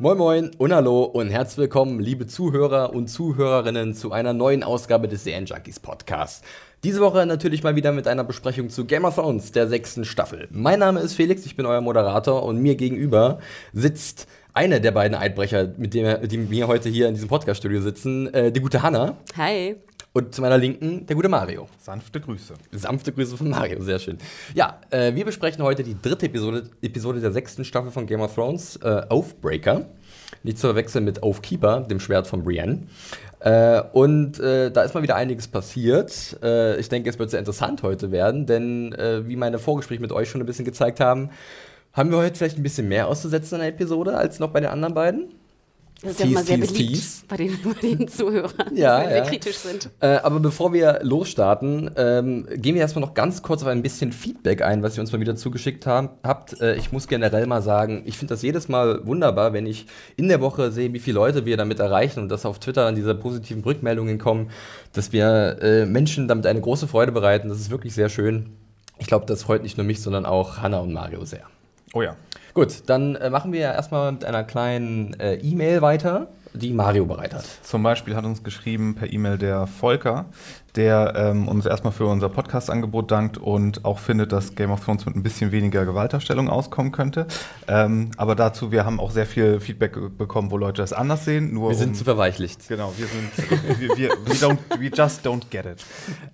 Moin 0.00 0.16
Moin 0.16 0.50
und 0.58 0.72
Hallo 0.72 1.02
und 1.02 1.28
herzlich 1.30 1.58
willkommen, 1.58 1.98
liebe 1.98 2.28
Zuhörer 2.28 2.94
und 2.94 3.08
Zuhörerinnen, 3.08 3.94
zu 3.94 4.12
einer 4.12 4.32
neuen 4.32 4.62
Ausgabe 4.62 5.08
des 5.08 5.24
Serien 5.24 5.44
Junkies 5.44 5.80
Podcasts. 5.80 6.42
Diese 6.84 7.00
Woche 7.00 7.26
natürlich 7.26 7.64
mal 7.64 7.74
wieder 7.74 7.90
mit 7.90 8.06
einer 8.06 8.22
Besprechung 8.22 8.70
zu 8.70 8.84
Game 8.84 9.04
of 9.04 9.16
Thrones, 9.16 9.50
der 9.50 9.66
sechsten 9.66 10.04
Staffel. 10.04 10.46
Mein 10.52 10.78
Name 10.78 11.00
ist 11.00 11.14
Felix, 11.14 11.44
ich 11.46 11.56
bin 11.56 11.66
euer 11.66 11.80
Moderator 11.80 12.44
und 12.44 12.58
mir 12.62 12.76
gegenüber 12.76 13.40
sitzt 13.72 14.28
eine 14.54 14.80
der 14.80 14.92
beiden 14.92 15.16
Einbrecher, 15.16 15.72
mit 15.76 15.94
dem, 15.94 16.28
die 16.28 16.38
mir 16.38 16.68
heute 16.68 16.88
hier 16.88 17.08
in 17.08 17.14
diesem 17.14 17.28
Podcast-Studio 17.28 17.80
sitzen, 17.80 18.32
äh, 18.32 18.52
die 18.52 18.60
gute 18.60 18.82
Hanna. 18.82 19.16
Hi. 19.36 19.78
Und 20.18 20.34
zu 20.34 20.42
meiner 20.42 20.58
Linken 20.58 21.06
der 21.06 21.14
gute 21.14 21.28
Mario. 21.28 21.68
Sanfte 21.78 22.20
Grüße. 22.20 22.54
Sanfte 22.72 23.12
Grüße 23.12 23.36
von 23.36 23.50
Mario, 23.50 23.80
sehr 23.80 24.00
schön. 24.00 24.18
Ja, 24.52 24.80
äh, 24.90 25.14
wir 25.14 25.24
besprechen 25.24 25.62
heute 25.62 25.84
die 25.84 25.94
dritte 25.94 26.26
Episode, 26.26 26.64
Episode 26.82 27.20
der 27.20 27.30
sechsten 27.30 27.64
Staffel 27.64 27.92
von 27.92 28.04
Game 28.04 28.20
of 28.20 28.34
Thrones, 28.34 28.74
äh, 28.82 29.02
Oathbreaker. 29.10 29.86
Nicht 30.42 30.58
zu 30.58 30.66
verwechseln 30.66 31.04
mit 31.04 31.22
Oathkeeper, 31.22 31.82
dem 31.82 32.00
Schwert 32.00 32.26
von 32.26 32.42
Brienne. 32.42 32.88
Äh, 33.38 33.80
und 33.92 34.40
äh, 34.40 34.72
da 34.72 34.82
ist 34.82 34.92
mal 34.94 35.04
wieder 35.04 35.14
einiges 35.14 35.46
passiert. 35.46 36.36
Äh, 36.42 36.80
ich 36.80 36.88
denke, 36.88 37.10
es 37.10 37.20
wird 37.20 37.30
sehr 37.30 37.38
interessant 37.38 37.84
heute 37.84 38.10
werden, 38.10 38.44
denn 38.44 38.92
äh, 38.94 39.24
wie 39.28 39.36
meine 39.36 39.60
Vorgespräche 39.60 40.02
mit 40.02 40.10
euch 40.10 40.28
schon 40.28 40.40
ein 40.40 40.46
bisschen 40.46 40.64
gezeigt 40.64 40.98
haben, 40.98 41.30
haben 41.92 42.10
wir 42.10 42.18
heute 42.18 42.34
vielleicht 42.34 42.58
ein 42.58 42.64
bisschen 42.64 42.88
mehr 42.88 43.06
auszusetzen 43.06 43.54
in 43.54 43.60
der 43.60 43.68
Episode 43.68 44.16
als 44.16 44.40
noch 44.40 44.50
bei 44.50 44.58
den 44.58 44.70
anderen 44.70 44.94
beiden. 44.94 45.28
Das 46.00 46.12
ist 46.12 46.20
ja 46.20 46.26
immer 46.26 46.44
sehr 46.44 46.58
beliebt 46.58 47.02
Bei, 47.26 47.36
den, 47.36 47.58
bei 47.64 47.80
den 47.80 48.06
Zuhörern, 48.06 48.76
ja, 48.76 48.98
weil 48.98 49.08
ja. 49.08 49.14
wir 49.16 49.22
kritisch 49.22 49.56
sind. 49.56 49.90
Äh, 49.98 50.18
aber 50.18 50.38
bevor 50.38 50.72
wir 50.72 51.00
losstarten, 51.02 51.90
ähm, 51.96 52.46
gehen 52.54 52.76
wir 52.76 52.82
erstmal 52.82 53.04
noch 53.04 53.14
ganz 53.14 53.42
kurz 53.42 53.62
auf 53.62 53.68
ein 53.68 53.82
bisschen 53.82 54.12
Feedback 54.12 54.62
ein, 54.62 54.84
was 54.84 54.96
ihr 54.96 55.00
uns 55.00 55.10
mal 55.10 55.18
wieder 55.18 55.34
zugeschickt 55.34 55.86
haben, 55.86 56.10
habt. 56.22 56.60
Äh, 56.60 56.76
ich 56.76 56.92
muss 56.92 57.08
generell 57.08 57.46
mal 57.46 57.62
sagen, 57.62 58.02
ich 58.06 58.16
finde 58.16 58.34
das 58.34 58.42
jedes 58.42 58.68
Mal 58.68 59.04
wunderbar, 59.06 59.52
wenn 59.52 59.66
ich 59.66 59.86
in 60.16 60.28
der 60.28 60.40
Woche 60.40 60.70
sehe, 60.70 60.92
wie 60.92 61.00
viele 61.00 61.16
Leute 61.16 61.46
wir 61.46 61.56
damit 61.56 61.80
erreichen 61.80 62.20
und 62.20 62.28
dass 62.28 62.46
auf 62.46 62.60
Twitter 62.60 62.86
an 62.86 62.94
diese 62.94 63.16
positiven 63.16 63.64
Rückmeldungen 63.64 64.18
kommen, 64.18 64.50
dass 64.92 65.12
wir 65.12 65.58
äh, 65.60 65.84
Menschen 65.84 66.28
damit 66.28 66.46
eine 66.46 66.60
große 66.60 66.86
Freude 66.86 67.10
bereiten. 67.10 67.48
Das 67.48 67.58
ist 67.58 67.70
wirklich 67.70 67.94
sehr 67.94 68.08
schön. 68.08 68.50
Ich 68.98 69.08
glaube, 69.08 69.26
das 69.26 69.42
freut 69.42 69.64
nicht 69.64 69.76
nur 69.76 69.86
mich, 69.86 70.00
sondern 70.00 70.26
auch 70.26 70.58
Hanna 70.58 70.78
und 70.78 70.92
Mario 70.92 71.24
sehr. 71.24 71.42
Oh 71.92 72.02
ja. 72.02 72.14
Gut, 72.54 72.82
dann 72.86 73.14
äh, 73.16 73.30
machen 73.30 73.52
wir 73.52 73.60
erstmal 73.60 74.12
mit 74.12 74.24
einer 74.24 74.44
kleinen 74.44 75.18
äh, 75.20 75.34
E-Mail 75.34 75.82
weiter, 75.82 76.28
die 76.54 76.72
Mario 76.72 77.04
bereit 77.04 77.34
hat. 77.34 77.44
Zum 77.62 77.82
Beispiel 77.82 78.16
hat 78.16 78.24
uns 78.24 78.42
geschrieben 78.42 78.94
per 78.94 79.12
E-Mail 79.12 79.38
der 79.38 79.66
Volker, 79.66 80.26
der 80.76 81.14
ähm, 81.16 81.48
uns 81.48 81.66
erstmal 81.66 81.92
für 81.92 82.06
unser 82.06 82.28
Podcast-Angebot 82.28 83.10
dankt 83.10 83.38
und 83.38 83.84
auch 83.84 83.98
findet, 83.98 84.32
dass 84.32 84.54
Game 84.54 84.70
of 84.70 84.84
Thrones 84.84 85.06
mit 85.06 85.16
ein 85.16 85.22
bisschen 85.22 85.50
weniger 85.50 85.84
Gewaltdarstellung 85.84 86.48
auskommen 86.48 86.92
könnte. 86.92 87.26
Ähm, 87.66 88.10
aber 88.16 88.34
dazu, 88.34 88.70
wir 88.70 88.84
haben 88.84 89.00
auch 89.00 89.10
sehr 89.10 89.26
viel 89.26 89.60
Feedback 89.60 89.96
bekommen, 90.16 90.50
wo 90.50 90.56
Leute 90.56 90.82
das 90.82 90.92
anders 90.92 91.24
sehen. 91.24 91.52
Nur 91.54 91.70
wir 91.70 91.76
sind 91.76 91.90
um, 91.90 91.94
zu 91.94 92.04
verweichlicht. 92.04 92.68
Genau, 92.68 92.92
wir 92.96 93.06
sind, 93.06 93.80
wir, 93.80 93.96
wir, 93.96 94.10
we, 94.26 94.32
don't, 94.34 94.58
we 94.78 94.86
just 94.94 95.26
don't 95.26 95.42
get 95.50 95.66
it. 95.66 95.84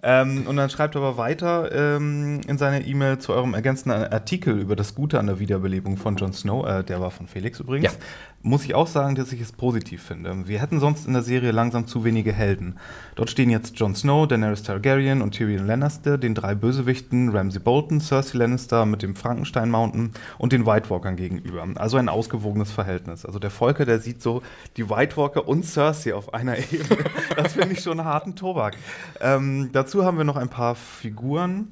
Ähm, 0.03 0.47
und 0.47 0.57
dann 0.57 0.69
schreibt 0.71 0.95
er 0.97 1.03
aber 1.03 1.17
weiter 1.17 1.71
ähm, 1.73 2.41
in 2.47 2.59
seiner 2.59 2.85
E-Mail 2.85 3.19
zu 3.19 3.33
eurem 3.33 3.55
ergänzenden 3.55 4.12
Artikel 4.12 4.59
über 4.59 4.77
das 4.77 4.95
Gute 4.95 5.19
an 5.19 5.27
der 5.27 5.39
Wiederbelebung 5.39 5.97
von 5.97 6.17
Jon 6.17 6.33
Snow, 6.33 6.67
äh, 6.67 6.83
der 6.83 7.01
war 7.01 7.11
von 7.11 7.27
Felix 7.27 7.61
übrigens, 7.61 7.93
Ja. 7.93 7.99
muss 8.43 8.65
ich 8.65 8.75
auch 8.75 8.87
sagen, 8.89 9.15
dass 9.15 9.33
ich 9.33 9.41
es 9.41 9.53
positiv 9.53 10.03
finde. 10.03 10.47
Wir 10.49 10.61
hätten 10.61 10.81
sonst 10.81 11.07
in 11.07 11.12
der 11.12 11.23
Serie 11.23 11.53
langsam 11.53 11.87
zu 11.87 12.05
wenige 12.05 12.33
Helden. 12.33 12.79
Dort 13.15 13.31
stehen 13.31 13.51
jetzt 13.51 13.79
Jon 13.79 13.95
Snow, 13.95 14.23
Daenerys 14.27 14.62
Targaryen 14.62 15.22
und 15.22 15.33
Tyrion 15.33 15.67
Lannister, 15.67 16.19
den 16.19 16.34
drei 16.34 16.55
Bösewichten 16.55 17.30
Ramsay 17.30 17.61
Bolton, 17.61 18.00
Cersei 18.00 18.39
Lannister 18.39 18.86
mit 18.86 19.03
dem 19.03 19.16
Frankenstein 19.16 19.70
Mountain 19.70 20.12
und 20.39 20.53
den 20.53 20.66
White 20.66 20.91
Walkern 20.91 21.16
gegenüber. 21.16 21.66
Also 21.77 21.97
ein 21.97 22.08
ausgewogenes 22.08 22.72
Verhältnis. 22.72 23.25
Also 23.25 23.39
der 23.39 23.50
Volker, 23.50 23.84
der 23.84 24.00
sieht 24.00 24.22
so 24.22 24.42
die 24.77 24.89
White 24.91 25.16
Walker 25.16 25.48
und 25.48 25.64
Cersei 25.64 26.14
auf 26.14 26.34
einer 26.34 26.58
Ebene. 26.72 27.05
Das 27.36 27.55
finde 27.55 27.72
ich 27.72 27.81
schon 27.81 28.05
harten 28.05 28.36
Tobak. 28.36 28.76
Ähm, 29.21 29.71
dazu 29.72 30.04
haben 30.04 30.19
wir 30.19 30.25
noch 30.25 30.37
ein 30.37 30.49
paar 30.49 30.75
Figuren, 30.75 31.69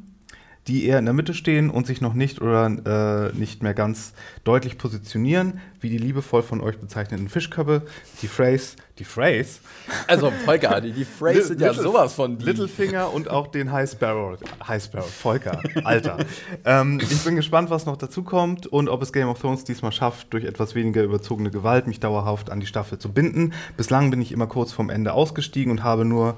die 0.68 0.86
eher 0.86 0.98
in 0.98 1.04
der 1.04 1.14
Mitte 1.14 1.34
stehen 1.34 1.70
und 1.70 1.86
sich 1.86 2.00
noch 2.00 2.14
nicht 2.14 2.40
oder 2.40 3.30
äh, 3.32 3.36
nicht 3.36 3.62
mehr 3.62 3.74
ganz 3.74 4.12
deutlich 4.44 4.78
positionieren, 4.78 5.60
wie 5.80 5.88
die 5.88 5.98
liebevoll 5.98 6.42
von 6.42 6.60
euch 6.60 6.78
bezeichneten 6.78 7.28
Fischköpfe, 7.28 7.82
die 8.22 8.28
Phrase, 8.28 8.76
die 9.02 9.08
Phrase, 9.08 9.58
Also, 10.06 10.30
Volker, 10.44 10.80
die, 10.80 10.92
die 10.92 11.04
Phrase 11.18 11.42
sind 11.42 11.60
ja 11.60 11.68
Little- 11.70 11.82
sowas 11.82 12.14
von 12.14 12.38
die. 12.38 12.44
Littlefinger 12.44 13.12
und 13.12 13.28
auch 13.28 13.48
den 13.48 13.72
High 13.72 13.90
Sparrow, 13.90 14.38
High 14.66 14.82
Sparrow, 14.84 15.10
Volker, 15.10 15.60
Alter. 15.82 16.18
ähm, 16.64 17.00
ich 17.02 17.24
bin 17.24 17.34
gespannt, 17.34 17.68
was 17.70 17.84
noch 17.84 17.96
dazu 17.96 18.22
kommt 18.22 18.68
und 18.68 18.88
ob 18.88 19.02
es 19.02 19.12
Game 19.12 19.28
of 19.28 19.40
Thrones 19.40 19.64
diesmal 19.64 19.90
schafft, 19.90 20.32
durch 20.32 20.44
etwas 20.44 20.76
weniger 20.76 21.02
überzogene 21.02 21.50
Gewalt 21.50 21.88
mich 21.88 21.98
dauerhaft 21.98 22.50
an 22.50 22.60
die 22.60 22.66
Staffel 22.66 22.98
zu 22.98 23.12
binden. 23.12 23.54
Bislang 23.76 24.10
bin 24.10 24.22
ich 24.22 24.30
immer 24.30 24.46
kurz 24.46 24.72
vorm 24.72 24.88
Ende 24.88 25.12
ausgestiegen 25.14 25.72
und 25.72 25.82
habe 25.82 26.04
nur 26.04 26.36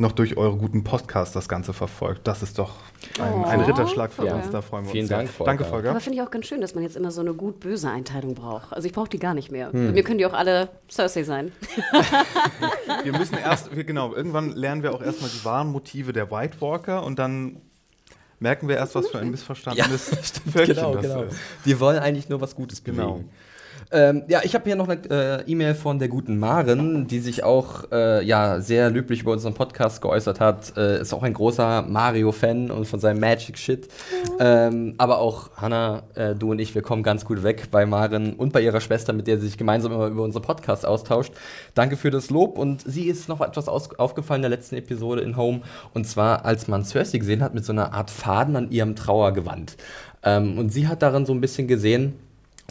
noch 0.00 0.12
durch 0.12 0.38
eure 0.38 0.56
guten 0.56 0.82
Podcasts 0.82 1.34
das 1.34 1.46
Ganze 1.46 1.74
verfolgt. 1.74 2.26
Das 2.26 2.42
ist 2.42 2.58
doch 2.58 2.76
ein, 3.20 3.44
ein 3.44 3.60
Oh, 3.60 3.64
Ritterschlag 3.64 4.12
für 4.12 4.24
ja. 4.24 4.34
uns, 4.34 4.48
da 4.50 4.62
freuen 4.62 4.86
wir 4.86 4.92
Vielen 4.92 5.02
uns. 5.02 5.08
sehr. 5.08 5.18
Dank, 5.18 5.28
Volker. 5.30 5.50
Danke, 5.50 5.64
Volker. 5.66 5.90
Aber 5.90 6.00
finde 6.00 6.16
ich 6.18 6.22
auch 6.26 6.30
ganz 6.30 6.46
schön, 6.46 6.62
dass 6.62 6.74
man 6.74 6.82
jetzt 6.82 6.96
immer 6.96 7.10
so 7.10 7.20
eine 7.20 7.34
gut-böse 7.34 7.90
Einteilung 7.90 8.34
braucht. 8.34 8.72
Also 8.72 8.86
ich 8.86 8.94
brauche 8.94 9.10
die 9.10 9.18
gar 9.18 9.34
nicht 9.34 9.50
mehr. 9.52 9.70
Hm. 9.72 9.92
Mir 9.92 10.02
können 10.02 10.16
die 10.16 10.24
auch 10.24 10.32
alle 10.32 10.70
Cersei 10.90 11.22
sein. 11.22 11.52
Wir 13.04 13.12
müssen 13.12 13.36
erst, 13.36 13.74
wir, 13.76 13.84
genau, 13.84 14.14
irgendwann 14.14 14.52
lernen 14.52 14.82
wir 14.82 14.94
auch 14.94 15.02
erstmal 15.02 15.30
die 15.30 15.44
wahren 15.44 15.68
Motive 15.70 16.12
der 16.12 16.30
White 16.30 16.60
Walker 16.60 17.02
und 17.04 17.18
dann 17.18 17.60
merken 18.38 18.68
wir 18.68 18.76
erst, 18.76 18.94
was 18.94 19.08
für 19.08 19.18
ein 19.18 19.30
missverstandenes 19.30 20.08
Völkchen 20.52 20.74
Genau, 20.76 20.94
das 20.94 21.02
genau. 21.02 21.22
ist. 21.24 21.36
Die 21.64 21.78
wollen 21.78 21.98
eigentlich 21.98 22.28
nur 22.28 22.40
was 22.40 22.54
Gutes 22.54 22.80
bewegen. 22.80 23.02
Genau. 23.02 23.24
Ähm, 23.92 24.22
ja, 24.28 24.40
ich 24.44 24.54
habe 24.54 24.64
hier 24.66 24.76
noch 24.76 24.88
eine 24.88 25.00
äh, 25.10 25.50
E-Mail 25.50 25.74
von 25.74 25.98
der 25.98 26.08
guten 26.08 26.38
Maren, 26.38 27.08
die 27.08 27.18
sich 27.18 27.42
auch 27.42 27.90
äh, 27.90 28.24
ja, 28.24 28.60
sehr 28.60 28.88
löblich 28.88 29.22
über 29.22 29.32
unseren 29.32 29.54
Podcast 29.54 30.00
geäußert 30.00 30.38
hat. 30.38 30.76
Äh, 30.76 31.00
ist 31.00 31.12
auch 31.12 31.24
ein 31.24 31.34
großer 31.34 31.82
Mario-Fan 31.82 32.70
und 32.70 32.86
von 32.86 33.00
seinem 33.00 33.18
Magic 33.18 33.58
Shit. 33.58 33.88
Ähm, 34.38 34.94
aber 34.98 35.18
auch 35.18 35.50
Hannah, 35.56 36.04
äh, 36.14 36.36
du 36.36 36.52
und 36.52 36.60
ich, 36.60 36.74
wir 36.76 36.82
kommen 36.82 37.02
ganz 37.02 37.24
gut 37.24 37.42
weg 37.42 37.68
bei 37.72 37.84
Maren 37.84 38.34
und 38.34 38.52
bei 38.52 38.60
ihrer 38.60 38.80
Schwester, 38.80 39.12
mit 39.12 39.26
der 39.26 39.38
sie 39.38 39.46
sich 39.46 39.58
gemeinsam 39.58 39.92
immer 39.92 40.06
über 40.06 40.22
unseren 40.22 40.42
Podcast 40.42 40.86
austauscht. 40.86 41.32
Danke 41.74 41.96
für 41.96 42.12
das 42.12 42.30
Lob 42.30 42.58
und 42.58 42.82
sie 42.82 43.06
ist 43.06 43.28
noch 43.28 43.40
etwas 43.40 43.68
aufgefallen 43.68 44.38
in 44.38 44.50
der 44.50 44.50
letzten 44.50 44.76
Episode 44.76 45.22
in 45.22 45.36
Home 45.36 45.62
und 45.94 46.06
zwar, 46.06 46.44
als 46.44 46.68
man 46.68 46.84
Cersei 46.84 47.18
gesehen 47.18 47.42
hat 47.42 47.54
mit 47.54 47.64
so 47.64 47.72
einer 47.72 47.92
Art 47.92 48.10
Faden 48.10 48.54
an 48.54 48.70
ihrem 48.70 48.94
Trauergewand. 48.94 49.76
Ähm, 50.22 50.58
und 50.58 50.72
sie 50.72 50.86
hat 50.86 51.02
darin 51.02 51.26
so 51.26 51.32
ein 51.32 51.40
bisschen 51.40 51.66
gesehen, 51.66 52.14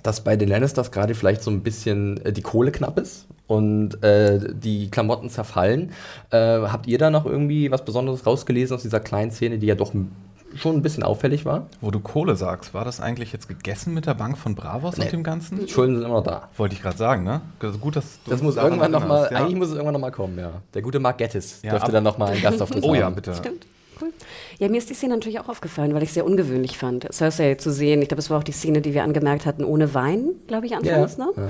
dass 0.04 0.24
bei 0.24 0.36
den 0.36 0.50
Lannisters 0.50 0.92
gerade 0.92 1.16
vielleicht 1.16 1.44
so 1.44 1.52
ein 1.52 1.62
bisschen 1.62 2.24
äh, 2.26 2.32
die 2.34 2.42
Kohle 2.42 2.72
knapp 2.72 2.98
ist 3.00 3.26
und 3.48 4.04
äh, 4.04 4.40
die 4.54 4.90
Klamotten 4.90 5.30
zerfallen. 5.30 5.92
Äh, 6.32 6.38
habt 6.38 6.88
ihr 6.88 6.98
da 6.98 7.10
noch 7.10 7.26
irgendwie 7.26 7.72
was 7.72 7.84
Besonderes 7.86 8.26
rausgelesen 8.26 8.76
aus 8.76 8.82
dieser 8.84 9.00
kleinen 9.00 9.32
Szene, 9.32 9.58
die 9.60 9.68
ja 9.68 9.76
doch 9.76 9.94
schon 10.56 10.76
ein 10.78 10.82
bisschen 10.82 11.04
auffällig 11.04 11.46
war? 11.46 11.68
Wo 11.80 11.92
du 11.92 12.00
Kohle 12.00 12.36
sagst, 12.36 12.74
war 12.74 12.84
das 12.84 13.00
eigentlich 13.02 13.32
jetzt 13.34 13.48
gegessen 13.48 13.94
mit 13.94 14.08
der 14.08 14.16
Bank 14.16 14.38
von 14.38 14.56
Bravos 14.56 14.98
Nee. 14.98 15.04
und 15.06 15.12
dem 15.14 15.24
Ganzen? 15.24 15.60
Die 15.66 15.72
Schulden 15.72 15.96
sind 15.96 16.06
immer 16.06 16.16
noch 16.16 16.24
da. 16.24 16.50
Wollte 16.58 16.74
ich 16.76 16.82
gerade 16.82 16.98
sagen, 16.98 17.24
ne? 17.24 17.42
Also 17.60 17.78
gut, 17.78 17.96
dass 17.96 18.20
du 18.24 18.32
Das 18.32 18.42
muss 18.42 18.56
irgendwann 18.56 18.92
noch 18.92 19.08
mal, 19.08 19.30
ja. 19.32 19.38
eigentlich 19.40 19.56
muss 19.56 19.68
es 19.68 19.74
irgendwann 19.74 19.94
noch 19.94 20.00
mal 20.02 20.12
kommen, 20.12 20.40
ja. 20.40 20.54
Der 20.74 20.82
gute 20.82 21.00
Mark 21.00 21.20
Gettis 21.20 21.60
Ja, 21.62 21.72
dürfte 21.72 21.92
dann 21.92 22.04
noch 22.04 22.18
mal 22.18 22.30
einen 22.32 22.42
Gastauftritt 22.42 22.84
Oh 22.84 22.90
haben. 22.90 22.96
ja, 23.00 23.10
bitte. 23.12 23.36
Stimmt. 23.36 23.66
Cool. 24.02 24.12
Ja, 24.60 24.70
mir 24.70 24.78
ist 24.78 24.90
die 24.90 24.94
Szene 24.94 25.16
natürlich 25.16 25.40
auch 25.40 25.50
aufgefallen, 25.50 25.94
weil 25.94 26.04
ich 26.04 26.10
es 26.10 26.14
sehr 26.16 26.26
ungewöhnlich 26.26 26.78
fand, 26.78 27.08
Cersei 27.12 27.56
zu 27.56 27.72
sehen. 27.72 28.02
Ich 28.02 28.08
glaube, 28.10 28.20
es 28.20 28.30
war 28.30 28.38
auch 28.40 28.44
die 28.44 28.52
Szene, 28.52 28.82
die 28.82 28.94
wir 28.94 29.04
angemerkt 29.04 29.46
hatten, 29.46 29.64
ohne 29.64 29.94
Wein, 29.94 30.32
glaube 30.48 30.66
ich, 30.66 30.76
anfangs. 30.76 31.18
Ja, 31.18 31.26
Ne? 31.26 31.32
ja. 31.36 31.50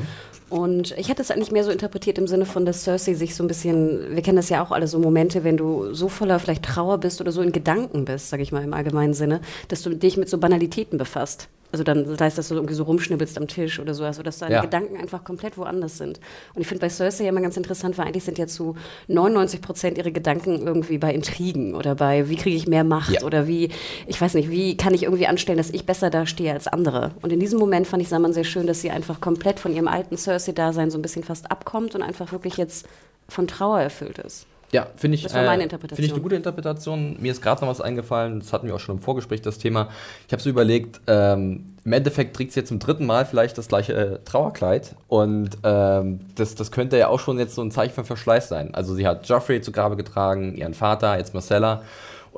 Und 0.50 0.92
ich 0.98 1.10
hätte 1.10 1.22
es 1.22 1.32
eigentlich 1.32 1.52
mehr 1.52 1.64
so 1.64 1.72
interpretiert 1.72 2.18
im 2.18 2.28
Sinne 2.28 2.46
von, 2.46 2.66
dass 2.66 2.84
Cersei 2.84 3.14
sich 3.14 3.36
so 3.36 3.44
ein 3.44 3.48
bisschen, 3.48 4.16
wir 4.16 4.22
kennen 4.22 4.38
das 4.38 4.50
ja 4.50 4.64
auch 4.64 4.72
alle, 4.72 4.88
so 4.88 5.00
Momente, 5.00 5.44
wenn 5.44 5.58
du 5.58 5.94
so 5.94 6.10
voller 6.10 6.40
vielleicht 6.40 6.64
Trauer 6.64 6.98
bist 6.98 7.22
oder 7.22 7.32
so 7.32 7.42
in 7.42 7.52
Gedanken 7.52 8.06
bist, 8.06 8.30
sage 8.30 8.42
ich 8.44 8.52
mal 8.52 8.64
im 8.64 8.74
allgemeinen 8.74 9.14
Sinne, 9.14 9.42
dass 9.68 9.82
du 9.84 9.92
dich 9.96 10.18
mit 10.18 10.30
so 10.30 10.38
Banalitäten 10.38 10.98
befasst. 10.98 11.50
Also 11.72 11.84
dann 11.84 12.04
das 12.06 12.20
heißt, 12.20 12.36
dass 12.36 12.48
du 12.48 12.56
irgendwie 12.56 12.74
so 12.74 12.82
rumschnibbelst 12.82 13.38
am 13.38 13.48
Tisch 13.48 13.80
oder 13.80 13.94
so, 13.94 14.04
also 14.04 14.24
dass 14.24 14.40
deine 14.40 14.56
Ja. 14.56 14.62
Gedanken 14.62 14.98
einfach 14.98 15.24
komplett 15.24 15.56
woanders 15.56 16.00
sind. 16.00 16.20
Und 16.56 16.62
ich 16.62 16.68
finde 16.68 16.82
bei 16.82 16.90
Cersei 16.90 17.26
ja 17.26 17.30
immer 17.30 17.42
ganz 17.42 17.58
interessant, 17.58 17.96
weil 18.00 18.08
eigentlich 18.08 18.24
sind 18.24 18.40
ja 18.40 18.48
zu 18.48 18.76
99 19.08 19.62
Prozent 19.62 20.00
ihre 20.00 20.12
Gedanken 20.12 20.66
irgendwie 20.66 20.98
bei 20.98 21.14
Intrigen 21.14 21.76
oder 21.76 21.94
bei, 21.94 22.28
wie 22.28 22.38
kriege 22.38 22.56
ich 22.56 22.66
mehr 22.68 22.84
Macht 22.84 23.12
Ja. 23.12 23.22
oder 23.22 23.46
wie, 23.46 23.70
ich 24.08 24.20
weiß 24.20 24.34
nicht, 24.34 24.50
wie 24.50 24.78
kann 24.78 24.96
ich 24.96 25.04
irgendwie 25.04 25.28
anstellen, 25.28 25.60
dass 25.60 25.70
ich 25.70 25.86
besser 25.86 26.10
dastehe 26.10 26.54
als 26.54 26.68
andere. 26.68 27.12
Und 27.22 27.32
in 27.32 27.40
diesem 27.40 27.60
Moment 27.60 27.86
fand 27.86 28.02
ich 28.02 28.10
Saman 28.10 28.34
sehr 28.34 28.46
schön, 28.46 28.66
dass 28.66 28.82
sie 28.82 28.90
einfach 28.90 29.22
komplett 29.22 29.60
von 29.60 29.72
ihrem 29.72 29.88
alten 29.88 30.18
Cersei-Dasein 30.40 30.92
so 30.92 30.98
ein 30.98 31.02
bisschen 31.02 31.24
fast 31.24 31.52
abkommt 31.52 31.96
und 31.96 32.02
einfach 32.02 32.32
wirklich 32.32 32.58
jetzt 32.58 32.88
von 33.28 33.48
Trauer 33.48 33.80
erfüllt 33.80 34.18
ist. 34.20 34.48
Ja, 34.72 34.88
finde 34.96 35.16
ich, 35.16 35.24
Das 35.24 35.34
war 35.34 35.44
meine 35.44 35.64
äh, 35.64 35.66
Interpretation. 35.66 35.96
Finde 35.96 36.08
ich 36.08 36.14
eine 36.14 36.22
gute 36.22 36.36
Interpretation. 36.36 37.18
Mir 37.20 37.32
ist 37.32 37.42
gerade 37.42 37.62
noch 37.62 37.70
was 37.70 37.82
eingefallen, 37.82 38.40
das 38.40 38.54
hatten 38.54 38.68
wir 38.68 38.76
auch 38.76 38.80
schon 38.80 38.98
im 38.98 39.02
Vorgespräch, 39.02 39.42
das 39.42 39.58
Thema. 39.58 39.90
Ich 40.28 40.34
habe 40.34 40.44
so 40.44 40.50
überlegt, 40.50 41.02
ähm, 41.08 41.74
im 41.84 41.94
Endeffekt 41.94 42.36
trägt 42.36 42.54
sie 42.54 42.60
jetzt 42.60 42.70
zum 42.70 42.78
dritten 42.78 43.08
Mal 43.08 43.26
vielleicht 43.26 43.58
das 43.58 43.68
gleiche 43.68 43.94
äh, 43.94 44.20
Trauerkleid 44.26 44.96
und 45.08 45.58
ähm, 45.64 46.20
das, 46.36 46.54
das 46.54 46.72
könnte 46.72 47.00
ja 47.00 47.08
auch 47.08 47.20
schon 47.20 47.40
jetzt 47.40 47.56
so 47.56 47.64
ein 47.64 47.72
Zeichen 47.72 47.96
von 47.96 48.06
Verschleiß 48.06 48.48
sein. 48.48 48.76
Also 48.76 48.94
sie 48.94 49.08
hat 49.08 49.28
Joffrey 49.28 49.60
zu 49.62 49.72
Grabe 49.72 49.96
getragen, 49.96 50.56
ihren 50.56 50.76
Vater, 50.76 51.18
jetzt 51.18 51.34
Marcella. 51.34 51.82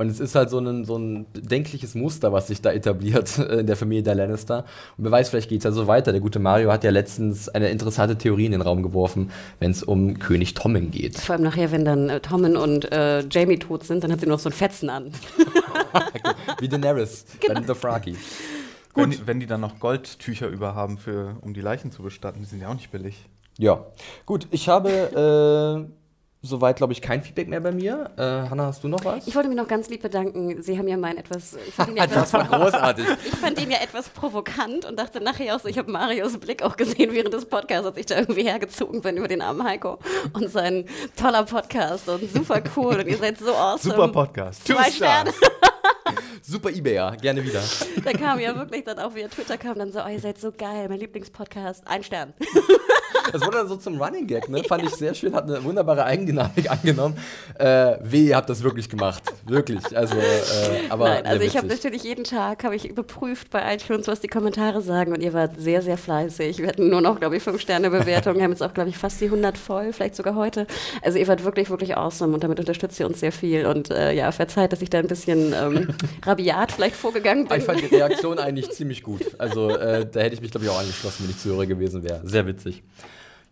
Und 0.02 0.10
es 0.10 0.20
ist 0.20 0.34
halt 0.34 0.50
so 0.50 0.58
ein, 0.58 0.84
so 0.84 0.98
ein 0.98 1.28
bedenkliches 1.32 1.94
Muster, 1.94 2.34
was 2.34 2.48
sich 2.48 2.60
da 2.62 2.72
etabliert 2.72 3.38
in 3.60 3.68
der 3.68 3.76
Familie 3.76 4.02
der 4.02 4.16
Lannister. 4.16 4.66
Und 4.98 5.04
wer 5.04 5.12
weiß, 5.12 5.30
vielleicht 5.30 5.48
geht 5.50 5.60
es 5.60 5.64
ja 5.66 5.72
so 5.72 5.86
weiter. 5.86 6.12
Der 6.12 6.22
gute 6.22 6.40
Mario 6.40 6.72
hat 6.72 6.84
ja 6.84 6.90
letztens 6.90 7.48
eine 7.50 7.70
interessante 7.70 8.18
Theorie 8.18 8.48
in 8.48 8.52
den 8.54 8.62
Raum 8.62 8.82
geworfen, 8.82 9.30
wenn 9.60 9.70
es 9.70 9.84
um 9.84 10.18
König 10.18 10.56
Tommen 10.56 10.90
geht. 10.90 11.20
Vor 11.20 11.36
allem 11.36 11.44
nachher, 11.44 11.72
wenn 11.72 11.86
dann 11.86 12.10
äh, 12.10 12.20
Tommen 12.20 12.58
und 12.58 12.92
äh, 12.92 13.20
Jamie 13.30 13.60
tot 13.60 13.84
sind, 13.84 14.04
dann 14.04 14.12
hat 14.12 14.22
sie 14.22 14.26
noch 14.26 14.40
so 14.40 14.50
ein 14.50 14.54
Fetzen 14.54 14.90
an. 14.90 15.12
Wie 16.60 16.68
Daenerys 16.68 17.26
Genau. 17.40 17.54
bei 17.54 17.60
den 17.60 17.68
Dothraki. 17.68 18.16
Wenn, 18.96 19.12
die- 19.12 19.28
wenn 19.28 19.40
die 19.40 19.46
dann 19.46 19.62
noch 19.62 19.80
Goldtücher 19.80 20.48
über 20.48 20.74
haben, 20.74 20.98
für, 20.98 21.36
um 21.42 21.54
die 21.54 21.62
Leichen 21.62 21.92
zu 21.92 22.02
bestatten, 22.04 22.40
die 22.40 22.46
sind 22.46 22.60
ja 22.62 22.70
auch 22.70 22.74
nicht 22.74 22.92
billig. 22.92 23.16
Ja, 23.58 23.86
gut. 24.26 24.48
Ich 24.52 24.68
habe 24.68 25.88
äh, 25.88 25.92
soweit, 26.42 26.78
glaube 26.78 26.94
ich, 26.94 27.02
kein 27.02 27.22
Feedback 27.22 27.48
mehr 27.48 27.60
bei 27.60 27.72
mir. 27.72 28.10
Äh, 28.18 28.50
Hanna, 28.50 28.66
hast 28.68 28.84
du 28.84 28.88
noch 28.88 29.06
was? 29.06 29.28
Ich 29.28 29.36
wollte 29.36 29.48
mich 29.48 29.58
noch 29.58 29.68
ganz 29.68 29.90
lieb 29.90 30.02
bedanken. 30.02 30.62
Sie 30.62 30.78
haben 30.78 30.88
ja 30.88 30.98
meinen 30.98 31.18
etwas. 31.18 31.56
Ich 31.68 31.74
fand 31.74 31.92
ihn 31.92 31.98
ja 31.98 32.08
das 32.08 32.34
war 32.34 32.46
großartig. 32.46 33.06
ich 33.26 33.36
fand 33.36 33.62
ihn 33.62 33.70
ja 33.70 33.78
etwas 33.82 34.10
provokant 34.10 34.86
und 34.86 34.98
dachte 34.98 35.22
nachher 35.22 35.56
auch 35.56 35.60
so, 35.60 35.68
ich 35.68 35.78
habe 35.78 35.92
Marios 35.92 36.38
Blick 36.38 36.64
auch 36.64 36.78
gesehen 36.78 37.14
während 37.14 37.34
des 37.34 37.46
Podcasts, 37.46 37.86
als 37.86 37.98
ich 37.98 38.08
da 38.08 38.18
irgendwie 38.18 38.44
hergezogen 38.44 39.02
bin 39.02 39.18
über 39.18 39.28
den 39.28 39.42
armen 39.42 39.64
Heiko 39.64 40.00
und 40.34 40.50
sein 40.50 40.86
toller 41.16 41.44
Podcast 41.44 42.10
und 42.10 42.32
super 42.32 42.62
cool 42.76 42.96
und 42.96 43.08
ihr 43.08 43.18
seid 43.18 43.38
so 43.38 43.54
awesome. 43.54 43.94
Super 43.94 44.08
Podcast. 44.08 44.66
Zwei 44.66 44.90
Sterne. 44.90 45.32
Super 46.42 46.72
Ebayer, 46.72 47.16
gerne 47.18 47.44
wieder. 47.46 47.62
Da 48.04 48.12
kam 48.14 48.40
ja 48.40 48.56
wirklich 48.56 48.84
dann 48.84 49.00
auch 49.00 49.14
via 49.14 49.28
Twitter 49.28 49.58
kam 49.58 49.78
dann 49.78 49.92
so, 49.92 50.00
oh, 50.04 50.10
ihr 50.10 50.20
seid 50.20 50.40
so 50.40 50.52
geil, 50.52 50.90
mein 50.90 51.00
Lieblingspodcast, 51.00 51.88
ein 51.88 52.04
Stern. 52.04 52.34
Das 53.32 53.42
wurde 53.42 53.58
dann 53.58 53.68
so 53.68 53.76
zum 53.76 54.02
Running 54.02 54.28
Gag, 54.28 54.50
ne? 54.50 54.64
Fand 54.64 54.84
ich 54.84 54.92
sehr 54.92 55.14
schön, 55.14 55.34
hat 55.34 55.46
eine 55.46 55.64
wunderbare 55.64 56.04
Eigendynamik 56.06 56.70
angenommen. 56.70 57.18
Äh, 57.58 57.98
weh, 58.02 58.28
ihr 58.28 58.36
habt 58.36 58.50
das 58.50 58.64
wirklich 58.64 58.90
gemacht. 58.90 59.24
Wirklich. 59.46 59.98
Also, 59.98 60.16
äh, 60.16 60.90
aber. 60.90 61.10
Nein, 61.10 61.26
also 61.26 61.44
ich 61.44 61.58
habe 61.58 61.68
natürlich 61.68 62.04
jeden 62.04 62.24
Tag 62.24 62.64
habe 62.64 62.76
ich 62.76 62.90
überprüft 62.90 63.50
bei 63.50 63.74
iTunes, 63.74 64.08
was 64.08 64.20
die 64.20 64.28
Kommentare 64.28 64.82
sagen 64.82 65.14
und 65.14 65.22
ihr 65.22 65.34
wart 65.34 65.60
sehr, 65.60 65.82
sehr 65.82 65.98
fleißig. 65.98 66.60
Wir 66.60 66.68
hatten 66.68 66.90
nur 66.90 67.02
noch, 67.02 67.20
glaube 67.20 67.38
ich, 67.38 67.44
5-Sterne-Bewertungen, 67.44 68.38
Wir 68.38 68.44
haben 68.44 68.52
jetzt 68.52 68.64
auch, 68.64 68.74
glaube 68.74 68.90
ich, 68.90 68.98
fast 68.98 69.20
die 69.22 69.26
100 69.26 69.58
voll, 69.58 69.94
vielleicht 69.94 70.16
sogar 70.16 70.36
heute. 70.36 70.68
Also 71.02 71.18
ihr 71.18 71.28
wart 71.28 71.44
wirklich, 71.44 71.70
wirklich 71.70 71.98
awesome 71.98 72.34
und 72.34 72.44
damit 72.44 72.60
unterstützt 72.60 73.00
ihr 73.00 73.06
uns 73.06 73.20
sehr 73.20 73.32
viel 73.32 73.66
und 73.66 73.90
äh, 73.92 74.14
ja, 74.14 74.32
verzeiht, 74.32 74.72
dass 74.74 74.82
ich 74.82 74.90
da 74.90 75.00
ein 75.00 75.08
bisschen 75.08 75.54
ähm, 75.54 75.90
rabiat 76.26 76.72
vielleicht 76.72 76.96
vorgegangen 76.96 77.48
bin. 77.48 77.58
Ich 77.58 77.64
fand 77.64 77.82
die 77.82 77.96
Reaktion 77.96 78.40
eigentlich 78.40 78.72
ziemlich 78.72 79.04
gut. 79.04 79.22
Also, 79.38 79.70
äh, 79.70 80.06
da 80.10 80.20
hätte 80.22 80.36
ich 80.36 80.42
mich, 80.42 80.52
glaube 80.52 80.66
ich, 80.66 80.72
auch 80.72 80.80
angeschlossen, 80.80 81.24
wenn 81.24 81.32
ich 81.32 81.40
Zuhörer 81.40 81.66
gewesen 81.66 82.04
wäre. 82.04 82.22
Sehr 82.24 82.46
witzig. 82.46 82.84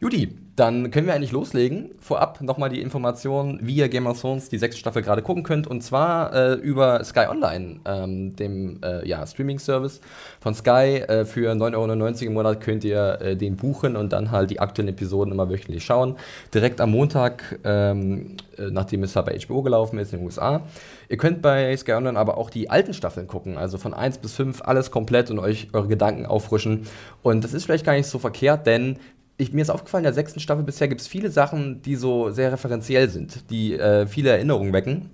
Judy, 0.02 0.34
dann 0.56 0.92
können 0.92 1.08
wir 1.08 1.14
eigentlich 1.14 1.34
loslegen. 1.34 1.92
Vorab 2.00 2.40
nochmal 2.40 2.70
die 2.70 2.82
Information, 2.82 3.60
wie 3.62 3.76
ihr 3.76 3.90
Game 3.90 4.08
of 4.08 4.22
Thrones 4.22 4.48
die 4.48 4.58
sechste 4.58 4.80
Staffel 4.80 5.02
gerade 5.02 5.22
gucken 5.22 5.44
könnt. 5.44 5.68
Und 5.68 5.82
zwar 5.82 6.34
äh, 6.34 6.54
über 6.54 7.04
Sky 7.04 7.28
Online, 7.30 7.82
ähm, 7.84 8.34
dem 8.36 8.80
äh, 8.82 9.06
ja, 9.06 9.28
Streaming-Service 9.28 10.00
von 10.40 10.54
Sky. 10.54 11.04
Äh, 11.06 11.26
für 11.26 11.52
9,99 11.52 11.76
Euro 11.76 12.26
im 12.28 12.34
Monat 12.34 12.62
könnt 12.62 12.86
ihr 12.86 13.20
äh, 13.20 13.36
den 13.36 13.58
buchen 13.58 13.98
und 13.98 14.14
dann 14.14 14.32
halt 14.32 14.52
die 14.52 14.62
aktuellen 14.62 14.88
Episoden 14.88 15.34
immer 15.34 15.50
wöchentlich 15.50 15.84
schauen. 15.84 16.16
Direkt 16.54 16.80
am 16.80 16.92
Montag, 16.92 17.60
ähm, 17.66 18.38
äh, 18.58 18.72
nachdem 18.72 19.04
es 19.04 19.18
halt 19.18 19.26
bei 19.26 19.38
HBO 19.38 19.64
gelaufen 19.64 20.00
ist 20.00 20.14
in 20.14 20.20
den 20.20 20.26
USA. 20.26 20.62
Ihr 21.10 21.18
könnt 21.18 21.42
bei 21.42 21.76
Sky 21.76 21.94
Online 21.94 22.18
aber 22.18 22.38
auch 22.38 22.50
die 22.50 22.70
alten 22.70 22.94
Staffeln 22.94 23.28
gucken, 23.28 23.58
also 23.58 23.78
von 23.78 23.94
1 23.94 24.20
bis 24.20 24.34
5 24.36 24.62
alles 24.64 24.92
komplett 24.92 25.30
und 25.30 25.40
euch 25.40 25.68
eure 25.74 25.90
Gedanken 25.90 26.26
auffrischen. 26.26 26.86
Und 27.22 27.44
das 27.44 27.54
ist 27.54 27.66
vielleicht 27.66 27.86
gar 27.86 27.94
nicht 27.94 28.08
so 28.08 28.20
verkehrt, 28.20 28.66
denn 28.66 28.98
ich, 29.40 29.54
mir 29.54 29.62
ist 29.62 29.70
aufgefallen, 29.70 30.02
in 30.02 30.08
der 30.08 30.14
sechsten 30.14 30.42
Staffel 30.42 30.64
bisher 30.64 30.90
gibt 30.90 31.00
es 31.00 31.08
viele 31.08 31.32
Sachen, 31.32 31.82
die 31.82 31.96
so 31.96 32.30
sehr 32.30 32.52
referenziell 32.52 33.10
sind, 33.10 33.50
die 33.50 33.74
äh, 33.74 34.06
viele 34.06 34.32
Erinnerungen 34.32 34.74
wecken 34.74 35.10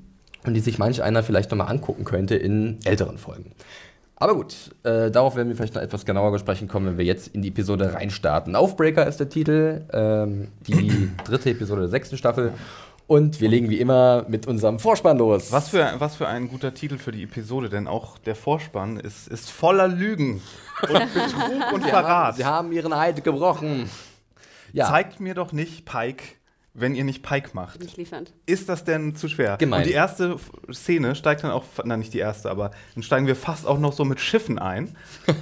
und 0.46 0.56
die 0.56 0.60
sich 0.60 0.80
manch 0.80 1.02
einer 1.04 1.22
vielleicht 1.22 1.52
nochmal 1.52 1.70
angucken 1.70 2.06
könnte 2.06 2.36
in 2.36 2.80
älteren 2.86 3.20
Folgen. 3.20 3.52
Aber 4.16 4.34
gut, 4.34 4.72
äh, 4.84 5.12
darauf 5.12 5.36
werden 5.36 5.50
wir 5.50 5.56
vielleicht 5.56 5.76
noch 5.76 5.82
etwas 5.82 6.06
genauer 6.06 6.32
besprechen 6.32 6.68
kommen, 6.68 6.88
wenn 6.88 6.98
wir 6.98 7.06
jetzt 7.06 7.28
in 7.28 7.44
die 7.44 7.50
Episode 7.50 7.94
reinstarten. 7.94 8.56
Aufbreaker 8.56 9.06
ist 9.06 9.20
der 9.20 9.30
Titel, 9.30 9.84
ähm, 9.94 10.48
die 10.66 11.12
dritte 11.26 11.52
Episode 11.52 11.82
der 11.82 11.90
sechsten 11.90 12.18
Staffel. 12.18 12.54
Und 13.08 13.40
wir 13.40 13.50
legen 13.50 13.70
wie 13.70 13.80
immer 13.80 14.26
mit 14.28 14.48
unserem 14.48 14.80
Vorspann 14.80 15.20
los. 15.20 15.52
Was 15.52 15.70
für, 15.70 15.94
was 16.00 16.16
für 16.16 16.28
ein 16.28 16.48
guter 16.48 16.74
Titel 16.74 16.98
für 16.98 17.12
die 17.12 17.22
Episode, 17.22 17.70
denn 17.70 17.88
auch 17.88 18.18
der 18.18 18.34
Vorspann 18.34 18.98
ist, 18.98 19.28
ist 19.28 19.52
voller 19.52 19.88
Lügen 19.88 20.42
und 20.82 21.14
Betrug 21.14 21.74
und 21.74 21.84
Verrat. 21.86 22.38
Sie 22.38 22.46
haben 22.46 22.72
ihren 22.72 22.94
Eid 22.94 23.24
gebrochen. 23.24 23.88
Ja, 24.76 24.88
Zeigt 24.88 25.22
mir 25.22 25.34
doch 25.36 25.54
nicht 25.54 25.86
Pike, 25.86 26.36
wenn 26.78 26.94
ihr 26.94 27.04
nicht 27.06 27.24
Pike 27.24 27.50
macht. 27.54 27.82
Nicht 27.82 27.98
liefernd. 27.98 28.34
Ist 28.46 28.68
das 28.70 28.84
denn 28.84 29.16
zu 29.16 29.28
schwer? 29.30 29.56
Gemein. 29.58 29.82
Und 29.82 29.88
die 29.88 29.94
erste 29.94 30.36
Szene 30.72 31.16
steigt 31.16 31.44
dann 31.44 31.52
auch, 31.52 31.64
nein, 31.86 32.00
nicht 32.00 32.14
die 32.14 32.20
erste, 32.20 32.52
aber 32.52 32.72
dann 32.94 33.02
steigen 33.04 33.28
wir 33.28 33.36
fast 33.36 33.66
auch 33.66 33.80
noch 33.80 33.94
so 33.94 34.04
mit 34.06 34.20
Schiffen 34.20 34.60
ein. 34.60 34.96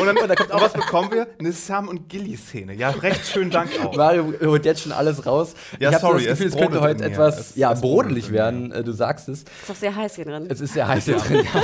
Und 0.00 0.06
dann 0.06 0.16
da 0.28 0.34
kommt 0.36 0.52
auch 0.52 0.60
was 0.62 0.72
bekommen 0.72 1.10
wir? 1.10 1.26
Eine 1.40 1.50
Sam 1.52 1.88
und 1.88 2.08
Gilly-Szene. 2.08 2.72
Ja, 2.74 2.90
recht 2.90 3.26
schön 3.26 3.50
Dank 3.50 3.70
auch. 3.84 3.96
Mario 3.96 4.32
holt 4.44 4.64
jetzt 4.64 4.82
schon 4.82 4.92
alles 4.92 5.26
raus. 5.26 5.54
Ja, 5.80 5.88
ich 5.90 5.96
habe 5.96 6.00
sorry, 6.06 6.24
das 6.24 6.38
Gefühl, 6.38 6.46
es 6.46 6.54
es, 6.54 6.60
könnte 6.60 6.80
heute 6.80 7.04
etwas 7.04 7.38
Es- 7.50 7.56
ja, 7.56 7.72
es 7.72 7.80
brodelig 7.80 8.26
in 8.26 8.32
mir. 8.32 8.38
werden. 8.38 8.72
Äh, 8.72 8.84
Du 8.84 8.92
sagst 8.92 9.28
es. 9.28 9.40
Ist 9.40 9.48
doch 9.68 9.74
sehr 9.74 9.94
heiß 9.96 10.14
hier 10.14 10.24
drin. 10.24 10.46
Es 10.48 10.60
ist 10.60 10.74
sehr 10.74 10.86
heiß 10.86 11.04
hier 11.06 11.16
drin. 11.16 11.44
Ja, 11.52 11.62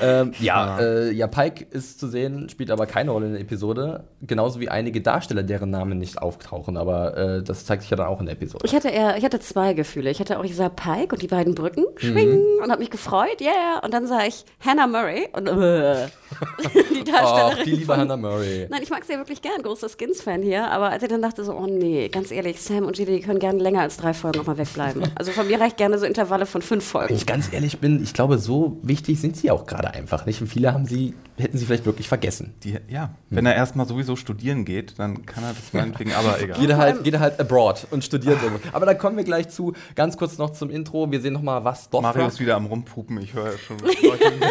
ähm, 0.00 0.32
ja, 0.40 0.78
äh, 0.80 1.10
ja, 1.12 1.26
Pike 1.26 1.66
ist 1.70 2.00
zu 2.00 2.08
sehen, 2.08 2.48
spielt 2.48 2.70
aber 2.70 2.86
keine 2.86 3.10
Rolle 3.10 3.26
in 3.26 3.32
der 3.32 3.42
Episode. 3.42 4.04
Genauso 4.22 4.60
wie 4.60 4.68
einige 4.68 5.00
Darsteller, 5.00 5.42
deren 5.42 5.70
Namen 5.70 5.98
nicht 5.98 6.18
auftauchen. 6.20 6.76
Aber 6.76 7.16
äh, 7.16 7.42
das 7.42 7.57
zeigt 7.66 7.82
sich 7.82 7.90
ja 7.90 7.96
dann 7.96 8.06
auch 8.06 8.20
in 8.20 8.26
der 8.26 8.34
Episode. 8.34 8.64
Ich 8.64 8.74
hatte 8.74 8.88
eher, 8.88 9.16
ich 9.16 9.24
hatte 9.24 9.40
zwei 9.40 9.74
Gefühle. 9.74 10.10
Ich 10.10 10.20
hatte 10.20 10.38
auch, 10.38 10.44
ich 10.44 10.56
sah 10.56 10.68
Pike 10.68 11.12
und 11.12 11.22
die 11.22 11.28
beiden 11.28 11.54
Brücken, 11.54 11.84
schwingen 11.96 12.42
und 12.62 12.70
habe 12.70 12.80
mich 12.80 12.90
gefreut, 12.90 13.40
yeah. 13.40 13.80
Und 13.82 13.92
dann 13.94 14.06
sah 14.06 14.24
ich 14.26 14.44
Hannah 14.64 14.86
Murray 14.86 15.28
und 15.32 15.48
äh, 15.48 16.08
die 16.94 17.04
Darstellerin. 17.04 17.56
Ach, 17.58 17.64
die 17.64 17.70
liebe 17.70 17.84
von- 17.86 17.96
Hannah 17.96 18.16
Murray. 18.16 18.66
Nein, 18.70 18.80
ich 18.82 18.90
mag 18.90 19.04
sie 19.04 19.12
ja 19.12 19.18
wirklich 19.18 19.40
gern, 19.42 19.62
großer 19.62 19.88
Skins-Fan 19.88 20.42
hier, 20.42 20.70
aber 20.70 20.90
als 20.90 21.02
ich 21.02 21.08
dann 21.08 21.22
dachte 21.22 21.44
so, 21.44 21.54
oh 21.54 21.66
nee, 21.66 22.08
ganz 22.08 22.30
ehrlich, 22.30 22.60
Sam 22.60 22.84
und 22.84 22.96
Gilly 22.96 23.20
können 23.20 23.38
gerne 23.38 23.58
länger 23.58 23.80
als 23.82 23.96
drei 23.96 24.12
Folgen 24.14 24.40
auch 24.40 24.46
mal 24.46 24.58
wegbleiben. 24.58 25.02
Also 25.18 25.32
von 25.32 25.46
mir 25.48 25.60
reicht 25.60 25.76
gerne 25.78 25.98
so 25.98 26.06
Intervalle 26.06 26.46
von 26.46 26.62
fünf 26.62 26.84
Wenn 26.84 27.00
Folgen. 27.00 27.14
ich 27.14 27.26
ganz 27.26 27.52
ehrlich 27.52 27.78
bin, 27.80 28.02
ich 28.02 28.14
glaube, 28.14 28.38
so 28.38 28.78
wichtig 28.82 29.20
sind 29.20 29.36
sie 29.36 29.50
auch 29.50 29.66
gerade 29.66 29.90
einfach 29.90 30.26
nicht. 30.26 30.40
Und 30.40 30.46
viele 30.46 30.72
haben 30.72 30.84
sie, 30.86 31.14
hätten 31.36 31.58
sie 31.58 31.64
vielleicht 31.66 31.86
wirklich 31.86 32.06
vergessen. 32.08 32.54
Die, 32.62 32.78
ja, 32.88 33.10
wenn 33.30 33.46
er 33.46 33.54
erstmal 33.54 33.86
sowieso 33.86 34.14
studieren 34.16 34.64
geht, 34.64 34.98
dann 34.98 35.24
kann 35.26 35.42
er 35.44 35.54
das 35.54 35.72
meinetwegen, 35.72 36.12
aber 36.12 36.40
egal. 36.42 36.58
Geht 36.60 36.70
er 36.70 36.76
halt, 36.76 37.04
geht 37.04 37.14
er 37.14 37.20
halt 37.20 37.40
abroad 37.40 37.86
und 37.90 38.04
studiert 38.04 38.40
irgendwo. 38.42 38.60
Aber 38.72 38.86
da 38.86 38.94
kommen 38.94 39.16
wir 39.16 39.24
gleich 39.24 39.48
zu. 39.48 39.72
Ganz 39.94 40.16
kurz 40.16 40.38
noch 40.38 40.50
zum 40.50 40.70
Intro. 40.70 41.10
Wir 41.10 41.20
sehen 41.20 41.32
noch 41.32 41.42
mal, 41.42 41.64
was 41.64 41.90
Dothrak... 41.90 42.14
Mario 42.14 42.28
ist 42.28 42.38
wieder 42.40 42.56
am 42.56 42.66
Rumpupen, 42.66 43.20
ich 43.20 43.34
höre 43.34 43.58
schon 43.58 43.78
Leute 43.78 44.04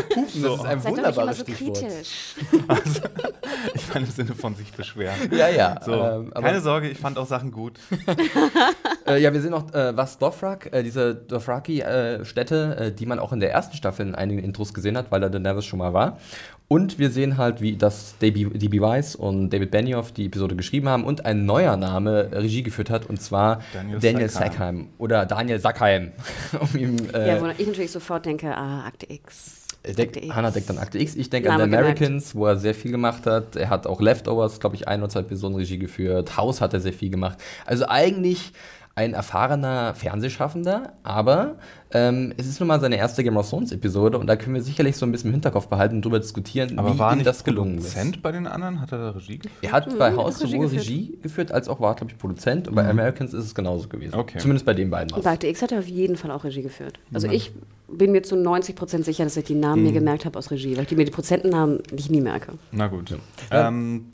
pupen. 0.09 0.44
Das 0.44 0.53
ist 0.59 0.65
ein 0.65 0.83
wunderbares 0.83 1.39
Stichwort. 1.41 1.66
Kritisch. 1.73 2.35
Ich 3.73 3.93
meine 3.93 4.05
im 4.05 4.11
Sinne 4.11 4.35
von 4.35 4.55
sich 4.55 4.71
beschweren. 4.71 5.15
Ja, 5.31 5.49
ja. 5.49 5.80
So, 5.83 5.94
ähm, 5.94 6.31
keine 6.33 6.61
Sorge, 6.61 6.89
ich 6.89 6.97
fand 6.99 7.18
auch 7.18 7.25
Sachen 7.25 7.51
gut. 7.51 7.80
Äh, 9.07 9.21
ja, 9.21 9.31
wir 9.31 9.39
sehen 9.39 9.51
noch, 9.51 9.73
äh, 9.73 9.95
was 9.95 10.18
Dothrak, 10.18 10.73
äh, 10.73 10.83
diese 10.83 11.15
Dothraki-Städte, 11.15 12.77
äh, 12.77 12.92
die 12.92 13.06
man 13.06 13.19
auch 13.19 13.31
in 13.31 13.39
der 13.39 13.53
ersten 13.53 13.77
Staffel 13.77 14.06
in 14.06 14.15
einigen 14.15 14.44
Intros 14.44 14.73
gesehen 14.73 14.97
hat, 14.97 15.11
weil 15.11 15.21
da 15.21 15.30
Daenerys 15.30 15.63
schon 15.63 15.80
mal 15.80 15.94
war. 15.94 16.18
Und 16.68 16.99
wir 16.99 17.09
sehen 17.09 17.37
halt, 17.37 17.61
wie 17.61 17.77
das 17.77 18.18
DB, 18.18 18.81
Weiss 18.81 19.15
und 19.15 19.51
David 19.51 19.71
Benioff 19.71 20.11
die 20.11 20.25
Episode 20.25 20.57
geschrieben 20.57 20.89
haben 20.89 21.06
und 21.06 21.25
ein 21.25 21.45
neuer 21.45 21.77
Name 21.77 22.30
äh, 22.31 22.39
Regie 22.39 22.63
geführt 22.63 22.89
hat, 22.89 23.06
und 23.06 23.21
zwar 23.21 23.61
Daniel 23.71 23.99
Daniel, 23.99 24.30
Sackheim. 24.30 24.51
Sackheim. 24.51 24.87
Oder 24.97 25.25
Daniel 25.25 25.59
Sackheim. 25.59 26.11
um 26.59 26.77
ihm, 26.77 26.97
äh, 27.13 27.30
Ja, 27.30 27.42
wo 27.42 27.47
ich 27.47 27.65
natürlich 27.65 27.92
sofort 27.92 28.25
denke, 28.25 28.53
ah, 28.53 28.85
Akte 28.85 29.09
X. 29.09 29.67
Denk. 29.94 30.33
Hannah 30.33 30.51
denkt 30.51 30.69
an 30.69 30.77
Akte 30.77 30.99
X. 30.99 31.15
Ich 31.15 31.29
denke 31.29 31.51
an 31.51 31.59
The 31.59 31.65
gemerkt. 31.65 32.01
Americans, 32.01 32.35
wo 32.35 32.45
er 32.45 32.57
sehr 32.57 32.73
viel 32.73 32.91
gemacht 32.91 33.25
hat. 33.25 33.56
Er 33.56 33.69
hat 33.69 33.87
auch 33.87 34.01
Leftovers, 34.01 34.59
glaube 34.59 34.75
ich, 34.75 34.87
ein 34.87 35.01
oder 35.01 35.09
zwei 35.09 35.21
Episoden 35.21 35.56
Regie 35.56 35.77
geführt. 35.77 36.37
House 36.37 36.61
hat 36.61 36.73
er 36.73 36.79
sehr 36.79 36.94
viel 36.94 37.09
gemacht. 37.09 37.37
Also 37.65 37.85
eigentlich 37.87 38.51
ein 38.97 39.13
erfahrener 39.13 39.94
Fernsehschaffender, 39.94 40.94
aber 41.04 41.56
ähm, 41.92 42.33
es 42.35 42.47
ist 42.47 42.59
nun 42.59 42.68
mal 42.68 42.80
seine 42.80 42.97
erste 42.97 43.23
Game 43.23 43.37
of 43.37 43.47
Thrones 43.47 43.71
Episode 43.71 44.18
und 44.18 44.25
da 44.27 44.35
können 44.35 44.56
wir 44.56 44.61
sicherlich 44.63 44.97
so 44.97 45.06
ein 45.06 45.11
bisschen 45.11 45.30
im 45.30 45.33
Hinterkopf 45.33 45.68
behalten 45.68 45.97
und 45.97 46.01
darüber 46.04 46.19
diskutieren, 46.19 46.77
Aber 46.80 46.94
wie 46.95 46.99
war 46.99 47.11
ihm 47.13 47.18
nicht 47.19 47.27
das 47.27 47.44
gelungen 47.44 47.75
Produzent 47.77 48.16
ist. 48.18 48.21
bei 48.23 48.31
den 48.31 48.47
anderen? 48.47 48.81
Hat 48.81 48.92
er 48.92 48.97
da 48.97 49.09
Regie 49.11 49.37
geführt? 49.37 49.54
Er 49.61 49.71
hat 49.71 49.97
bei 49.99 50.06
er 50.07 50.11
hat 50.13 50.18
House 50.18 50.42
Regie 50.42 50.51
sowohl 50.54 50.66
geführt. 50.66 50.81
Regie 50.87 51.19
geführt, 51.21 51.51
als 51.51 51.69
auch 51.69 51.80
war, 51.80 51.94
glaube 51.95 52.11
ich, 52.11 52.18
Produzent. 52.18 52.68
Und 52.68 52.73
bei 52.75 52.89
Americans 52.89 53.33
ist 53.35 53.45
es 53.45 53.54
genauso 53.56 53.87
gewesen. 53.87 54.16
Okay. 54.16 54.39
Zumindest 54.39 54.66
bei 54.66 54.73
den 54.73 54.89
beiden. 54.89 55.13
Und 55.16 55.23
war's. 55.23 55.39
bei 55.39 55.47
X 55.47 55.61
hat 55.61 55.71
er 55.71 55.80
auf 55.80 55.87
jeden 55.87 56.16
Fall 56.18 56.31
auch 56.31 56.44
Regie 56.44 56.63
geführt. 56.63 56.99
Also 57.13 57.27
ich 57.30 57.51
bin 57.87 58.11
mir 58.11 58.23
zu 58.23 58.35
90 58.35 58.75
Prozent 58.75 59.06
sicher, 59.06 59.23
dass 59.25 59.37
ich 59.37 59.45
die 59.45 59.54
Namen 59.56 59.81
Mhm. 59.83 59.87
mir 59.89 59.94
gemerkt 59.94 60.25
habe 60.25 60.39
aus 60.39 60.49
Regie, 60.49 60.75
weil 60.75 60.81
ich 60.83 60.89
die 60.89 60.95
mir 60.95 61.06
die 61.06 61.11
Prozentennamen 61.11 61.80
nicht 61.94 62.09
nie 62.09 62.19
merke. 62.21 62.54
Na 62.71 62.87
gut. 62.87 63.16
Ähm, 63.51 64.07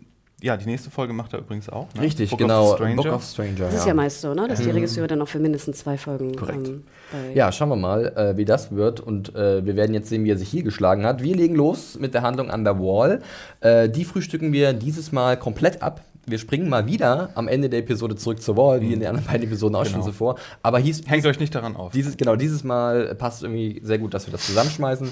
ja, 0.44 0.58
die 0.58 0.66
nächste 0.66 0.92
Folge 0.92 1.14
macht 1.14 1.34
er 1.34 1.40
übrigens 1.40 1.70
auch. 1.70 1.88
Ne? 1.96 2.02
Richtig, 2.02 2.30
Book 2.30 2.40
genau. 2.40 2.74
Of. 2.74 2.80
Book 2.96 3.06
of 3.06 3.24
Stranger. 3.24 3.66
Das 3.66 3.76
ist 3.76 3.86
ja 3.88 3.94
meist 3.94 4.22
so, 4.22 4.34
ne? 4.34 4.48
dass 4.48 4.60
die 4.60 4.70
Regisseure 4.70 5.08
dann 5.08 5.20
noch 5.20 5.28
für 5.30 5.40
mindestens 5.40 5.80
zwei 5.80 5.98
Folgen 5.98 6.36
Korrekt. 6.36 6.68
ähm, 6.68 6.84
bei 7.12 7.34
Ja, 7.34 7.52
schauen 7.52 7.70
wir 7.70 7.76
mal, 7.78 8.08
äh, 8.18 8.38
wie 8.38 8.46
das 8.46 8.72
wird. 8.76 9.00
Und 9.00 9.34
äh, 9.36 9.66
wir 9.66 9.76
werden 9.76 9.94
jetzt 9.94 10.10
sehen, 10.10 10.26
wie 10.26 10.32
er 10.32 10.38
sich 10.38 10.50
hier 10.50 10.64
geschlagen 10.64 11.06
hat. 11.06 11.24
Wir 11.24 11.36
legen 11.36 11.56
los 11.56 11.98
mit 12.00 12.14
der 12.14 12.22
Handlung 12.24 12.52
an 12.52 12.64
der 12.66 12.78
Wall. 12.80 13.22
Äh, 13.62 13.88
die 13.90 14.04
frühstücken 14.06 14.52
wir 14.52 14.74
dieses 14.74 15.12
Mal 15.14 15.38
komplett 15.38 15.82
ab. 15.82 16.02
wir 16.26 16.38
springen 16.40 16.70
mal 16.70 16.86
wieder 16.88 17.30
am 17.36 17.48
Ende 17.50 17.70
der 17.70 17.80
Episode 17.80 18.16
zurück 18.16 18.42
zur 18.42 18.56
Wall, 18.58 18.80
wie 18.82 18.94
in 18.94 19.00
den 19.02 19.10
anderen 19.10 19.28
beiden 19.28 19.44
Episoden 19.48 19.76
auch 19.76 19.84
schon 19.86 19.96
Genau. 19.96 20.06
so 20.06 20.12
vor. 20.12 20.36
Aber 20.62 20.80
hieß, 20.80 21.04
Hängt 21.08 21.26
euch 21.26 21.40
nicht 21.40 21.54
daran 21.56 21.76
auf. 21.76 21.92
dieses, 21.92 22.16
genau, 22.18 22.36
dieses 22.38 22.64
Mal 22.64 23.14
passt 23.16 23.44
irgendwie 23.44 23.82
sehr 23.84 23.98
gut, 24.00 24.14
dass 24.14 24.26
wir 24.28 24.32
das 24.32 24.46
zusammenschmeißen. 24.46 25.10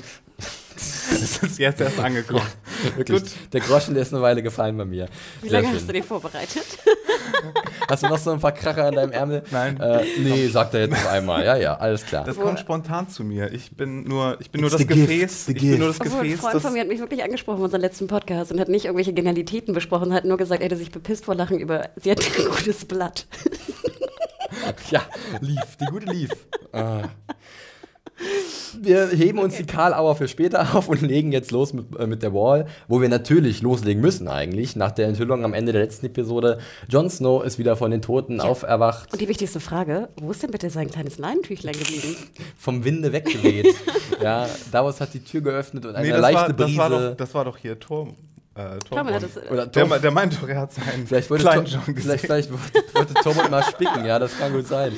Das 0.75 1.43
ist 1.43 1.59
jetzt 1.59 1.81
erst 1.81 1.99
angekommen. 1.99 2.41
Wirklich, 2.95 3.21
der 3.51 3.61
Groschen, 3.61 3.93
der 3.93 4.03
ist 4.03 4.13
eine 4.13 4.21
Weile 4.23 4.41
gefallen 4.41 4.77
bei 4.77 4.85
mir. 4.85 5.07
Wie 5.41 5.49
Sehr 5.49 5.59
lange 5.61 5.67
schön. 5.73 5.77
hast 5.79 5.89
du 5.89 5.93
den 5.93 6.03
vorbereitet? 6.03 6.63
Hast 7.89 8.03
du 8.03 8.07
noch 8.07 8.17
so 8.17 8.31
ein 8.31 8.39
paar 8.39 8.51
Kracher 8.51 8.85
an 8.85 8.95
deinem 8.95 9.11
Ärmel? 9.11 9.43
Nein. 9.51 9.79
Äh, 9.79 10.05
nee, 10.19 10.47
sagt 10.47 10.73
er 10.73 10.81
jetzt 10.81 10.93
auf 10.93 11.07
einmal. 11.07 11.43
Ja, 11.43 11.57
ja, 11.57 11.75
alles 11.75 12.05
klar. 12.05 12.23
Das 12.23 12.37
kommt 12.37 12.59
spontan 12.59 13.09
zu 13.09 13.23
mir. 13.23 13.51
Ich 13.51 13.75
bin 13.75 14.03
nur, 14.03 14.37
ich 14.39 14.49
bin 14.51 14.61
nur 14.61 14.69
das 14.69 14.85
Gefäß. 14.85 15.49
Ich 15.49 15.59
bin 15.59 15.79
nur 15.79 15.87
das 15.89 15.99
Obwohl, 15.99 16.19
ein 16.19 16.23
Gefäß. 16.23 16.39
Freund 16.39 16.55
Das, 16.55 16.61
von 16.61 16.73
mir 16.73 16.81
hat 16.81 16.87
mich 16.87 16.99
wirklich 16.99 17.23
angesprochen 17.23 17.57
in 17.57 17.63
unserem 17.65 17.81
letzten 17.81 18.07
Podcast 18.07 18.51
und 18.51 18.59
hat 18.59 18.69
nicht 18.69 18.85
irgendwelche 18.85 19.13
Genialitäten 19.13 19.73
besprochen, 19.73 20.13
hat 20.13 20.23
nur 20.23 20.37
gesagt, 20.37 20.61
er 20.61 20.65
hätte 20.65 20.77
sich 20.77 20.91
bepisst 20.91 21.25
vor 21.25 21.35
Lachen 21.35 21.59
über, 21.59 21.89
sie 21.97 22.11
hat 22.11 22.19
ein 22.19 22.45
gutes 22.45 22.85
Blatt. 22.85 23.25
Ja, 24.89 25.01
lief, 25.39 25.77
die 25.79 25.85
gute 25.85 26.05
lief. 26.07 26.29
Ah. 26.73 27.03
Wir 28.79 29.09
heben 29.09 29.39
uns 29.39 29.57
die 29.57 29.65
Karl-Auer 29.65 30.15
für 30.15 30.27
später 30.27 30.61
auf 30.75 30.87
und 30.87 31.01
legen 31.01 31.31
jetzt 31.31 31.51
los 31.51 31.73
mit, 31.73 31.95
äh, 31.99 32.07
mit 32.07 32.23
der 32.23 32.33
Wall, 32.33 32.67
wo 32.87 33.01
wir 33.01 33.09
natürlich 33.09 33.61
loslegen 33.61 34.01
müssen 34.01 34.27
eigentlich, 34.27 34.75
nach 34.75 34.91
der 34.91 35.07
Enthüllung 35.07 35.43
am 35.43 35.53
Ende 35.53 35.71
der 35.71 35.81
letzten 35.81 36.05
Episode. 36.07 36.59
Jon 36.87 37.09
Snow 37.09 37.43
ist 37.43 37.59
wieder 37.59 37.75
von 37.75 37.91
den 37.91 38.01
Toten 38.01 38.41
auferwacht, 38.41 39.11
Und 39.11 39.21
die 39.21 39.27
wichtigste 39.27 39.59
Frage, 39.59 40.09
wo 40.21 40.31
ist 40.31 40.43
denn 40.43 40.51
bitte 40.51 40.69
sein 40.69 40.89
kleines 40.89 41.17
Leinentüchlein 41.17 41.73
geblieben? 41.73 42.15
vom 42.57 42.83
Winde 42.83 43.11
weggeweht. 43.11 43.75
ja, 44.21 44.47
Davos 44.71 45.01
hat 45.01 45.13
die 45.13 45.23
Tür 45.23 45.41
geöffnet 45.41 45.85
und 45.85 45.95
eine 45.95 46.05
nee, 46.05 46.11
das 46.13 46.21
leichte 46.21 46.41
war, 46.41 46.53
das, 46.53 46.67
Brise. 46.67 46.77
war 46.77 46.89
doch, 46.89 47.17
das 47.17 47.33
war 47.33 47.45
doch 47.45 47.57
hier 47.57 47.79
Tor. 47.79 48.13
Äh, 48.53 48.77
es, 48.77 49.37
oder 49.49 49.65
Der, 49.65 49.87
Tom, 49.87 50.01
der 50.01 50.11
meinte 50.11 50.35
doch, 50.35 50.49
er 50.49 50.59
hat 50.59 50.73
seinen 50.73 51.07
Vielleicht 51.07 51.29
wollte, 51.29 51.45
kleinen 51.45 51.65
Tom, 51.65 51.73
John 51.85 51.95
gesehen. 51.95 52.17
vielleicht, 52.19 52.25
vielleicht 52.25 52.51
wollte, 52.51 53.25
wollte 53.25 53.49
mal 53.49 53.63
spicken, 53.63 54.03
ja, 54.05 54.19
das 54.19 54.37
kann 54.37 54.51
gut 54.51 54.67
sein. 54.67 54.91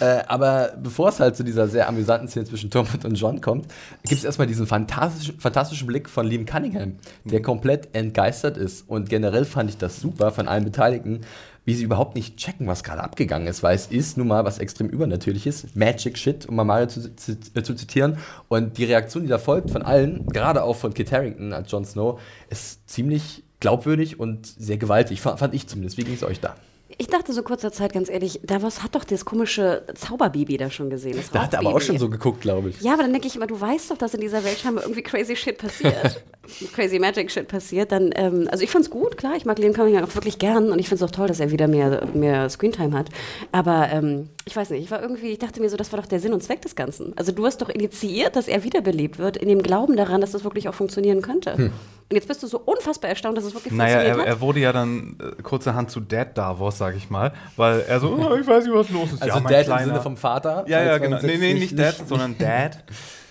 Äh, 0.00 0.22
aber 0.26 0.72
bevor 0.82 1.10
es 1.10 1.20
halt 1.20 1.36
zu 1.36 1.44
dieser 1.44 1.68
sehr 1.68 1.86
amüsanten 1.86 2.28
Szene 2.28 2.46
zwischen 2.46 2.70
Tormund 2.70 3.04
und 3.04 3.14
John 3.16 3.42
kommt, 3.42 3.66
gibt 4.04 4.20
es 4.20 4.24
erstmal 4.24 4.46
diesen 4.46 4.66
fantastischen, 4.66 5.38
fantastischen 5.38 5.86
Blick 5.86 6.08
von 6.08 6.26
Liam 6.26 6.46
Cunningham, 6.46 6.96
der 7.24 7.42
komplett 7.42 7.94
entgeistert 7.94 8.56
ist. 8.56 8.88
Und 8.88 9.10
generell 9.10 9.44
fand 9.44 9.68
ich 9.68 9.76
das 9.76 10.00
super 10.00 10.30
von 10.30 10.48
allen 10.48 10.64
Beteiligten, 10.64 11.20
wie 11.64 11.74
sie 11.74 11.84
überhaupt 11.84 12.14
nicht 12.14 12.36
checken, 12.36 12.66
was 12.66 12.84
gerade 12.84 13.02
abgegangen 13.02 13.46
ist, 13.48 13.62
weil 13.62 13.74
es 13.74 13.86
ist 13.86 14.16
nun 14.18 14.28
mal 14.28 14.44
was 14.44 14.58
extrem 14.58 14.88
Übernatürliches, 14.88 15.68
Magic 15.74 16.18
Shit, 16.18 16.46
um 16.46 16.56
mal 16.56 16.64
Mario 16.64 16.86
zu, 16.88 17.14
zu, 17.16 17.36
äh, 17.54 17.62
zu 17.62 17.74
zitieren. 17.74 18.18
Und 18.48 18.76
die 18.78 18.84
Reaktion, 18.84 19.22
die 19.22 19.28
da 19.28 19.38
folgt 19.38 19.70
von 19.70 19.82
allen, 19.82 20.26
gerade 20.26 20.62
auch 20.62 20.76
von 20.76 20.92
Kit 20.92 21.10
Harington 21.12 21.52
als 21.52 21.70
Jon 21.70 21.84
Snow, 21.84 22.20
ist 22.50 22.88
ziemlich 22.88 23.42
glaubwürdig 23.60 24.20
und 24.20 24.46
sehr 24.46 24.76
gewaltig, 24.76 25.20
fa- 25.22 25.36
fand 25.38 25.54
ich 25.54 25.66
zumindest. 25.66 25.96
Wie 25.96 26.04
ging 26.04 26.14
es 26.14 26.22
euch 26.22 26.40
da? 26.40 26.54
Ich 26.98 27.08
dachte 27.08 27.32
so 27.32 27.42
kurzer 27.42 27.72
Zeit, 27.72 27.92
ganz 27.92 28.08
ehrlich, 28.08 28.40
Davos 28.42 28.82
hat 28.82 28.94
doch 28.94 29.04
das 29.04 29.24
komische 29.24 29.84
Zauberbaby 29.94 30.56
da 30.56 30.70
schon 30.70 30.90
gesehen. 30.90 31.16
Das 31.16 31.30
Da 31.30 31.42
hat 31.44 31.52
er 31.52 31.60
aber 31.60 31.74
auch 31.74 31.80
schon 31.80 31.98
so 31.98 32.08
geguckt, 32.08 32.40
glaube 32.40 32.70
ich. 32.70 32.80
Ja, 32.80 32.92
aber 32.92 33.02
dann 33.02 33.12
denke 33.12 33.26
ich 33.26 33.36
immer, 33.36 33.46
du 33.46 33.60
weißt 33.60 33.90
doch, 33.90 33.98
dass 33.98 34.14
in 34.14 34.20
dieser 34.20 34.44
Welt 34.44 34.58
scheinbar 34.58 34.84
irgendwie 34.84 35.02
crazy 35.02 35.36
shit 35.36 35.58
passiert. 35.58 36.22
crazy 36.74 36.98
magic 36.98 37.30
shit 37.30 37.48
passiert. 37.48 37.92
Dann, 37.92 38.12
ähm, 38.14 38.48
also 38.50 38.62
ich 38.62 38.70
fand's 38.70 38.90
gut, 38.90 39.16
klar, 39.16 39.34
ich 39.36 39.44
mag 39.44 39.58
Liam 39.58 39.72
Cunningham 39.72 40.04
auch 40.04 40.14
wirklich 40.14 40.38
gern 40.38 40.70
und 40.70 40.78
ich 40.78 40.88
find's 40.88 41.02
auch 41.02 41.10
toll, 41.10 41.26
dass 41.26 41.40
er 41.40 41.50
wieder 41.50 41.68
mehr, 41.68 42.06
mehr 42.14 42.48
Screentime 42.48 42.96
hat. 42.96 43.08
Aber 43.52 43.88
ähm, 43.90 44.28
ich 44.44 44.54
weiß 44.54 44.70
nicht, 44.70 44.84
ich 44.84 44.90
war 44.90 45.02
irgendwie, 45.02 45.32
ich 45.32 45.38
dachte 45.38 45.60
mir 45.60 45.70
so, 45.70 45.76
das 45.76 45.92
war 45.92 46.00
doch 46.00 46.06
der 46.06 46.20
Sinn 46.20 46.32
und 46.32 46.42
Zweck 46.42 46.62
des 46.62 46.76
Ganzen. 46.76 47.16
Also 47.16 47.32
du 47.32 47.44
hast 47.46 47.62
doch 47.62 47.68
initiiert, 47.68 48.36
dass 48.36 48.46
er 48.46 48.62
wiederbelebt 48.62 49.18
wird, 49.18 49.36
in 49.36 49.48
dem 49.48 49.62
Glauben 49.62 49.96
daran, 49.96 50.20
dass 50.20 50.32
das 50.32 50.44
wirklich 50.44 50.68
auch 50.68 50.74
funktionieren 50.74 51.22
könnte. 51.22 51.56
Hm. 51.56 51.72
Und 52.10 52.16
jetzt 52.16 52.28
bist 52.28 52.42
du 52.42 52.46
so 52.46 52.58
unfassbar 52.60 53.10
erstaunt, 53.10 53.36
dass 53.38 53.44
es 53.44 53.54
wirklich 53.54 53.72
Naja, 53.72 53.94
funktioniert 53.94 54.18
er, 54.18 54.22
hat. 54.32 54.36
er 54.36 54.40
wurde 54.40 54.60
ja 54.60 54.72
dann 54.72 55.16
äh, 55.38 55.42
kurzerhand 55.42 55.90
zu 55.90 56.00
Dad 56.00 56.36
Davos, 56.36 56.76
sag 56.78 56.94
ich 56.96 57.08
mal, 57.08 57.32
weil 57.56 57.80
er 57.80 57.98
so, 57.98 58.10
oh, 58.10 58.34
ich 58.36 58.46
weiß 58.46 58.64
nicht, 58.64 58.74
was 58.74 58.90
los 58.90 59.12
ist. 59.12 59.22
Also 59.22 59.36
ja, 59.36 59.40
mein 59.40 59.52
Dad 59.52 59.60
im 59.60 59.66
Kleiner. 59.66 59.86
Sinne 59.86 60.00
vom 60.02 60.16
Vater. 60.16 60.64
Ja, 60.68 60.82
ja, 60.82 60.98
genau. 60.98 61.18
Nee, 61.22 61.38
nee, 61.38 61.54
nicht 61.54 61.78
Dad, 61.78 61.96
sondern 62.06 62.36
Dad. 62.36 62.84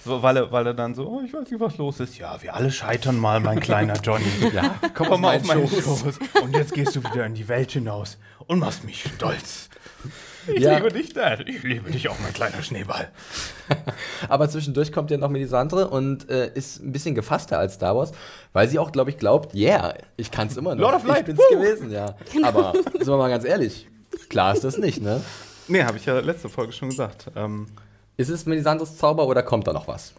So, 0.03 0.21
weil, 0.21 0.35
er, 0.35 0.51
weil 0.51 0.67
er 0.67 0.73
dann 0.73 0.95
so, 0.95 1.07
oh, 1.07 1.21
ich 1.25 1.33
weiß 1.33 1.49
nicht, 1.49 1.59
was 1.61 1.77
los 1.77 1.99
ist. 2.01 2.17
Ja, 2.17 2.41
wir 2.41 2.55
alle 2.55 2.71
scheitern 2.71 3.17
mal, 3.17 3.39
mein 3.39 3.59
kleiner 3.59 3.93
Johnny. 4.01 4.25
Ja, 4.53 4.75
komm, 4.93 5.21
mal 5.21 5.37
auf 5.37 5.43
meinen. 5.45 5.67
Schoß. 5.67 6.19
Und 6.43 6.55
jetzt 6.55 6.73
gehst 6.73 6.95
du 6.95 7.03
wieder 7.03 7.25
in 7.25 7.35
die 7.35 7.47
Welt 7.47 7.71
hinaus 7.71 8.17
und 8.47 8.59
machst 8.59 8.83
mich 8.83 9.03
stolz. 9.15 9.69
Ich 10.47 10.59
Ja. 10.62 10.75
liebe 10.77 10.91
dich, 10.91 11.13
Dad. 11.13 11.47
Ich 11.47 11.63
liebe 11.63 11.89
dich 11.91 12.09
auch, 12.09 12.19
mein 12.19 12.33
kleiner 12.33 12.62
Schneeball. 12.63 13.09
Aber 14.29 14.50
zwischendurch 14.50 14.91
kommt 14.91 15.12
ja 15.12 15.17
noch 15.17 15.29
Melisandre 15.29 15.88
und 15.88 16.29
äh, 16.29 16.51
ist 16.53 16.81
ein 16.83 16.91
bisschen 16.91 17.15
gefasster 17.15 17.57
als 17.59 17.75
Star 17.75 17.95
Wars, 17.95 18.12
weil 18.51 18.67
sie 18.67 18.79
auch, 18.79 18.91
glaube 18.91 19.09
ich, 19.12 19.17
glaubt, 19.17 19.53
yeah, 19.53 19.93
ich 20.17 20.31
kann 20.31 20.47
es 20.47 20.57
immer 20.57 20.75
noch. 20.75 20.81
Lord 20.81 20.95
of 20.95 21.05
Light, 21.05 21.19
ich 21.29 21.35
bin's 21.35 21.39
woo! 21.39 21.55
gewesen, 21.57 21.91
ja. 21.91 22.15
Aber 22.43 22.73
sind 22.93 23.07
wir 23.07 23.17
mal 23.17 23.29
ganz 23.29 23.45
ehrlich, 23.45 23.88
klar 24.29 24.53
ist 24.53 24.63
das 24.63 24.77
nicht, 24.77 25.01
ne? 25.01 25.21
Nee, 25.67 25.83
habe 25.83 25.97
ich 25.97 26.05
ja 26.05 26.19
letzte 26.19 26.50
Folge 26.50 26.73
schon 26.73 26.89
gesagt. 26.89 27.27
Ähm, 27.35 27.67
Ist 28.17 28.29
es 28.29 28.45
Melisandres 28.45 28.97
Zauber 28.97 29.27
oder 29.27 29.43
kommt 29.43 29.65
da 29.67 29.73
noch 29.73 29.88
was? 29.88 30.13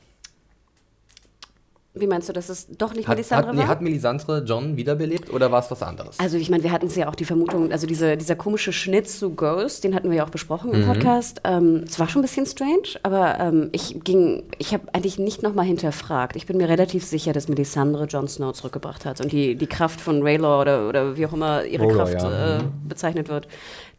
Wie 1.96 2.08
meinst 2.08 2.28
du, 2.28 2.32
dass 2.32 2.48
es 2.48 2.66
doch 2.76 2.92
nicht 2.92 3.06
Hat, 3.06 3.16
Melisandre 3.16 3.48
hat, 3.48 3.54
nee, 3.54 3.60
war? 3.62 3.68
hat 3.68 3.80
Melisandre 3.80 4.42
John 4.44 4.76
wiederbelebt 4.76 5.32
oder 5.32 5.52
war 5.52 5.60
es 5.60 5.70
was 5.70 5.80
anderes? 5.80 6.18
Also 6.18 6.36
ich 6.36 6.50
meine, 6.50 6.64
wir 6.64 6.72
hatten 6.72 6.86
es 6.88 6.96
ja 6.96 7.08
auch 7.08 7.14
die 7.14 7.24
Vermutung, 7.24 7.70
also 7.70 7.86
diese, 7.86 8.16
dieser 8.16 8.34
komische 8.34 8.72
Schnitt 8.72 9.08
zu 9.08 9.30
Ghost, 9.36 9.84
den 9.84 9.94
hatten 9.94 10.10
wir 10.10 10.16
ja 10.16 10.24
auch 10.24 10.30
besprochen 10.30 10.70
Mhm. 10.70 10.74
im 10.82 10.86
Podcast. 10.88 11.40
Ähm, 11.44 11.84
es 11.86 12.00
war 12.00 12.08
schon 12.08 12.20
ein 12.20 12.24
bisschen 12.24 12.46
strange, 12.46 12.98
aber 13.04 13.38
ähm, 13.38 13.68
ich 13.70 14.00
ging, 14.02 14.42
ich 14.58 14.72
habe 14.74 14.88
eigentlich 14.92 15.20
nicht 15.20 15.44
nochmal 15.44 15.66
hinterfragt. 15.66 16.34
Ich 16.34 16.46
bin 16.46 16.56
mir 16.56 16.68
relativ 16.68 17.04
sicher, 17.04 17.32
dass 17.32 17.46
Melisandre 17.46 18.06
Jon 18.06 18.26
Snow 18.26 18.52
zurückgebracht 18.52 19.04
hat 19.04 19.20
und 19.20 19.30
die, 19.30 19.54
die 19.54 19.66
Kraft 19.68 20.00
von 20.00 20.20
Raylor 20.22 20.60
oder, 20.62 20.88
oder 20.88 21.16
wie 21.16 21.26
auch 21.26 21.32
immer 21.32 21.64
ihre 21.64 21.84
Rhaegar, 21.84 21.96
Kraft 22.10 22.22
ja. 22.24 22.56
äh, 22.58 22.60
bezeichnet 22.88 23.28
wird, 23.28 23.46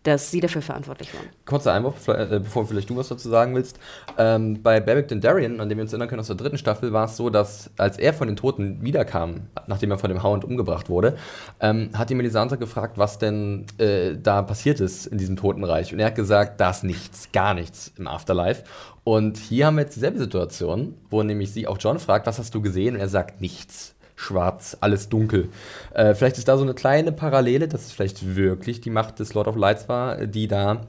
dass 0.05 0.29
sie 0.29 0.39
dafür 0.39 0.62
verantwortlich 0.62 1.13
waren. 1.13 1.25
Kurzer 1.45 1.74
Einwurf, 1.74 2.07
äh, 2.07 2.39
bevor 2.39 2.67
vielleicht 2.67 2.89
du 2.89 2.95
was 2.95 3.09
dazu 3.09 3.27
sagen 3.27 3.55
willst. 3.55 3.79
Ähm, 4.17 4.62
bei 4.62 4.79
Beric 4.79 5.07
Dondarrion, 5.07 5.59
an 5.59 5.67
dem 5.67 5.79
wir 5.79 5.83
uns 5.83 5.93
erinnern 5.93 6.07
können 6.07 6.19
aus 6.19 6.27
der 6.27 6.35
dritten 6.35 6.59
Staffel, 6.59 6.93
war 6.93 7.05
es 7.05 7.17
so, 7.17 7.31
dass 7.31 7.71
als 7.77 7.97
er 7.97 8.13
von 8.13 8.27
den 8.27 8.35
Toten 8.35 8.83
wiederkam, 8.83 9.47
nachdem 9.65 9.89
er 9.91 9.97
von 9.97 10.09
dem 10.09 10.21
Hound 10.21 10.45
umgebracht 10.45 10.89
wurde, 10.89 11.17
ähm, 11.59 11.89
hat 11.97 12.12
die 12.12 12.15
Melisandre 12.15 12.57
gefragt, 12.57 13.00
was 13.00 13.17
denn 13.17 13.65
äh, 13.79 14.15
da 14.15 14.43
passiert 14.43 14.79
ist 14.79 15.07
in 15.07 15.17
diesem 15.17 15.38
Totenreich. 15.38 15.91
Und 15.91 16.00
er 16.00 16.07
hat 16.07 16.15
gesagt, 16.15 16.62
da 16.62 16.69
ist 16.69 16.83
nichts, 16.83 17.31
gar 17.31 17.55
nichts 17.55 17.91
im 17.97 18.07
Afterlife. 18.07 18.63
Und 19.03 19.38
hier 19.38 19.65
haben 19.65 19.75
wir 19.75 19.83
jetzt 19.83 19.95
dieselbe 19.95 20.19
Situation, 20.19 20.95
wo 21.09 21.24
nämlich 21.24 21.51
sie 21.51 21.67
auch 21.67 21.77
John 21.79 22.00
fragt, 22.00 22.27
was 22.27 22.38
hast 22.38 22.53
du 22.53 22.62
gesehen? 22.62 22.95
Und 22.95 23.01
er 23.01 23.09
sagt 23.09 23.41
nichts. 23.41 23.95
Schwarz, 24.15 24.77
alles 24.79 25.10
dunkel. 25.10 25.50
Äh, 25.93 26.15
vielleicht 26.15 26.38
ist 26.38 26.48
da 26.48 26.57
so 26.57 26.63
eine 26.63 26.74
kleine 26.74 27.12
Parallele, 27.12 27.67
dass 27.67 27.86
es 27.86 27.91
vielleicht 27.91 28.36
wirklich 28.36 28.81
die 28.81 28.89
Macht 28.89 29.19
des 29.19 29.34
Lord 29.34 29.48
of 29.48 29.55
Lights 29.55 29.89
war, 29.89 30.25
die 30.25 30.48
da 30.48 30.81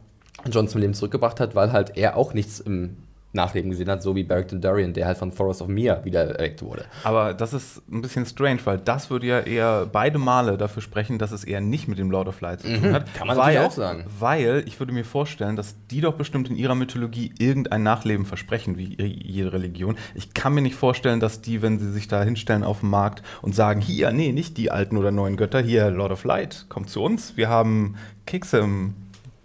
John 0.51 0.69
zum 0.69 0.81
Leben 0.81 0.95
zurückgebracht 0.95 1.41
hat, 1.41 1.55
weil 1.55 1.73
halt 1.73 1.97
er 1.97 2.17
auch 2.17 2.35
nichts 2.35 2.61
im 2.61 2.97
Nachleben 3.37 3.71
gesehen 3.71 3.89
hat, 3.89 4.03
so 4.03 4.17
wie 4.17 4.25
Beric 4.25 4.49
Dondarrion, 4.49 4.93
der 4.93 5.07
halt 5.07 5.19
von 5.19 5.31
Forest 5.31 5.63
of 5.63 5.69
Mir 5.69 6.01
wieder 6.05 6.25
erweckt 6.25 6.63
wurde. 6.63 6.85
Aber 7.05 7.35
das 7.35 7.53
ist 7.53 7.83
ein 7.91 8.03
bisschen 8.03 8.27
strange, 8.27 8.61
weil 8.65 8.79
das 8.79 9.11
würde 9.11 9.27
ja 9.27 9.41
eher 9.41 9.87
beide 9.87 10.19
Male 10.19 10.57
dafür 10.57 10.83
sprechen, 10.83 11.19
dass 11.19 11.31
es 11.33 11.45
eher 11.45 11.61
nicht 11.61 11.87
mit 11.87 11.99
dem 11.99 12.11
Lord 12.11 12.29
of 12.29 12.41
Light 12.41 12.63
zu 12.63 12.75
tun 12.75 12.93
hat. 12.93 13.15
Kann 13.15 13.29
man 13.29 13.37
weil, 13.37 13.59
auch 13.59 13.71
sagen. 13.71 14.05
Weil 14.19 14.65
ich 14.67 14.81
würde 14.81 14.93
mir 14.93 15.05
vorstellen, 15.05 15.57
dass 15.57 15.77
die 15.91 16.01
doch 16.01 16.15
bestimmt 16.15 16.51
in 16.51 16.57
ihrer 16.57 16.75
Mythologie 16.75 17.33
irgendein 17.39 17.83
Nachleben 17.83 18.27
versprechen, 18.27 18.77
wie 18.77 18.97
jede 19.01 19.53
Religion. 19.53 19.97
Ich 20.15 20.35
kann 20.35 20.55
mir 20.55 20.63
nicht 20.63 20.77
vorstellen, 20.77 21.21
dass 21.21 21.41
die, 21.41 21.63
wenn 21.63 21.79
sie 21.79 21.93
sich 21.93 22.09
da 22.09 22.23
hinstellen 22.23 22.65
auf 22.65 22.81
dem 22.81 22.91
Markt 22.91 23.23
und 23.43 23.55
sagen, 23.55 23.81
hier, 23.81 24.11
nee, 24.11 24.33
nicht 24.33 24.57
die 24.57 24.71
alten 24.71 24.97
oder 24.97 25.11
neuen 25.11 25.37
Götter, 25.37 25.61
hier, 25.61 25.91
Lord 25.91 26.13
of 26.13 26.25
Light, 26.25 26.67
kommt 26.69 26.91
zu 26.91 27.03
uns, 27.03 27.37
wir 27.37 27.49
haben 27.49 27.97
Kekse 28.27 28.59
im 28.59 28.95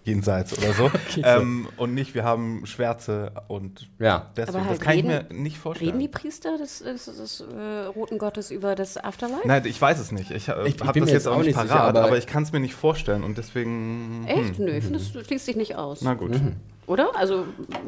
Jenseits 0.03 0.57
oder 0.57 0.73
so. 0.73 0.91
ähm, 1.23 1.67
und 1.77 1.93
nicht, 1.93 2.15
wir 2.15 2.23
haben 2.23 2.65
Schwärze 2.65 3.31
und 3.47 3.89
Ja. 3.99 4.31
deswegen, 4.35 4.57
Aber 4.57 4.65
halt 4.67 4.79
das 4.79 4.83
kann 4.83 4.97
ich 4.97 5.03
reden- 5.05 5.27
mir 5.29 5.41
nicht 5.41 5.57
vorstellen. 5.59 5.89
Reden 5.91 5.99
die 5.99 6.07
Priester 6.07 6.57
des, 6.57 6.79
des, 6.79 7.05
des 7.05 7.41
äh, 7.41 7.85
Roten 7.85 8.17
Gottes 8.17 8.49
über 8.51 8.73
das 8.75 8.97
Afterlife? 8.97 9.47
Nein, 9.47 9.63
ich 9.65 9.79
weiß 9.79 9.99
es 9.99 10.11
nicht. 10.11 10.31
Ich, 10.31 10.47
äh, 10.47 10.67
Ich- 10.67 10.75
ich 10.75 10.81
habe 10.81 10.99
das 10.99 11.09
jetzt 11.09 11.25
jetzt 11.25 11.27
auch 11.27 11.41
nicht 11.43 11.53
parat, 11.53 11.67
sicher, 11.69 11.81
aber, 11.83 12.03
aber- 12.05 12.17
ich 12.17 12.25
kann 12.27 12.43
es 12.43 12.51
mir 12.51 12.59
nicht 12.59 12.73
vorstellen 12.73 13.23
und 13.23 13.37
deswegen. 13.37 14.25
Echt? 14.27 14.57
Nö, 14.59 14.71
ich 14.71 14.83
finde, 14.85 14.99
das 14.99 15.25
schließt 15.27 15.45
sich 15.45 15.55
nicht 15.55 15.75
aus. 15.75 16.01
Na 16.01 16.15
gut. 16.15 16.31
Oder? 16.91 17.15
Also, 17.15 17.45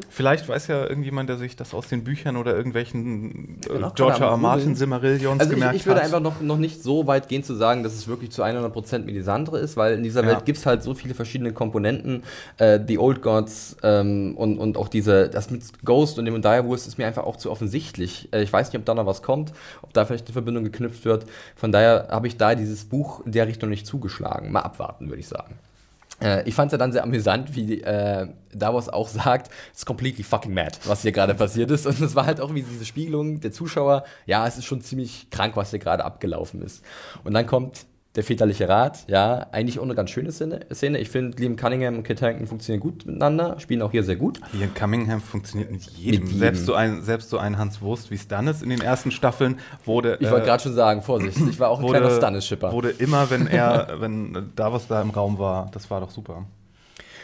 Vielleicht 0.10 0.48
weiß 0.48 0.67
ja 0.67 0.88
irgendjemand, 0.88 1.27
der 1.27 1.38
sich 1.38 1.55
das 1.57 1.74
aus 1.74 1.88
den 1.89 2.05
Büchern 2.05 2.38
oder 2.38 2.55
irgendwelchen 2.55 3.60
äh, 3.69 3.79
George 3.95 4.19
R. 4.22 4.29
R. 4.29 4.38
Martin. 4.38 4.75
Simmerillions 4.75 5.41
Also 5.41 5.51
ich, 5.51 5.57
gemerkt 5.60 5.75
ich 5.75 5.86
würde 5.86 6.00
hat. 6.00 6.05
einfach 6.05 6.22
noch, 6.22 6.39
noch 6.39 6.57
nicht 6.57 6.81
so 6.81 7.05
weit 7.05 7.27
gehen 7.27 7.43
zu 7.43 7.53
sagen, 7.53 7.83
dass 7.83 7.93
es 7.93 8.07
wirklich 8.07 8.31
zu 8.31 8.43
100% 8.43 9.00
Melisandre 9.00 9.60
ist, 9.60 9.75
weil 9.75 9.95
in 9.95 10.03
dieser 10.03 10.22
Ja. 10.24 10.29
Welt 10.29 10.45
gibt 10.45 10.57
es 10.60 10.65
halt 10.65 10.83
so 10.83 10.93
viele 10.93 11.13
verschiedene 11.15 11.51
Komponenten. 11.51 12.24
Äh, 12.57 12.79
die 12.79 12.98
Old 12.98 13.22
Gods 13.22 13.75
ähm, 13.83 14.36
und, 14.38 14.57
und 14.57 14.77
auch 14.77 14.88
diese, 14.88 15.27
das 15.29 15.50
mit 15.50 15.63
Ghost 15.83 16.17
und 16.17 16.24
dem 16.25 16.41
Direwolves 16.41 16.88
ist 16.88 16.98
mir 16.98 17.05
einfach 17.05 17.24
auch 17.24 17.36
zu 17.36 17.51
offensichtlich. 17.51 18.29
Äh, 18.31 18.43
ich 18.43 18.53
weiß 18.53 18.72
nicht, 18.72 18.79
ob 18.79 18.86
da 18.86 18.93
noch 18.93 19.05
was 19.05 19.22
kommt, 19.22 19.51
ob 19.81 19.91
da 19.93 20.05
vielleicht 20.05 20.27
eine 20.27 20.33
Verbindung 20.33 20.63
geknüpft 20.63 21.03
wird. 21.03 21.25
Von 21.57 21.74
daher 21.74 22.07
habe 22.10 22.27
ich 22.27 22.38
da 22.38 22.55
dieses 22.55 22.86
Buch 22.86 23.25
in 23.25 23.33
der 23.33 23.48
Richtung 23.48 23.69
nicht 23.69 23.86
zugeschlagen. 23.86 24.51
Mal 24.51 24.62
abwarten, 24.62 25.10
würde 25.10 25.19
ich 25.19 25.27
sagen. 25.27 25.55
Äh, 26.24 26.48
ich 26.48 26.56
fand 26.56 26.70
es 26.70 26.72
ja 26.72 26.77
dann 26.77 26.92
sehr 26.92 27.03
amüsant, 27.03 27.56
wie 27.56 27.82
äh, 27.82 28.27
Davos 28.53 28.89
auch 28.89 29.08
sagt, 29.08 29.51
it's 29.72 29.86
completely 29.86 30.24
fucking 30.24 30.53
mad, 30.53 30.77
was 30.86 31.01
hier 31.01 31.12
gerade 31.12 31.36
passiert 31.36 31.70
ist. 31.72 31.86
Und 31.86 32.00
es 32.01 32.15
war 32.15 32.25
halt 32.25 32.39
auch 32.39 32.53
wie 32.53 32.63
diese 32.63 32.86
Spiegelung 32.86 33.39
der 33.42 33.51
Zuschauer, 33.51 34.03
ja, 34.25 34.48
es 34.48 34.58
ist 34.58 34.65
schon 34.65 34.82
ziemlich 34.82 35.30
krank, 35.30 35.56
was 35.56 35.72
hier 35.72 35.80
gerade 35.80 36.06
abgelaufen 36.06 36.62
ist. 36.62 36.84
Und 37.24 37.34
dann 37.34 37.46
kommt 37.46 37.86
der 38.15 38.24
väterliche 38.24 38.70
Rat, 38.70 39.05
ja, 39.08 39.48
eigentlich 39.51 39.79
auch 39.79 39.84
eine 39.84 39.96
ganz 39.96 40.12
schöne 40.12 40.32
Szene. 40.32 41.00
Ich 41.00 41.10
finde, 41.10 41.36
Liam 41.41 41.55
Cunningham 41.55 41.96
und 41.98 42.03
Kit 42.03 42.22
Harington 42.22 42.46
funktionieren 42.46 42.79
gut 42.79 43.08
miteinander, 43.08 43.60
spielen 43.60 43.82
auch 43.82 43.89
hier 43.89 44.03
sehr 44.03 44.17
gut. 44.17 44.39
Liam 44.51 44.72
Cunningham 44.75 45.20
funktioniert 45.20 45.72
mit 45.72 45.82
jedem. 45.82 46.22
Mit 46.22 46.29
jedem. 46.29 46.39
Selbst, 46.39 46.65
so 46.65 46.75
ein, 46.75 47.01
selbst 47.01 47.29
so 47.32 47.39
ein 47.39 47.58
Hans 47.58 47.82
Wurst 47.82 48.12
wie 48.12 48.17
Stannis 48.20 48.62
in 48.62 48.70
den 48.70 48.82
ersten 48.82 49.10
Staffeln 49.10 49.58
wurde. 49.84 50.17
Ich 50.20 50.29
wollte 50.29 50.43
äh, 50.43 50.48
gerade 50.48 50.62
schon 50.62 50.75
sagen, 50.75 51.01
Vorsicht, 51.01 51.39
ich 51.50 51.60
war 51.60 51.70
auch 51.70 51.79
ein 51.79 51.84
wurde, 51.84 52.00
kleiner 52.00 52.15
Stannis-Shipper. 52.15 52.72
Wurde 52.72 52.91
immer, 52.91 53.32
wenn 53.32 53.48
er, 53.48 53.96
wenn 54.00 54.51
Davos 54.55 54.88
da 54.88 55.01
im 55.01 55.10
Raum 55.10 55.39
war, 55.39 55.72
das 55.72 55.89
war 55.89 56.00
doch 56.00 56.12
super. 56.12 56.46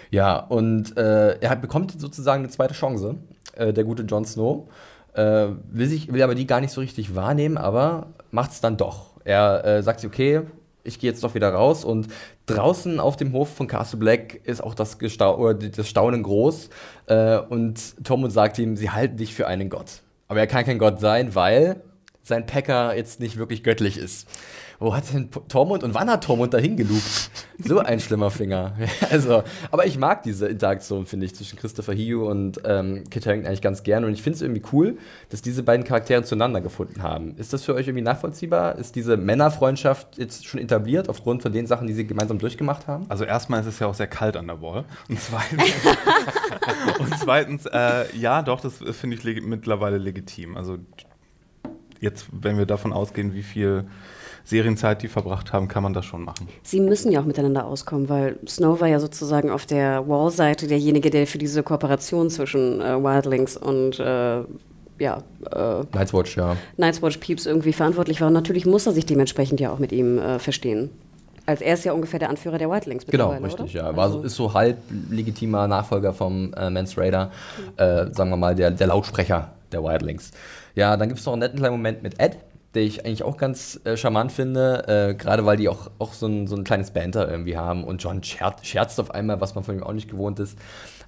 Ja, 0.10 0.40
und 0.40 0.98
äh, 0.98 1.40
er 1.40 1.52
hat, 1.52 1.62
bekommt 1.62 2.02
sozusagen 2.02 2.44
eine 2.44 2.50
zweite 2.50 2.74
Chance, 2.74 3.18
äh, 3.56 3.74
der 3.74 3.84
gute 3.84 4.04
Jon 4.04 4.26
Snow. 4.26 4.68
Äh, 5.14 5.50
will, 5.70 5.88
sich, 5.88 6.12
will 6.12 6.24
aber 6.24 6.34
die 6.34 6.48
gar 6.48 6.62
nicht 6.62 6.72
so 6.72 6.82
richtig 6.82 7.16
wahrnehmen, 7.16 7.58
aber 7.58 8.08
macht 8.32 8.52
es 8.52 8.62
dann 8.62 8.78
doch. 8.78 9.10
Er 9.24 9.64
äh, 9.66 9.84
sagt 9.84 10.00
sich, 10.00 10.10
okay, 10.10 10.42
ich 10.90 11.00
gehe 11.00 11.10
jetzt 11.10 11.24
doch 11.24 11.36
wieder 11.36 11.54
raus 11.54 11.86
und 11.86 12.08
draußen 12.48 13.00
auf 13.00 13.16
dem 13.16 13.32
Hof 13.32 13.56
von 13.56 13.68
Castle 13.68 14.00
Black 14.00 14.42
ist 14.44 14.62
auch 14.62 14.74
das, 14.74 15.00
Gestau 15.00 15.54
das 15.54 15.88
Staunen 15.88 16.24
groß 16.24 16.70
äh, 17.06 17.38
und 17.38 18.04
Tormund 18.04 18.34
sagt 18.34 18.60
ihm, 18.60 18.76
sie 18.76 18.90
halten 18.90 19.18
dich 19.18 19.34
für 19.34 19.48
einen 19.48 19.70
Gott. 19.70 20.02
Aber 20.28 20.40
er 20.40 20.48
kann 20.48 20.66
kein 20.66 20.80
Gott 20.80 21.00
sein, 21.00 21.34
weil 21.36 21.82
sein 22.24 22.46
Packer 22.46 22.96
jetzt 22.96 23.20
nicht 23.20 23.38
wirklich 23.38 23.64
göttlich 23.64 23.98
ist. 23.98 24.28
Wo 24.80 24.96
hat 24.96 25.14
denn 25.14 25.30
Tormund 25.50 25.84
und 25.84 25.94
wann 25.94 26.10
hat 26.10 26.24
Tormund 26.24 26.54
dahin 26.54 26.78
gelugt? 26.78 27.32
So 27.58 27.80
ein 27.80 28.00
schlimmer 28.00 28.32
Finger. 28.32 28.76
Also, 29.12 29.44
aber 29.72 29.86
ich 29.88 29.98
mag 29.98 30.24
diese 30.24 30.48
Interaktion, 30.48 31.06
finde 31.06 31.26
ich, 31.26 31.34
zwischen 31.34 31.58
Christopher 31.58 31.94
Hugh 31.94 32.30
und 32.30 32.62
ähm, 32.64 33.04
Kit 33.10 33.26
Harington 33.26 33.48
eigentlich 33.48 33.62
ganz 33.62 33.82
gerne. 33.84 34.06
Und 34.06 34.14
ich 34.14 34.22
finde 34.22 34.36
es 34.36 34.42
irgendwie 34.42 34.62
cool, 34.72 34.98
dass 35.30 35.42
diese 35.42 35.64
beiden 35.64 35.84
Charaktere 35.84 36.24
zueinander 36.24 36.62
gefunden 36.62 37.02
haben. 37.02 37.36
Ist 37.38 37.52
das 37.54 37.64
für 37.64 37.74
euch 37.74 37.88
irgendwie 37.88 38.04
nachvollziehbar? 38.04 38.78
Ist 38.78 38.96
diese 38.96 39.18
Männerfreundschaft 39.18 40.18
jetzt 40.18 40.46
schon 40.46 40.60
etabliert 40.60 41.10
aufgrund 41.10 41.42
von 41.42 41.52
den 41.52 41.66
Sachen, 41.66 41.88
die 41.88 41.94
sie 41.94 42.06
gemeinsam 42.06 42.38
durchgemacht 42.38 42.88
haben? 42.88 43.06
Also 43.10 43.26
erstmal 43.26 43.62
ist 43.62 43.68
es 43.68 43.80
ja 43.80 43.88
auch 43.88 43.96
sehr 43.96 44.08
kalt 44.08 44.38
an 44.38 44.48
der 44.48 44.62
Wall. 44.62 44.86
Und 45.10 45.20
zweitens, 45.20 45.64
und 47.00 47.20
zweitens 47.20 47.66
äh, 47.66 48.16
ja, 48.16 48.44
doch, 48.44 48.62
das 48.62 48.76
finde 48.92 49.16
ich 49.16 49.24
leg 49.24 49.44
mittlerweile 49.44 49.98
legitim. 49.98 50.56
Also 50.56 50.78
jetzt, 52.00 52.28
wenn 52.32 52.58
wir 52.58 52.66
davon 52.66 52.94
ausgehen, 52.94 53.34
wie 53.34 53.44
viel 53.44 53.86
Serienzeit 54.50 55.02
die 55.04 55.08
verbracht 55.08 55.54
haben, 55.54 55.68
kann 55.68 55.84
man 55.84 55.94
das 55.94 56.06
schon 56.06 56.24
machen. 56.24 56.48
Sie 56.64 56.80
müssen 56.80 57.12
ja 57.12 57.22
auch 57.22 57.26
miteinander 57.26 57.66
auskommen, 57.66 58.10
weil 58.10 58.38
Snow 58.48 58.82
war 58.82 58.88
ja 58.88 59.00
sozusagen 59.00 59.50
auf 59.52 59.66
der 59.66 60.08
Wall-Seite 60.08 60.68
derjenige, 60.68 61.10
der 61.10 61.28
für 61.28 61.38
diese 61.38 61.64
Kooperation 61.64 62.30
zwischen 62.30 62.82
äh, 62.82 63.02
Wildlings 63.02 63.56
und 63.58 64.00
äh, 64.00 64.42
ja, 65.00 65.24
äh, 65.54 65.84
Night's 65.94 66.14
Watch, 66.14 66.36
ja. 66.36 66.58
Night's 66.78 67.02
Watch 67.02 67.18
Peeps 67.18 67.46
irgendwie 67.46 67.72
verantwortlich 67.74 68.20
war. 68.20 68.28
Und 68.28 68.34
natürlich 68.34 68.66
muss 68.66 68.86
er 68.86 68.92
sich 68.92 69.06
dementsprechend 69.06 69.60
ja 69.60 69.72
auch 69.72 69.80
mit 69.80 69.92
ihm 69.92 70.18
äh, 70.18 70.40
verstehen. 70.40 70.90
Als 71.46 71.62
er 71.62 71.74
ist 71.76 71.86
ja 71.86 71.94
ungefähr 71.94 72.20
der 72.20 72.30
Anführer 72.30 72.58
der 72.58 72.70
Wildlings 72.70 73.08
Genau, 73.08 73.30
richtig, 73.32 73.76
oder? 73.76 73.90
ja. 73.92 73.96
War, 73.96 74.10
so- 74.10 74.18
Also- 74.18 74.22
ist 74.28 74.36
so 74.36 74.54
halb 74.54 74.78
legitimer 75.10 75.68
Nachfolger 75.68 76.14
vom 76.14 76.54
äh, 76.54 76.70
Mans 76.70 76.98
Raider, 76.98 77.32
äh, 77.78 78.08
sagen 78.12 78.30
wir 78.30 78.38
mal, 78.38 78.56
der, 78.56 78.72
der 78.72 78.88
Lautsprecher 78.88 79.52
der 79.72 79.84
Wildlings. 79.84 80.32
Ja, 80.76 80.96
dann 80.98 81.08
gibt 81.08 81.20
es 81.20 81.26
noch 81.26 81.34
einen 81.34 81.40
netten 81.42 81.60
kleinen 81.60 81.74
Moment 81.76 82.04
mit 82.04 82.20
Ed, 82.20 82.38
der 82.76 82.84
ich 82.84 83.06
eigentlich 83.06 83.24
auch 83.24 83.38
ganz 83.38 83.80
äh, 83.84 83.98
charmant 83.98 84.32
finde, 84.32 84.88
äh, 84.88 85.14
gerade 85.16 85.46
weil 85.46 85.58
die 85.58 85.70
auch, 85.70 85.90
auch 85.98 86.14
so, 86.14 86.28
ein, 86.28 86.48
so 86.48 86.56
ein 86.56 86.64
kleines 86.64 86.92
Banter 86.92 87.30
irgendwie 87.30 87.58
haben 87.58 87.84
und 87.84 88.02
John 88.04 88.24
scherzt, 88.24 88.66
scherzt 88.66 89.00
auf 89.00 89.12
einmal, 89.12 89.42
was 89.42 89.56
man 89.56 89.64
von 89.64 89.76
ihm 89.76 89.84
auch 89.84 89.94
nicht 89.94 90.10
gewohnt 90.10 90.40
ist. 90.40 90.58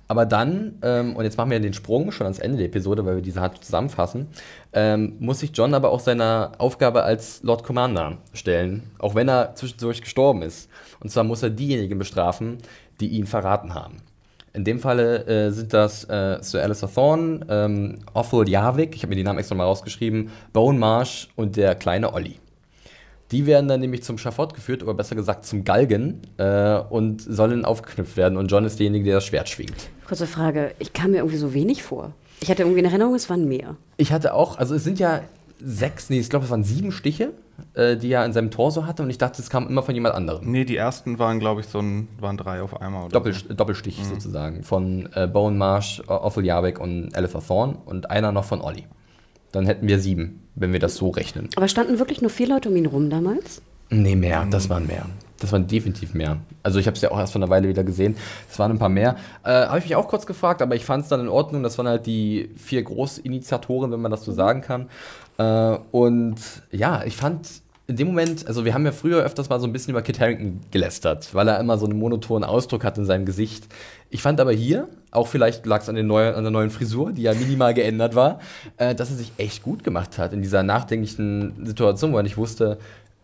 Aber 0.08 0.26
dann, 0.26 0.78
ähm, 0.82 1.16
und 1.16 1.24
jetzt 1.24 1.38
machen 1.38 1.52
wir 1.52 1.60
den 1.62 1.74
Sprung 1.74 2.12
schon 2.12 2.26
ans 2.26 2.40
Ende 2.40 2.58
der 2.58 2.66
Episode, 2.66 3.06
weil 3.06 3.16
wir 3.16 3.22
diese 3.22 3.40
hart 3.40 3.64
zusammenfassen, 3.64 4.28
ähm, 4.74 5.16
muss 5.20 5.40
sich 5.40 5.52
John 5.54 5.74
aber 5.74 5.90
auch 5.92 6.02
seiner 6.02 6.52
Aufgabe 6.58 7.04
als 7.04 7.42
Lord 7.44 7.64
Commander 7.64 8.18
stellen, 8.34 8.92
auch 9.00 9.16
wenn 9.16 9.30
er 9.30 9.56
zwischendurch 9.56 10.02
gestorben 10.02 10.42
ist. 10.42 10.70
Und 11.00 11.12
zwar 11.12 11.24
muss 11.24 11.44
er 11.44 11.50
diejenigen 11.50 11.98
bestrafen, 11.98 12.58
die 13.00 13.08
ihn 13.08 13.26
verraten 13.26 13.74
haben. 13.74 14.02
In 14.54 14.66
dem 14.66 14.80
Falle 14.80 15.26
äh, 15.28 15.52
sind 15.52 15.74
das 15.74 16.04
äh, 16.10 16.38
Sir 16.42 16.62
Alistair 16.62 16.94
Thorne, 16.94 17.40
ähm, 17.48 18.00
Othel 18.14 18.50
Jarvik, 18.50 18.96
ich 18.96 19.04
habe 19.04 19.12
mir 19.12 19.16
die 19.16 19.24
Namen 19.24 19.40
extra 19.40 19.56
mal 19.56 19.64
rausgeschrieben, 19.64 20.30
Bone 20.52 20.78
Marsh 20.78 21.30
und 21.38 21.56
der 21.56 21.76
kleine 21.76 22.14
Olli. 22.14 22.36
Die 23.32 23.46
werden 23.46 23.70
dann 23.70 23.80
nämlich 23.80 24.04
zum 24.04 24.18
Schafott 24.18 24.54
geführt, 24.54 24.84
oder 24.84 24.94
besser 24.94 25.16
gesagt 25.16 25.46
zum 25.46 25.64
Galgen, 25.64 26.22
äh, 26.38 26.80
und 26.90 27.22
sollen 27.22 27.64
aufgeknüpft 27.64 28.18
werden. 28.18 28.38
Und 28.38 28.52
John 28.52 28.66
ist 28.66 28.78
derjenige, 28.78 29.06
der 29.06 29.16
das 29.16 29.26
Schwert 29.26 29.48
schwingt. 29.48 29.90
Kurze 30.06 30.28
Frage, 30.28 30.74
ich 30.80 30.92
kam 30.92 31.12
mir 31.12 31.18
irgendwie 31.20 31.38
so 31.38 31.54
wenig 31.54 31.82
vor. 31.82 32.12
Ich 32.42 32.50
hatte 32.50 32.64
irgendwie 32.64 32.80
in 32.80 32.86
Erinnerung, 32.86 33.16
es 33.16 33.30
waren 33.30 33.48
mehr. 33.48 33.78
Ich 33.96 34.12
hatte 34.12 34.34
auch, 34.34 34.58
also 34.58 34.76
es 34.76 34.84
sind 34.84 35.00
ja 35.00 35.22
sechs, 35.64 36.10
nee, 36.10 36.20
ich 36.20 36.30
glaube, 36.30 36.46
es 36.46 36.52
waren 36.52 36.64
sieben 36.64 36.92
Stiche, 36.92 37.34
äh, 37.74 37.98
die 37.98 38.12
er 38.12 38.26
in 38.26 38.34
seinem 38.34 38.52
Torso 38.52 38.86
hatte, 38.86 39.04
und 39.04 39.10
ich 39.10 39.18
dachte, 39.18 39.42
es 39.42 39.50
kam 39.50 39.68
immer 39.68 39.84
von 39.84 39.96
jemand 39.96 40.16
anderem. 40.16 40.50
Nee, 40.50 40.66
die 40.66 40.76
ersten 40.76 41.20
waren, 41.20 41.40
glaube 41.40 41.62
ich, 41.62 41.68
so 41.68 41.80
ein, 41.80 42.08
waren 42.20 42.38
drei 42.38 42.62
auf 42.62 42.82
einmal. 42.82 43.06
Oder 43.06 43.14
Doppel, 43.14 43.34
so. 43.34 43.54
Doppelstich 43.54 44.04
sozusagen 44.04 44.64
von 44.64 45.10
äh, 45.14 45.28
Bone 45.28 45.58
Marsh, 45.58 46.02
Othel 46.08 46.46
Jarvik 46.46 46.80
und 46.80 47.16
Alistair 47.16 47.42
Thorne 47.46 47.78
und 47.86 48.10
einer 48.10 48.32
noch 48.32 48.46
von 48.46 48.62
Olli. 48.62 48.86
Dann 49.52 49.66
hätten 49.66 49.88
wir 49.88 50.00
sieben, 50.00 50.48
wenn 50.56 50.72
wir 50.72 50.80
das 50.80 50.96
so 50.96 51.10
rechnen. 51.10 51.50
Aber 51.56 51.68
standen 51.68 52.00
wirklich 52.00 52.22
nur 52.22 52.30
vier 52.30 52.48
Leute 52.48 52.70
um 52.70 52.76
ihn 52.76 52.86
rum 52.86 53.10
damals? 53.10 53.62
Nee, 53.90 54.16
mehr. 54.16 54.48
Das 54.50 54.70
waren 54.70 54.88
mehr. 54.88 55.06
Das 55.42 55.52
waren 55.52 55.68
definitiv 55.68 56.14
mehr. 56.14 56.38
Also 56.64 56.80
ich 56.80 56.88
habe 56.88 56.96
es 56.96 57.02
ja 57.02 57.12
auch 57.12 57.20
erst 57.20 57.34
vor 57.34 57.42
einer 57.42 57.50
Weile 57.50 57.68
wieder 57.68 57.84
gesehen. 57.84 58.16
Das 58.48 58.60
waren 58.60 58.72
ein 58.72 58.80
paar 58.80 58.90
mehr. 58.90 59.16
Äh, 59.44 59.66
habe 59.68 59.80
ich 59.80 59.86
mich 59.86 59.96
auch 59.96 60.08
kurz 60.08 60.26
gefragt, 60.26 60.62
aber 60.62 60.76
ich 60.76 60.86
fand 60.86 61.04
es 61.04 61.10
dann 61.10 61.20
in 61.20 61.28
Ordnung. 61.30 61.64
Das 61.64 61.78
waren 61.78 61.88
halt 61.88 62.06
die 62.06 62.50
vier 62.56 62.84
Großinitiatoren, 62.84 63.92
wenn 63.92 64.02
man 64.02 64.12
das 64.12 64.24
so 64.24 64.32
sagen 64.32 64.62
kann. 64.62 64.90
Äh, 65.38 65.78
und 65.92 66.36
ja, 66.72 67.04
ich 67.06 67.18
fand 67.18 67.48
in 67.88 67.98
dem 67.98 68.08
Moment, 68.08 68.48
also 68.48 68.64
wir 68.64 68.74
haben 68.74 68.86
ja 68.86 68.94
früher 68.94 69.22
öfters 69.22 69.50
mal 69.50 69.60
so 69.60 69.68
ein 69.68 69.74
bisschen 69.74 69.92
über 69.92 70.02
Kit 70.02 70.20
Harington 70.20 70.62
gelästert, 70.72 71.34
weil 71.36 71.48
er 71.50 71.60
immer 71.60 71.78
so 71.78 71.86
einen 71.88 72.00
monotonen 72.00 72.48
Ausdruck 72.48 72.86
hat 72.86 72.98
in 72.98 73.04
seinem 73.06 73.26
Gesicht. 73.26 73.66
Ich 74.10 74.22
fand 74.22 74.40
aber 74.40 74.54
hier, 74.54 74.88
auch 75.10 75.28
vielleicht 75.28 75.66
lag 75.66 75.82
es 75.82 75.90
an, 75.90 75.96
neuen- 76.08 76.36
an 76.36 76.44
der 76.44 76.52
neuen 76.52 76.70
Frisur, 76.70 77.12
die 77.12 77.24
ja 77.24 77.34
minimal 77.34 77.74
geändert 77.74 78.16
war, 78.16 78.40
äh, 78.78 78.96
dass 78.96 79.10
er 79.10 79.18
sich 79.18 79.34
echt 79.38 79.64
gut 79.64 79.84
gemacht 79.84 80.18
hat 80.20 80.32
in 80.32 80.42
dieser 80.42 80.64
nachdenklichen 80.64 81.66
Situation, 81.66 82.14
wo 82.14 82.18
er 82.18 82.24
nicht 82.24 82.38
wusste, 82.38 82.78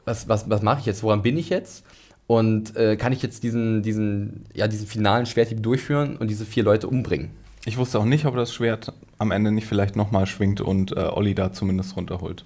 was, 0.03 0.27
was, 0.27 0.49
was 0.49 0.62
mache 0.62 0.80
ich 0.82 0.86
jetzt, 0.86 1.01
woran 1.03 1.21
bin 1.21 1.38
ich 1.38 1.49
jetzt? 1.49 1.86
Und 2.27 2.75
äh, 2.75 2.97
kann 2.97 3.13
ich 3.13 3.21
jetzt 3.21 3.43
diesen, 3.43 3.81
diesen, 3.83 4.43
ja, 4.53 4.67
diesen 4.67 4.85
finalen 4.85 5.25
Schwerthieb 5.25 5.63
durchführen 5.63 6.17
und 6.17 6.29
diese 6.29 6.45
vier 6.45 6.63
Leute 6.63 6.87
umbringen? 6.87 7.29
Ich 7.65 7.77
wusste 7.77 7.99
auch 7.99 8.05
nicht, 8.05 8.25
ob 8.25 8.35
das 8.35 8.53
Schwert 8.53 8.93
am 9.17 9.31
Ende 9.31 9.51
nicht 9.51 9.65
vielleicht 9.67 9.95
nochmal 9.95 10.25
schwingt 10.25 10.61
und 10.61 10.91
äh, 10.95 10.99
Olli 11.01 11.35
da 11.35 11.51
zumindest 11.53 11.95
runterholt. 11.95 12.45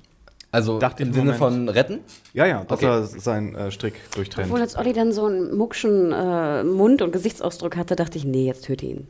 Also 0.52 0.80
Dachte 0.80 1.04
ich 1.04 1.08
im 1.10 1.14
im 1.14 1.14
Sinne 1.14 1.38
Moment. 1.38 1.40
von 1.40 1.70
retten? 1.70 2.00
Ja, 2.34 2.46
ja, 2.46 2.64
dass 2.66 2.80
Okay. 2.80 2.86
er 2.88 3.04
seinen 3.06 3.56
äh, 3.56 3.72
Strick 3.72 3.94
durchtrennt. 4.14 4.48
Obwohl 4.50 4.62
als 4.62 4.76
Olli 4.78 4.94
dann 4.94 5.14
so 5.14 5.26
einen 5.26 5.56
muckschen 5.56 6.12
äh, 6.12 6.64
Mund- 6.64 7.02
und 7.02 7.12
Gesichtsausdruck 7.14 7.78
hatte, 7.78 7.96
dachte 7.96 8.18
ich, 8.18 8.26
nee, 8.26 8.46
jetzt 8.46 8.66
töte 8.66 8.86
ihn. 8.86 9.08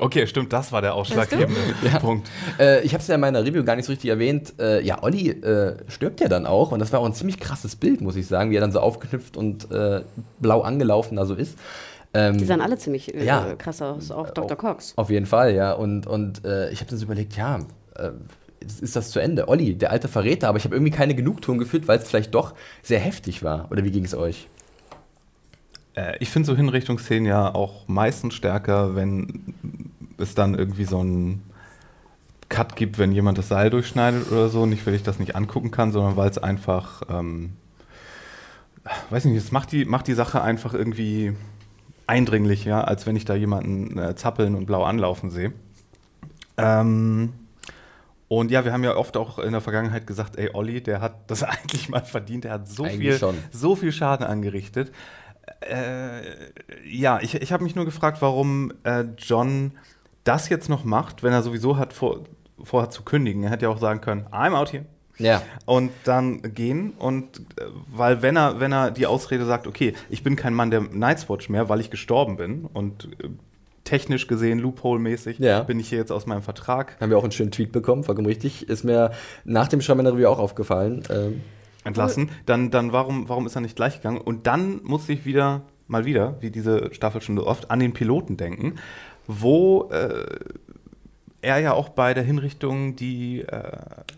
Okay, 0.00 0.26
stimmt, 0.26 0.52
das 0.52 0.72
war 0.72 0.82
der 0.82 0.94
ausschlaggebende 0.94 1.60
Punkt. 2.00 2.28
Äh, 2.58 2.82
ich 2.82 2.92
habe 2.94 3.00
es 3.02 3.08
ja 3.08 3.14
in 3.14 3.20
meiner 3.20 3.44
Review 3.44 3.64
gar 3.64 3.76
nicht 3.76 3.86
so 3.86 3.92
richtig 3.92 4.10
erwähnt. 4.10 4.54
Äh, 4.58 4.82
ja, 4.84 5.02
Olli 5.02 5.30
äh, 5.30 5.76
stirbt 5.88 6.20
ja 6.20 6.28
dann 6.28 6.46
auch 6.46 6.72
und 6.72 6.78
das 6.78 6.92
war 6.92 7.00
auch 7.00 7.06
ein 7.06 7.14
ziemlich 7.14 7.38
krasses 7.40 7.76
Bild, 7.76 8.00
muss 8.00 8.16
ich 8.16 8.26
sagen, 8.26 8.50
wie 8.50 8.56
er 8.56 8.60
dann 8.60 8.72
so 8.72 8.80
aufgeknüpft 8.80 9.36
und 9.36 9.70
äh, 9.70 10.02
blau 10.40 10.60
angelaufen 10.62 11.16
da 11.16 11.24
so 11.26 11.34
ist. 11.34 11.58
Ähm, 12.14 12.38
Die 12.38 12.44
sahen 12.44 12.60
alle 12.60 12.78
ziemlich 12.78 13.14
äh, 13.14 13.24
Ja. 13.24 13.54
krass 13.56 13.82
aus, 13.82 14.10
auch 14.10 14.30
Dr. 14.30 14.56
Cox. 14.56 14.92
Auf 14.96 15.10
jeden 15.10 15.26
Fall, 15.26 15.54
ja. 15.54 15.72
Und, 15.72 16.06
und 16.06 16.44
äh, 16.44 16.70
ich 16.70 16.80
habe 16.80 16.88
dann 16.90 16.98
so 16.98 17.04
überlegt, 17.04 17.36
ja, 17.36 17.58
äh, 17.96 18.10
ist- 18.60 18.80
ist 18.82 18.96
das 18.96 19.10
zu 19.10 19.20
Ende? 19.20 19.48
Olli, 19.48 19.74
der 19.74 19.90
alte 19.90 20.08
Verräter, 20.08 20.48
aber 20.48 20.58
ich 20.58 20.64
habe 20.64 20.74
irgendwie 20.74 20.92
keine 20.92 21.14
Genugtuung 21.14 21.58
gefühlt, 21.58 21.88
weil 21.88 21.98
es 21.98 22.08
vielleicht 22.08 22.34
doch 22.34 22.54
sehr 22.82 23.00
heftig 23.00 23.42
war. 23.42 23.68
Oder 23.70 23.84
wie 23.84 23.90
ging 23.90 24.04
es 24.04 24.14
euch? 24.14 24.48
Äh, 25.96 26.16
ich 26.20 26.30
finde 26.30 26.46
so 26.46 26.56
Hinrichtungsszenen 26.56 27.26
ja 27.26 27.52
auch 27.52 27.88
meistens 27.88 28.34
stärker, 28.34 28.94
wenn 28.94 29.54
es 30.18 30.34
dann 30.34 30.54
irgendwie 30.54 30.84
so 30.84 31.00
einen 31.00 31.42
Cut 32.48 32.76
gibt, 32.76 32.98
wenn 32.98 33.10
jemand 33.10 33.38
das 33.38 33.48
Seil 33.48 33.70
durchschneidet 33.70 34.30
oder 34.30 34.48
so. 34.48 34.66
Nicht, 34.66 34.86
weil 34.86 34.94
ich 34.94 35.02
das 35.02 35.18
nicht 35.18 35.34
angucken 35.34 35.72
kann, 35.72 35.90
sondern 35.90 36.16
weil 36.16 36.30
es 36.30 36.38
einfach, 36.38 37.02
ähm, 37.10 37.54
weiß 39.10 39.24
nicht, 39.24 39.36
es 39.36 39.50
macht 39.50 39.72
die, 39.72 39.84
macht 39.84 40.06
die 40.06 40.14
Sache 40.14 40.42
einfach 40.42 40.72
irgendwie 40.72 41.32
eindringlicher, 42.06 42.86
als 42.86 43.06
wenn 43.06 43.16
ich 43.16 43.24
da 43.24 43.34
jemanden 43.34 43.98
äh, 43.98 44.14
zappeln 44.14 44.54
und 44.54 44.66
blau 44.66 44.84
anlaufen 44.84 45.30
sehe. 45.30 45.52
Ähm, 46.56 47.32
und 48.28 48.50
ja, 48.50 48.64
wir 48.64 48.72
haben 48.72 48.84
ja 48.84 48.96
oft 48.96 49.16
auch 49.16 49.38
in 49.38 49.52
der 49.52 49.60
Vergangenheit 49.60 50.06
gesagt, 50.06 50.36
ey, 50.36 50.50
Olli, 50.52 50.80
der 50.82 51.00
hat 51.00 51.30
das 51.30 51.42
eigentlich 51.42 51.88
mal 51.88 52.04
verdient, 52.04 52.44
der 52.44 52.52
hat 52.52 52.68
so 52.68 52.84
Eigentlich 52.84 52.98
viel, 52.98 53.18
schon. 53.18 53.36
so 53.50 53.76
viel 53.76 53.92
Schaden 53.92 54.26
angerichtet. 54.26 54.92
Äh, 55.60 56.20
ja, 56.88 57.18
ich, 57.20 57.34
ich 57.34 57.52
habe 57.52 57.64
mich 57.64 57.74
nur 57.74 57.84
gefragt, 57.84 58.18
warum 58.20 58.72
äh, 58.84 59.04
John 59.18 59.72
das 60.24 60.48
jetzt 60.48 60.68
noch 60.68 60.84
macht, 60.84 61.22
wenn 61.22 61.32
er 61.32 61.42
sowieso 61.42 61.76
hat 61.76 61.92
vor, 61.92 62.24
vorhat 62.62 62.92
zu 62.92 63.02
kündigen. 63.02 63.42
Er 63.44 63.50
hätte 63.50 63.66
ja 63.66 63.70
auch 63.70 63.78
sagen 63.78 64.00
können, 64.00 64.26
I'm 64.32 64.54
out 64.54 64.72
here. 64.72 64.84
Ja. 65.18 65.40
Und 65.64 65.92
dann 66.04 66.42
gehen 66.54 66.92
und 66.98 67.38
äh, 67.58 67.64
weil 67.86 68.20
wenn 68.20 68.36
er, 68.36 68.60
wenn 68.60 68.72
er 68.72 68.90
die 68.90 69.06
Ausrede 69.06 69.46
sagt, 69.46 69.66
okay, 69.66 69.94
ich 70.10 70.22
bin 70.22 70.36
kein 70.36 70.52
Mann 70.52 70.70
der 70.70 70.82
Night's 70.82 71.28
Watch 71.30 71.48
mehr, 71.48 71.68
weil 71.70 71.80
ich 71.80 71.90
gestorben 71.90 72.36
bin 72.36 72.66
und 72.66 73.08
äh, 73.22 73.28
technisch 73.84 74.26
gesehen, 74.26 74.58
Loophole-mäßig, 74.58 75.38
Ja. 75.38 75.62
bin 75.62 75.80
ich 75.80 75.88
hier 75.88 75.98
jetzt 75.98 76.10
aus 76.12 76.26
meinem 76.26 76.42
Vertrag. 76.42 76.96
Haben 77.00 77.08
wir 77.10 77.16
auch 77.16 77.22
einen 77.22 77.32
schönen 77.32 77.50
Tweet 77.52 77.72
bekommen, 77.72 78.04
vollkommen 78.04 78.26
richtig. 78.26 78.68
Ist 78.68 78.84
mir 78.84 79.12
nach 79.44 79.68
dem 79.68 79.80
Schreiben 79.80 80.04
der 80.04 80.12
Review 80.12 80.26
auch 80.26 80.38
aufgefallen. 80.40 81.02
Ähm, 81.08 81.40
entlassen, 81.86 82.30
dann, 82.46 82.70
dann 82.70 82.92
warum, 82.92 83.28
warum 83.28 83.46
ist 83.46 83.54
er 83.54 83.60
nicht 83.62 83.76
gleich 83.76 83.96
gegangen? 83.96 84.20
Und 84.20 84.46
dann 84.46 84.80
musste 84.84 85.12
ich 85.12 85.24
wieder, 85.24 85.62
mal 85.88 86.04
wieder, 86.04 86.36
wie 86.40 86.50
diese 86.50 86.92
Staffel 86.92 87.20
schon 87.20 87.36
so 87.36 87.46
oft, 87.46 87.70
an 87.70 87.80
den 87.80 87.92
Piloten 87.92 88.36
denken, 88.36 88.74
wo 89.26 89.88
äh, 89.90 90.24
er 91.42 91.58
ja 91.58 91.72
auch 91.72 91.90
bei 91.90 92.12
der 92.14 92.24
Hinrichtung 92.24 92.96
die 92.96 93.40
äh, 93.42 93.62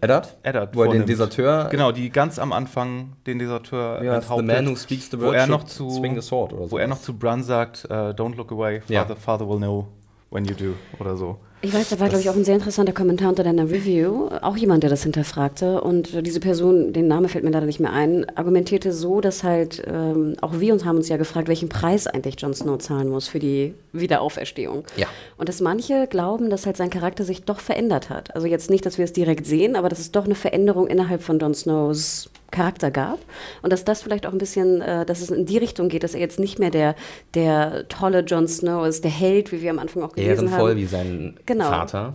Eddard? 0.00 0.36
Eddard 0.42 0.74
Wo 0.74 0.84
er 0.84 0.92
den. 0.92 1.06
Deserteur. 1.06 1.68
Genau, 1.70 1.92
die 1.92 2.10
ganz 2.10 2.38
am 2.38 2.52
Anfang 2.52 3.12
den 3.26 3.38
Deserteur 3.38 4.02
Ja, 4.02 4.20
the 4.20 4.42
man 4.42 4.66
who 4.68 4.76
speaks 4.76 5.10
the 5.10 5.20
wo 5.20 5.26
word 5.26 5.34
er 5.34 5.46
should 5.46 5.50
noch 5.50 5.64
zu, 5.64 5.90
swing 5.90 6.14
the 6.14 6.22
sword 6.26 6.52
oder 6.52 6.70
wo 6.70 6.78
er 6.78 6.86
noch 6.86 7.00
zu 7.00 7.16
Brun 7.18 7.42
sagt, 7.42 7.84
äh, 7.90 8.10
don't 8.10 8.36
look 8.36 8.50
away, 8.52 8.80
Ja. 8.88 9.02
father, 9.02 9.16
father 9.16 9.48
will 9.48 9.58
know 9.58 9.88
when 10.30 10.44
you 10.44 10.54
do 10.54 10.74
oder 10.98 11.16
so. 11.16 11.38
Ich 11.60 11.74
weiß, 11.74 11.88
da 11.88 11.98
war, 11.98 12.08
glaube 12.08 12.22
ich, 12.22 12.30
auch 12.30 12.36
ein 12.36 12.44
sehr 12.44 12.54
interessanter 12.54 12.92
Kommentar 12.92 13.30
unter 13.30 13.42
deiner 13.42 13.68
Review. 13.68 14.28
Auch 14.42 14.56
jemand, 14.56 14.84
der 14.84 14.90
das 14.90 15.02
hinterfragte. 15.02 15.80
Und 15.80 16.24
diese 16.24 16.38
Person, 16.38 16.92
den 16.92 17.08
Name 17.08 17.28
fällt 17.28 17.42
mir 17.42 17.50
leider 17.50 17.66
nicht 17.66 17.80
mehr 17.80 17.92
ein, 17.92 18.26
argumentierte 18.36 18.92
so, 18.92 19.20
dass 19.20 19.42
halt, 19.42 19.82
ähm, 19.84 20.36
auch 20.40 20.60
wir 20.60 20.72
uns 20.72 20.84
haben 20.84 20.98
uns 20.98 21.08
ja 21.08 21.16
gefragt, 21.16 21.48
welchen 21.48 21.68
Preis 21.68 22.06
eigentlich 22.06 22.40
Jon 22.40 22.54
Snow 22.54 22.78
zahlen 22.78 23.08
muss 23.08 23.26
für 23.26 23.40
die 23.40 23.74
Wiederauferstehung. 23.92 24.84
Ja. 24.96 25.06
Und 25.36 25.48
dass 25.48 25.60
manche 25.60 26.06
glauben, 26.06 26.50
dass 26.50 26.66
halt 26.66 26.76
sein 26.76 26.90
Charakter 26.90 27.24
sich 27.24 27.44
doch 27.44 27.60
verändert 27.60 28.10
hat. 28.10 28.34
Also 28.34 28.46
jetzt 28.46 28.70
nicht, 28.70 28.84
dass 28.86 28.98
wir 28.98 29.04
es 29.04 29.12
direkt 29.12 29.46
sehen, 29.46 29.76
aber 29.76 29.88
dass 29.88 29.98
es 29.98 30.12
doch 30.12 30.24
eine 30.24 30.34
Veränderung 30.34 30.86
innerhalb 30.86 31.22
von 31.22 31.38
Jon 31.38 31.54
Snows 31.54 32.30
Charakter 32.50 32.90
gab. 32.90 33.18
Und 33.62 33.72
dass 33.72 33.84
das 33.84 34.02
vielleicht 34.02 34.26
auch 34.26 34.32
ein 34.32 34.38
bisschen, 34.38 34.80
äh, 34.80 35.04
dass 35.04 35.20
es 35.20 35.30
in 35.30 35.46
die 35.46 35.58
Richtung 35.58 35.88
geht, 35.88 36.02
dass 36.02 36.14
er 36.14 36.20
jetzt 36.20 36.38
nicht 36.38 36.58
mehr 36.58 36.70
der, 36.70 36.94
der 37.34 37.88
tolle 37.88 38.20
Jon 38.20 38.48
Snow 38.48 38.86
ist, 38.86 39.04
der 39.04 39.10
Held, 39.10 39.52
wie 39.52 39.62
wir 39.62 39.70
am 39.70 39.78
Anfang 39.78 40.02
auch 40.02 40.12
gelesen 40.12 40.46
Ehrenvoll 40.46 40.70
haben. 40.70 40.78
wie 40.78 40.86
sein 40.86 41.36
Genau. 41.46 41.66
Vater. 41.66 42.14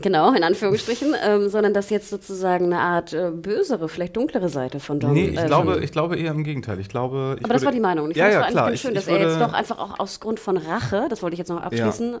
Genau, 0.00 0.32
in 0.32 0.44
Anführungsstrichen, 0.44 1.14
ähm, 1.26 1.48
sondern 1.48 1.74
dass 1.74 1.90
jetzt 1.90 2.08
sozusagen 2.10 2.66
eine 2.66 2.78
Art 2.78 3.12
äh, 3.12 3.30
bösere, 3.32 3.88
vielleicht 3.88 4.16
dunklere 4.16 4.48
Seite 4.48 4.80
von 4.80 5.00
John. 5.00 5.12
nee, 5.12 5.28
ich 5.28 5.38
äh, 5.38 5.46
glaube, 5.46 5.80
ich 5.82 5.90
glaube 5.92 6.16
eher 6.16 6.30
im 6.30 6.44
Gegenteil. 6.44 6.78
Ich 6.80 6.88
glaube, 6.88 7.36
ich 7.38 7.44
aber 7.44 7.54
das 7.54 7.64
war 7.64 7.72
die 7.72 7.80
Meinung. 7.80 8.10
Ich 8.10 8.16
ja, 8.16 8.24
fand 8.30 8.30
es 8.30 8.34
ja, 8.34 8.40
war 8.40 8.46
eigentlich 8.46 8.52
klar. 8.54 8.66
ganz 8.66 8.74
Ich- 8.76 8.80
schön, 8.82 8.90
ich 8.92 8.96
dass 8.96 9.06
er 9.08 9.20
jetzt 9.20 9.40
doch 9.40 9.52
einfach 9.52 9.78
auch 9.78 9.98
aus 9.98 10.20
Grund 10.20 10.40
von 10.40 10.56
Rache, 10.56 11.06
das 11.10 11.22
wollte 11.22 11.34
ich 11.34 11.38
jetzt 11.38 11.48
noch 11.48 11.60
abschließen, 11.60 12.18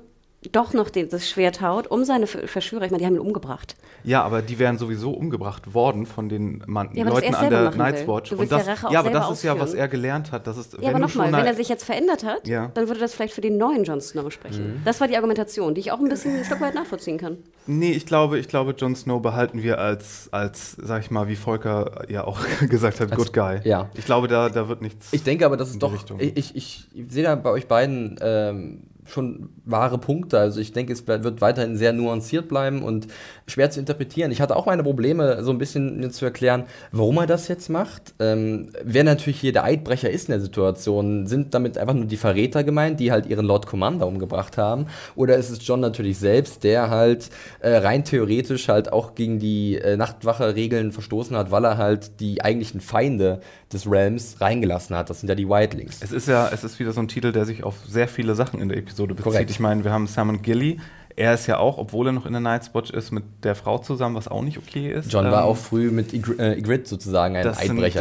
doch 0.52 0.72
noch 0.72 0.88
den, 0.88 1.10
das 1.10 1.28
Schwert 1.28 1.60
haut, 1.60 1.86
um 1.88 2.04
seine 2.04 2.26
Ver- 2.26 2.48
Verschwörer, 2.48 2.86
ich 2.86 2.90
meine, 2.90 3.00
die 3.02 3.06
haben 3.06 3.14
ihn 3.14 3.20
umgebracht. 3.20 3.76
Ja, 4.04 4.22
aber 4.22 4.40
die 4.40 4.58
wären 4.58 4.78
sowieso 4.78 5.10
umgebracht 5.10 5.74
worden 5.74 6.06
von 6.06 6.30
den 6.30 6.62
Mann, 6.66 6.88
Ja, 6.94 7.04
Leuten 7.04 7.34
an 7.34 7.50
der 7.50 7.70
Night's. 7.74 8.08
Watch. 8.08 8.30
Willst 8.32 8.50
das, 8.50 8.64
ja 8.66 8.72
Rache 8.72 8.86
auch 8.88 8.92
ja, 8.92 9.00
aber 9.00 9.10
das 9.10 9.30
ist 9.30 9.42
ja, 9.42 9.60
was 9.60 9.74
er 9.74 9.86
gelernt 9.88 10.32
hat. 10.32 10.46
Das 10.46 10.56
ist, 10.56 10.72
Ja, 10.72 10.78
wenn 10.80 10.88
aber 10.90 10.98
nochmal, 11.00 11.30
wenn 11.30 11.44
er 11.44 11.54
sich 11.54 11.68
jetzt 11.68 11.84
verändert 11.84 12.24
hat, 12.24 12.48
Ja. 12.48 12.70
dann 12.72 12.88
würde 12.88 13.00
das 13.00 13.12
vielleicht 13.12 13.34
für 13.34 13.42
den 13.42 13.58
neuen 13.58 13.84
Jon 13.84 14.00
Snow 14.00 14.32
sprechen. 14.32 14.80
Das 14.86 14.98
war 15.00 15.08
die 15.08 15.16
Argumentation, 15.16 15.74
die 15.74 15.80
ich 15.82 15.92
auch 15.92 15.98
ein 15.98 16.08
bisschen 16.08 16.34
ein 16.38 16.44
Stück 16.46 16.62
weit 16.62 16.74
nachvollziehen 16.74 17.18
kann. 17.18 17.36
Nee, 17.66 17.92
ich 17.92 18.06
glaube, 18.06 18.38
ich 18.38 18.48
glaube, 18.48 18.74
Jon 18.76 18.96
Snow 18.96 19.20
behalten 19.20 19.62
wir 19.62 19.78
als, 19.78 20.28
als, 20.32 20.72
sag 20.82 21.02
ich 21.02 21.10
mal, 21.10 21.28
wie 21.28 21.36
Volker 21.36 22.04
ja 22.08 22.24
auch 22.24 22.40
gesagt 22.70 23.00
hat, 23.00 23.14
Good 23.14 23.34
Guy. 23.34 23.60
ja. 23.64 23.90
Ich 23.94 24.06
glaube, 24.06 24.26
da, 24.26 24.48
da 24.48 24.68
wird 24.70 24.80
nichts. 24.80 25.08
Ich 25.12 25.22
denke 25.22 25.44
aber, 25.44 25.58
das 25.58 25.68
In 25.68 25.72
ist 25.74 25.82
die 25.82 25.86
doch. 25.86 25.92
Richtung. 25.92 26.18
Ich, 26.18 26.56
ich, 26.56 26.56
ich 26.56 26.88
sehe 27.12 27.24
da 27.24 27.34
bei 27.34 27.50
euch 27.50 27.68
beiden 27.68 28.18
ähm, 28.22 28.84
schon 29.10 29.50
wahre 29.64 29.98
Punkte. 29.98 30.38
Also 30.38 30.60
ich 30.60 30.72
denke, 30.72 30.92
es 30.92 31.06
wird 31.06 31.40
weiterhin 31.40 31.76
sehr 31.76 31.92
nuanciert 31.92 32.48
bleiben 32.48 32.82
und 32.82 33.08
schwer 33.46 33.70
zu 33.70 33.80
interpretieren. 33.80 34.30
Ich 34.30 34.40
hatte 34.40 34.56
auch 34.56 34.66
meine 34.66 34.82
Probleme, 34.82 35.42
so 35.42 35.50
ein 35.50 35.58
bisschen 35.58 35.98
mir 35.98 36.10
zu 36.10 36.24
erklären, 36.24 36.64
warum 36.92 37.18
er 37.18 37.26
das 37.26 37.48
jetzt 37.48 37.68
macht. 37.68 38.14
Ähm, 38.18 38.70
wer 38.82 39.04
natürlich 39.04 39.40
hier 39.40 39.52
der 39.52 39.64
Eidbrecher 39.64 40.10
ist 40.10 40.28
in 40.28 40.32
der 40.32 40.40
Situation, 40.40 41.26
sind 41.26 41.54
damit 41.54 41.78
einfach 41.78 41.94
nur 41.94 42.06
die 42.06 42.16
Verräter 42.16 42.64
gemeint, 42.64 43.00
die 43.00 43.12
halt 43.12 43.26
ihren 43.26 43.46
Lord 43.46 43.66
Commander 43.66 44.06
umgebracht 44.06 44.56
haben? 44.56 44.86
Oder 45.16 45.36
ist 45.36 45.50
es 45.50 45.66
John 45.66 45.80
natürlich 45.80 46.18
selbst, 46.18 46.64
der 46.64 46.90
halt 46.90 47.30
äh, 47.60 47.76
rein 47.76 48.04
theoretisch 48.04 48.68
halt 48.68 48.92
auch 48.92 49.14
gegen 49.14 49.38
die 49.38 49.76
äh, 49.76 49.96
Nachtwache-Regeln 49.96 50.92
verstoßen 50.92 51.36
hat, 51.36 51.50
weil 51.50 51.64
er 51.64 51.78
halt 51.78 52.20
die 52.20 52.42
eigentlichen 52.42 52.80
Feinde 52.80 53.40
des 53.72 53.90
Realms 53.90 54.40
reingelassen 54.40 54.96
hat? 54.96 55.10
Das 55.10 55.20
sind 55.20 55.28
ja 55.28 55.34
die 55.34 55.48
Wildlings. 55.48 55.98
Es 56.00 56.12
ist 56.12 56.28
ja, 56.28 56.48
es 56.52 56.64
ist 56.64 56.78
wieder 56.78 56.92
so 56.92 57.00
ein 57.00 57.08
Titel, 57.08 57.32
der 57.32 57.44
sich 57.44 57.64
auf 57.64 57.76
sehr 57.86 58.08
viele 58.08 58.34
Sachen 58.34 58.60
in 58.60 58.68
der 58.68 58.78
Episode 58.78 58.99
bezieht. 59.08 59.24
Korrekt. 59.32 59.50
Ich 59.50 59.60
meine, 59.60 59.84
wir 59.84 59.92
haben 59.92 60.06
Sam 60.06 60.42
Gilly. 60.42 60.78
Er 61.16 61.34
ist 61.34 61.46
ja 61.46 61.58
auch, 61.58 61.76
obwohl 61.76 62.06
er 62.08 62.12
noch 62.12 62.24
in 62.24 62.32
der 62.32 62.40
Night's 62.40 62.72
Watch 62.72 62.90
ist, 62.90 63.10
mit 63.10 63.24
der 63.42 63.54
Frau 63.54 63.78
zusammen, 63.78 64.14
was 64.14 64.28
auch 64.28 64.42
nicht 64.42 64.56
okay 64.58 64.90
ist. 64.92 65.12
John 65.12 65.24
war 65.26 65.42
Ähm, 65.42 65.48
auch 65.48 65.56
früh 65.56 65.90
mit 65.90 66.12
Ygr- 66.12 66.38
äh, 66.38 66.54
sozusagen 66.84 67.36
ein 67.36 67.44
das 67.44 67.58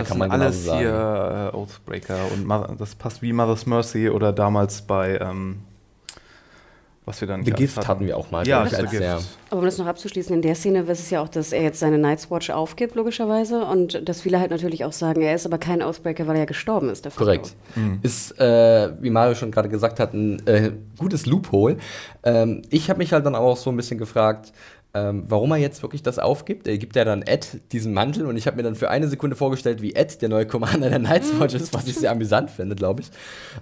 kann 0.07 0.17
man 0.19 0.31
alles 0.31 0.63
genauso 0.63 0.69
sagen. 0.69 0.79
hier 0.79 1.51
äh, 1.53 1.57
Oathbreaker 1.57 2.17
und 2.33 2.45
Mother, 2.45 2.75
das 2.77 2.95
passt 2.95 3.21
wie 3.21 3.33
Mother's 3.33 3.65
Mercy 3.65 4.09
oder 4.09 4.31
damals 4.31 4.83
bei 4.83 5.17
ähm, 5.17 5.57
was 7.09 7.19
wir 7.21 7.27
dann 7.27 7.43
The 7.43 7.51
Gift 7.51 7.75
hatten. 7.77 7.87
hatten 7.87 8.05
wir 8.05 8.15
auch 8.15 8.31
mal, 8.31 8.47
Ja, 8.47 8.65
ich, 8.65 8.73
als 8.77 8.91
Gift. 8.91 9.01
sehr. 9.03 9.19
Aber 9.49 9.59
um 9.59 9.65
das 9.65 9.77
noch 9.79 9.87
abzuschließen, 9.87 10.33
in 10.35 10.41
der 10.41 10.53
Szene 10.55 10.81
ist 10.81 10.99
es 10.99 11.09
ja 11.09 11.21
auch, 11.21 11.27
dass 11.27 11.51
er 11.51 11.63
jetzt 11.63 11.79
seine 11.79 11.97
Night's 11.97 12.29
Watch 12.29 12.51
aufgibt, 12.51 12.95
logischerweise. 12.95 13.65
Und 13.65 14.07
dass 14.07 14.21
viele 14.21 14.39
halt 14.39 14.51
natürlich 14.51 14.85
auch 14.85 14.91
sagen, 14.93 15.21
er 15.21 15.33
ist 15.33 15.45
aber 15.45 15.57
kein 15.57 15.81
Oathbreaker, 15.81 16.27
weil 16.27 16.35
er 16.35 16.41
ja 16.41 16.45
gestorben 16.45 16.89
ist. 16.89 17.07
Korrekt. 17.15 17.55
Ist, 18.03 18.39
äh, 18.39 18.91
wie 19.01 19.09
Mario 19.09 19.35
schon 19.35 19.51
gerade 19.51 19.69
gesagt 19.69 19.99
hat, 19.99 20.13
ein 20.13 20.45
äh, 20.47 20.71
gutes 20.97 21.25
Loophole. 21.25 21.77
Ähm, 22.23 22.61
ich 22.69 22.89
habe 22.89 22.99
mich 22.99 23.11
halt 23.11 23.25
dann 23.25 23.35
auch 23.35 23.57
so 23.57 23.71
ein 23.71 23.75
bisschen 23.75 23.97
gefragt, 23.97 24.53
ähm, 24.95 25.23
warum 25.27 25.51
er 25.51 25.57
jetzt 25.57 25.83
wirklich 25.83 26.01
das 26.01 26.17
aufgibt. 26.17 26.67
Er 26.67 26.77
gibt 26.79 26.95
ja 26.95 27.05
dann 27.05 27.21
Ed 27.21 27.61
diesen 27.71 27.93
Mantel 27.93 28.25
und 28.25 28.37
ich 28.37 28.47
habe 28.47 28.57
mir 28.57 28.63
dann 28.63 28.73
für 28.75 28.89
eine 28.89 29.07
Sekunde 29.07 29.35
vorgestellt, 29.35 29.83
wie 29.83 29.93
Ed 29.93 30.21
der 30.21 30.29
neue 30.29 30.47
Commander 30.47 30.89
der 30.89 30.97
Night's 30.97 31.39
Watch 31.39 31.53
ist, 31.53 31.73
was 31.73 31.87
ich 31.87 31.95
sehr 31.95 32.11
amüsant 32.11 32.49
finde, 32.49 32.75
glaube 32.75 33.01
ich. 33.01 33.11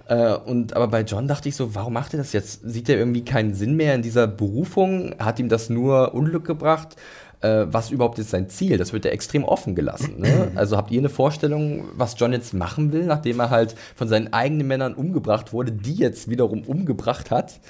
Äh, 0.08 0.34
und 0.34 0.74
aber 0.74 0.88
bei 0.88 1.02
John 1.02 1.28
dachte 1.28 1.50
ich 1.50 1.56
so, 1.56 1.74
warum 1.74 1.92
macht 1.92 2.14
er 2.14 2.18
das 2.18 2.32
jetzt? 2.32 2.62
Sieht 2.64 2.88
er 2.88 2.96
irgendwie 2.96 3.24
keinen 3.24 3.52
Sinn 3.52 3.76
mehr 3.76 3.94
in 3.94 4.00
dieser 4.00 4.26
Berufung? 4.26 5.14
Hat 5.18 5.38
ihm 5.38 5.50
das 5.50 5.68
nur 5.68 6.14
Unglück 6.14 6.46
gebracht? 6.46 6.96
Äh, 7.40 7.66
was 7.70 7.90
überhaupt 7.90 8.18
ist 8.18 8.30
sein 8.30 8.48
Ziel? 8.48 8.78
Das 8.78 8.94
wird 8.94 9.04
ja 9.04 9.10
extrem 9.10 9.44
offen 9.44 9.74
gelassen. 9.74 10.20
Ne? 10.20 10.50
Also 10.56 10.78
habt 10.78 10.90
ihr 10.90 10.98
eine 10.98 11.10
Vorstellung, 11.10 11.84
was 11.94 12.14
John 12.18 12.32
jetzt 12.32 12.54
machen 12.54 12.92
will, 12.92 13.04
nachdem 13.04 13.38
er 13.38 13.50
halt 13.50 13.74
von 13.94 14.08
seinen 14.08 14.32
eigenen 14.32 14.66
Männern 14.66 14.94
umgebracht 14.94 15.52
wurde, 15.52 15.72
die 15.72 15.94
jetzt 15.94 16.30
wiederum 16.30 16.62
umgebracht 16.62 17.30
hat? 17.30 17.60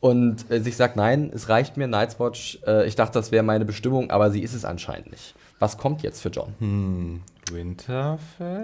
Und 0.00 0.50
äh, 0.50 0.60
sich 0.60 0.76
sagt, 0.76 0.96
nein, 0.96 1.30
es 1.34 1.48
reicht 1.48 1.76
mir, 1.76 1.86
Night's 1.86 2.18
Watch, 2.18 2.58
äh, 2.66 2.86
ich 2.86 2.96
dachte, 2.96 3.18
das 3.18 3.32
wäre 3.32 3.42
meine 3.42 3.66
Bestimmung, 3.66 4.10
aber 4.10 4.30
sie 4.30 4.42
ist 4.42 4.54
es 4.54 4.64
anscheinend 4.64 5.10
nicht. 5.10 5.34
Was 5.58 5.76
kommt 5.76 6.02
jetzt 6.02 6.22
für 6.22 6.30
John? 6.30 6.54
Hm, 6.58 7.22
Winterfell? 7.52 8.62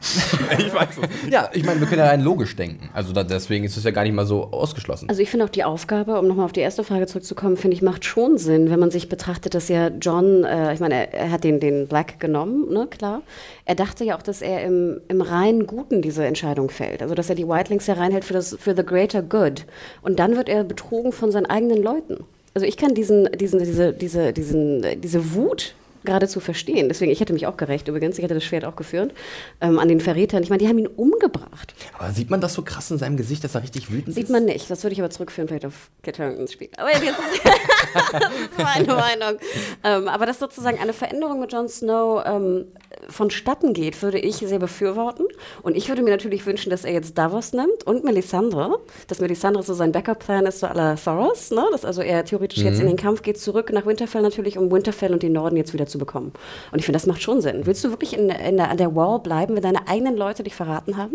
ich 0.58 0.72
weiß 0.72 0.88
es 0.92 1.22
nicht. 1.22 1.32
Ja, 1.32 1.50
ich 1.52 1.64
meine, 1.64 1.78
wir 1.80 1.86
können 1.86 2.00
ja 2.00 2.06
rein 2.06 2.22
logisch 2.22 2.56
denken. 2.56 2.88
Also 2.94 3.12
da, 3.12 3.22
deswegen 3.22 3.64
ist 3.64 3.76
es 3.76 3.84
ja 3.84 3.90
gar 3.90 4.02
nicht 4.04 4.14
mal 4.14 4.24
so 4.24 4.50
ausgeschlossen. 4.50 5.10
Also 5.10 5.20
ich 5.20 5.30
finde 5.30 5.44
auch 5.44 5.50
die 5.50 5.62
Aufgabe, 5.62 6.18
um 6.18 6.26
nochmal 6.26 6.46
auf 6.46 6.52
die 6.52 6.60
erste 6.60 6.84
Frage 6.84 7.06
zurückzukommen, 7.06 7.58
finde 7.58 7.76
ich, 7.76 7.82
macht 7.82 8.06
schon 8.06 8.38
Sinn, 8.38 8.70
wenn 8.70 8.80
man 8.80 8.90
sich 8.90 9.10
betrachtet, 9.10 9.54
dass 9.54 9.68
ja 9.68 9.88
John, 9.88 10.44
äh, 10.44 10.72
ich 10.72 10.80
meine, 10.80 10.94
er, 10.94 11.14
er 11.14 11.30
hat 11.30 11.44
den, 11.44 11.60
den 11.60 11.86
Black 11.86 12.18
genommen, 12.18 12.72
ne, 12.72 12.86
klar. 12.90 13.20
Er 13.66 13.74
dachte 13.74 14.04
ja 14.04 14.16
auch, 14.16 14.22
dass 14.22 14.40
er 14.40 14.64
im, 14.64 15.00
im 15.08 15.20
reinen 15.20 15.66
Guten 15.66 16.00
diese 16.00 16.24
Entscheidung 16.24 16.70
fällt. 16.70 17.02
Also 17.02 17.14
dass 17.14 17.28
er 17.28 17.34
die 17.34 17.46
Whitelings 17.46 17.86
ja 17.86 17.94
reinhält 17.94 18.24
für, 18.24 18.32
das, 18.32 18.56
für 18.58 18.74
the 18.74 18.84
greater 18.84 19.22
good. 19.22 19.66
Und 20.00 20.18
dann 20.18 20.34
wird 20.36 20.48
er 20.48 20.64
betrogen 20.64 21.12
von 21.12 21.30
seinen 21.30 21.46
eigenen 21.46 21.82
Leuten. 21.82 22.24
Also 22.54 22.66
ich 22.66 22.76
kann 22.76 22.94
diesen, 22.94 23.30
diesen, 23.32 23.58
diese, 23.60 23.92
diese, 23.92 24.32
diesen, 24.32 24.82
äh, 24.82 24.96
diese 24.96 25.34
Wut 25.34 25.74
geradezu 26.04 26.40
verstehen. 26.40 26.88
Deswegen, 26.88 27.10
ich 27.10 27.20
hätte 27.20 27.32
mich 27.32 27.46
auch 27.46 27.56
gerecht 27.56 27.88
übrigens, 27.88 28.18
ich 28.18 28.24
hätte 28.24 28.34
das 28.34 28.44
Schwert 28.44 28.64
auch 28.64 28.76
geführt, 28.76 29.12
ähm, 29.60 29.78
an 29.78 29.88
den 29.88 30.00
Verrätern. 30.00 30.42
Ich 30.42 30.50
meine, 30.50 30.62
die 30.62 30.68
haben 30.68 30.78
ihn 30.78 30.86
umgebracht. 30.86 31.74
aber 31.98 32.10
sieht 32.12 32.30
man 32.30 32.40
das 32.40 32.54
so 32.54 32.62
krass 32.62 32.90
in 32.90 32.98
seinem 32.98 33.16
Gesicht, 33.16 33.44
dass 33.44 33.54
er 33.54 33.62
richtig 33.62 33.90
wütend 33.90 34.14
Sieht 34.14 34.24
ist? 34.24 34.30
man 34.30 34.44
nicht. 34.44 34.70
Das 34.70 34.82
würde 34.82 34.94
ich 34.94 35.00
aber 35.00 35.10
zurückführen, 35.10 35.48
vielleicht 35.48 35.66
auf 35.66 35.90
Kit 36.02 36.18
Haringtons 36.18 36.52
Spiel. 36.52 36.68
Aber 36.76 36.90
jetzt 36.90 37.02
ist 37.02 37.10
das 38.12 38.22
ist 38.22 38.58
meine 38.58 38.94
Meinung. 38.94 39.40
Ähm, 39.84 40.08
aber 40.08 40.26
dass 40.26 40.38
sozusagen 40.38 40.78
eine 40.78 40.92
Veränderung 40.92 41.40
mit 41.40 41.52
Jon 41.52 41.68
Snow 41.68 42.22
ähm, 42.24 42.66
vonstatten 43.08 43.72
geht, 43.72 44.00
würde 44.02 44.18
ich 44.18 44.36
sehr 44.36 44.58
befürworten. 44.58 45.26
Und 45.62 45.76
ich 45.76 45.88
würde 45.88 46.02
mir 46.02 46.10
natürlich 46.10 46.46
wünschen, 46.46 46.70
dass 46.70 46.84
er 46.84 46.92
jetzt 46.92 47.18
Davos 47.18 47.52
nimmt 47.52 47.84
und 47.84 48.04
Melisandre. 48.04 48.80
Dass 49.08 49.20
Melisandre 49.20 49.62
so 49.62 49.74
sein 49.74 49.92
Backup-Plan 49.92 50.46
ist, 50.46 50.60
so 50.60 50.66
à 50.66 50.74
la 50.74 50.96
Thoros. 50.96 51.50
Ne? 51.50 51.64
Dass 51.72 51.84
also 51.84 52.02
er 52.02 52.24
theoretisch 52.24 52.62
jetzt 52.62 52.80
in 52.80 52.86
den 52.86 52.96
Kampf 52.96 53.22
geht, 53.22 53.38
zurück 53.38 53.72
nach 53.72 53.86
Winterfell 53.86 54.22
natürlich, 54.22 54.58
um 54.58 54.70
Winterfell 54.70 55.12
und 55.12 55.22
den 55.22 55.32
Norden 55.32 55.56
jetzt 55.56 55.72
wieder 55.72 55.86
zu 55.90 55.98
bekommen. 55.98 56.32
Und 56.72 56.78
ich 56.78 56.84
finde, 56.86 56.96
das 56.96 57.06
macht 57.06 57.22
schon 57.22 57.40
Sinn. 57.40 57.66
Willst 57.66 57.84
du 57.84 57.90
wirklich 57.90 58.16
in, 58.16 58.30
in 58.30 58.56
der, 58.56 58.70
an 58.70 58.76
der 58.78 58.94
Wall 58.94 59.18
bleiben, 59.20 59.54
wenn 59.56 59.62
deine 59.62 59.88
eigenen 59.88 60.16
Leute 60.16 60.42
dich 60.42 60.54
verraten 60.54 60.96
haben? 60.96 61.14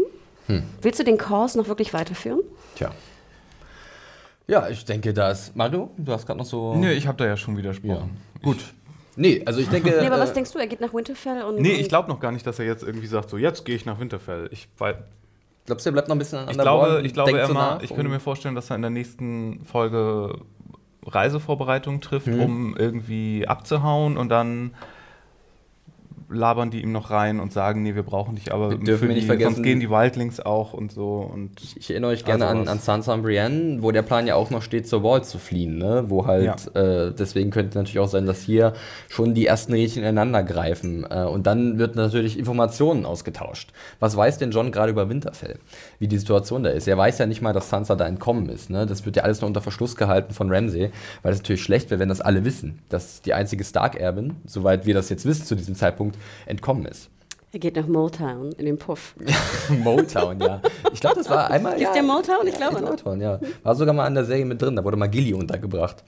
Willst 0.81 0.99
du 0.99 1.03
den 1.03 1.17
Kurs 1.17 1.55
noch 1.55 1.67
wirklich 1.67 1.93
weiterführen? 1.93 2.41
Tja. 2.75 2.91
Ja, 4.47 4.69
ich 4.69 4.85
denke, 4.85 5.13
da 5.13 5.31
ist. 5.31 5.55
Mario, 5.55 5.89
du 5.97 6.11
hast 6.11 6.25
gerade 6.27 6.37
noch 6.37 6.45
so. 6.45 6.75
Nö, 6.75 6.91
ich 6.91 7.07
habe 7.07 7.17
da 7.17 7.25
ja 7.25 7.35
schon 7.35 7.55
Ja. 7.55 7.59
widersprochen. 7.59 8.17
Gut. 8.43 8.57
Nee, 9.15 9.41
also 9.45 9.59
ich 9.59 9.69
denke. 9.69 9.89
Nee, 10.01 10.05
aber 10.07 10.19
was 10.19 10.31
äh, 10.31 10.33
denkst 10.35 10.51
du? 10.51 10.59
Er 10.59 10.67
geht 10.67 10.81
nach 10.81 10.93
Winterfell 10.93 11.41
und. 11.43 11.59
Nee, 11.59 11.73
ich 11.73 11.89
glaube 11.89 12.09
noch 12.09 12.19
gar 12.19 12.31
nicht, 12.31 12.45
dass 12.45 12.59
er 12.59 12.65
jetzt 12.65 12.83
irgendwie 12.83 13.07
sagt, 13.07 13.29
so 13.29 13.37
jetzt 13.37 13.65
gehe 13.65 13.75
ich 13.75 13.85
nach 13.85 13.99
Winterfell. 13.99 14.49
Ich, 14.51 14.67
weil, 14.77 15.03
Glaubst 15.65 15.85
du, 15.85 15.89
er 15.89 15.93
bleibt 15.93 16.09
noch 16.09 16.15
ein 16.15 16.19
bisschen 16.19 16.37
an 16.39 16.49
ich 16.49 16.55
der 16.57 16.63
glaube, 16.63 16.83
Wall 16.93 17.05
ich, 17.05 17.13
glaube 17.13 17.39
er 17.39 17.51
mal, 17.51 17.83
ich 17.83 17.89
könnte 17.89 18.09
mir 18.09 18.19
vorstellen, 18.19 18.53
dass 18.53 18.69
er 18.69 18.75
in 18.75 18.83
der 18.83 18.91
nächsten 18.91 19.65
Folge 19.65 20.37
Reisevorbereitungen 21.05 22.01
trifft, 22.01 22.27
Mhm. 22.27 22.39
um 22.39 22.77
irgendwie 22.77 23.47
abzuhauen 23.47 24.17
und 24.17 24.29
dann 24.29 24.71
labern 26.29 26.71
die 26.71 26.81
ihm 26.81 26.91
noch 26.91 27.11
rein 27.11 27.39
und 27.39 27.53
sagen, 27.53 27.83
nee, 27.83 27.93
wir 27.95 28.03
brauchen 28.03 28.35
dich 28.35 28.51
aber 28.51 28.71
Wir 28.71 28.77
dürfen 28.79 29.07
wir 29.09 29.15
nicht 29.15 29.23
die, 29.23 29.27
vergessen- 29.27 29.55
sonst 29.55 29.63
gehen 29.63 29.79
die 29.79 29.89
Wildlings 29.89 30.39
auch 30.39 30.73
und 30.73 30.91
so 30.91 31.17
und 31.31 31.51
Ich, 31.61 31.77
ich 31.77 31.89
erinnere 31.91 32.11
euch 32.11 32.25
gerne 32.25 32.47
Also 32.47 32.61
an, 32.61 32.67
an 32.67 32.79
Sansa 32.79 33.13
und 33.13 33.21
Brienne, 33.21 33.81
wo 33.81 33.91
der 33.91 34.01
Plan 34.01 34.25
ja 34.25 34.35
auch 34.35 34.49
noch 34.49 34.61
steht, 34.61 34.87
zur 34.87 35.03
Wall 35.03 35.23
zu 35.23 35.37
fliehen, 35.37 35.77
ne? 35.77 36.05
Wo 36.07 36.25
halt, 36.25 36.75
äh, 36.75 37.11
deswegen 37.11 37.51
könnte 37.51 37.77
natürlich 37.77 37.99
auch 37.99 38.07
sein, 38.07 38.25
dass 38.25 38.41
hier 38.41 38.73
schon 39.07 39.33
die 39.33 39.45
ersten 39.45 39.73
Rädchen 39.73 40.01
ineinander 40.03 40.43
greifen. 40.43 41.05
Äh, 41.09 41.25
und 41.25 41.45
dann 41.47 41.77
wird 41.77 41.95
natürlich 41.95 42.39
Informationen 42.39 43.05
ausgetauscht. 43.05 43.71
Was 43.99 44.17
weiß 44.17 44.37
denn 44.39 44.51
John 44.51 44.71
gerade 44.71 44.91
über 44.91 45.09
Winterfell? 45.09 45.59
Wie 45.99 46.07
die 46.07 46.17
Situation 46.17 46.63
da 46.63 46.71
ist? 46.71 46.87
Er 46.87 46.97
weiß 46.97 47.19
ja 47.19 47.25
nicht 47.25 47.41
mal, 47.41 47.53
dass 47.53 47.69
Sansa 47.69 47.95
da 47.95 48.07
entkommen 48.07 48.49
ist, 48.49 48.69
ne? 48.69 48.85
Das 48.85 49.05
wird 49.05 49.15
ja 49.15 49.23
alles 49.23 49.41
noch 49.41 49.47
unter 49.47 49.61
Verschluss 49.61 49.95
gehalten 49.95 50.33
von 50.33 50.51
Ramsay, 50.51 50.89
weil 51.21 51.33
es 51.33 51.39
natürlich 51.39 51.61
schlecht 51.63 51.91
wäre, 51.91 51.99
wenn 51.99 52.09
das 52.09 52.21
alle 52.21 52.45
wissen, 52.45 52.79
dass 52.89 53.21
die 53.21 53.33
einzige 53.33 53.63
Stark-Erbin, 53.63 54.37
soweit 54.45 54.85
wir 54.85 54.93
das 54.95 55.09
jetzt 55.09 55.25
wissen 55.25 55.45
zu 55.45 55.55
diesem 55.55 55.75
Zeitpunkt, 55.75 56.14
entkommen 56.45 56.85
ist. 56.85 57.09
Er 57.51 57.59
geht 57.59 57.77
nach 57.77 57.87
Motown 57.87 58.51
in 58.57 58.65
den 58.65 58.77
Puff. 58.77 59.15
Motown, 59.69 60.41
ja. 60.41 60.61
Ich 60.91 60.99
glaube, 60.99 61.15
das 61.15 61.29
war 61.29 61.49
einmal. 61.49 61.75
Ist 61.75 61.83
ja, 61.83 61.93
der 61.93 62.03
Motown? 62.03 62.47
Ich 62.47 62.59
ja, 62.59 62.69
glaube, 62.69 62.83
ne? 62.83 62.91
Motown, 62.91 63.21
ja. 63.21 63.39
War 63.63 63.75
sogar 63.75 63.93
mal 63.93 64.05
an 64.05 64.13
der 64.13 64.25
Serie 64.25 64.43
mit 64.43 64.61
drin, 64.61 64.75
da 64.75 64.83
wurde 64.83 64.97
mal 64.97 65.07
Gilly 65.07 65.33
untergebracht. 65.33 66.03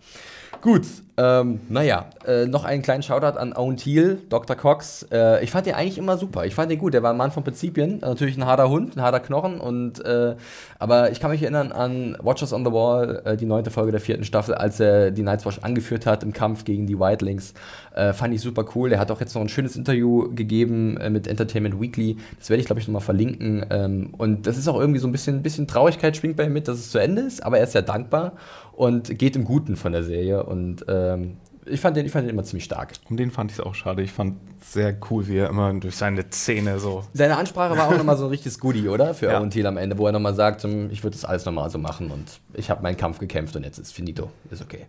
Gut, 0.67 0.85
ähm, 1.15 1.61
naja, 1.69 2.07
äh, 2.27 2.45
noch 2.45 2.65
einen 2.65 2.81
kleinen 2.81 3.01
Shoutout 3.01 3.39
an 3.39 3.53
Owen 3.53 3.77
Thiel, 3.77 4.19
Dr. 4.27 4.57
Cox. 4.57 5.07
Äh, 5.13 5.41
ich 5.41 5.49
fand 5.49 5.65
den 5.65 5.75
eigentlich 5.75 5.97
immer 5.97 6.17
super. 6.17 6.45
Ich 6.45 6.55
fand 6.55 6.69
den 6.69 6.77
gut. 6.77 6.93
Der 6.93 7.01
war 7.01 7.11
ein 7.11 7.17
Mann 7.17 7.31
von 7.31 7.45
Prinzipien. 7.45 7.99
Natürlich 8.01 8.35
ein 8.35 8.45
harter 8.45 8.69
Hund, 8.69 8.97
ein 8.97 9.01
harter 9.01 9.21
Knochen. 9.21 9.61
Und, 9.61 10.03
äh, 10.03 10.35
aber 10.77 11.09
ich 11.09 11.21
kann 11.21 11.31
mich 11.31 11.41
erinnern 11.41 11.71
an 11.71 12.17
Watchers 12.21 12.51
on 12.51 12.65
the 12.65 12.71
Wall, 12.73 13.21
äh, 13.23 13.37
die 13.37 13.45
neunte 13.45 13.71
Folge 13.71 13.91
der 13.91 14.01
vierten 14.01 14.25
Staffel, 14.25 14.55
als 14.55 14.81
er 14.81 15.11
die 15.11 15.23
Night's 15.23 15.45
Watch 15.45 15.59
angeführt 15.61 16.05
hat 16.05 16.21
im 16.21 16.33
Kampf 16.33 16.65
gegen 16.65 16.85
die 16.85 16.99
Whitelings. 16.99 17.53
Äh, 17.95 18.11
fand 18.11 18.33
ich 18.33 18.41
super 18.41 18.65
cool. 18.75 18.89
Der 18.89 18.99
hat 18.99 19.09
auch 19.09 19.21
jetzt 19.21 19.33
noch 19.35 19.41
ein 19.41 19.49
schönes 19.49 19.77
Interview 19.77 20.35
gegeben 20.35 20.97
äh, 20.97 21.09
mit 21.09 21.27
Entertainment 21.27 21.79
Weekly. 21.79 22.17
Das 22.37 22.49
werde 22.49 22.59
ich, 22.59 22.65
glaube 22.65 22.81
ich, 22.81 22.89
nochmal 22.89 23.01
verlinken. 23.01 23.65
Ähm, 23.69 24.13
und 24.17 24.45
das 24.45 24.57
ist 24.57 24.67
auch 24.67 24.77
irgendwie 24.77 24.99
so 24.99 25.07
ein 25.07 25.13
bisschen, 25.13 25.41
bisschen 25.41 25.65
Traurigkeit 25.65 26.17
schwingt 26.17 26.35
bei 26.35 26.43
ihm 26.43 26.51
mit, 26.53 26.67
dass 26.67 26.77
es 26.77 26.91
zu 26.91 26.99
Ende 26.99 27.21
ist. 27.21 27.41
Aber 27.41 27.57
er 27.57 27.63
ist 27.63 27.73
ja 27.73 27.81
dankbar 27.81 28.33
und 28.77 29.17
geht 29.17 29.35
im 29.35 29.43
Guten 29.43 29.75
von 29.75 29.91
der 29.91 30.03
Serie. 30.03 30.43
Und 30.43 30.85
ähm, 30.87 31.37
ich, 31.65 31.81
fand 31.81 31.97
den, 31.97 32.05
ich 32.05 32.11
fand 32.11 32.25
den 32.25 32.29
immer 32.29 32.43
ziemlich 32.43 32.63
stark. 32.63 32.93
um 33.09 33.17
den 33.17 33.31
fand 33.31 33.51
ich 33.51 33.57
es 33.57 33.63
auch 33.65 33.73
schade. 33.75 34.03
Ich 34.03 34.11
fand 34.11 34.37
sehr 34.61 34.95
cool, 35.09 35.27
wie 35.27 35.37
er 35.37 35.49
immer 35.49 35.73
durch 35.73 35.95
seine 35.97 36.29
Zähne 36.29 36.79
so. 36.79 37.03
Seine 37.13 37.37
Ansprache 37.37 37.75
war 37.75 37.87
auch 37.89 37.97
nochmal 37.97 38.17
so 38.17 38.25
ein 38.25 38.29
richtiges 38.29 38.59
Goodie, 38.59 38.87
oder? 38.87 39.13
Für 39.15 39.31
Ja. 39.31 39.45
Thiel 39.47 39.65
am 39.65 39.77
Ende, 39.77 39.97
wo 39.97 40.05
er 40.05 40.11
nochmal 40.13 40.35
sagt, 40.35 40.63
hm, 40.63 40.89
ich 40.91 41.03
würde 41.03 41.15
das 41.15 41.25
alles 41.25 41.43
nochmal 41.45 41.69
so 41.71 41.79
machen 41.79 42.11
und 42.11 42.39
ich 42.53 42.69
habe 42.69 42.83
meinen 42.83 42.97
Kampf 42.97 43.17
gekämpft 43.19 43.55
und 43.55 43.63
jetzt 43.63 43.79
ist 43.79 43.91
finito. 43.93 44.29
Ist 44.51 44.61
okay. 44.61 44.85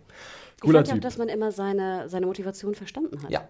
Ich 0.55 0.61
Cooler 0.61 0.79
fand 0.79 0.87
ja 0.89 0.93
auch, 0.95 0.99
dass 0.99 1.17
man 1.17 1.27
immer 1.29 1.51
seine, 1.51 2.07
seine 2.09 2.27
Motivation 2.27 2.75
verstanden 2.75 3.23
hat. 3.23 3.31
Ja. 3.31 3.41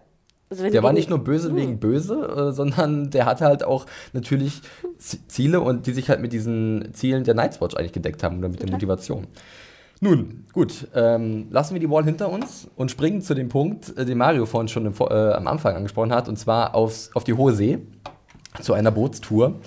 Also 0.48 0.64
wenn 0.64 0.72
Der 0.72 0.82
war 0.82 0.92
nicht 0.92 1.08
nur 1.10 1.20
böse 1.22 1.50
Hm. 1.50 1.56
wegen 1.56 1.78
böse, 1.78 2.14
äh, 2.48 2.52
sondern 2.52 3.10
der 3.10 3.26
hatte 3.26 3.44
halt 3.44 3.62
auch 3.62 3.86
natürlich 4.12 4.62
Ziele 4.98 5.60
und 5.60 5.86
die 5.86 5.92
sich 5.92 6.08
halt 6.08 6.20
mit 6.20 6.32
diesen 6.32 6.92
Zielen 6.92 7.22
der 7.24 7.34
Night's 7.34 7.60
Watch 7.60 7.76
eigentlich 7.76 7.92
gedeckt 7.92 8.22
haben 8.24 8.38
oder 8.38 8.48
mit 8.48 8.58
der 8.58 8.66
Total. 8.66 8.74
Motivation. 8.76 9.26
Nun, 10.02 10.44
gut, 10.54 10.88
ähm, 10.94 11.48
lassen 11.50 11.74
wir 11.74 11.80
die 11.80 11.90
Wall 11.90 12.04
hinter 12.04 12.30
uns 12.30 12.68
und 12.76 12.90
springen 12.90 13.20
zu 13.20 13.34
dem 13.34 13.48
Punkt, 13.50 13.96
äh, 13.98 14.04
den 14.06 14.16
Mario 14.18 14.46
vorhin 14.46 14.68
schon 14.68 14.86
im, 14.86 14.94
äh, 14.98 15.12
am 15.12 15.46
Anfang 15.46 15.76
angesprochen 15.76 16.12
hat, 16.12 16.28
und 16.28 16.38
zwar 16.38 16.74
aufs, 16.74 17.10
auf 17.14 17.24
die 17.24 17.34
Hohe 17.34 17.52
See, 17.52 17.78
zu 18.62 18.72
einer 18.72 18.90
Bootstour, 18.90 19.60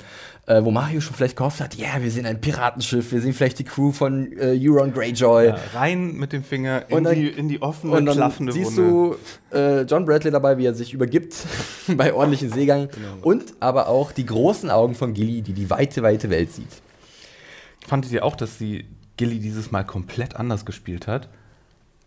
äh, 0.47 0.61
wo 0.63 0.71
Mario 0.71 0.99
schon 1.01 1.15
vielleicht 1.15 1.37
gehofft 1.37 1.61
hat, 1.61 1.75
ja, 1.75 2.01
wir 2.01 2.09
sehen 2.09 2.25
ein 2.25 2.41
Piratenschiff, 2.41 3.11
wir 3.11 3.21
sehen 3.21 3.33
vielleicht 3.33 3.59
die 3.59 3.63
Crew 3.63 3.91
von 3.91 4.33
äh, 4.33 4.57
Euron 4.59 4.91
Greyjoy. 4.91 5.45
Ja, 5.49 5.57
rein 5.75 6.15
mit 6.15 6.33
dem 6.33 6.43
Finger 6.43 6.89
in, 6.89 7.03
dann- 7.03 7.13
die, 7.15 7.27
in 7.29 7.47
die 7.47 7.61
offene, 7.61 7.93
Und 7.93 8.05
dann 8.07 8.15
klaffende 8.15 8.51
siehst 8.53 8.75
Wunde. 8.75 9.15
du 9.51 9.55
äh, 9.57 9.81
John 9.83 10.03
Bradley 10.05 10.31
dabei, 10.31 10.57
wie 10.57 10.65
er 10.65 10.73
sich 10.73 10.93
übergibt 10.93 11.35
bei 11.95 12.11
ordentlichen 12.13 12.49
Seegang. 12.51 12.89
Genau. 12.89 13.07
Und 13.21 13.53
aber 13.59 13.87
auch 13.87 14.11
die 14.11 14.25
großen 14.25 14.69
Augen 14.71 14.95
von 14.95 15.13
Gilly, 15.13 15.43
die 15.43 15.53
die 15.53 15.69
weite, 15.69 16.01
weite 16.01 16.29
Welt 16.31 16.51
sieht. 16.51 16.81
Fandet 17.87 18.11
ihr 18.11 18.25
auch, 18.25 18.35
dass 18.35 18.57
sie 18.57 18.85
Gilly 19.17 19.39
dieses 19.39 19.71
Mal 19.71 19.83
komplett 19.83 20.35
anders 20.35 20.65
gespielt 20.65 21.07
hat? 21.07 21.29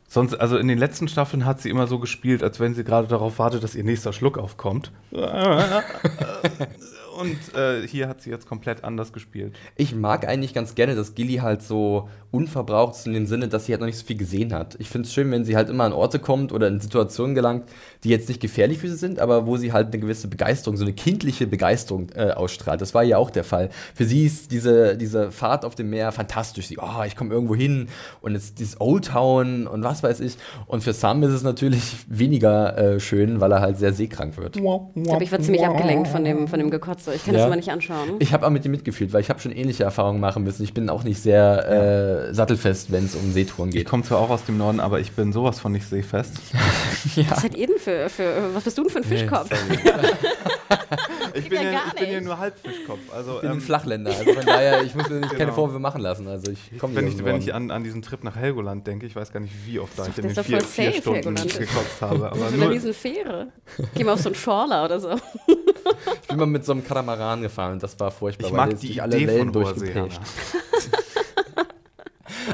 Sonst, 0.08 0.34
also 0.34 0.56
in 0.56 0.68
den 0.68 0.78
letzten 0.78 1.08
Staffeln 1.08 1.44
hat 1.44 1.60
sie 1.60 1.68
immer 1.68 1.88
so 1.88 1.98
gespielt, 1.98 2.42
als 2.42 2.60
wenn 2.60 2.74
sie 2.74 2.84
gerade 2.84 3.08
darauf 3.08 3.38
wartet, 3.38 3.64
dass 3.64 3.74
ihr 3.74 3.84
nächster 3.84 4.12
Schluck 4.12 4.38
aufkommt. 4.38 4.92
Und 7.16 7.54
äh, 7.54 7.86
hier 7.86 8.08
hat 8.08 8.20
sie 8.20 8.30
jetzt 8.30 8.46
komplett 8.46 8.84
anders 8.84 9.12
gespielt. 9.12 9.54
Ich 9.76 9.94
mag 9.94 10.26
eigentlich 10.28 10.54
ganz 10.54 10.74
gerne, 10.74 10.94
dass 10.94 11.14
Gilly 11.14 11.36
halt 11.36 11.62
so 11.62 12.08
unverbraucht 12.30 12.94
ist 12.94 13.06
in 13.06 13.14
dem 13.14 13.26
Sinne, 13.26 13.48
dass 13.48 13.66
sie 13.66 13.72
halt 13.72 13.80
noch 13.80 13.86
nicht 13.86 13.98
so 13.98 14.04
viel 14.04 14.16
gesehen 14.16 14.52
hat. 14.52 14.76
Ich 14.78 14.90
finde 14.90 15.06
es 15.06 15.14
schön, 15.14 15.30
wenn 15.30 15.44
sie 15.44 15.56
halt 15.56 15.70
immer 15.70 15.84
an 15.84 15.92
Orte 15.92 16.18
kommt 16.18 16.52
oder 16.52 16.68
in 16.68 16.80
Situationen 16.80 17.34
gelangt, 17.34 17.64
die 18.04 18.10
jetzt 18.10 18.28
nicht 18.28 18.40
gefährlich 18.40 18.78
für 18.78 18.88
sie 18.88 18.96
sind, 18.96 19.18
aber 19.18 19.46
wo 19.46 19.56
sie 19.56 19.72
halt 19.72 19.88
eine 19.88 19.98
gewisse 19.98 20.28
Begeisterung, 20.28 20.76
so 20.76 20.84
eine 20.84 20.92
kindliche 20.92 21.46
Begeisterung 21.46 22.08
äh, 22.14 22.32
ausstrahlt. 22.32 22.80
Das 22.80 22.94
war 22.94 23.02
ja 23.02 23.16
auch 23.16 23.30
der 23.30 23.44
Fall. 23.44 23.70
Für 23.94 24.04
sie 24.04 24.26
ist 24.26 24.52
diese, 24.52 24.96
diese 24.96 25.30
Fahrt 25.30 25.64
auf 25.64 25.74
dem 25.74 25.90
Meer 25.90 26.12
fantastisch. 26.12 26.66
Sie, 26.66 26.78
oh, 26.78 27.02
ich 27.06 27.16
komme 27.16 27.32
irgendwo 27.32 27.54
hin 27.54 27.88
und 28.20 28.34
jetzt 28.34 28.58
dieses 28.58 28.80
Old 28.80 29.06
Town 29.06 29.66
und 29.66 29.82
was 29.82 30.02
weiß 30.02 30.20
ich. 30.20 30.36
Und 30.66 30.82
für 30.82 30.92
Sam 30.92 31.22
ist 31.22 31.32
es 31.32 31.42
natürlich 31.42 31.96
weniger 32.08 32.76
äh, 32.76 33.00
schön, 33.00 33.40
weil 33.40 33.52
er 33.52 33.60
halt 33.60 33.78
sehr 33.78 33.92
seekrank 33.92 34.36
wird. 34.36 34.56
Ich 34.56 34.62
glaube, 34.62 35.24
ich 35.24 35.32
war 35.32 35.40
ziemlich 35.40 35.64
abgelenkt 35.64 36.08
von 36.08 36.24
dem, 36.24 36.48
von 36.48 36.58
dem 36.58 36.70
Gekotze. 36.70 37.05
Ich 37.12 37.24
kann 37.24 37.34
Ja. 37.34 37.40
das 37.40 37.46
immer 37.46 37.56
nicht 37.56 37.70
anschauen. 37.70 38.16
Ich 38.18 38.32
habe 38.32 38.46
auch 38.46 38.50
mit 38.50 38.64
ihm 38.64 38.70
mitgefühlt, 38.72 39.12
weil 39.12 39.20
ich 39.20 39.30
habe 39.30 39.40
schon 39.40 39.52
ähnliche 39.52 39.84
Erfahrungen 39.84 40.20
machen 40.20 40.42
müssen. 40.44 40.62
Ich 40.64 40.74
bin 40.74 40.88
auch 40.90 41.04
nicht 41.04 41.20
sehr 41.22 42.28
äh, 42.30 42.34
sattelfest, 42.34 42.90
wenn 42.92 43.04
es 43.06 43.14
um 43.14 43.32
Seetouren 43.32 43.70
Ich 43.70 43.76
geht. 43.76 43.86
komme 43.88 44.02
zwar 44.02 44.18
auch 44.18 44.30
aus 44.30 44.44
dem 44.44 44.58
Norden, 44.58 44.80
aber 44.80 45.00
ich 45.00 45.12
bin 45.12 45.32
sowas 45.32 45.60
von 45.60 45.72
nicht 45.72 45.88
seefest. 45.88 46.34
Was 47.30 47.42
seid 47.42 47.54
ihr 47.56 47.66
denn 47.68 47.78
für, 47.78 48.08
für 48.08 48.54
was 48.54 48.64
bist 48.64 48.76
du 48.78 48.82
denn 48.82 48.90
für 48.90 48.98
ein 48.98 49.04
Fischkopf? 49.04 49.48
Ich 51.34 51.48
bin 51.50 51.60
ja 51.62 51.70
gar 51.70 51.82
ich 51.88 52.00
bin 52.00 52.10
ja 52.10 52.20
nur 52.20 52.38
Halbfischkopf. 52.38 52.98
Also, 53.14 53.34
Ich 53.36 53.40
bin 53.42 53.50
ein 53.50 53.56
ähm, 53.56 53.60
Flachländer, 53.60 54.10
also 54.10 54.32
von 54.32 54.46
daher, 54.46 54.82
ich 54.82 54.94
muss 54.94 55.08
mir 55.10 55.16
nicht 55.16 55.30
keine 55.32 55.44
Genau. 55.44 55.52
Vorwürfe 55.54 55.78
machen 55.80 56.00
lassen. 56.00 56.26
Also 56.28 56.50
ich 56.50 56.78
komme 56.78 56.94
wenn 56.96 57.08
ich, 57.08 57.22
wenn 57.22 57.36
ich 57.38 57.52
an, 57.52 57.70
an 57.70 57.84
diesen 57.84 58.00
Trip 58.00 58.24
nach 58.24 58.36
Helgoland 58.36 58.86
denke, 58.86 59.04
ich 59.06 59.14
weiß 59.14 59.32
gar 59.32 59.40
nicht, 59.40 59.52
wie 59.66 59.78
oft 59.78 59.98
da 59.98 60.06
ich 60.06 60.16
in 60.16 60.28
den 60.28 60.44
vier, 60.44 60.60
vier 60.62 60.92
Stunden 60.92 61.36
Helgoland. 61.36 61.58
gekotzt 61.58 62.00
habe. 62.00 62.16
Das 62.30 62.32
Aber 62.32 62.46
ist 62.46 62.54
eine 62.54 62.56
nur, 62.64 62.70
riesen 62.70 62.94
Fähre. 62.94 63.48
Geh 63.94 64.04
mal 64.04 64.12
auf 64.14 64.20
so 64.20 64.30
einen 64.30 64.34
Schorler 64.36 64.84
oder 64.86 64.98
so. 64.98 65.10
Ich 66.22 66.28
bin 66.28 66.36
mal 66.38 66.46
mit 66.46 66.64
so 66.64 66.72
einem 66.72 66.84
Katamaran 66.84 67.42
gefahren 67.42 67.74
und 67.74 67.82
das 67.82 67.98
war 68.00 68.10
furchtbar. 68.10 68.46
ich 68.48 68.52
mag 68.52 68.78
die 68.80 68.86
durch 68.88 69.02
alle 69.02 69.26
Wellen 69.26 69.52
von 69.52 69.64
Hoher 69.64 69.74
See. 69.74 69.92
durchgeprescht. 69.92 70.20
Hanna. 70.20 71.66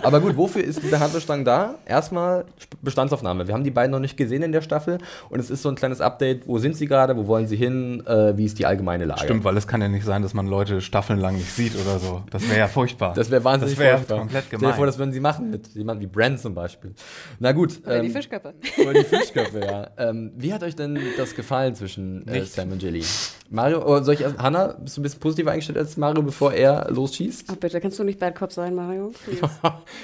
Aber 0.02 0.20
gut, 0.20 0.36
wofür 0.36 0.62
ist 0.62 0.82
dieser 0.82 1.00
Handbestand 1.00 1.46
da? 1.46 1.76
Erstmal 1.86 2.44
Bestandsaufnahme. 2.82 3.46
Wir 3.46 3.54
haben 3.54 3.64
die 3.64 3.70
beiden 3.70 3.90
noch 3.90 3.98
nicht 3.98 4.16
gesehen 4.16 4.42
in 4.42 4.52
der 4.52 4.62
Staffel 4.62 4.98
und 5.30 5.40
es 5.40 5.50
ist 5.50 5.62
so 5.62 5.68
ein 5.68 5.74
kleines 5.74 6.00
Update. 6.00 6.46
Wo 6.46 6.58
sind 6.58 6.76
sie 6.76 6.86
gerade? 6.86 7.16
Wo 7.16 7.26
wollen 7.26 7.46
sie 7.46 7.56
hin? 7.56 8.02
Äh, 8.06 8.36
wie 8.36 8.44
ist 8.44 8.58
die 8.58 8.66
allgemeine 8.66 9.04
Lage? 9.04 9.22
Stimmt, 9.22 9.44
weil 9.44 9.56
es 9.56 9.66
kann 9.66 9.80
ja 9.80 9.88
nicht 9.88 10.04
sein, 10.04 10.22
dass 10.22 10.34
man 10.34 10.46
Leute 10.46 10.80
staffelnlang 10.80 11.36
nicht 11.36 11.50
sieht 11.50 11.74
oder 11.74 11.98
so. 11.98 12.22
Das 12.30 12.48
wäre 12.48 12.58
ja 12.58 12.68
furchtbar. 12.68 13.14
Das 13.14 13.30
wäre 13.30 13.44
wahnsinnig 13.44 13.76
Das 13.76 13.84
wäre 13.84 13.96
furchtbar. 13.98 14.18
komplett 14.18 14.44
Stell 14.46 14.58
dir 14.58 14.64
vor, 14.66 14.72
gemein. 14.74 14.86
das 14.86 14.98
würden 14.98 15.12
sie 15.12 15.20
machen 15.20 15.50
mit 15.50 15.68
jemandem 15.68 16.08
wie 16.08 16.12
Brand 16.12 16.40
zum 16.40 16.54
Beispiel. 16.54 16.94
Na 17.38 17.52
gut. 17.52 17.80
Oder 17.84 18.00
die 18.00 18.06
ähm, 18.06 18.12
Fischköpfe. 18.12 18.54
Oder 18.80 18.92
die 18.92 19.04
Fischköpfe, 19.04 19.60
ja. 19.60 19.90
Ähm, 19.98 20.32
wie 20.36 20.52
hat 20.52 20.62
euch 20.62 20.76
denn 20.76 20.98
das 21.16 21.34
gefallen 21.34 21.74
zwischen 21.74 22.26
äh. 22.28 22.42
Sam 22.44 22.72
und 22.72 22.82
Jilly? 22.82 23.02
Mario, 23.50 23.82
oh, 23.84 24.02
soll 24.02 24.14
ich 24.14 24.22
erst, 24.22 24.38
Hanna, 24.38 24.76
bist 24.80 24.96
du 24.96 25.00
ein 25.00 25.02
bisschen 25.02 25.20
positiver 25.20 25.50
eingestellt 25.50 25.78
als 25.78 25.96
Mario, 25.96 26.22
bevor 26.22 26.52
er 26.54 26.90
losschießt? 26.90 27.50
Oh, 27.52 27.56
bitte, 27.56 27.80
kannst 27.80 27.98
du 27.98 28.04
nicht 28.04 28.18
Bad 28.18 28.34
Cop 28.34 28.52
sein, 28.52 28.74
Mario? 28.74 29.12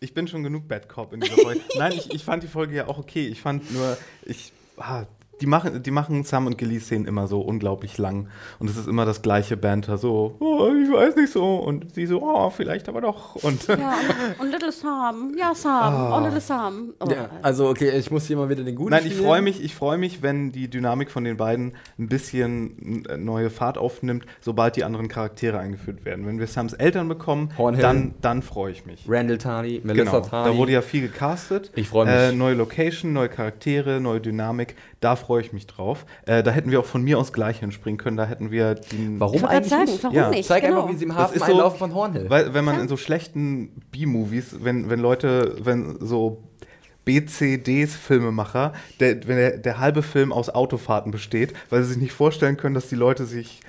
Ich 0.00 0.12
bin 0.12 0.28
schon 0.28 0.42
genug 0.42 0.68
Bad 0.68 0.90
Cop 0.90 1.14
in 1.14 1.20
dieser 1.20 1.36
Folge. 1.36 1.62
Nein, 1.78 1.92
ich, 1.92 2.12
ich 2.12 2.22
fand 2.22 2.42
die 2.42 2.48
Folge 2.48 2.76
ja 2.76 2.86
auch 2.86 2.98
okay. 2.98 3.26
Ich 3.28 3.40
fand 3.40 3.72
nur, 3.72 3.96
ich, 4.24 4.52
ah, 4.76 5.06
die 5.40 5.46
machen, 5.46 5.82
die 5.82 5.90
machen 5.90 6.24
Sam 6.24 6.46
und 6.46 6.56
Gilly 6.58 6.80
Szenen 6.80 7.06
immer 7.06 7.26
so 7.26 7.40
unglaublich 7.40 7.98
lang. 7.98 8.28
Und 8.58 8.70
es 8.70 8.76
ist 8.76 8.88
immer 8.88 9.04
das 9.04 9.22
gleiche 9.22 9.56
Banter, 9.56 9.98
so, 9.98 10.36
oh, 10.40 10.68
ich 10.68 10.90
weiß 10.90 11.16
nicht 11.16 11.32
so. 11.32 11.56
Und 11.56 11.94
sie 11.94 12.06
so, 12.06 12.22
oh, 12.22 12.50
vielleicht 12.50 12.88
aber 12.88 13.00
doch. 13.00 13.34
Und 13.36 13.66
Ja, 13.68 13.94
und, 14.38 14.40
und 14.46 14.50
Little 14.52 14.72
Sam. 14.72 15.34
Ja, 15.38 15.54
Sam. 15.54 16.12
Oh, 16.12 16.24
Little 16.24 16.40
Sam. 16.40 16.94
Oh, 17.00 17.08
Ja, 17.10 17.28
also, 17.42 17.68
okay, 17.68 17.90
ich 17.98 18.10
muss 18.10 18.26
hier 18.26 18.36
mal 18.36 18.48
wieder 18.48 18.64
den 18.64 18.74
guten 18.74 18.90
Nein, 18.90 19.04
ich 19.06 19.14
freue 19.14 19.42
mich, 19.42 19.62
ich 19.62 19.74
freue 19.74 19.98
mich, 19.98 20.22
wenn 20.22 20.52
die 20.52 20.68
Dynamik 20.68 21.10
von 21.10 21.24
den 21.24 21.36
beiden 21.36 21.74
ein 21.98 22.08
bisschen 22.08 23.04
äh, 23.06 23.16
neue 23.16 23.50
Fahrt 23.50 23.78
aufnimmt, 23.78 24.24
sobald 24.40 24.76
die 24.76 24.84
anderen 24.84 25.08
Charaktere 25.08 25.58
eingeführt 25.58 26.04
werden. 26.04 26.26
Wenn 26.26 26.38
wir 26.38 26.46
Sams 26.46 26.72
Eltern 26.72 27.08
bekommen, 27.08 27.50
Hornhill. 27.58 27.82
dann, 27.82 28.14
dann 28.22 28.42
freue 28.42 28.72
ich 28.72 28.86
mich. 28.86 29.04
Randall 29.08 29.38
Tardy, 29.38 29.80
Melissa 29.84 30.12
Genau, 30.18 30.20
Tardy. 30.26 30.50
da 30.50 30.56
wurde 30.56 30.72
ja 30.72 30.82
viel 30.82 31.02
gecastet. 31.02 31.70
Ich 31.74 31.88
freu 31.88 32.04
mich. 32.04 32.14
Äh, 32.14 32.32
neue 32.32 32.54
Location, 32.54 33.12
neue 33.12 33.28
Charaktere, 33.28 34.00
neue 34.00 34.20
Dynamik. 34.20 34.76
Da 35.00 35.16
freue 35.26 35.40
ich 35.42 35.52
mich 35.52 35.66
drauf. 35.66 36.06
Äh, 36.24 36.42
da 36.44 36.52
hätten 36.52 36.70
wir 36.70 36.78
auch 36.80 36.84
von 36.86 37.02
mir 37.02 37.18
aus 37.18 37.32
gleich 37.32 37.58
hinspringen 37.58 37.98
können. 37.98 38.16
Da 38.16 38.26
hätten 38.26 38.50
wir 38.52 38.76
den. 38.76 39.18
Warum 39.18 39.34
ich 39.36 39.44
eigentlich 39.44 39.68
sagen, 39.70 39.84
nicht? 39.84 40.04
warum 40.04 40.16
Ja. 40.16 40.30
nicht? 40.30 40.46
Zeig 40.48 40.62
genau. 40.62 40.82
einfach, 40.82 40.92
wie 40.94 40.96
sie 40.98 41.04
im 41.04 41.14
Hafen 41.16 41.34
ist 41.36 41.44
so- 41.44 41.52
einlaufen 41.52 41.78
von 41.78 41.94
Hornhill. 41.94 42.30
Weil, 42.30 42.54
wenn 42.54 42.64
man 42.64 42.80
in 42.80 42.86
so 42.88 42.96
schlechten 42.96 43.68
B-Movies, 43.90 44.58
wenn, 44.60 44.88
wenn 44.88 45.00
Leute, 45.00 45.56
wenn 45.60 45.98
so 46.00 46.44
BCDs 47.04 47.94
Filmemacher, 47.96 48.72
der, 49.00 49.26
wenn 49.28 49.36
der, 49.36 49.56
der 49.58 49.78
halbe 49.78 50.02
Film 50.02 50.32
aus 50.32 50.48
Autofahrten 50.50 51.10
besteht, 51.12 51.54
weil 51.70 51.82
sie 51.82 51.90
sich 51.94 52.02
nicht 52.02 52.12
vorstellen 52.12 52.56
können, 52.56 52.74
dass 52.74 52.88
die 52.88 52.96
Leute 52.96 53.26
sich 53.26 53.60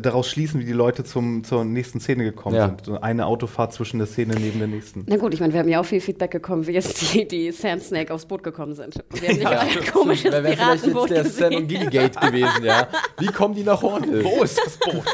daraus 0.00 0.28
schließen, 0.28 0.58
wie 0.60 0.64
die 0.64 0.72
Leute 0.72 1.04
zum, 1.04 1.44
zur 1.44 1.64
nächsten 1.64 2.00
Szene 2.00 2.24
gekommen 2.24 2.56
Ja. 2.56 2.74
sind. 2.84 3.00
Eine 3.02 3.26
Autofahrt 3.26 3.72
zwischen 3.72 3.98
der 3.98 4.06
Szene 4.08 4.34
neben 4.34 4.58
der 4.58 4.66
nächsten. 4.68 5.04
Na 5.06 5.16
gut, 5.16 5.34
ich 5.34 5.40
meine, 5.40 5.52
wir 5.52 5.60
haben 5.60 5.68
ja 5.68 5.80
auch 5.80 5.84
viel 5.84 6.00
Feedback 6.00 6.32
bekommen, 6.32 6.66
wie 6.66 6.72
jetzt 6.72 7.14
die, 7.14 7.28
die 7.28 7.52
Sand 7.52 7.82
Snake 7.84 8.12
aufs 8.12 8.24
Boot 8.26 8.42
gekommen 8.42 8.74
sind. 8.74 8.96
Und 8.96 9.22
wir 9.22 9.28
haben 9.28 9.36
nicht 9.36 9.42
Ja, 9.44 9.60
ein 9.60 9.92
komisches 9.92 10.32
Wäre 10.32 10.42
vielleicht 10.56 10.86
jetzt 10.86 11.10
der 11.10 11.24
Sam 11.24 11.50
gesehen. 11.50 11.56
und 11.62 11.68
Gilly 11.68 11.86
Gate 11.86 12.20
gewesen, 12.20 12.64
ja. 12.64 12.88
Wie 13.18 13.26
kommen 13.26 13.54
die 13.54 13.62
nach 13.62 13.80
Hornhill? 13.82 14.24
Wo 14.24 14.42
ist 14.42 14.58
das 14.64 14.76
Boot? 14.78 15.04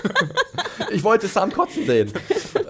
Ich 0.93 1.03
wollte 1.05 1.27
Sam 1.27 1.53
kotzen 1.53 1.85
sehen. 1.87 2.13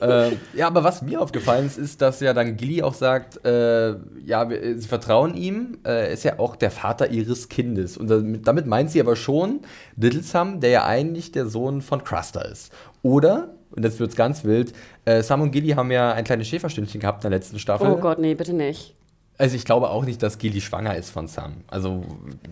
Ähm, 0.01 0.39
ja, 0.55 0.67
aber 0.67 0.85
was 0.85 1.03
mir 1.03 1.21
aufgefallen 1.21 1.67
ist, 1.67 1.79
ist, 1.79 2.03
dass 2.03 2.21
ja 2.21 2.33
dann 2.33 2.57
Gilly 2.57 2.83
auch 2.83 2.95
sagt, 2.95 3.45
äh, 3.45 3.95
ja, 4.25 4.49
wir, 4.51 4.79
sie 4.79 4.89
vertrauen 4.89 5.35
ihm, 5.35 5.79
äh, 5.87 6.13
ist 6.13 6.25
ja 6.25 6.39
auch 6.39 6.57
der 6.57 6.71
Vater 6.71 7.11
ihres 7.11 7.49
Kindes. 7.49 7.97
Und 7.97 8.09
damit, 8.09 8.47
damit 8.47 8.67
meint 8.67 8.91
sie 8.91 9.01
aber 9.01 9.17
schon 9.17 9.61
Little 9.97 10.23
Sam, 10.23 10.61
der 10.61 10.71
ja 10.71 10.85
eigentlich 10.85 11.33
der 11.33 11.47
Sohn 11.47 11.83
von 11.83 12.05
Cruster 12.05 12.45
ist. 12.51 12.73
Oder, 13.03 13.55
und 13.71 13.85
jetzt 13.85 14.01
wird's 14.01 14.17
ganz 14.17 14.45
wild, 14.45 14.73
äh, 15.05 15.23
Sam 15.23 15.41
und 15.41 15.51
Gilly 15.51 15.71
haben 15.71 15.91
ja 15.91 16.13
ein 16.13 16.25
kleines 16.25 16.49
Schäferstündchen 16.49 17.01
gehabt 17.01 17.25
in 17.25 17.31
der 17.31 17.39
letzten 17.39 17.59
Staffel. 17.59 17.91
Oh 17.91 17.97
Gott, 17.97 18.19
nee, 18.19 18.35
bitte 18.35 18.53
nicht. 18.53 18.95
Also 19.37 19.57
ich 19.57 19.65
glaube 19.65 19.91
auch 19.91 20.05
nicht, 20.05 20.23
dass 20.23 20.39
Gilly 20.39 20.61
schwanger 20.61 20.97
ist 20.97 21.11
von 21.11 21.27
Sam. 21.27 21.55
Also 21.67 22.05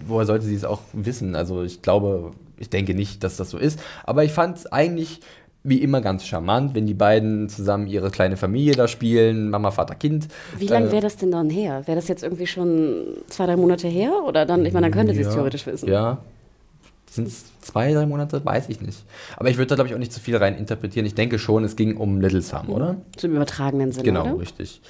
woher 0.04 0.26
sollte 0.26 0.44
sie 0.44 0.54
es 0.54 0.64
auch 0.64 0.80
wissen? 0.92 1.36
Also 1.36 1.62
ich 1.62 1.80
glaube, 1.80 2.32
ich 2.58 2.70
denke 2.70 2.94
nicht, 2.94 3.22
dass 3.24 3.36
das 3.36 3.50
so 3.50 3.58
ist. 3.58 3.80
Aber 4.04 4.24
ich 4.24 4.32
fand 4.32 4.58
es 4.58 4.66
eigentlich 4.66 5.20
wie 5.64 5.78
immer 5.78 6.00
ganz 6.00 6.26
charmant, 6.26 6.74
wenn 6.74 6.86
die 6.86 6.94
beiden 6.94 7.48
zusammen 7.48 7.86
ihre 7.86 8.10
kleine 8.10 8.36
Familie 8.36 8.74
da 8.74 8.88
spielen, 8.88 9.48
Mama, 9.50 9.70
Vater, 9.70 9.94
Kind. 9.94 10.28
Wie 10.58 10.66
lange 10.66 10.88
Äh, 10.88 10.92
wäre 10.92 11.02
das 11.02 11.16
denn 11.16 11.30
dann 11.30 11.50
her? 11.50 11.82
Wäre 11.86 11.96
das 11.96 12.08
jetzt 12.08 12.22
irgendwie 12.24 12.46
schon 12.48 13.04
zwei, 13.28 13.46
drei 13.46 13.56
Monate 13.56 13.86
her? 13.86 14.12
Oder 14.26 14.44
dann, 14.44 14.66
ich 14.66 14.72
meine, 14.72 14.86
dann 14.86 14.92
könnte 14.92 15.14
sie 15.14 15.20
es 15.20 15.28
ja, 15.28 15.34
theoretisch 15.34 15.66
wissen. 15.66 15.88
Ja. 15.88 16.18
Sind 17.08 17.28
es 17.28 17.44
zwei, 17.60 17.92
drei 17.92 18.06
Monate? 18.06 18.42
Weiß 18.44 18.68
ich 18.70 18.80
nicht. 18.80 19.04
Aber 19.36 19.50
ich 19.50 19.56
würde 19.58 19.68
da, 19.68 19.74
glaube 19.76 19.88
ich, 19.88 19.94
auch 19.94 19.98
nicht 19.98 20.12
zu 20.12 20.18
viel 20.20 20.36
rein 20.36 20.56
interpretieren. 20.56 21.04
Ich 21.06 21.14
denke 21.14 21.38
schon, 21.38 21.62
es 21.62 21.76
ging 21.76 21.96
um 21.96 22.20
Little 22.20 22.40
Sam, 22.42 22.68
oder? 22.70 22.96
Zum 23.16 23.32
übertragenen 23.36 23.92
Sinne, 23.92 24.04
Genau, 24.04 24.22
oder? 24.24 24.40
richtig. 24.40 24.80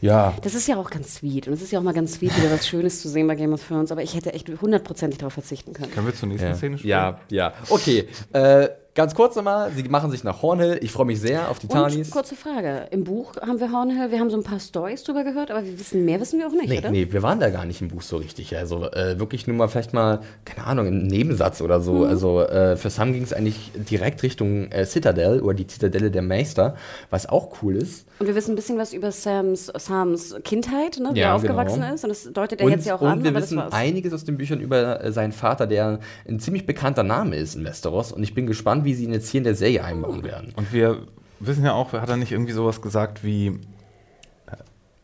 Ja, 0.00 0.34
Das 0.42 0.54
ist 0.54 0.68
ja 0.68 0.76
auch 0.76 0.90
ganz 0.90 1.14
sweet. 1.14 1.48
Und 1.48 1.54
es 1.54 1.62
ist 1.62 1.72
ja 1.72 1.78
auch 1.78 1.82
mal 1.82 1.94
ganz 1.94 2.14
sweet, 2.14 2.36
wieder 2.36 2.50
was 2.52 2.68
Schönes 2.68 3.00
zu 3.00 3.08
sehen 3.08 3.26
bei 3.26 3.34
Game 3.34 3.54
of 3.54 3.66
Thrones. 3.66 3.90
Aber 3.90 4.02
ich 4.02 4.14
hätte 4.14 4.34
echt 4.34 4.48
hundertprozentig 4.60 5.18
darauf 5.18 5.32
verzichten 5.32 5.72
können. 5.72 5.90
Können 5.90 6.06
wir 6.06 6.14
zur 6.14 6.28
nächsten 6.28 6.48
Ja, 6.48 6.54
Szene 6.54 6.76
spielen? 6.78 6.90
ja, 6.90 7.18
ja. 7.30 7.52
Okay, 7.70 8.06
äh, 8.32 8.68
ganz 8.94 9.14
kurz 9.14 9.36
nochmal, 9.36 9.72
sie 9.72 9.82
machen 9.84 10.10
sich 10.10 10.24
nach 10.24 10.42
Hornhill. 10.42 10.78
Ich 10.82 10.92
freue 10.92 11.06
mich 11.06 11.20
sehr 11.20 11.50
auf 11.50 11.58
die 11.58 11.68
Tanis. 11.68 12.10
kurze 12.10 12.36
Frage. 12.36 12.86
Im 12.90 13.04
Buch 13.04 13.32
haben 13.40 13.58
wir 13.60 13.72
Hornhill, 13.72 14.10
wir 14.10 14.20
haben 14.20 14.30
so 14.30 14.36
ein 14.36 14.42
paar 14.42 14.60
Stories 14.60 15.02
drüber 15.04 15.24
gehört, 15.24 15.50
aber 15.50 15.64
wir 15.64 15.78
wissen, 15.78 16.04
mehr 16.04 16.20
wissen 16.20 16.38
wir 16.38 16.46
auch 16.46 16.52
nicht, 16.52 16.68
Nee, 16.68 16.78
oder? 16.78 16.90
nee, 16.90 17.08
wir 17.10 17.22
waren 17.22 17.40
da 17.40 17.50
gar 17.50 17.64
nicht 17.64 17.80
im 17.80 17.88
Buch 17.88 18.02
so 18.02 18.16
richtig. 18.18 18.56
Also 18.56 18.90
äh, 18.92 19.18
wirklich 19.18 19.46
nur 19.46 19.56
mal 19.56 19.68
vielleicht 19.68 19.92
mal, 19.92 20.20
keine 20.44 20.66
Ahnung, 20.66 20.86
im 20.86 21.06
Nebensatz 21.06 21.60
oder 21.60 21.80
so. 21.80 21.92
Mhm. 21.92 22.04
Also 22.04 22.40
äh, 22.42 22.76
für 22.76 22.90
Sam 22.90 23.12
ging 23.12 23.22
es 23.22 23.32
eigentlich 23.32 23.72
direkt 23.74 24.22
Richtung 24.22 24.70
äh, 24.70 24.86
Citadel 24.86 25.40
oder 25.40 25.54
die 25.54 25.66
Zitadelle 25.66 26.10
der 26.10 26.22
Meister, 26.22 26.76
was 27.10 27.28
auch 27.28 27.62
cool 27.62 27.76
ist. 27.76 28.06
Und 28.18 28.26
wir 28.28 28.34
wissen 28.34 28.52
ein 28.52 28.56
bisschen 28.56 28.78
was 28.78 28.92
über 28.92 29.10
Sams, 29.10 29.72
Sams 29.76 30.36
Kindheit, 30.44 30.98
ne, 31.00 31.10
wie 31.12 31.18
Ja, 31.18 31.28
er 31.28 31.34
aufgewachsen 31.34 31.80
genau. 31.80 31.94
ist. 31.94 32.04
Und 32.04 32.10
das 32.10 32.32
deutet 32.32 32.60
er 32.60 32.66
Und, 32.66 32.72
jetzt 32.72 32.86
ja 32.86 32.94
auch 32.94 33.00
und 33.00 33.08
an, 33.08 33.22
wir 33.24 33.30
aber 33.30 33.40
das 33.40 33.50
wissen 33.50 33.58
einiges 33.72 34.12
aus 34.12 34.24
den 34.24 34.36
Büchern 34.36 34.60
über 34.60 35.02
äh, 35.02 35.12
seinen 35.12 35.32
Vater, 35.32 35.66
der 35.66 35.98
ein 36.28 36.38
ziemlich 36.38 36.64
bekannter 36.64 37.02
Name 37.02 37.36
ist 37.36 37.56
in 37.56 37.64
Westeros. 37.64 38.12
Und 38.12 38.22
ich 38.22 38.34
bin 38.34 38.46
gespannt, 38.46 38.84
wie 38.84 38.94
sie 38.94 39.04
ihn 39.04 39.12
jetzt 39.12 39.28
hier 39.30 39.38
in 39.38 39.44
der 39.44 39.56
Serie 39.56 39.82
einbauen 39.82 40.22
werden. 40.22 40.52
Und 40.56 40.72
wir 40.72 41.02
wissen 41.40 41.64
ja 41.64 41.72
auch, 41.72 41.92
hat 41.92 42.08
er 42.08 42.16
nicht 42.16 42.30
irgendwie 42.30 42.52
sowas 42.52 42.80
gesagt 42.80 43.24
wie, 43.24 43.58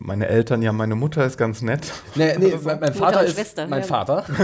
meine 0.03 0.27
Eltern, 0.27 0.61
ja, 0.61 0.71
meine 0.71 0.95
Mutter 0.95 1.25
ist 1.25 1.37
ganz 1.37 1.61
nett. 1.61 1.91
Nee, 2.15 2.35
nee, 2.37 2.53
mein, 2.63 2.79
mein 2.79 2.93
Vater 2.93 3.23
ist 3.23 3.35
Schwester, 3.35 3.67
mein 3.67 3.81
ja. 3.81 3.87
Vater. 3.87 4.25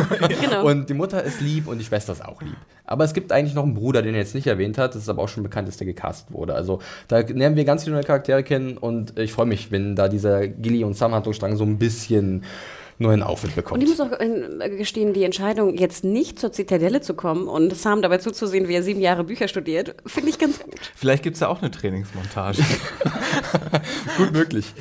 Genau. 0.41 0.65
Und 0.65 0.89
die 0.89 0.93
Mutter 0.93 1.23
ist 1.23 1.41
lieb 1.41 1.67
und 1.67 1.79
die 1.79 1.85
Schwester 1.85 2.13
ist 2.13 2.23
auch 2.23 2.41
lieb. 2.41 2.55
Aber 2.85 3.03
es 3.03 3.13
gibt 3.13 3.31
eigentlich 3.31 3.55
noch 3.55 3.63
einen 3.63 3.73
Bruder, 3.73 4.01
den 4.01 4.13
er 4.13 4.21
jetzt 4.21 4.35
nicht 4.35 4.47
erwähnt 4.47 4.77
hat. 4.77 4.95
Das 4.95 5.01
ist 5.01 5.09
aber 5.09 5.23
auch 5.23 5.29
schon 5.29 5.43
bekannt, 5.43 5.67
dass 5.67 5.77
der 5.77 5.87
gecastet 5.87 6.31
wurde. 6.31 6.53
Also 6.53 6.79
da 7.07 7.19
lernen 7.19 7.55
wir 7.55 7.65
ganz 7.65 7.83
viele 7.83 7.95
neue 7.95 8.05
Charaktere 8.05 8.43
kennen 8.43 8.77
und 8.77 9.17
ich 9.19 9.33
freue 9.33 9.45
mich, 9.45 9.71
wenn 9.71 9.95
da 9.95 10.07
dieser 10.07 10.47
Gilly 10.47 10.83
und 10.83 10.95
Sam 10.95 11.13
Handlungsstrang 11.13 11.55
so 11.55 11.63
ein 11.63 11.77
bisschen 11.77 12.43
neuen 12.99 13.23
Aufwind 13.23 13.51
Und 13.53 13.55
bekommt. 13.55 13.83
ich 13.83 13.89
muss 13.89 13.99
auch 13.99 14.11
äh, 14.19 14.69
gestehen, 14.77 15.13
die 15.13 15.23
Entscheidung, 15.23 15.75
jetzt 15.77 16.03
nicht 16.03 16.39
zur 16.39 16.51
Zitadelle 16.51 17.01
zu 17.01 17.13
kommen 17.13 17.47
und 17.47 17.75
Sam 17.75 18.01
dabei 18.01 18.17
zuzusehen, 18.17 18.67
wie 18.67 18.75
er 18.75 18.83
sieben 18.83 19.01
Jahre 19.01 19.23
Bücher 19.23 19.47
studiert, 19.47 19.95
finde 20.05 20.29
ich 20.29 20.39
ganz 20.39 20.59
gut. 20.59 20.73
Vielleicht 20.95 21.23
gibt 21.23 21.35
es 21.35 21.41
ja 21.41 21.47
auch 21.47 21.61
eine 21.61 21.71
Trainingsmontage. 21.71 22.63
gut 24.17 24.33
möglich. 24.33 24.73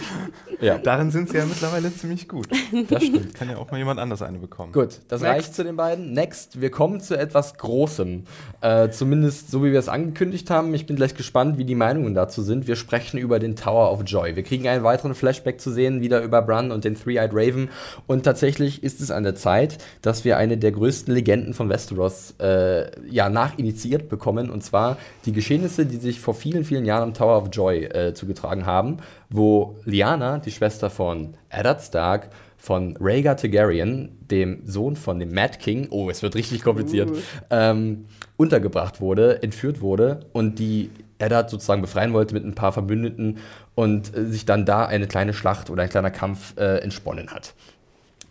Ja, 0.61 0.79
Darin 0.79 1.11
sind 1.11 1.29
sie 1.29 1.37
ja 1.37 1.45
mittlerweile 1.45 1.95
ziemlich 1.95 2.29
gut. 2.29 2.49
das 2.89 3.05
stimmt. 3.05 3.35
Kann 3.35 3.51
ja 3.51 3.59
auch 3.59 3.71
mal 3.71 3.77
jemand 3.79 4.01
anders 4.01 4.23
eine 4.23 4.39
bekommen. 4.39 4.73
Gut, 4.73 5.01
das 5.09 5.21
Next. 5.21 5.35
reicht 5.35 5.55
zu 5.55 5.65
den 5.65 5.77
beiden. 5.77 6.13
Next, 6.13 6.61
wir 6.61 6.71
kommen 6.71 7.01
zu 7.01 7.19
etwas 7.19 7.59
Großem. 7.59 8.25
Äh, 8.63 8.91
zumindest 8.91 9.51
so, 9.51 9.63
wie 9.65 9.73
wir 9.73 9.79
es 9.79 9.89
angekündigt 9.89 10.49
haben. 10.51 10.73
Ich 10.75 10.87
bin 10.87 10.97
gleich 10.97 11.15
gespannt, 11.15 11.59
wie 11.59 11.65
die 11.65 11.75
Meinungen 11.75 12.15
dazu 12.15 12.43
sind. 12.43 12.67
Wir 12.67 12.77
sprechen 12.77 13.19
über 13.19 13.39
den 13.39 13.57
Tower 13.57 13.93
of 13.93 14.03
Joy. 14.07 14.35
Wir 14.37 14.43
kriegen 14.43 14.67
einen 14.69 14.83
weiteren 14.85 15.15
Flashback 15.15 15.61
zu 15.61 15.71
sehen, 15.71 16.01
wieder 16.01 16.23
über 16.23 16.41
Bran 16.41 16.73
und 16.73 16.85
den 16.85 16.95
Three-Eyed 16.99 17.31
Raven. 17.35 17.69
Und 18.07 18.23
tatsächlich 18.23 18.83
ist 18.83 19.01
es 19.01 19.11
an 19.11 19.25
der 19.25 19.35
Zeit, 19.35 19.79
dass 20.03 20.25
wir 20.25 20.37
eine 20.37 20.57
der 20.57 20.73
größten 20.73 21.13
Legenden 21.13 21.55
von 21.55 21.69
Westeros 21.69 22.35
äh, 22.41 22.91
ja, 23.11 23.29
nachinitiiert 23.29 24.09
bekommen. 24.09 24.51
Und 24.51 24.63
zwar 24.63 24.97
die 25.25 25.33
Geschehnisse, 25.33 25.87
die 25.87 25.97
sich 25.97 26.21
vor 26.21 26.35
vielen, 26.35 26.65
vielen 26.65 26.85
Jahren 26.85 27.03
am 27.03 27.15
Tower 27.15 27.43
of 27.43 27.49
Joy 27.53 27.85
äh, 27.85 28.15
zugetragen 28.15 28.67
haben, 28.67 28.99
wo 29.29 29.77
Lyanna, 29.85 30.39
die 30.39 30.53
Schwester 30.53 30.91
von 30.91 31.35
Eddard 31.49 31.83
Stark, 31.83 32.31
von 32.57 32.97
Rhaegar 32.99 33.37
Targaryen, 33.37 34.17
dem 34.31 34.63
Sohn 34.65 34.97
von 34.97 35.19
dem 35.19 35.33
Mad 35.33 35.59
King, 35.59 35.89
oh, 35.91 36.11
es 36.11 36.23
wird 36.23 36.35
richtig 36.35 36.63
kompliziert, 36.63 37.11
ähm, 37.51 38.07
untergebracht 38.37 39.01
wurde, 39.01 39.43
entführt 39.43 39.81
wurde 39.81 40.21
und 40.33 40.59
die 40.59 40.91
Eddard 41.19 41.51
sozusagen 41.51 41.81
befreien 41.81 42.13
wollte 42.13 42.35
mit 42.35 42.45
ein 42.45 42.55
paar 42.55 42.73
Verbündeten 42.73 43.39
und 43.75 44.17
äh, 44.17 44.27
sich 44.27 44.47
dann 44.47 44.65
da 44.65 44.85
eine 44.87 45.07
kleine 45.07 45.33
Schlacht 45.33 45.71
oder 45.71 45.83
ein 45.83 45.89
kleiner 45.89 46.11
Kampf 46.11 46.57
äh, 46.57 46.79
entsponnen 46.79 47.31
hat. 47.31 47.55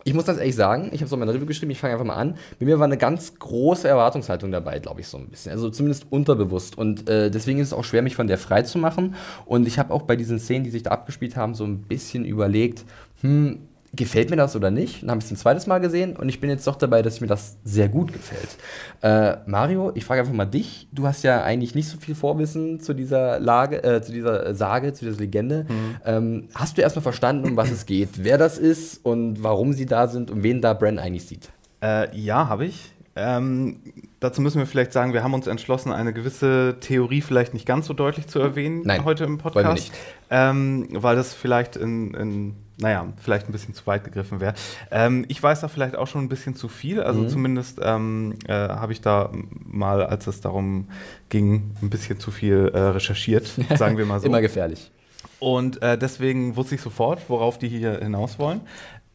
Ich 0.07 0.13
muss 0.13 0.25
das 0.25 0.37
ehrlich 0.37 0.55
sagen, 0.55 0.91
ich 0.93 1.01
habe 1.01 1.11
in 1.11 1.19
meiner 1.19 1.33
Review 1.33 1.47
geschrieben, 1.47 1.71
ich 1.71 1.79
fange 1.79 1.93
einfach 1.93 2.05
mal 2.05 2.13
an. 2.13 2.35
Bei 2.59 2.65
mir 2.67 2.77
war 2.77 2.85
eine 2.85 2.95
ganz 2.95 3.39
große 3.39 3.87
Erwartungshaltung 3.87 4.51
dabei, 4.51 4.77
glaube 4.77 5.01
ich, 5.01 5.07
so 5.07 5.17
ein 5.17 5.29
bisschen. 5.29 5.51
Also 5.51 5.71
zumindest 5.71 6.05
unterbewusst. 6.11 6.77
Und 6.77 7.09
äh, 7.09 7.31
deswegen 7.31 7.57
ist 7.57 7.69
es 7.69 7.73
auch 7.73 7.83
schwer, 7.83 8.03
mich 8.03 8.15
von 8.15 8.27
der 8.27 8.37
frei 8.37 8.61
zu 8.61 8.77
machen. 8.77 9.15
Und 9.47 9.67
ich 9.67 9.79
habe 9.79 9.91
auch 9.91 10.03
bei 10.03 10.15
diesen 10.15 10.37
Szenen, 10.37 10.63
die 10.63 10.69
sich 10.69 10.83
da 10.83 10.91
abgespielt 10.91 11.35
haben, 11.35 11.55
so 11.55 11.63
ein 11.63 11.79
bisschen 11.79 12.23
überlegt, 12.23 12.85
hm, 13.21 13.61
gefällt 13.95 14.29
mir 14.29 14.35
das 14.35 14.55
oder 14.55 14.71
nicht? 14.71 15.03
Dann 15.03 15.11
habe 15.11 15.19
ich 15.19 15.25
es 15.25 15.31
ein 15.31 15.37
zweites 15.37 15.67
Mal 15.67 15.79
gesehen 15.79 16.15
und 16.15 16.29
ich 16.29 16.39
bin 16.39 16.49
jetzt 16.49 16.65
doch 16.67 16.75
dabei, 16.75 17.01
dass 17.01 17.21
mir 17.21 17.27
das 17.27 17.57
sehr 17.63 17.89
gut 17.89 18.13
gefällt. 18.13 18.57
Äh, 19.01 19.37
Mario, 19.45 19.91
ich 19.95 20.05
frage 20.05 20.21
einfach 20.21 20.33
mal 20.33 20.45
dich. 20.45 20.87
Du 20.91 21.05
hast 21.07 21.23
ja 21.23 21.43
eigentlich 21.43 21.75
nicht 21.75 21.87
so 21.87 21.97
viel 21.97 22.15
Vorwissen 22.15 22.79
zu 22.79 22.93
dieser 22.93 23.39
Lage, 23.39 23.83
äh, 23.83 24.01
zu 24.01 24.11
dieser 24.11 24.53
Sage, 24.55 24.93
zu 24.93 25.05
dieser 25.05 25.19
Legende. 25.19 25.65
Ähm, 26.05 26.47
hast 26.53 26.77
du 26.77 26.81
erstmal 26.81 27.03
verstanden, 27.03 27.49
um 27.49 27.57
was 27.57 27.71
es 27.71 27.85
geht, 27.85 28.23
wer 28.23 28.37
das 28.37 28.57
ist 28.57 29.05
und 29.05 29.43
warum 29.43 29.73
sie 29.73 29.85
da 29.85 30.07
sind 30.07 30.31
und 30.31 30.43
wen 30.43 30.61
da 30.61 30.73
Bran 30.73 30.99
eigentlich 30.99 31.25
sieht? 31.25 31.49
Äh, 31.81 32.15
ja, 32.17 32.47
habe 32.47 32.65
ich. 32.65 32.91
Ähm, 33.17 33.79
dazu 34.19 34.41
müssen 34.41 34.59
wir 34.59 34.65
vielleicht 34.65 34.91
sagen, 34.91 35.13
wir 35.13 35.23
haben 35.23 35.33
uns 35.33 35.47
entschlossen, 35.47 35.93
eine 35.93 36.11
gewisse 36.11 36.75
Theorie 36.81 37.21
vielleicht 37.21 37.53
nicht 37.53 37.65
ganz 37.65 37.87
so 37.87 37.93
deutlich 37.93 38.27
zu 38.27 38.39
erwähnen 38.39 38.81
Nein, 38.83 39.05
heute 39.05 39.23
im 39.23 39.37
Podcast. 39.37 39.91
Ähm, 40.29 40.89
weil 40.91 41.15
das 41.15 41.33
vielleicht 41.33 41.77
in, 41.77 42.13
in, 42.13 42.55
naja, 42.77 43.05
vielleicht 43.21 43.47
ein 43.47 43.51
bisschen 43.51 43.73
zu 43.73 43.85
weit 43.87 44.03
gegriffen 44.03 44.39
wäre. 44.41 44.53
Ähm, 44.91 45.25
ich 45.29 45.41
weiß 45.41 45.61
da 45.61 45.67
vielleicht 45.67 45.95
auch 45.95 46.07
schon 46.07 46.23
ein 46.23 46.29
bisschen 46.29 46.55
zu 46.55 46.67
viel. 46.67 47.01
Also 47.01 47.21
Mhm. 47.21 47.29
zumindest 47.29 47.79
ähm, 47.81 48.35
äh, 48.47 48.53
habe 48.53 48.91
ich 48.93 49.01
da 49.01 49.31
mal, 49.63 50.05
als 50.05 50.27
es 50.27 50.41
darum 50.41 50.89
ging, 51.29 51.71
ein 51.81 51.89
bisschen 51.89 52.19
zu 52.19 52.31
viel 52.31 52.71
äh, 52.73 52.77
recherchiert, 52.79 53.45
sagen 53.77 53.97
wir 53.97 54.05
mal 54.05 54.19
so. 54.19 54.25
Immer 54.27 54.41
gefährlich. 54.41 54.91
Und 55.39 55.81
äh, 55.81 55.97
deswegen 55.97 56.55
wusste 56.55 56.75
ich 56.75 56.81
sofort, 56.81 57.21
worauf 57.29 57.57
die 57.57 57.67
hier 57.69 57.99
hinaus 57.99 58.39
wollen. 58.39 58.61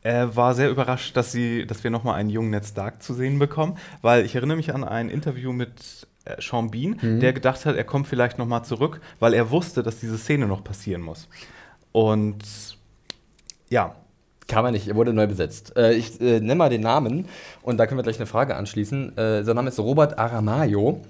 Er 0.03 0.35
war 0.37 0.55
sehr 0.55 0.71
überrascht, 0.71 1.15
dass, 1.17 1.31
sie, 1.31 1.67
dass 1.67 1.85
wir 1.85 1.91
nochmal 1.91 2.15
einen 2.15 2.31
jungen 2.31 2.51
Ned 2.51 2.65
Stark 2.65 3.03
zu 3.03 3.13
sehen 3.13 3.39
bekommen, 3.39 3.77
weil 4.01 4.25
ich 4.25 4.35
erinnere 4.35 4.57
mich 4.57 4.75
an 4.75 4.83
ein 4.85 5.11
Interview 5.11 5.53
mit 5.53 6.07
äh, 6.25 6.41
Sean 6.41 6.71
Bean, 6.71 6.97
der 7.21 7.35
gedacht 7.35 7.67
hat, 7.67 7.77
er 7.77 7.85
kommt 7.85 8.07
vielleicht 8.07 8.39
nochmal 8.39 8.65
zurück, 8.65 9.03
weil 9.19 9.35
er 9.35 9.51
wusste, 9.51 9.83
dass 9.83 10.01
diese 10.01 10.17
Szene 10.17 10.47
noch 10.47 10.65
passieren 10.65 11.03
muss. 11.03 11.29
Und 11.93 12.39
ja, 13.71 13.95
Kann 14.49 14.65
man 14.65 14.73
nicht, 14.73 14.89
er 14.89 14.97
wurde 14.97 15.13
neu 15.13 15.29
besetzt. 15.29 15.77
Äh, 15.77 15.95
ich 15.95 16.21
äh, 16.21 16.41
nenne 16.41 16.57
mal 16.57 16.71
den 16.71 16.81
Namen 16.81 17.27
und 17.63 17.79
da 17.79 17.87
können 17.87 17.99
wir 17.99 18.03
gleich 18.03 18.19
eine 18.19 18.27
Frage 18.27 18.57
anschließen. 18.57 19.17
Äh, 19.17 19.45
sein 19.45 19.55
Name 19.55 19.69
ist 19.69 19.79
Robert 19.79 20.19
Aramayo, 20.19 21.01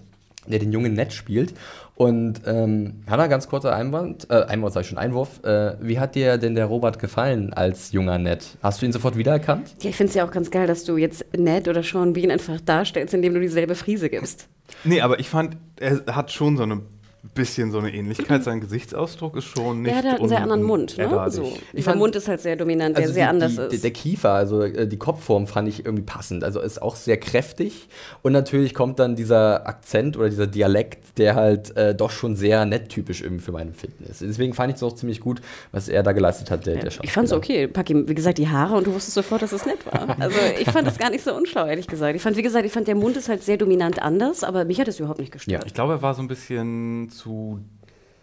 der 0.47 0.59
den 0.59 0.71
jungen 0.73 0.93
Ned 0.93 1.13
spielt. 1.13 1.55
Und 1.95 2.43
ähm, 2.47 3.03
Hanna, 3.09 3.27
ganz 3.27 3.49
kurzer 3.49 3.75
Einwand, 3.75 4.27
äh, 4.31 4.45
Einwand 4.45 4.73
sag 4.73 4.83
ich 4.83 4.89
schon, 4.89 4.99
Einwurf. 4.99 5.43
Äh, 5.45 5.75
wie 5.81 5.99
hat 5.99 6.15
dir 6.15 6.39
denn 6.39 6.55
der 6.55 6.67
Robert 6.67 6.99
gefallen 6.99 7.53
als 7.53 7.93
junger 7.93 8.19
Ned? 8.19 8.45
Hast 8.63 8.81
du 8.81 8.87
ihn 8.87 8.93
sofort 8.93 9.17
wiedererkannt? 9.17 9.75
Ja, 9.81 9.91
ich 9.91 9.97
finde 9.97 10.11
es 10.11 10.15
ja 10.15 10.27
auch 10.27 10.31
ganz 10.31 10.51
geil, 10.51 10.67
dass 10.67 10.85
du 10.85 10.97
jetzt 10.97 11.25
Ned 11.37 11.69
oder 11.69 11.83
Sean 11.83 12.13
Bean 12.15 12.31
einfach 12.31 12.61
darstellst, 12.61 13.15
indem 13.15 13.35
du 13.35 13.41
dieselbe 13.41 13.75
Frise 13.75 14.09
gibst. 14.09 14.49
nee, 14.85 15.01
aber 15.01 15.19
ich 15.19 15.29
fand, 15.29 15.57
er 15.79 16.03
hat 16.15 16.31
schon 16.31 16.57
so 16.57 16.63
eine 16.63 16.81
bisschen 17.23 17.71
so 17.71 17.79
eine 17.79 17.93
Ähnlichkeit. 17.93 18.43
Sein 18.45 18.61
Gesichtsausdruck 18.61 19.37
ist 19.37 19.45
schon 19.45 19.83
nicht. 19.83 19.95
Ja, 19.95 20.01
der 20.03 20.13
hat 20.13 20.21
einen 20.21 20.29
sehr 20.29 20.41
anderen 20.43 20.63
Mund. 20.63 20.97
Ne? 20.97 21.27
So. 21.31 21.53
Ich 21.73 21.85
fand- 21.85 21.99
Mund 21.99 22.17
ist 22.17 22.29
halt 22.29 22.41
sehr 22.41 22.57
dominant, 22.57 22.97
der 22.97 23.03
Also 23.03 23.15
sehr 23.15 23.27
die, 23.27 23.31
anders 23.31 23.57
die, 23.69 23.75
ist. 23.75 23.85
Der 23.85 23.91
Kiefer, 23.91 24.31
also 24.33 24.63
äh, 24.63 24.87
die 24.87 24.97
Kopfform 24.97 25.47
fand 25.47 25.69
ich 25.69 25.85
irgendwie 25.85 26.03
passend. 26.05 26.45
Also 26.45 26.61
ist 26.61 26.81
auch 26.81 26.97
sehr 26.97 27.19
kräftig. 27.19 27.89
Und 28.23 28.33
natürlich 28.33 28.73
kommt 28.75 28.99
dann 28.99 29.17
dieser 29.17 29.67
Akzent 29.67 30.17
oder 30.17 30.31
dieser 30.31 30.47
Dialekt, 30.47 31.19
der 31.19 31.35
halt 31.35 31.77
äh, 31.77 31.95
doch 31.95 32.11
schon 32.11 32.37
sehr 32.37 32.65
nett-typisch 32.65 33.21
irgendwie 33.21 33.45
für 33.45 33.53
mein 33.53 33.69
Empfinden 33.69 34.05
ist. 34.05 34.23
Deswegen 34.23 34.55
fand 34.55 34.71
ich 34.71 34.77
es 34.77 34.83
auch 34.83 34.95
ziemlich 34.95 35.21
gut, 35.21 35.43
was 35.73 35.89
er 35.89 36.03
da 36.03 36.13
geleistet 36.13 36.51
hat, 36.51 36.65
der, 36.65 36.77
der 36.77 36.91
ich 37.03 37.13
fand 37.13 37.27
es 37.27 37.33
okay. 37.33 37.69
Pack 37.69 37.91
ihm, 37.91 38.09
wie 38.09 38.15
gesagt, 38.15 38.39
die 38.39 38.49
Haare 38.49 38.77
und 38.77 38.87
du 38.87 38.95
wusstest 38.95 39.15
sofort, 39.15 39.43
dass 39.43 39.53
es 39.53 39.67
nett 39.67 39.85
war. 39.87 40.17
Also 40.19 40.37
ich 40.59 40.71
fand 40.71 40.87
das 40.87 40.97
gar 40.99 41.11
nicht 41.11 41.23
so 41.25 41.35
unschlau, 41.35 41.67
ehrlich 41.67 41.87
gesagt. 41.87 42.17
Ich 42.17 42.23
fand, 42.23 42.37
wie 42.37 42.43
gesagt, 42.43 42.65
ich 42.65 42.73
fand, 42.73 42.89
der 42.89 42.95
Mund 42.95 43.17
ist 43.17 43.29
halt 43.29 43.43
sehr 43.43 43.59
dominant 43.59 44.01
anders, 44.01 44.43
aber 44.43 44.65
mich 44.65 44.81
hat 44.81 44.89
es 44.89 44.99
überhaupt 44.99 45.21
nicht 45.21 45.33
gestört. 45.33 45.65
Ich 45.67 45.75
glaube, 45.75 45.95
er 45.95 46.03
war 46.03 46.15
so 46.15 46.23
ein 46.23 46.29
bisschen 46.29 47.10
zu 47.11 47.61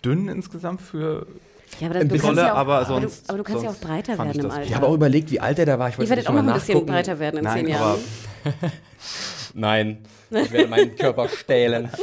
dünn 0.04 0.28
insgesamt 0.28 0.82
für. 0.82 1.28
Ja, 1.80 1.88
aber, 1.88 1.94
das, 1.96 2.02
Ein 2.04 2.08
du 2.10 2.14
bisschen, 2.14 2.28
kannst 2.28 2.42
ja 2.42 2.54
auch, 2.54 2.58
aber 2.58 2.76
aber, 2.78 2.86
du, 2.86 3.02
sonst- 3.08 3.30
aber 3.30 3.38
du 3.38 3.44
kannst 3.44 3.64
ja 3.64 3.70
auch 3.70 3.76
breiter 3.76 4.14
ich 4.14 4.20
werden 4.20 4.40
im 4.40 4.52
Alter. 4.52 4.64
Ich 4.64 4.76
habe 4.76 4.88
auch 4.88 4.94
überlegt, 4.94 5.32
wie 5.32 5.40
alt 5.40 5.60
er 5.60 5.66
da 5.66 5.78
war. 5.78 5.90
Ich 5.90 5.98
werdet 5.98 6.18
nicht 6.18 6.28
auch 6.30 6.34
mal 6.34 6.42
noch 6.42 6.54
ein 6.54 6.60
bisschen 6.60 6.86
breiter 6.86 7.20
werden 7.20 7.38
in 7.38 7.44
Nein, 7.44 7.58
zehn 7.66 7.68
Jahren. 7.68 8.00
Nein, 9.54 9.98
ich 10.32 10.52
werde 10.52 10.68
meinen 10.70 10.96
Körper 10.96 11.28
stählen. 11.30 11.90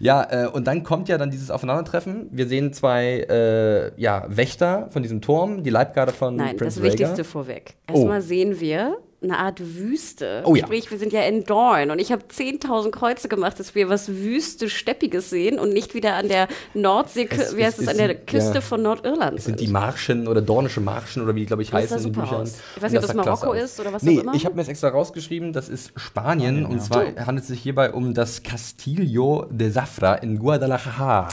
Ja, 0.00 0.44
äh, 0.44 0.48
und 0.48 0.66
dann 0.66 0.82
kommt 0.82 1.08
ja 1.08 1.16
dann 1.18 1.30
dieses 1.30 1.50
Aufeinandertreffen. 1.50 2.28
Wir 2.30 2.46
sehen 2.46 2.72
zwei 2.72 3.20
äh, 3.30 3.98
ja, 4.00 4.24
Wächter 4.28 4.88
von 4.90 5.02
diesem 5.02 5.22
Turm, 5.22 5.62
die 5.62 5.70
Leibgarde 5.70 6.12
von 6.12 6.36
Nein, 6.36 6.56
Prince 6.56 6.80
das 6.80 6.82
Wichtigste 6.82 7.12
Rhaegar. 7.12 7.24
vorweg. 7.24 7.74
Oh. 7.88 7.94
Erstmal 7.94 8.22
sehen 8.22 8.60
wir 8.60 8.98
eine 9.30 9.38
Art 9.38 9.60
Wüste. 9.60 10.42
Oh 10.44 10.54
ja. 10.54 10.64
Sprich, 10.64 10.90
wir 10.90 10.98
sind 10.98 11.12
ja 11.12 11.22
in 11.22 11.44
Dorn 11.44 11.90
und 11.90 11.98
ich 11.98 12.12
habe 12.12 12.22
10.000 12.24 12.90
Kreuze 12.90 13.28
gemacht, 13.28 13.58
dass 13.60 13.74
wir 13.74 13.88
was 13.88 14.08
Wüste, 14.08 14.68
Steppiges 14.70 15.30
sehen 15.30 15.58
und 15.58 15.72
nicht 15.72 15.94
wieder 15.94 16.14
an 16.14 16.28
der 16.28 16.48
Nordsee, 16.74 17.28
Es 17.30 17.56
wie 17.56 17.64
heißt 17.64 17.78
es, 17.78 17.88
an 17.88 17.96
der 17.96 18.14
Küste 18.14 18.56
ja. 18.56 18.60
von 18.60 18.82
Nordirland 18.82 19.38
Es 19.38 19.44
sind 19.44 19.60
die 19.60 19.68
Marschen 19.68 20.28
oder 20.28 20.40
dornische 20.40 20.80
Marschen 20.80 21.22
oder 21.22 21.34
wie 21.34 21.40
die, 21.40 21.46
glaube 21.46 21.62
ich, 21.62 21.70
Das 21.70 21.82
heißen 21.82 21.98
in 21.98 22.02
den 22.04 22.12
Büchern. 22.12 22.42
aus. 22.42 22.58
Ich 22.76 22.82
weiß 22.82 22.92
nicht, 22.92 23.02
ob 23.02 23.06
das 23.06 23.16
Marokko 23.16 23.52
ist 23.52 23.80
oder 23.80 23.92
was 23.92 24.02
nee, 24.02 24.18
auch 24.18 24.22
immer. 24.22 24.34
ich 24.34 24.44
habe 24.44 24.54
mir 24.54 24.62
das 24.62 24.68
extra 24.68 24.88
rausgeschrieben, 24.88 25.52
das 25.52 25.68
ist 25.68 25.92
Spanien. 25.96 26.66
und 26.66 26.82
zwar 26.82 27.04
handelt 27.26 27.42
es 27.42 27.48
sich 27.48 27.60
hierbei 27.60 27.92
um 27.92 28.14
das 28.14 28.42
Castillo 28.42 29.46
de 29.50 29.70
Zafra 29.70 30.14
in 30.16 30.38
Guadalajara. 30.38 31.28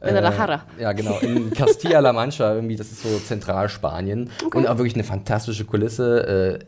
Guadalajara. 0.00 0.62
Äh, 0.78 0.82
ja, 0.82 0.92
genau, 0.92 1.18
in 1.20 1.50
Castilla-La 1.50 2.12
Mancha, 2.12 2.54
irgendwie, 2.54 2.76
das 2.76 2.90
ist 2.90 3.02
so 3.02 3.18
Zentralspanien. 3.18 4.30
Und 4.54 4.66
auch 4.66 4.76
wirklich 4.78 4.94
eine 4.94 5.04
fantastische 5.04 5.64
Kulisse, 5.64 6.58
äh, 6.60 6.64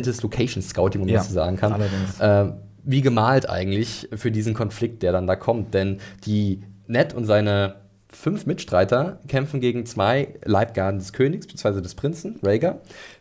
exzellentes 0.00 0.22
Location-Scouting, 0.22 1.02
um 1.02 1.08
Ja, 1.08 1.18
das 1.18 1.28
zu 1.28 1.34
sagen 1.34 1.56
kann. 1.56 1.72
allerdings. 1.72 2.20
Äh, 2.20 2.52
wie 2.82 3.02
gemalt 3.02 3.48
eigentlich 3.48 4.08
für 4.14 4.30
diesen 4.30 4.54
Konflikt, 4.54 5.02
der 5.02 5.12
dann 5.12 5.26
da 5.26 5.36
kommt. 5.36 5.74
Denn 5.74 5.98
die 6.24 6.62
Ned 6.86 7.12
und 7.14 7.26
seine 7.26 7.74
fünf 8.08 8.46
Mitstreiter 8.46 9.20
kämpfen 9.28 9.60
gegen 9.60 9.86
zwei 9.86 10.28
Leibgarden 10.44 10.98
des 10.98 11.12
Königs, 11.12 11.46
beziehungsweise 11.46 11.82
des 11.82 11.94
Prinzen, 11.94 12.40
Rhaegar, 12.42 12.78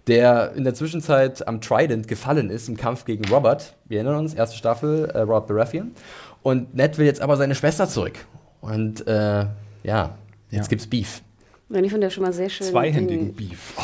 der 0.07 0.53
in 0.55 0.63
der 0.63 0.73
Zwischenzeit 0.73 1.47
am 1.47 1.61
Trident 1.61 2.07
gefallen 2.07 2.49
ist 2.49 2.69
im 2.69 2.77
Kampf 2.77 3.05
gegen 3.05 3.23
Robert. 3.31 3.75
Wir 3.85 3.97
erinnern 3.99 4.15
uns, 4.17 4.33
erste 4.33 4.57
Staffel, 4.57 5.05
äh, 5.13 5.19
Robert 5.19 5.47
Baratheon. 5.47 5.91
Und 6.41 6.73
Ned 6.73 6.97
will 6.97 7.05
jetzt 7.05 7.21
aber 7.21 7.35
seine 7.37 7.53
Schwester 7.53 7.87
zurück. 7.87 8.13
Und 8.61 9.05
äh, 9.07 9.45
ja, 9.83 10.17
jetzt 10.49 10.65
Ja. 10.65 10.69
gibt's 10.69 10.87
Beef. 10.87 11.21
Ich 11.69 11.75
finde 11.91 12.07
das 12.07 12.13
schon 12.13 12.23
mal 12.23 12.33
sehr 12.33 12.49
schön. 12.49 12.65
Zweihändigen 12.65 13.33
Beef. 13.35 13.75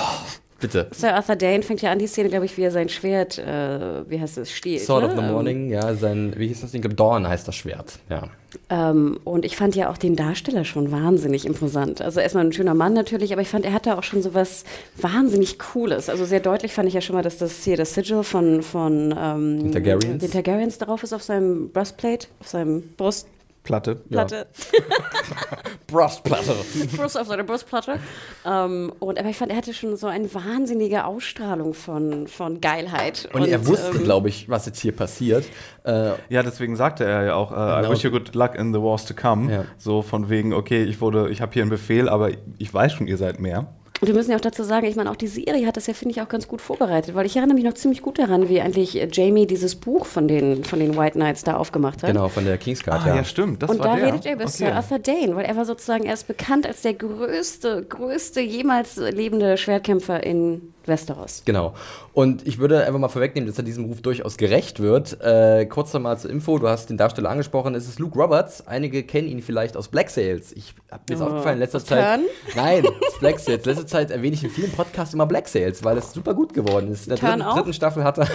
Bitte. 0.66 0.88
Sir 0.92 1.14
Arthur 1.14 1.36
Dane 1.36 1.62
fängt 1.62 1.82
ja 1.84 1.92
an, 1.92 2.00
die 2.00 2.08
Szene, 2.08 2.30
glaube 2.30 2.46
ich, 2.46 2.58
wie 2.58 2.64
er 2.64 2.72
sein 2.72 2.90
Schwert, 2.90 3.38
äh, 3.38 4.10
wie 4.10 4.20
heißt 4.20 4.40
es, 4.40 4.52
stiehlt. 4.52 4.82
Sword 4.82 5.04
ne? 5.04 5.10
of 5.10 5.16
the 5.16 5.22
Morning, 5.22 5.70
ja, 5.70 5.94
sein, 5.94 6.34
wie 6.38 6.48
hieß 6.48 6.62
das 6.62 6.72
Ding? 6.72 6.82
Dawn 6.96 7.28
heißt 7.28 7.48
das 7.48 7.56
Schwert, 7.56 8.00
ja. 8.10 8.24
Ähm, 8.70 9.20
und 9.26 9.46
ich 9.46 9.58
fand 9.58 9.76
ja 9.76 9.92
auch 9.92 9.98
den 9.98 10.16
Darsteller 10.16 10.66
schon 10.66 10.92
wahnsinnig 10.92 11.46
imposant. 11.46 12.02
Also 12.02 12.20
erstmal 12.20 12.46
ein 12.46 12.54
schöner 12.54 12.74
Mann 12.74 12.94
natürlich, 12.94 13.32
aber 13.34 13.42
ich 13.42 13.50
fand, 13.50 13.66
er 13.66 13.74
hatte 13.74 13.98
auch 13.98 14.04
schon 14.04 14.22
so 14.22 14.34
was 14.34 14.64
wahnsinnig 14.98 15.60
Cooles. 15.60 16.10
Also 16.10 16.26
sehr 16.26 16.40
deutlich 16.40 16.74
fand 16.74 16.88
ich 16.88 16.96
ja 16.96 17.02
schon 17.02 17.16
mal, 17.16 17.22
dass 17.22 17.38
das 17.38 17.64
hier 17.64 17.78
das 17.78 17.94
Sigil 17.94 18.24
von, 18.24 18.64
von 18.64 19.14
ähm, 19.18 19.60
Den 19.60 19.72
Targaryens. 19.72 20.24
den 20.24 20.32
Targaryens 20.32 20.78
darauf 20.78 21.04
ist 21.04 21.14
auf 21.14 21.22
seinem 21.22 21.70
Breastplate, 21.70 22.28
auf 22.40 22.48
seinem 22.48 22.82
Brustplatte. 22.98 23.35
Platte. 23.66 24.02
Brustplatte. 25.88 26.54
Brust 26.96 27.20
auf 27.20 27.28
seiner 27.28 27.44
Brustplatte. 27.44 28.00
Ähm, 28.46 28.94
und, 29.00 29.20
aber 29.20 29.30
ich 29.30 29.38
fand, 29.38 29.52
er 29.52 29.58
hatte 29.58 29.74
schon 29.74 29.98
so 29.98 30.08
eine 30.08 30.34
wahnsinnige 30.34 31.06
Ausstrahlung 31.06 31.74
von, 31.74 32.28
von 32.28 32.62
Geilheit. 32.62 33.28
Und, 33.34 33.48
er 33.48 33.66
wusste, 33.68 33.98
ähm, 33.98 34.04
glaube 34.04 34.30
ich, 34.30 34.50
was 34.50 34.66
jetzt 34.66 34.80
hier 34.80 34.92
passiert. 34.96 35.46
Äh, 35.84 36.12
Ja, 36.30 36.44
deswegen 36.44 36.76
sagte 36.76 37.04
er 37.06 37.24
ja 37.26 37.36
auch, 37.36 37.52
äh, 37.52 37.56
I 37.56 37.82
Genau. 37.82 37.92
wish 37.92 38.04
you 38.04 38.12
good 38.12 38.34
luck 38.36 38.56
in 38.56 38.74
the 38.74 38.80
wars 38.82 39.06
to 39.06 39.14
come. 39.14 39.52
Ja. 39.52 39.66
So 39.78 40.02
von 40.02 40.30
wegen, 40.30 40.54
okay, 40.54 40.84
ich 40.84 41.02
wurde, 41.02 41.30
ich 41.30 41.42
habe 41.42 41.54
hier 41.54 41.62
einen 41.64 41.70
Befehl, 41.72 42.10
aber 42.10 42.30
ich 42.58 42.74
weiß 42.74 42.94
schon, 42.94 43.08
ihr 43.08 43.18
seid 43.18 43.40
mehr. 43.40 43.68
Und 44.06 44.10
wir 44.10 44.16
müssen 44.18 44.30
ja 44.30 44.38
auch 44.38 44.42
dazu 44.42 44.62
sagen, 44.62 44.86
ich 44.86 44.96
meine, 44.96 45.10
auch 45.10 45.16
die 45.16 45.26
Serie 45.26 45.66
hat 45.66 45.78
das 45.78 45.88
ja, 45.88 45.96
finde 45.96 46.12
ich, 46.14 46.22
auch 46.22 46.30
ganz 46.30 46.48
gut 46.48 46.62
vorbereitet, 46.62 47.16
weil 47.16 47.26
ich 47.26 47.36
erinnere 47.38 47.56
mich 47.56 47.64
noch 47.64 47.74
ziemlich 47.74 48.04
gut 48.04 48.20
daran, 48.20 48.50
wie 48.50 48.62
eigentlich 48.62 49.02
äh, 49.02 49.08
Jamie 49.12 49.48
dieses 49.48 49.76
Buch 49.76 50.06
von 50.06 50.28
den, 50.28 50.64
von 50.64 50.78
den 50.80 50.96
White 50.96 51.14
Knights 51.14 51.44
da 51.44 51.58
aufgemacht 51.58 52.04
hat. 52.04 52.12
genau, 52.12 52.28
von 52.30 52.46
der 52.46 52.60
Kingsguard, 52.60 53.02
Ah, 53.04 53.08
ja. 53.10 53.16
ja, 53.16 53.24
stimmt. 53.24 53.64
Das 53.64 53.72
und 53.72 53.80
war 53.80 53.88
da 53.88 53.96
der. 53.96 54.06
redet 54.14 54.28
er 54.28 54.34
über 54.34 54.48
Sir 54.48 54.76
Arthur 54.76 55.00
Dane, 55.00 55.36
weil 55.36 55.46
er 55.46 55.56
war 55.58 55.66
sozusagen, 55.66 56.04
er 56.06 56.14
ist 56.14 56.28
bekannt 56.28 56.68
als 56.68 56.84
der 56.84 56.94
größte, 56.94 57.84
größte 57.90 58.42
jemals 58.42 58.98
lebende 58.98 59.58
Schwertkämpfer 59.58 60.24
in 60.24 60.75
Westeros. 60.88 61.44
Genau. 61.46 61.74
Und 62.14 62.48
ich 62.48 62.58
würde 62.60 62.86
einfach 62.86 63.00
mal 63.00 63.10
vorwegnehmen, 63.10 63.48
dass 63.48 63.58
er 63.58 63.64
diesem 63.64 63.86
Ruf 63.86 64.02
durchaus 64.02 64.38
gerecht 64.38 64.80
wird. 64.80 65.20
Äh, 65.22 65.66
kurz 65.66 65.94
nochmal 65.94 66.18
zur 66.18 66.30
Info, 66.32 66.58
du 66.60 66.68
hast 66.68 66.90
den 66.90 66.98
Darsteller 66.98 67.30
angesprochen, 67.30 67.76
es 67.76 67.88
ist 67.88 68.00
Luke 68.00 68.18
Roberts. 68.20 68.68
Einige 68.68 69.04
kennen 69.04 69.28
ihn 69.28 69.42
vielleicht 69.42 69.76
aus 69.78 69.88
Black 69.88 70.10
Sails. 70.10 70.52
Ich 70.54 70.74
hab 70.92 71.10
mir 71.10 71.20
Oh, 71.20 71.24
aufgefallen, 71.26 71.56
in 71.56 71.60
letzter 71.60 71.84
Zeit. 71.84 72.20
Nein, 72.56 72.86
aus 72.86 73.20
Black 73.20 73.40
Sails. 73.40 73.66
In 73.66 73.70
letzter 73.72 73.88
Zeit 73.88 74.12
erwähne 74.12 74.36
ich 74.36 74.44
in 74.44 74.50
vielen 74.50 74.72
Podcasts 74.72 75.14
immer 75.14 75.26
Black 75.26 75.48
Sails, 75.48 75.84
weil 75.84 75.98
es 75.98 76.12
super 76.14 76.34
gut 76.34 76.54
geworden 76.54 76.92
ist. 76.92 77.08
In 77.08 77.16
der 77.16 77.18
dritten, 77.18 77.40
dritten 77.56 77.74
Staffel 77.74 78.04
hat 78.04 78.18
er, 78.18 78.26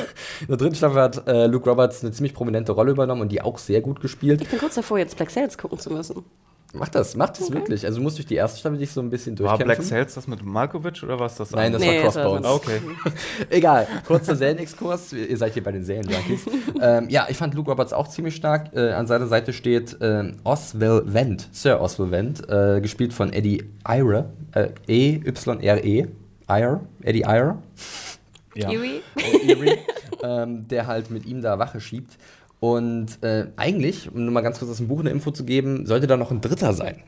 in 0.40 0.46
der 0.48 0.56
dritten 0.56 0.74
Staffel 0.74 1.00
hat 1.00 1.26
äh, 1.28 1.46
Luke 1.46 1.68
Roberts 1.68 2.02
eine 2.02 2.12
ziemlich 2.12 2.34
prominente 2.34 2.72
Rolle 2.72 2.90
übernommen 2.92 3.22
und 3.22 3.30
die 3.32 3.42
auch 3.42 3.58
sehr 3.58 3.80
gut 3.80 4.00
gespielt. 4.00 4.40
Ich 4.42 4.48
bin 4.48 4.58
kurz 4.58 4.74
davor, 4.74 4.98
jetzt 4.98 5.16
Black 5.16 5.30
Sails 5.30 5.56
gucken 5.58 5.78
zu 5.78 5.90
müssen. 5.90 6.24
Mach 6.72 6.88
das, 6.88 7.16
mach 7.16 7.30
das 7.30 7.50
wirklich. 7.50 7.84
Also 7.84 7.98
du 7.98 8.02
musst 8.04 8.18
durch 8.18 8.26
die 8.26 8.36
erste 8.36 8.60
Staffel 8.60 8.78
dich 8.78 8.92
so 8.92 9.00
ein 9.00 9.10
bisschen 9.10 9.36
War 9.40 9.56
durchkämpfen. 9.56 9.66
Black 9.66 9.82
Sails 9.82 10.14
das 10.14 10.28
mit 10.28 10.44
Malkovich 10.44 11.02
oder 11.02 11.18
was 11.18 11.36
das? 11.36 11.50
Nein, 11.50 11.72
das? 11.72 11.82
Nee, 11.82 11.98
war 11.98 12.04
das 12.04 12.16
war 12.16 12.22
Crossbones. 12.24 12.46
Okay. 12.46 12.80
Egal, 13.50 13.88
kurzer 14.06 14.36
Serienexkurs. 14.36 15.12
Ihr 15.12 15.36
seid 15.36 15.54
hier 15.54 15.64
bei 15.64 15.72
den 15.72 15.84
Serien-Junkies. 15.84 16.46
ähm, 16.80 17.08
ja, 17.08 17.26
ich 17.28 17.36
fand 17.36 17.54
Luke 17.54 17.70
Roberts 17.70 17.92
auch 17.92 18.06
ziemlich 18.06 18.36
stark. 18.36 18.72
Äh, 18.74 18.92
an 18.92 19.08
seiner 19.08 19.26
Seite 19.26 19.52
steht 19.52 19.96
ähm, 20.00 20.36
Oswell 20.44 21.02
Wendt, 21.06 21.48
Sir 21.50 21.80
Oswell 21.80 22.12
Wendt, 22.12 22.48
äh, 22.48 22.80
gespielt 22.80 23.12
von 23.12 23.32
Eddie 23.32 23.64
Ire. 23.88 24.30
Äh, 24.52 24.68
E-Y-R-E. 24.86 26.06
Ire. 26.48 26.80
Eddie 27.02 27.24
Ire. 27.26 27.58
ja. 28.54 28.70
Eerie? 28.70 29.02
Erie, 29.16 29.78
ähm, 30.22 30.68
der 30.68 30.86
halt 30.86 31.10
mit 31.10 31.26
ihm 31.26 31.42
da 31.42 31.58
Wache 31.58 31.80
schiebt. 31.80 32.16
Und 32.60 33.22
äh, 33.22 33.46
eigentlich, 33.56 34.12
um 34.12 34.22
nur 34.24 34.32
mal 34.32 34.42
ganz 34.42 34.58
kurz 34.58 34.70
aus 34.70 34.76
dem 34.76 34.88
Buch 34.88 35.00
eine 35.00 35.10
Info 35.10 35.30
zu 35.30 35.44
geben, 35.44 35.86
sollte 35.86 36.06
da 36.06 36.16
noch 36.16 36.30
ein 36.30 36.40
dritter 36.42 36.72
sein. 36.74 37.02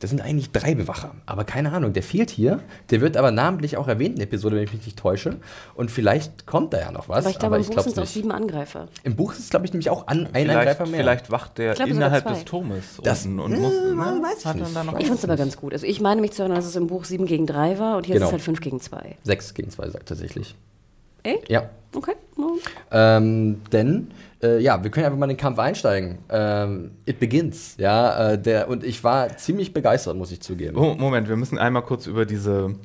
Das 0.00 0.10
sind 0.10 0.20
eigentlich 0.20 0.50
drei 0.50 0.74
Bewacher. 0.74 1.14
Aber 1.24 1.44
keine 1.44 1.72
Ahnung, 1.72 1.92
der 1.92 2.02
fehlt 2.02 2.28
hier. 2.30 2.60
Der 2.90 3.00
wird 3.00 3.16
aber 3.16 3.30
namentlich 3.30 3.76
auch 3.76 3.88
erwähnt 3.88 4.10
in 4.10 4.16
der 4.16 4.26
Episode, 4.26 4.56
wenn 4.56 4.64
ich 4.64 4.72
mich 4.72 4.84
nicht 4.84 4.98
täusche. 4.98 5.36
Und 5.74 5.90
vielleicht 5.90 6.46
kommt 6.46 6.74
da 6.74 6.80
ja 6.80 6.92
noch 6.92 7.08
was. 7.08 7.24
Aber 7.24 7.30
ich 7.30 7.38
glaube, 7.38 7.56
im 7.56 7.62
Buch 7.64 7.80
sind 7.80 7.92
es 7.92 7.98
auch 7.98 8.06
sieben 8.06 8.30
Angreifer. 8.30 8.88
Im 9.02 9.16
Buch 9.16 9.32
ist 9.32 9.38
es, 9.40 9.50
glaube 9.50 9.66
ich, 9.66 9.72
nämlich 9.72 9.90
auch 9.90 10.06
an, 10.06 10.26
ein 10.26 10.42
Vielleicht, 10.42 10.50
Angreifer 10.58 10.86
mehr. 10.86 11.00
vielleicht 11.00 11.30
wacht 11.30 11.58
der 11.58 11.74
sogar 11.74 11.88
innerhalb 11.88 12.26
des 12.26 12.44
Turmes 12.44 13.00
Das- 13.02 13.24
unten 13.24 13.40
und 13.40 13.52
Hm, 13.54 13.60
muss. 13.62 13.72
man 13.94 14.18
ne? 14.18 14.22
weiß 14.24 14.38
ich 14.38 14.44
nicht. 14.54 14.66
Ich 15.00 15.06
fand 15.06 15.18
es 15.18 15.24
aber 15.24 15.36
ganz 15.36 15.56
gut. 15.56 15.72
Also 15.72 15.86
ich 15.86 16.00
meine 16.00 16.20
mich 16.20 16.32
zu 16.32 16.42
erinnern, 16.42 16.56
dass 16.58 16.66
es 16.66 16.76
im 16.76 16.86
Buch 16.86 17.04
sieben 17.04 17.26
gegen 17.26 17.46
drei 17.46 17.78
war 17.78 17.96
und 17.96 18.04
hier 18.06 18.14
Genau. 18.14 18.26
ist 18.26 18.28
es 18.28 18.32
halt 18.32 18.42
fünf 18.42 18.60
gegen 18.60 18.80
zwei. 18.80 19.16
Sechs 19.22 19.54
gegen 19.54 19.70
zwei 19.70 19.88
sagt 19.88 20.08
tatsächlich. 20.08 20.54
Echt? 21.22 21.48
Ja. 21.50 21.70
Okay. 21.94 22.12
No. 22.36 22.58
Ähm, 22.94 23.60
denn, 23.72 24.12
äh, 24.40 24.60
ja, 24.60 24.82
wir 24.84 24.90
können 24.90 25.06
einfach 25.06 25.18
mal 25.18 25.26
in 25.26 25.36
den 25.36 25.36
Kampf 25.36 25.58
einsteigen. 25.58 26.18
Ähm, 26.30 26.92
it 27.06 27.18
begins, 27.18 27.74
ja. 27.76 28.30
Äh, 28.30 28.38
der, 28.38 28.68
und 28.68 28.84
ich 28.84 29.02
war 29.02 29.36
ziemlich 29.36 29.74
begeistert, 29.74 30.16
muss 30.16 30.30
ich 30.30 30.40
zugeben. 30.40 30.76
Oh, 30.76 30.94
Moment, 30.94 31.28
wir 31.28 31.36
müssen 31.36 31.58
einmal 31.58 31.82
kurz 31.82 32.06
über 32.06 32.24
diese, 32.24 32.76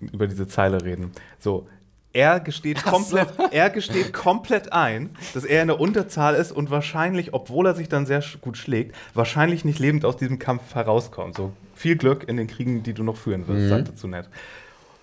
über 0.00 0.28
diese 0.28 0.46
Zeile 0.46 0.84
reden. 0.84 1.10
So, 1.40 1.66
er 2.12 2.38
gesteht, 2.38 2.84
komplett, 2.84 3.28
er 3.50 3.68
gesteht 3.68 4.12
komplett 4.12 4.72
ein, 4.72 5.10
dass 5.34 5.44
er 5.44 5.60
in 5.60 5.68
der 5.68 5.80
Unterzahl 5.80 6.36
ist 6.36 6.52
und 6.52 6.70
wahrscheinlich, 6.70 7.34
obwohl 7.34 7.66
er 7.66 7.74
sich 7.74 7.88
dann 7.88 8.06
sehr 8.06 8.22
gut 8.40 8.56
schlägt, 8.56 8.94
wahrscheinlich 9.12 9.64
nicht 9.64 9.80
lebend 9.80 10.04
aus 10.04 10.16
diesem 10.16 10.38
Kampf 10.38 10.74
herauskommt. 10.76 11.36
So, 11.36 11.52
viel 11.74 11.96
Glück 11.96 12.28
in 12.28 12.36
den 12.36 12.46
Kriegen, 12.46 12.84
die 12.84 12.94
du 12.94 13.02
noch 13.02 13.16
führen 13.16 13.48
wirst, 13.48 13.68
sagt 13.68 13.88
er 13.88 13.96
zu 13.96 14.06
Ned. 14.06 14.28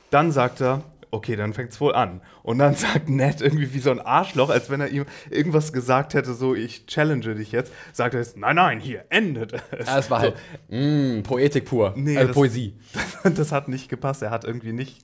Dann 0.09 0.31
sagt 0.31 0.61
er, 0.61 0.81
okay, 1.13 1.35
dann 1.35 1.53
fängt's 1.53 1.79
wohl 1.79 1.93
an. 1.93 2.21
Und 2.41 2.59
dann 2.59 2.75
sagt 2.75 3.07
Ned 3.07 3.41
irgendwie 3.41 3.73
wie 3.73 3.79
so 3.79 3.91
ein 3.91 3.99
Arschloch, 3.99 4.49
als 4.49 4.69
wenn 4.69 4.81
er 4.81 4.89
ihm 4.89 5.05
irgendwas 5.29 5.71
gesagt 5.71 6.13
hätte, 6.13 6.33
so, 6.33 6.55
ich 6.55 6.85
challenge 6.87 7.35
dich 7.35 7.51
jetzt, 7.51 7.71
sagt 7.93 8.13
er 8.15 8.19
jetzt, 8.19 8.35
nein, 8.37 8.55
nein, 8.55 8.79
hier, 8.79 9.05
endet 9.09 9.53
es. 9.71 9.87
Ja, 9.87 9.99
es 9.99 10.09
war 10.09 10.19
so, 10.21 10.25
halt 10.27 10.35
mh, 10.69 11.21
Poetik 11.21 11.65
pur. 11.65 11.93
Nee, 11.95 12.15
äh, 12.15 12.27
das- 12.27 12.35
Poesie. 12.35 12.73
das 13.23 13.51
hat 13.51 13.67
nicht 13.69 13.89
gepasst. 13.89 14.21
Er 14.21 14.31
hat 14.31 14.43
irgendwie 14.43 14.73
nicht 14.73 15.01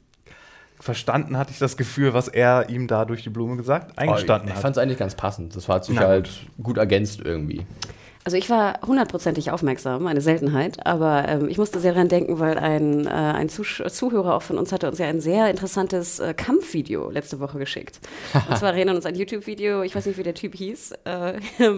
verstanden, 0.80 1.38
hatte 1.38 1.52
ich 1.52 1.60
das 1.60 1.78
Gefühl, 1.78 2.14
was 2.14 2.28
er 2.28 2.70
ihm 2.70 2.88
da 2.88 3.06
durch 3.06 3.22
die 3.24 3.30
Blume 3.30 3.58
gesagt, 3.58 3.98
eingestanden 3.98 4.48
ich 4.50 4.56
hat. 4.56 4.62
fand 4.62 4.78
es 4.78 4.82
eigentlich 4.82 4.98
ganz 4.98 5.14
passend. 5.16 5.56
Das 5.56 5.68
hat 5.68 5.86
sich 5.86 5.96
Na 5.96 6.08
halt 6.08 6.30
gut 6.64 6.78
ergänzt 6.78 7.22
irgendwie. 7.24 7.66
Also 8.30 8.38
ich 8.38 8.52
war 8.52 8.80
hundertprozentig 8.86 9.50
aufmerksam, 9.50 10.06
eine 10.06 10.22
Seltenheit, 10.22 10.86
aber 10.86 11.28
ähm, 11.28 11.50
ich 11.50 11.58
musste 11.58 11.80
sehr 11.80 11.94
daran 11.94 12.10
denken, 12.10 12.38
weil 12.38 12.60
ein, 12.60 13.08
äh, 13.08 13.10
ein 13.10 13.50
Zusch 13.50 13.82
Zuhörer 13.90 14.36
auch 14.36 14.44
von 14.44 14.60
uns 14.60 14.72
hatte 14.72 14.88
uns 14.88 15.00
ja 15.00 15.08
ein 15.08 15.20
sehr 15.20 15.50
interessantes 15.50 16.20
äh, 16.20 16.36
Kampfvideo 16.36 17.10
letzte 17.10 17.40
Woche 17.40 17.58
geschickt. 17.58 18.00
und 18.48 18.56
zwar 18.56 18.74
erinnern 18.74 18.98
uns 18.98 19.08
ein 19.08 19.16
YouTube-Video, 19.16 19.82
ich 19.82 19.96
weiß 19.96 20.06
nicht, 20.06 20.20
wie 20.20 20.22
der 20.22 20.36
Typ 20.36 20.54
hieß. 20.54 20.92
Äh, 21.06 21.40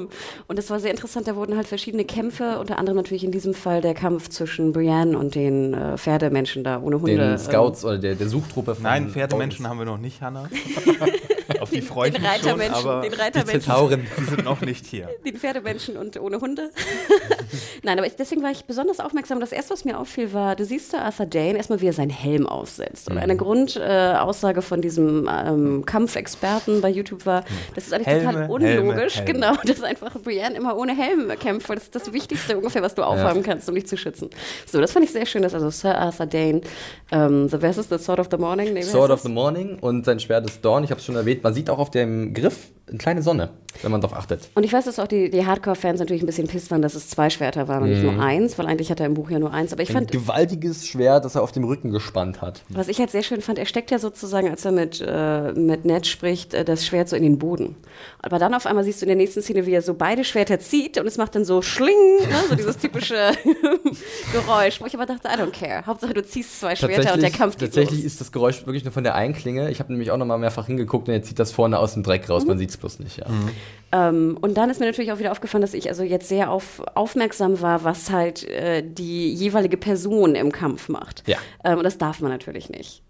und 0.50 0.60
das 0.60 0.70
war 0.70 0.82
sehr 0.82 0.92
interessant, 0.92 1.26
da 1.26 1.38
wurden 1.38 1.56
halt 1.56 1.68
verschiedene 1.68 2.04
Kämpfe, 2.04 2.60
unter 2.60 2.78
anderem 2.78 2.98
natürlich 2.98 3.24
in 3.24 3.32
diesem 3.32 3.54
Fall 3.54 3.80
der 3.80 3.94
Kampf 3.94 4.28
zwischen 4.28 4.74
Brienne 4.74 5.18
und 5.18 5.36
den 5.36 5.74
äh, 5.74 5.98
Pferdemenschen 5.98 6.66
da 6.66 6.82
ohne 6.82 7.00
Hunde. 7.00 7.16
Den 7.16 7.38
Scouts 7.38 7.84
ähm, 7.84 7.90
oder 7.92 7.98
der, 7.98 8.16
der 8.16 8.28
Suchtruppe 8.28 8.76
von 8.76 8.84
Nein, 8.84 9.08
Pferdemenschen 9.08 9.70
haben 9.70 9.80
wir 9.80 9.86
noch 9.86 10.00
nicht, 10.00 10.20
Hanna. 10.20 10.50
Auf 11.60 11.70
die 11.70 11.82
freuen 11.82 12.14
den 12.14 12.26
Reitermenschen, 12.26 12.76
schon, 12.76 12.90
aber 12.90 13.02
den 13.02 13.14
Reitermenschen. 13.14 13.60
die 13.60 13.66
Zentauren, 13.66 14.08
sind 14.30 14.44
noch 14.46 14.62
nicht 14.62 14.86
hier. 14.86 15.10
Den 15.26 15.38
Pferdemenschen 15.38 15.98
und 15.98 16.20
ohne 16.20 16.40
Hunde. 16.42 16.72
Nein, 17.84 17.98
aber 17.98 18.08
ich, 18.08 18.16
deswegen 18.16 18.44
war 18.44 18.52
ich 18.52 18.66
besonders 18.66 19.00
aufmerksam. 19.00 19.40
Das 19.40 19.52
erste, 19.52 19.74
was 19.74 19.86
mir 19.86 20.00
auffiel, 20.00 20.34
war, 20.34 20.56
du 20.56 20.66
siehst 20.66 20.94
da 20.94 21.00
Arthur 21.00 21.26
Dane 21.26 21.58
erstmal, 21.58 21.82
wie 21.82 21.88
er 21.88 21.94
seinen 21.94 22.10
Helm 22.10 22.48
aufsetzt. 22.48 23.10
Und 23.10 23.18
eine 23.18 23.34
mhm. 23.34 23.38
Grundaussage 23.38 24.60
äh, 24.60 24.64
von 24.64 24.82
diesem 24.82 25.30
ähm, 25.30 25.86
Kampfexperten 25.86 26.82
bei 26.82 26.90
YouTube 26.90 27.26
war, 27.26 27.44
das 27.76 27.88
ist 27.88 27.94
eigentlich 27.94 28.08
Helme, 28.08 28.32
total 28.32 28.50
unlogisch, 28.50 29.18
Helme, 29.18 29.28
Helme. 29.28 29.34
genau, 29.34 29.54
dass 29.66 29.84
einfach 29.84 30.20
Brienne 30.22 30.56
immer 30.56 30.78
ohne 30.78 30.96
Helm 30.96 31.32
kämpft, 31.40 31.70
weil 31.70 31.76
das 31.76 31.86
ist 31.86 31.96
das 31.96 32.14
Wichtigste 32.14 32.58
ungefähr, 32.58 32.82
was 32.82 32.96
du 32.96 33.04
aufhaben 33.04 33.42
ja. 33.42 33.46
kannst, 33.46 33.68
um 33.70 33.76
dich 33.76 33.88
zu 33.88 33.98
schützen. 33.98 34.30
So, 34.66 34.80
das 34.80 34.92
fand 34.92 35.06
ich 35.06 35.12
sehr 35.12 35.26
schön, 35.26 35.42
dass 35.42 35.54
also 35.54 35.70
Sir 35.70 35.98
Arthur 35.98 36.26
Dane, 36.26 36.62
ähm, 37.12 37.50
the, 37.50 37.58
ist 37.58 37.90
The 37.90 37.98
Sword 37.98 38.20
of 38.20 38.28
the 38.32 38.38
Morning? 38.38 38.74
Nee, 38.74 38.82
Sword 38.84 39.12
of 39.12 39.22
the 39.22 39.30
Morning 39.30 39.78
und 39.80 40.06
sein 40.06 40.20
Schwert 40.20 40.46
ist 40.46 40.64
Dawn, 40.64 40.84
ich 40.84 40.92
habe 40.92 41.00
es 41.00 41.06
schon 41.06 41.16
erwähnt. 41.16 41.41
Man 41.44 41.54
sieht 41.54 41.70
auch 41.70 41.80
auf 41.80 41.92
dem 41.92 42.34
Griff 42.34 42.72
eine 42.92 42.98
kleine 42.98 43.22
Sonne, 43.22 43.50
wenn 43.82 43.92
man 43.92 44.02
darauf 44.02 44.18
achtet. 44.18 44.50
Und 44.54 44.64
ich 44.64 44.74
weiß, 44.74 44.86
dass 44.86 45.00
auch 45.00 45.08
die, 45.08 45.30
die 45.30 45.46
Hardcore-Fans 45.46 46.00
natürlich 46.00 46.22
ein 46.22 46.26
bisschen 46.26 46.48
pisst 46.48 46.72
waren, 46.72 46.82
dass 46.82 46.94
es 46.94 47.10
zwei 47.10 47.30
Schwerter 47.30 47.68
waren 47.68 47.84
und 47.84 47.90
mhm. 47.90 47.96
nicht 47.96 48.04
nur 48.04 48.22
eins, 48.22 48.58
weil 48.58 48.68
eigentlich 48.68 48.92
hat 48.92 49.00
er 49.00 49.06
im 49.06 49.14
Buch 49.14 49.32
ja 49.32 49.40
nur 49.40 49.52
eins. 49.52 49.72
Aber 49.72 49.82
ich 49.82 49.90
ein 49.90 49.96
fand. 49.96 50.12
gewaltiges 50.12 50.86
Schwert, 50.88 51.26
das 51.26 51.36
er 51.36 51.42
auf 51.42 51.52
dem 51.52 51.64
Rücken 51.64 51.92
gespannt 51.92 52.42
hat. 52.42 52.64
Was 52.70 52.90
ich 52.90 53.00
halt 53.00 53.10
sehr 53.10 53.24
schön 53.24 53.42
fand, 53.42 53.58
er 53.58 53.66
steckt 53.66 53.90
ja 53.92 54.00
sozusagen, 54.00 54.50
als 54.50 54.66
er 54.66 54.74
mit, 54.74 55.04
äh, 55.06 55.54
mit 55.54 55.86
Ned 55.86 56.06
spricht, 56.06 56.54
äh, 56.54 56.66
das 56.66 56.86
Schwert 56.86 57.10
so 57.10 57.16
in 57.16 57.24
den 57.24 57.40
Boden. 57.40 57.76
Aber 58.20 58.40
dann 58.40 58.54
auf 58.54 58.66
einmal 58.66 58.84
siehst 58.84 59.02
du 59.02 59.06
in 59.06 59.10
der 59.10 59.18
nächsten 59.18 59.42
Szene, 59.42 59.66
wie 59.66 59.74
er 59.74 59.82
so 59.82 59.94
beide 59.94 60.24
Schwerter 60.24 60.60
zieht 60.60 61.00
und 61.00 61.08
es 61.08 61.18
macht 61.18 61.36
dann 61.36 61.46
so 61.46 61.62
Schling, 61.62 62.18
ne? 62.20 62.36
so 62.50 62.56
dieses 62.56 62.78
typische 62.78 63.16
Geräusch, 64.34 64.82
wo 64.82 64.86
ich 64.86 64.96
aber 64.96 65.06
dachte, 65.06 65.28
I 65.28 65.42
don't 65.42 65.52
care. 65.52 65.86
Hauptsache 65.86 66.14
du 66.14 66.24
ziehst 66.24 66.60
zwei 66.60 66.76
Schwerter 66.76 67.14
und 67.14 67.22
der 67.22 67.32
Kampf 67.32 67.58
geht 67.58 67.70
Tatsächlich 67.70 68.04
los. 68.04 68.14
ist 68.14 68.22
das 68.22 68.32
Geräusch 68.32 68.66
wirklich 68.66 68.84
nur 68.84 68.94
von 68.94 69.04
der 69.04 69.16
Einklinge. 69.16 69.72
Ich 69.72 69.80
habe 69.80 69.92
nämlich 69.92 70.12
auch 70.12 70.18
noch 70.18 70.26
mal 70.26 70.38
mehrfach 70.38 70.68
hingeguckt 70.68 71.08
und 71.08 71.14
er 71.14 71.24
zieht 71.24 71.40
das 71.40 71.52
vorne 71.52 71.80
aus 71.80 71.94
dem 71.94 72.04
Dreck 72.04 72.30
raus. 72.30 72.44
Mhm. 72.44 72.50
Man 72.50 72.58
sieht 72.58 72.72
es 72.72 72.78
bloß 72.82 73.00
nicht, 73.00 73.18
ja. 73.18 73.30
Mhm. 73.30 73.50
Ähm, 73.94 74.38
und 74.42 74.56
dann 74.56 74.70
ist 74.70 74.80
mir 74.80 74.86
natürlich 74.86 75.12
auch 75.12 75.20
wieder 75.20 75.32
aufgefallen, 75.32 75.62
dass 75.62 75.74
ich 75.74 75.90
also 75.90 76.04
jetzt 76.04 76.28
sehr 76.28 76.52
auf, 76.52 76.82
aufmerksam 76.96 77.62
war, 77.62 77.84
was 77.84 78.12
halt 78.12 78.48
äh, 78.50 78.84
die 78.86 79.34
jeweilige 79.34 79.78
Person 79.78 80.36
im 80.36 80.52
Kampf 80.52 80.90
macht. 80.90 81.24
Ja. 81.28 81.38
Ähm, 81.64 81.78
und 81.78 81.84
das 81.84 81.98
darf 81.98 82.20
man 82.22 82.32
natürlich 82.32 82.70
nicht. 82.70 83.02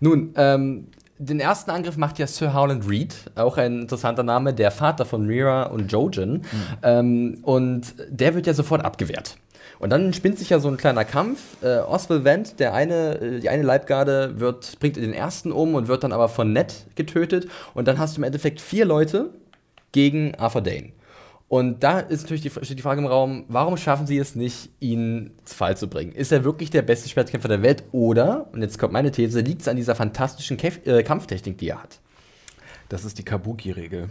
Nun, 0.00 0.32
ähm, 0.36 0.88
den 1.18 1.40
ersten 1.40 1.70
Angriff 1.70 1.96
macht 1.96 2.18
ja 2.18 2.26
Sir 2.26 2.54
Howland 2.54 2.88
Reed, 2.88 3.14
auch 3.36 3.56
ein 3.56 3.82
interessanter 3.82 4.24
Name, 4.24 4.52
der 4.52 4.70
Vater 4.70 5.04
von 5.04 5.26
Mira 5.26 5.64
und 5.64 5.90
Jojen. 5.92 6.32
Mhm. 6.32 6.44
Ähm, 6.82 7.38
und 7.42 7.94
der 8.08 8.34
wird 8.34 8.46
ja 8.46 8.54
sofort 8.54 8.84
abgewehrt. 8.84 9.36
Und 9.84 9.90
dann 9.90 10.14
spinnt 10.14 10.38
sich 10.38 10.48
ja 10.48 10.60
so 10.60 10.68
ein 10.68 10.78
kleiner 10.78 11.04
Kampf. 11.04 11.62
Äh, 11.62 11.80
Oswald 11.80 12.24
Wendt, 12.24 12.58
der 12.58 12.72
eine, 12.72 13.20
äh, 13.20 13.40
die 13.40 13.50
eine 13.50 13.62
Leibgarde, 13.62 14.40
wird, 14.40 14.80
bringt 14.80 14.96
den 14.96 15.12
ersten 15.12 15.52
um 15.52 15.74
und 15.74 15.88
wird 15.88 16.04
dann 16.04 16.12
aber 16.14 16.30
von 16.30 16.54
Ned 16.54 16.86
getötet. 16.94 17.48
Und 17.74 17.86
dann 17.86 17.98
hast 17.98 18.16
du 18.16 18.20
im 18.20 18.24
Endeffekt 18.24 18.62
vier 18.62 18.86
Leute 18.86 19.28
gegen 19.92 20.36
Arthur 20.36 20.62
Dane. 20.62 20.92
Und 21.48 21.82
da 21.82 21.98
ist 22.00 22.22
natürlich 22.22 22.40
die, 22.40 22.48
steht 22.48 22.78
die 22.78 22.82
Frage 22.82 23.02
im 23.02 23.06
Raum, 23.06 23.44
warum 23.48 23.76
schaffen 23.76 24.06
sie 24.06 24.16
es 24.16 24.34
nicht, 24.34 24.70
ihn 24.80 25.32
zu 25.44 25.54
Fall 25.54 25.76
zu 25.76 25.86
bringen? 25.86 26.12
Ist 26.12 26.32
er 26.32 26.44
wirklich 26.44 26.70
der 26.70 26.80
beste 26.80 27.10
Schwertkämpfer 27.10 27.48
der 27.48 27.60
Welt? 27.60 27.84
Oder, 27.92 28.48
und 28.54 28.62
jetzt 28.62 28.78
kommt 28.78 28.94
meine 28.94 29.12
These, 29.12 29.40
liegt 29.40 29.60
es 29.60 29.68
an 29.68 29.76
dieser 29.76 29.94
fantastischen 29.94 30.56
Käf 30.56 30.80
äh, 30.86 31.02
Kampftechnik, 31.02 31.58
die 31.58 31.68
er 31.68 31.82
hat? 31.82 31.98
Das 32.88 33.04
ist 33.04 33.18
die 33.18 33.22
Kabuki-Regel. 33.22 34.08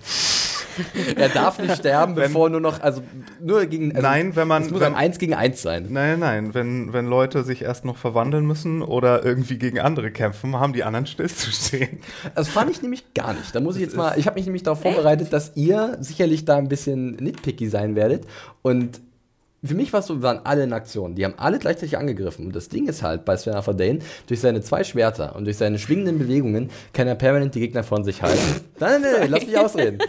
er 1.16 1.30
darf 1.30 1.60
nicht 1.60 1.76
sterben, 1.76 2.16
wenn, 2.16 2.24
bevor 2.26 2.50
nur 2.50 2.60
noch, 2.60 2.82
also 2.82 3.02
nur 3.40 3.66
gegen. 3.66 3.92
Also 3.92 4.02
nein, 4.02 4.36
wenn 4.36 4.48
man. 4.48 4.64
Es 4.64 4.72
muss 4.72 4.82
wenn, 4.82 4.94
ein 4.94 5.00
Eins 5.00 5.20
gegen 5.20 5.34
Eins 5.34 5.62
sein. 5.62 5.88
Nein, 5.90 6.20
nein, 6.20 6.54
wenn, 6.54 6.94
wenn 6.94 7.08
Leute 7.08 7.44
sich 7.44 7.62
erst 7.62 7.86
noch 7.86 7.98
verwandeln 7.98 8.46
müssen 8.46 8.82
oder 8.82 9.24
irgendwie 9.24 9.58
gegen 9.58 9.80
andere 9.80 10.12
kämpfen, 10.12 10.60
haben 10.60 10.74
die 10.74 10.84
anderen 10.84 11.06
stillzustehen. 11.06 12.00
Das 12.36 12.50
fand 12.50 12.72
ich 12.72 12.82
nämlich 12.82 13.14
gar 13.14 13.34
nicht. 13.34 13.54
Da 13.54 13.60
muss 13.60 13.76
ich 13.76 13.82
jetzt 13.82 13.96
mal, 13.96 14.18
ich 14.18 14.28
habe 14.28 14.36
mich 14.36 14.46
nämlich 14.46 14.64
darauf 14.64 14.82
vorbereitet, 14.82 15.32
dass 15.34 15.54
ihr 15.56 15.98
sicherlich 16.00 16.46
da 16.46 16.58
ein 16.58 16.70
bisschen 16.70 17.16
nitpicky 17.16 17.68
sein 17.68 17.96
werdet 17.96 18.26
und 18.62 19.02
für 19.66 19.76
mich 19.76 19.94
war 19.94 20.02
es 20.02 20.08
so, 20.08 20.16
wir 20.16 20.24
waren 20.24 20.42
alle 20.44 20.64
in 20.64 20.74
Aktion. 20.74 21.16
Die 21.16 21.24
haben 21.24 21.36
alle 21.38 21.58
gleichzeitig 21.58 21.98
angegriffen. 21.98 22.48
Und 22.48 22.56
das 22.56 22.68
Ding 22.68 22.88
ist 22.88 23.02
halt 23.02 23.24
bei 23.24 23.38
Sven 23.38 23.54
Dane, 23.54 24.00
durch 24.28 24.42
seine 24.42 24.62
zwei 24.62 24.84
Schwerter 24.84 25.36
und 25.36 25.46
durch 25.46 25.58
seine 25.58 25.80
schwingenden 25.80 26.20
Bewegungen 26.20 26.70
kann 26.92 27.08
er 27.08 27.16
permanent 27.16 27.56
die 27.56 27.62
Gegner 27.62 27.84
von 27.84 28.04
sich 28.04 28.22
halten. 28.22 28.62
nein, 28.80 29.02
nein, 29.02 29.14
nein, 29.20 29.32
lass 29.32 29.46
mich 29.46 29.58
ausreden. 29.58 30.00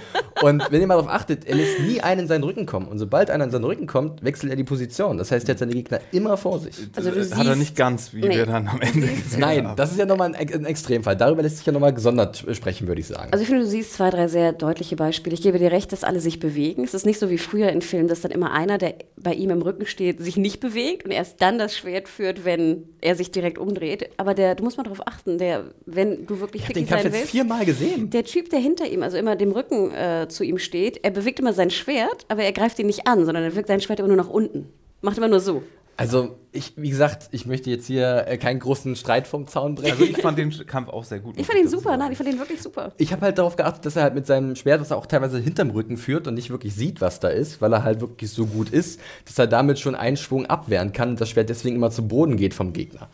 Und 0.43 0.63
wenn 0.71 0.81
ihr 0.81 0.87
mal 0.87 0.95
darauf 0.95 1.11
achtet, 1.11 1.47
er 1.47 1.55
lässt 1.55 1.81
nie 1.81 2.01
einen 2.01 2.23
in 2.23 2.29
seinen 2.29 2.45
Rücken 2.45 2.67
kommen. 2.67 2.89
Und 2.89 2.99
sobald 2.99 3.31
einer 3.31 3.45
in 3.45 3.51
seinen 3.51 3.65
Rücken 3.65 3.87
kommt, 3.87 4.25
wechselt 4.25 4.51
er 4.51 4.57
die 4.57 4.65
Position. 4.65 5.19
Das 5.19 5.31
heißt, 5.31 5.49
er 5.49 5.53
hat 5.53 5.59
seine 5.59 5.73
Gegner 5.73 6.01
immer 6.13 6.37
vor 6.37 6.59
sich. 6.59 6.75
Also 6.97 7.11
du 7.11 7.37
hat 7.37 7.47
er 7.47 7.57
nicht 7.57 7.77
ganz, 7.77 8.13
wie 8.13 8.21
nee. 8.21 8.37
wir 8.37 8.47
dann 8.47 8.69
am 8.69 8.81
Ende 8.81 9.07
gesehen 9.23 9.41
Nein, 9.41 9.73
das 9.77 9.93
ist 9.93 9.99
ja 9.99 10.07
nochmal 10.07 10.35
ein, 10.35 10.53
ein 10.53 10.65
Extremfall. 10.65 11.17
Darüber 11.17 11.43
lässt 11.43 11.59
sich 11.59 11.67
ja 11.67 11.73
nochmal 11.73 11.93
gesondert 11.93 12.45
sprechen, 12.53 12.89
würde 12.89 13.01
ich 13.01 13.07
sagen. 13.07 13.33
Also 13.33 13.43
ich 13.43 13.49
finde, 13.49 13.65
du 13.65 13.69
siehst 13.69 13.95
zwei, 13.95 14.11
drei 14.11 14.29
sehr 14.29 14.53
deutliche 14.53 14.97
Beispiele. 14.97 15.35
Ich 15.35 15.43
gebe 15.43 15.59
dir 15.59 15.71
recht, 15.71 15.93
dass 15.93 16.05
alle 16.05 16.21
sich 16.21 16.41
bewegen. 16.41 16.85
Es 16.85 16.95
ist 16.95 17.07
nicht 17.07 17.19
so 17.19 17.31
wie 17.31 17.39
früher 17.39 17.69
in 17.71 17.83
Filmen, 17.83 18.09
dass 18.09 18.21
dann 18.21 18.31
immer 18.31 18.53
einer, 18.53 18.79
der 18.79 18.95
bei 19.17 19.35
ihm 19.35 19.51
im 19.51 19.63
Rücken 19.63 19.87
steht, 19.87 20.21
sich 20.21 20.37
nicht 20.37 20.61
bewegt 20.61 21.05
und 21.05 21.11
erst 21.11 21.41
dann 21.41 21.59
das 21.59 21.77
Schwert 21.77 22.09
führt, 22.09 22.45
wenn 22.45 22.85
er 23.01 23.15
sich 23.15 23.31
direkt 23.31 23.59
umdreht. 23.59 24.11
Aber 24.17 24.35
der, 24.35 24.55
du 24.55 24.65
musst 24.65 24.77
mal 24.77 24.85
darauf 24.85 25.07
achten, 25.07 25.39
der, 25.39 25.65
wenn 25.87 26.27
du 26.27 26.41
wirklich 26.41 26.63
ich 26.69 26.73
den 26.73 26.87
sein 26.87 27.13
willst, 27.13 27.31
viermal 27.31 27.65
gesehen. 27.65 28.11
Der 28.11 28.25
Typ, 28.25 28.51
der 28.51 28.59
hinter 28.59 28.87
ihm, 28.87 29.03
also 29.03 29.17
immer 29.17 29.37
dem 29.37 29.53
Rücken 29.53 29.91
äh, 29.93 30.24
zu 30.29 30.45
ihm 30.45 30.59
steht, 30.59 31.05
er 31.05 31.11
bewegt 31.11 31.41
immer 31.41 31.53
sein 31.53 31.71
Schwert, 31.71 32.27
aber 32.29 32.43
er 32.43 32.53
greift 32.53 32.79
ihn 32.79 32.87
nicht 32.87 33.07
an, 33.07 33.25
sondern 33.25 33.45
er 33.45 33.55
wirkt 33.55 33.69
sein 33.69 33.81
Schwert 33.81 33.99
immer 33.99 34.09
nur 34.09 34.17
nach 34.17 34.29
unten. 34.29 34.73
Macht 35.01 35.19
immer 35.19 35.29
nur 35.29 35.41
so. 35.41 35.63
Also, 35.97 36.37
ich, 36.55 36.73
wie 36.77 36.89
gesagt, 36.89 37.29
ich 37.33 37.47
möchte 37.47 37.69
jetzt 37.69 37.87
hier 37.87 38.27
äh, 38.29 38.39
keinen 38.39 38.61
großen 38.61 38.95
Streit 38.95 39.27
vom 39.27 39.49
Zaun 39.49 39.75
brechen. 39.75 39.91
Also, 39.93 40.05
ich 40.05 40.23
fand 40.23 40.39
den 40.39 40.51
Kampf 40.67 40.89
auch 40.89 41.03
sehr 41.03 41.19
gut. 41.19 41.35
Ich 41.37 41.47
fand 41.47 41.59
ihn 41.59 41.69
super, 41.69 41.97
nein, 41.97 42.13
ich 42.13 42.17
fand 42.17 42.31
ihn 42.31 42.39
wirklich 42.39 42.63
super. 42.63 42.93
Ich 42.97 43.13
habe 43.13 43.23
halt 43.23 43.39
darauf 43.39 43.57
geachtet, 43.57 43.85
dass 43.85 43.97
er 43.97 44.05
halt 44.05 44.15
mit 44.15 44.27
seinem 44.27 44.55
Schwert, 44.55 44.81
das 44.81 44.93
er 44.93 44.97
auch 44.97 45.07
teilweise 45.07 45.39
hinterm 45.41 45.71
Rücken 45.71 45.97
führt 45.97 46.29
und 46.29 46.35
nicht 46.35 46.51
wirklich 46.51 46.75
sieht, 46.75 47.01
was 47.01 47.19
da 47.19 47.29
ist, 47.29 47.61
weil 47.61 47.73
er 47.73 47.83
halt 47.83 48.01
wirklich 48.01 48.31
so 48.31 48.47
gut 48.47 48.71
ist, 48.71 49.01
dass 49.25 49.37
er 49.37 49.49
damit 49.49 49.81
schon 49.81 49.97
einen 49.97 50.17
Schwung 50.17 50.47
abwehren 50.47 50.93
kann 50.93 51.11
und 51.11 51.21
das 51.21 51.31
Schwert 51.31 51.49
deswegen 51.49 51.75
immer 51.75 51.91
zu 51.91 52.07
Boden 52.07 52.37
geht 52.37 52.55
vom 52.55 52.73
Gegner. 52.73 53.09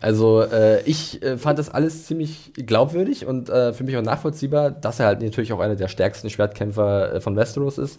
Also, 0.00 0.42
äh, 0.42 0.82
ich 0.82 1.22
äh, 1.22 1.38
fand 1.38 1.58
das 1.58 1.70
alles 1.70 2.06
ziemlich 2.06 2.52
glaubwürdig 2.54 3.24
und 3.24 3.48
äh, 3.48 3.72
für 3.72 3.84
mich 3.84 3.96
auch 3.96 4.02
nachvollziehbar, 4.02 4.70
dass 4.70 5.00
er 5.00 5.06
halt 5.06 5.22
natürlich 5.22 5.54
auch 5.54 5.60
einer 5.60 5.76
der 5.76 5.88
stärksten 5.88 6.28
Schwertkämpfer 6.28 7.14
äh, 7.14 7.20
von 7.22 7.36
Westeros 7.36 7.78
ist. 7.78 7.98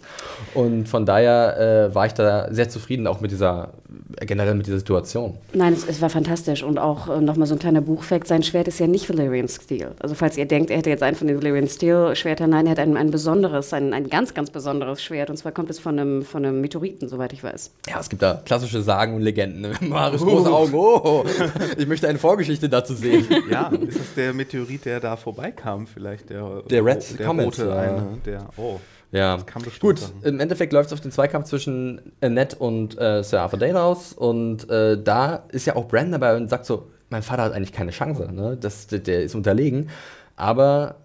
Und 0.54 0.88
von 0.88 1.04
daher 1.04 1.88
äh, 1.90 1.94
war 1.94 2.06
ich 2.06 2.14
da 2.14 2.52
sehr 2.52 2.68
zufrieden, 2.68 3.08
auch 3.08 3.20
mit 3.20 3.32
dieser 3.32 3.72
generell 4.20 4.54
mit 4.54 4.66
dieser 4.66 4.83
Situation. 4.84 5.38
Nein, 5.54 5.72
es, 5.72 5.86
es 5.86 6.02
war 6.02 6.10
fantastisch 6.10 6.62
und 6.62 6.78
auch 6.78 7.08
äh, 7.08 7.18
nochmal 7.18 7.46
so 7.46 7.54
ein 7.54 7.58
kleiner 7.58 7.80
Buchfact, 7.80 8.26
sein 8.26 8.42
Schwert 8.42 8.68
ist 8.68 8.78
ja 8.78 8.86
nicht 8.86 9.08
Valyrian 9.08 9.48
Steel. 9.48 9.92
Also 9.98 10.14
falls 10.14 10.36
ihr 10.36 10.44
denkt, 10.44 10.70
er 10.70 10.76
hätte 10.76 10.90
jetzt 10.90 11.02
einen 11.02 11.16
von 11.16 11.26
den 11.26 11.38
Valyrian 11.38 11.68
Steel 11.68 12.14
Schwertern, 12.14 12.50
nein, 12.50 12.66
er 12.66 12.72
hat 12.72 12.78
ein, 12.78 12.98
ein 12.98 13.10
besonderes, 13.10 13.72
ein, 13.72 13.94
ein 13.94 14.10
ganz, 14.10 14.34
ganz 14.34 14.50
besonderes 14.50 15.02
Schwert 15.02 15.30
und 15.30 15.38
zwar 15.38 15.52
kommt 15.52 15.70
es 15.70 15.78
von 15.78 15.98
einem, 15.98 16.22
von 16.22 16.44
einem 16.44 16.60
Meteoriten, 16.60 17.08
soweit 17.08 17.32
ich 17.32 17.42
weiß. 17.42 17.72
Ja, 17.88 17.98
es 17.98 18.10
gibt 18.10 18.20
da 18.20 18.42
klassische 18.44 18.82
Sagen 18.82 19.14
und 19.14 19.22
Legenden. 19.22 19.62
Ne? 19.62 19.72
Marius 19.88 20.20
uh. 20.20 20.26
große 20.26 20.52
Augen, 20.52 20.74
oh, 20.74 21.24
ich 21.78 21.86
möchte 21.86 22.06
eine 22.06 22.18
Vorgeschichte 22.18 22.68
dazu 22.68 22.94
sehen. 22.94 23.26
ja, 23.50 23.68
ist 23.68 23.98
das 23.98 24.14
der 24.14 24.34
Meteorit, 24.34 24.84
der 24.84 25.00
da 25.00 25.16
vorbeikam 25.16 25.86
vielleicht? 25.86 26.28
Der, 26.28 26.62
der 26.68 26.84
Red 26.84 27.18
der 27.18 27.26
Comet. 27.26 27.46
Rote 27.46 27.74
eine, 27.74 28.18
der, 28.26 28.48
oh. 28.58 28.78
Ja, 29.14 29.38
gut. 29.78 30.00
Sein. 30.00 30.10
Im 30.24 30.40
Endeffekt 30.40 30.72
läuft 30.72 30.88
es 30.88 30.92
auf 30.92 31.00
den 31.00 31.12
Zweikampf 31.12 31.46
zwischen 31.46 32.12
Annette 32.20 32.56
und 32.56 32.98
äh, 33.00 33.22
Sir 33.22 33.42
Arthur 33.42 33.60
Dane 33.60 33.80
aus. 33.80 34.12
Und 34.12 34.68
äh, 34.68 35.00
da 35.00 35.44
ist 35.52 35.66
ja 35.66 35.76
auch 35.76 35.86
Brandon 35.86 36.20
dabei 36.20 36.36
und 36.36 36.50
sagt 36.50 36.66
so: 36.66 36.90
Mein 37.10 37.22
Vater 37.22 37.44
hat 37.44 37.52
eigentlich 37.52 37.72
keine 37.72 37.92
Chance. 37.92 38.28
Ne? 38.32 38.56
Das, 38.60 38.88
der, 38.88 38.98
der 38.98 39.22
ist 39.22 39.36
unterlegen. 39.36 39.88
Aber 40.34 40.96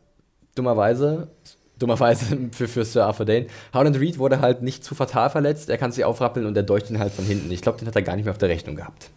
dummerweise 0.55 1.28
dummerweise 1.78 2.38
für, 2.51 2.68
für 2.68 2.84
Sir 2.84 3.05
Arthur 3.05 3.28
Dane. 3.28 3.45
Howland 3.76 3.99
Reed 3.99 4.18
wurde 4.18 4.41
halt 4.41 4.64
nicht 4.64 4.84
zu 4.84 4.95
fatal 4.95 5.30
verletzt, 5.30 5.70
er 5.70 5.78
kann 5.78 5.91
sich 5.91 6.03
aufrappeln 6.03 6.45
und 6.45 6.57
er 6.57 6.64
deucht 6.64 6.89
ihn 6.89 6.99
halt 6.99 7.14
von 7.14 7.24
hinten. 7.26 7.51
Ich 7.51 7.62
glaube, 7.62 7.78
den 7.78 7.88
hat 7.88 7.95
er 7.95 8.01
gar 8.01 8.16
nicht 8.16 8.26
mehr 8.26 8.32
auf 8.34 8.39
der 8.39 8.49
Rechnung 8.49 8.76
gehabt. 8.76 9.12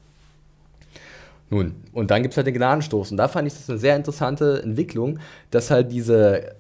Nun, 1.51 1.75
und 1.93 2.11
dann 2.11 2.23
gibt 2.23 2.33
es 2.33 2.37
halt 2.37 2.47
den 2.47 2.55
Gnadenstoß. 2.55 3.11
Und 3.11 3.17
da 3.19 3.29
fand 3.29 3.47
ich 3.47 3.55
das 3.55 3.69
eine 3.69 3.79
sehr 3.79 3.97
interessante 3.97 4.63
Entwicklung, 4.63 5.19
dass 5.51 5.71
halt 5.71 5.93
diese 5.93 6.55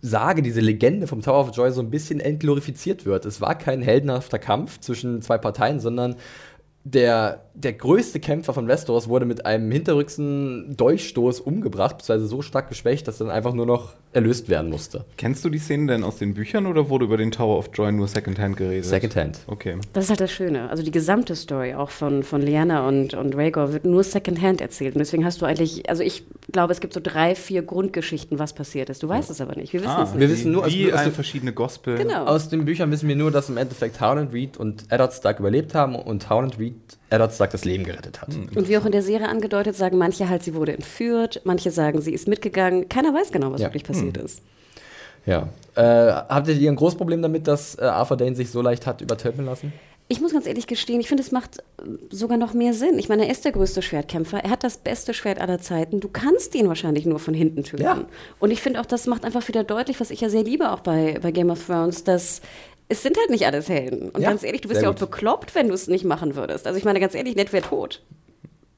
Sage, 0.00 0.42
diese 0.42 0.60
Legende 0.60 1.06
vom 1.06 1.22
Tower 1.22 1.40
of 1.40 1.56
Joy 1.56 1.72
so 1.72 1.80
ein 1.80 1.90
bisschen 1.90 2.20
entglorifiziert 2.20 3.04
wird. 3.04 3.24
Es 3.24 3.40
war 3.40 3.56
kein 3.56 3.82
heldenhafter 3.82 4.38
Kampf 4.38 4.78
zwischen 4.80 5.22
zwei 5.22 5.38
Parteien, 5.38 5.80
sondern 5.80 6.16
der, 6.84 7.47
der 7.62 7.72
größte 7.72 8.20
Kämpfer 8.20 8.54
von 8.54 8.68
Westeros 8.68 9.08
wurde 9.08 9.26
mit 9.26 9.44
einem 9.44 9.70
hinterrücksen 9.70 10.76
Dolchstoß 10.76 11.40
umgebracht, 11.40 11.98
beziehungsweise 11.98 12.28
so 12.28 12.42
stark 12.42 12.68
geschwächt, 12.68 13.08
dass 13.08 13.20
er 13.20 13.26
dann 13.26 13.34
einfach 13.34 13.52
nur 13.52 13.66
noch 13.66 13.94
erlöst 14.12 14.48
werden 14.48 14.70
musste. 14.70 15.04
Kennst 15.16 15.44
du 15.44 15.50
die 15.50 15.58
Szenen 15.58 15.86
denn 15.86 16.04
aus 16.04 16.16
den 16.18 16.34
Büchern 16.34 16.66
oder 16.66 16.88
wurde 16.88 17.04
über 17.04 17.16
den 17.16 17.30
Tower 17.30 17.58
of 17.58 17.70
Joy 17.74 17.92
nur 17.92 18.08
Secondhand 18.08 18.56
geredet? 18.56 18.84
Secondhand. 18.86 19.40
Okay. 19.46 19.76
Das 19.92 20.04
ist 20.04 20.10
halt 20.10 20.20
das 20.20 20.30
Schöne. 20.32 20.70
Also 20.70 20.82
die 20.82 20.90
gesamte 20.90 21.34
Story 21.36 21.74
auch 21.74 21.90
von, 21.90 22.22
von 22.22 22.40
Lyanna 22.42 22.86
und, 22.86 23.14
und 23.14 23.34
Rhaegor 23.36 23.72
wird 23.72 23.84
nur 23.84 24.02
Secondhand 24.04 24.60
erzählt. 24.60 24.94
Und 24.94 25.00
deswegen 25.00 25.24
hast 25.24 25.42
du 25.42 25.46
eigentlich, 25.46 25.88
also 25.90 26.02
ich 26.02 26.24
glaube, 26.52 26.72
es 26.72 26.80
gibt 26.80 26.94
so 26.94 27.00
drei, 27.02 27.34
vier 27.34 27.62
Grundgeschichten, 27.62 28.38
was 28.38 28.52
passiert 28.54 28.88
ist. 28.88 29.02
Du 29.02 29.08
weißt 29.08 29.30
es 29.30 29.40
aber 29.40 29.56
nicht. 29.56 29.72
Wir 29.72 29.80
wissen 29.80 29.90
Ah, 29.90 30.02
es 30.04 30.10
nicht. 30.12 30.20
Wir 30.20 30.30
wissen 30.30 30.52
nur, 30.52 30.66
wie 30.66 30.86
also- 30.92 30.96
eine 31.04 31.12
verschiedene 31.12 31.52
Gospel. 31.52 31.96
Genau. 31.98 32.24
Aus 32.24 32.48
den 32.48 32.64
Büchern 32.64 32.90
wissen 32.90 33.08
wir 33.08 33.16
nur, 33.16 33.30
dass 33.30 33.48
im 33.50 33.56
Endeffekt 33.56 34.00
Howland 34.00 34.32
Reed 34.32 34.56
und 34.56 34.84
Eddard 34.90 35.12
Stark 35.12 35.40
überlebt 35.40 35.74
haben 35.74 35.94
und 35.96 36.30
Howland 36.30 36.58
Reed 36.58 36.74
Eddard 37.10 37.32
Stark 37.32 37.50
das 37.50 37.64
Leben 37.64 37.84
gerettet 37.84 38.20
hat. 38.20 38.28
Und 38.34 38.68
wie 38.68 38.76
auch 38.76 38.84
in 38.84 38.92
der 38.92 39.02
Serie 39.02 39.28
angedeutet, 39.28 39.76
sagen 39.76 39.96
manche 39.98 40.28
halt, 40.28 40.42
sie 40.42 40.54
wurde 40.54 40.72
entführt, 40.74 41.40
manche 41.44 41.70
sagen, 41.70 42.00
sie 42.00 42.12
ist 42.12 42.28
mitgegangen. 42.28 42.88
Keiner 42.88 43.14
weiß 43.14 43.32
genau, 43.32 43.52
was 43.52 43.60
Ja. 43.60 43.68
wirklich 43.68 43.84
passiert 43.84 44.16
ist. 44.18 44.42
Ja. 45.26 45.48
Äh, 45.74 45.82
habt 46.28 46.48
ihr 46.48 46.70
ein 46.70 46.76
großes 46.76 46.96
Problem 46.98 47.22
damit, 47.22 47.46
dass 47.46 47.76
äh, 47.78 47.82
Arthur 47.82 48.16
Dane 48.16 48.34
sich 48.34 48.50
so 48.50 48.62
leicht 48.62 48.86
hat 48.86 49.00
übertöpeln 49.00 49.46
lassen? 49.46 49.72
Ich 50.10 50.22
muss 50.22 50.32
ganz 50.32 50.46
ehrlich 50.46 50.66
gestehen, 50.66 51.00
ich 51.00 51.08
finde, 51.08 51.22
es 51.22 51.32
macht 51.32 51.58
äh, 51.58 51.62
sogar 52.10 52.38
noch 52.38 52.54
mehr 52.54 52.72
Sinn. 52.72 52.98
Ich 52.98 53.10
meine, 53.10 53.26
er 53.26 53.30
ist 53.30 53.44
der 53.44 53.52
größte 53.52 53.82
Schwertkämpfer. 53.82 54.42
Er 54.42 54.50
hat 54.50 54.64
das 54.64 54.78
beste 54.78 55.12
Schwert 55.12 55.38
aller 55.40 55.58
Zeiten. 55.60 56.00
Du 56.00 56.08
kannst 56.08 56.54
ihn 56.54 56.66
wahrscheinlich 56.68 57.04
nur 57.04 57.18
von 57.18 57.34
hinten 57.34 57.62
töten. 57.62 57.82
Ja. 57.82 58.04
Und 58.40 58.50
ich 58.50 58.62
finde 58.62 58.80
auch, 58.80 58.86
das 58.86 59.06
macht 59.06 59.24
einfach 59.26 59.46
wieder 59.48 59.64
deutlich, 59.64 60.00
was 60.00 60.10
ich 60.10 60.20
ja 60.22 60.30
sehr 60.30 60.44
liebe 60.44 60.70
auch 60.72 60.80
bei, 60.80 61.18
bei 61.20 61.30
Game 61.30 61.50
of 61.50 61.66
Thrones, 61.66 62.04
dass 62.04 62.40
es 62.88 63.02
sind 63.02 63.16
halt 63.18 63.30
nicht 63.30 63.46
alles 63.46 63.68
Helden. 63.68 64.10
Und 64.10 64.22
Ja, 64.22 64.30
ganz 64.30 64.42
ehrlich, 64.42 64.62
du 64.62 64.68
bist 64.68 64.82
ja 64.82 64.88
auch 64.88 64.94
gut. 64.96 65.10
bekloppt, 65.10 65.54
wenn 65.54 65.68
du 65.68 65.74
es 65.74 65.88
nicht 65.88 66.04
machen 66.04 66.36
würdest. 66.36 66.66
Also 66.66 66.78
ich 66.78 66.84
meine, 66.84 67.00
ganz 67.00 67.14
ehrlich, 67.14 67.36
Ned 67.36 67.52
wäre 67.52 67.66
tot. 67.66 68.02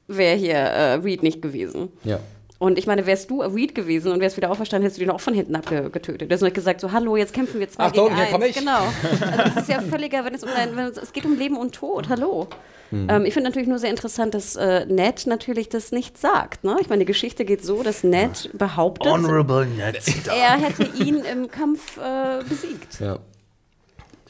Wäre 0.07 0.35
hier 0.35 0.55
äh, 0.55 0.93
Reed 0.95 1.23
nicht 1.23 1.41
gewesen. 1.41 1.89
Ja. 2.03 2.19
Und 2.59 2.77
ich 2.77 2.85
meine, 2.85 3.07
wärst 3.07 3.31
du 3.31 3.41
Reed 3.41 3.73
gewesen 3.73 4.11
und 4.11 4.19
wärst 4.19 4.37
wieder 4.37 4.51
auferstanden, 4.51 4.83
hättest 4.83 4.99
du 5.01 5.05
den 5.05 5.09
auch 5.09 5.19
von 5.19 5.33
hinten 5.33 5.55
abgetötet. 5.55 6.29
Du 6.29 6.33
hast 6.33 6.41
nur 6.41 6.51
gesagt, 6.51 6.79
so, 6.81 6.91
hallo, 6.91 7.15
jetzt 7.15 7.33
kämpfen 7.33 7.59
wir 7.59 7.67
zwei 7.67 7.85
Achtung, 7.85 8.09
gegen 8.09 8.17
hier 8.17 8.25
eins. 8.25 8.33
komm 8.33 8.43
ich. 8.43 8.55
Genau. 8.55 8.83
Also 9.31 9.43
es 9.55 9.61
ist 9.63 9.69
ja 9.69 9.81
völliger, 9.89 10.23
wenn 10.25 10.35
es 10.35 10.43
um 10.43 10.49
dein, 10.55 10.75
wenn 10.75 10.85
es, 10.85 10.97
es 10.97 11.11
geht 11.11 11.25
um 11.25 11.35
Leben 11.39 11.57
und 11.57 11.73
Tod, 11.73 12.07
hallo. 12.09 12.47
Hm. 12.91 13.07
Ähm, 13.09 13.25
ich 13.25 13.33
finde 13.33 13.49
natürlich 13.49 13.67
nur 13.67 13.79
sehr 13.79 13.89
interessant, 13.89 14.35
dass 14.35 14.55
äh, 14.57 14.85
Ned 14.85 15.25
natürlich 15.25 15.69
das 15.69 15.91
nicht 15.91 16.19
sagt. 16.19 16.63
Ne? 16.63 16.75
Ich 16.81 16.87
meine, 16.87 16.99
die 16.99 17.05
Geschichte 17.05 17.45
geht 17.45 17.65
so, 17.65 17.81
dass 17.81 18.03
Ned 18.03 18.51
behauptet, 18.53 19.11
Honorable 19.11 19.65
Ned 19.65 19.97
er 20.27 20.59
hätte 20.59 20.83
ihn 21.03 21.23
im 21.23 21.49
Kampf 21.49 21.97
äh, 21.97 22.43
besiegt. 22.47 22.99
Ja. 22.99 23.17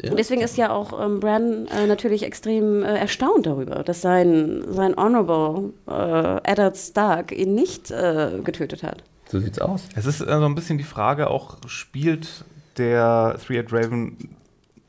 Ja. 0.01 0.11
Und 0.11 0.17
deswegen 0.17 0.41
ist 0.41 0.57
ja 0.57 0.71
auch 0.71 0.99
ähm, 0.99 1.19
Bran 1.19 1.67
äh, 1.67 1.85
natürlich 1.85 2.23
extrem 2.23 2.83
äh, 2.83 2.97
erstaunt 2.97 3.45
darüber, 3.45 3.83
dass 3.83 4.01
sein, 4.01 4.63
sein 4.69 4.95
Honorable 4.95 5.73
äh, 5.87 6.51
Eddard 6.51 6.75
Stark 6.75 7.31
ihn 7.31 7.53
nicht 7.53 7.91
äh, 7.91 8.39
getötet 8.43 8.81
hat. 8.81 9.03
So 9.29 9.39
sieht's 9.39 9.59
aus. 9.59 9.83
Es 9.95 10.05
ist 10.05 10.21
äh, 10.21 10.25
so 10.25 10.45
ein 10.45 10.55
bisschen 10.55 10.77
die 10.77 10.83
Frage 10.83 11.29
auch, 11.29 11.57
spielt 11.67 12.45
der 12.77 13.37
Three-Eyed 13.45 13.71
Raven 13.71 14.17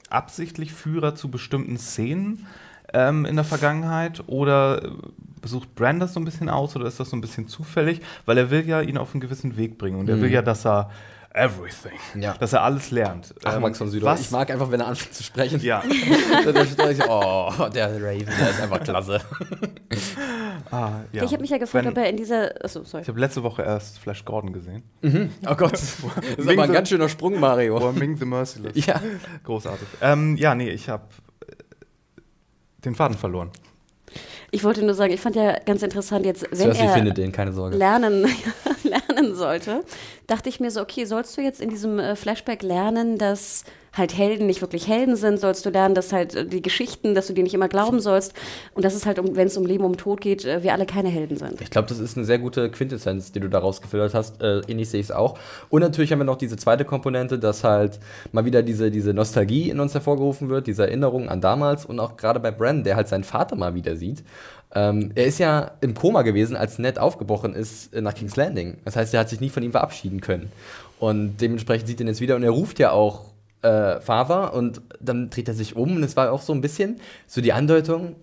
absichtlich 0.09 0.73
Führer 0.73 1.15
zu 1.15 1.31
bestimmten 1.31 1.77
Szenen 1.77 2.47
ähm, 2.93 3.27
in 3.27 3.37
der 3.37 3.45
Vergangenheit 3.45 4.23
oder 4.27 4.83
äh, 4.83 4.91
besucht 5.41 5.75
Bran 5.75 6.01
das 6.01 6.15
so 6.15 6.21
ein 6.21 6.25
bisschen 6.25 6.49
aus 6.49 6.75
oder 6.75 6.87
ist 6.87 7.01
das 7.01 7.11
so 7.11 7.17
ein 7.17 7.21
bisschen 7.21 7.49
zufällig? 7.49 8.01
Weil 8.25 8.39
er 8.39 8.51
will 8.51 8.67
ja 8.67 8.81
ihn 8.81 8.97
auf 8.97 9.13
einen 9.13 9.21
gewissen 9.21 9.57
Weg 9.57 9.77
bringen 9.77 9.99
und 9.99 10.09
er 10.09 10.21
will 10.21 10.31
ja, 10.31 10.41
dass 10.41 10.65
er 10.65 10.91
everything, 11.35 11.99
Ja. 12.15 12.35
dass 12.35 12.53
er 12.53 12.63
alles 12.63 12.91
lernt. 12.91 13.35
Ach, 13.45 13.57
Ähm, 13.57 13.63
Max 13.63 13.79
von 13.79 13.89
Südow. 13.89 14.07
was? 14.07 14.21
Ich 14.21 14.31
mag 14.31 14.51
einfach, 14.51 14.71
wenn 14.71 14.81
er 14.81 14.87
anfängt 14.89 15.15
zu 15.15 15.23
sprechen. 15.23 15.61
Ja. 15.61 15.83
Oh, 17.09 17.69
der 17.75 17.95
Raven, 18.03 18.27
der 18.27 18.51
ist 18.51 18.61
einfach 18.61 18.83
klasse. 18.83 19.21
Ah, 20.71 21.01
ja. 21.13 21.23
Ich 21.25 21.33
habe 21.33 21.41
mich 21.43 21.51
ja 21.51 21.59
gefragt, 21.59 21.85
Wenn- 21.85 21.93
ob 21.93 21.99
er 21.99 22.09
in 22.09 22.17
dieser. 22.17 22.51
Achso, 22.65 22.83
sorry. 22.85 23.03
Ich 23.03 23.09
habe 23.09 23.21
letzte 23.21 23.43
Woche 23.43 23.63
erst 23.63 23.99
Flash 23.99 24.25
Gordon 24.25 24.53
gesehen. 24.53 24.83
Oh 25.49 25.55
Gott. 25.55 25.73
Das 25.83 25.83
ist 26.39 26.49
aber 26.49 26.63
ein 26.63 26.73
ganz 26.73 26.89
schöner 26.89 27.09
Sprung, 27.09 27.39
Mario. 27.41 27.79
Or 27.79 27.93
Ming 27.93 28.17
the 28.17 28.25
Merciless. 28.25 28.85
Ja. 28.87 29.01
Großartig. 29.45 29.87
Ähm, 30.01 30.37
ja, 30.37 30.55
nee, 30.55 30.71
ich 30.71 30.89
habe 30.89 31.05
den 32.85 32.95
Faden 32.95 33.17
verloren. 33.17 33.51
Ich 34.51 34.65
wollte 34.65 34.83
nur 34.85 34.95
sagen, 34.95 35.13
ich 35.13 35.21
fand 35.21 35.37
ja 35.37 35.59
ganz 35.61 35.83
interessant, 35.83 36.27
jetzt, 36.27 36.43
wenn 36.51 36.59
Cersei 36.59 36.85
er 36.85 36.93
findet 36.93 37.17
den, 37.17 37.33
keine 37.33 37.53
Sorge. 37.53 37.77
lernen, 37.77 38.27
lernen 39.23 39.35
sollte, 39.35 39.85
dachte 40.27 40.49
ich 40.49 40.61
mir 40.61 40.71
so, 40.71 40.81
okay, 40.81 41.05
sollst 41.05 41.37
du 41.37 41.41
jetzt 41.41 41.61
in 41.61 41.71
diesem 41.71 41.99
äh, 41.99 42.17
Flashback 42.17 42.63
lernen, 42.63 43.19
dass 43.19 43.65
halt 43.95 44.17
Helden 44.17 44.47
nicht 44.47 44.63
wirklich 44.63 44.89
Helden 44.89 45.17
sind? 45.17 45.39
Sollst 45.39 45.67
du 45.67 45.71
lernen, 45.71 45.95
dass 45.95 46.13
halt 46.13 46.35
äh, 46.35 46.47
die 46.47 46.63
Geschichten, 46.63 47.15
dass 47.15 47.27
du 47.27 47.35
die 47.35 47.43
nicht 47.43 47.55
immer 47.55 47.69
glauben 47.69 48.01
sollst 48.01 48.33
und 48.75 48.85
dass 48.85 48.95
es 48.95 49.05
halt, 49.05 49.19
um, 49.19 49.37
wenn 49.37 49.49
es 49.49 49.57
um 49.57 49.67
Leben, 49.67 49.85
um 49.85 49.97
Tod 49.97 50.21
geht, 50.21 50.45
äh, 50.45 50.63
wir 50.63 50.73
alle 50.73 50.87
keine 50.87 51.09
Helden 51.09 51.37
sind? 51.37 51.61
Ich 51.61 51.71
glaube, 51.71 51.89
das 51.89 51.99
ist 51.99 52.17
eine 52.17 52.25
sehr 52.25 52.39
gute 52.39 52.71
Quintessenz, 52.71 53.33
die 53.33 53.41
du 53.41 53.49
da 53.49 53.59
rausgefiltert 53.59 54.15
hast. 54.15 54.43
Äh, 54.43 54.61
ähnlich 54.69 54.89
sehe 54.89 55.01
ich 55.01 55.07
es 55.07 55.13
auch. 55.13 55.39
Und 55.69 55.83
natürlich 55.83 56.13
haben 56.13 56.21
wir 56.21 56.25
noch 56.25 56.37
diese 56.37 56.57
zweite 56.57 56.85
Komponente, 56.85 57.39
dass 57.39 57.65
halt 57.65 57.99
mal 58.33 58.45
wieder 58.45 58.63
diese, 58.63 58.91
diese 58.91 59.13
Nostalgie 59.13 59.71
in 59.71 59.81
uns 59.81 59.95
hervorgerufen 59.95 60.49
wird, 60.49 60.67
diese 60.67 60.85
Erinnerung 60.85 61.29
an 61.29 61.41
damals 61.41 61.85
und 61.85 62.01
auch 62.01 62.17
gerade 62.17 62.41
bei 62.41 62.51
Bran, 62.51 62.85
der 62.85 62.97
halt 62.97 63.09
seinen 63.09 63.25
Vater 63.25 63.57
mal 63.57 63.75
wieder 63.75 63.97
sieht. 63.97 64.25
Ähm, 64.75 65.13
er 65.15 65.27
ist 65.27 65.39
ja 65.39 65.73
im 65.81 65.95
Koma 65.95 66.23
gewesen, 66.23 66.57
als 66.57 66.79
Ned 66.79 66.99
aufgebrochen 66.99 67.55
ist 67.55 67.93
äh, 67.95 68.01
nach 68.01 68.15
King's 68.15 68.37
Landing. 68.37 68.79
Das 68.85 68.97
heißt, 68.97 69.13
er 69.13 69.21
hat 69.21 69.29
sich 69.29 69.41
nie 69.41 69.51
von 69.51 69.63
ihm 69.63 69.73
verabschieden 69.73 70.21
können. 70.21 70.51
Und 70.99 71.39
dementsprechend 71.41 71.89
sieht 71.89 72.01
er 72.01 72.05
ihn 72.05 72.09
jetzt 72.09 72.21
wieder 72.21 72.37
und 72.37 72.43
er 72.43 72.51
ruft 72.51 72.79
ja 72.79 72.93
auch 72.93 73.33
äh, 73.63 74.01
Father 74.01 74.55
und 74.55 74.81
dann 75.01 75.31
dreht 75.31 75.49
er 75.49 75.55
sich 75.55 75.77
um 75.77 75.97
und 75.97 76.03
es 76.03 76.17
war 76.17 76.33
auch 76.33 76.43
so 76.43 76.53
ein 76.53 76.61
bisschen 76.61 77.01
so 77.27 77.41
die 77.41 77.53
Andeutung, 77.53 78.17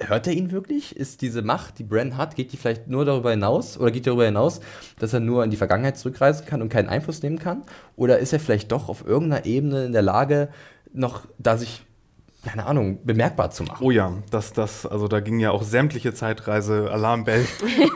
hört 0.00 0.26
er 0.26 0.32
ihn 0.32 0.50
wirklich? 0.50 0.96
Ist 0.96 1.22
diese 1.22 1.42
Macht, 1.42 1.78
die 1.78 1.84
Bran 1.84 2.16
hat, 2.16 2.36
geht 2.36 2.52
die 2.52 2.56
vielleicht 2.56 2.88
nur 2.88 3.04
darüber 3.04 3.30
hinaus 3.30 3.78
oder 3.78 3.90
geht 3.90 4.06
darüber 4.06 4.24
hinaus, 4.24 4.60
dass 4.98 5.12
er 5.12 5.20
nur 5.20 5.44
in 5.44 5.50
die 5.50 5.56
Vergangenheit 5.56 5.98
zurückreisen 5.98 6.46
kann 6.46 6.62
und 6.62 6.68
keinen 6.68 6.88
Einfluss 6.88 7.22
nehmen 7.22 7.38
kann? 7.38 7.62
Oder 7.96 8.18
ist 8.18 8.32
er 8.32 8.40
vielleicht 8.40 8.72
doch 8.72 8.88
auf 8.88 9.06
irgendeiner 9.06 9.46
Ebene 9.46 9.84
in 9.84 9.92
der 9.92 10.02
Lage, 10.02 10.48
noch 10.92 11.22
da 11.38 11.56
sich, 11.56 11.82
keine 12.44 12.66
Ahnung, 12.66 13.04
bemerkbar 13.04 13.50
zu 13.50 13.64
machen? 13.64 13.84
Oh 13.84 13.90
ja, 13.90 14.12
das, 14.30 14.52
das, 14.52 14.86
also 14.86 15.08
da 15.08 15.20
ging 15.20 15.40
ja 15.40 15.50
auch 15.50 15.62
sämtliche 15.62 16.14
Zeitreise-Alarmbell 16.14 17.46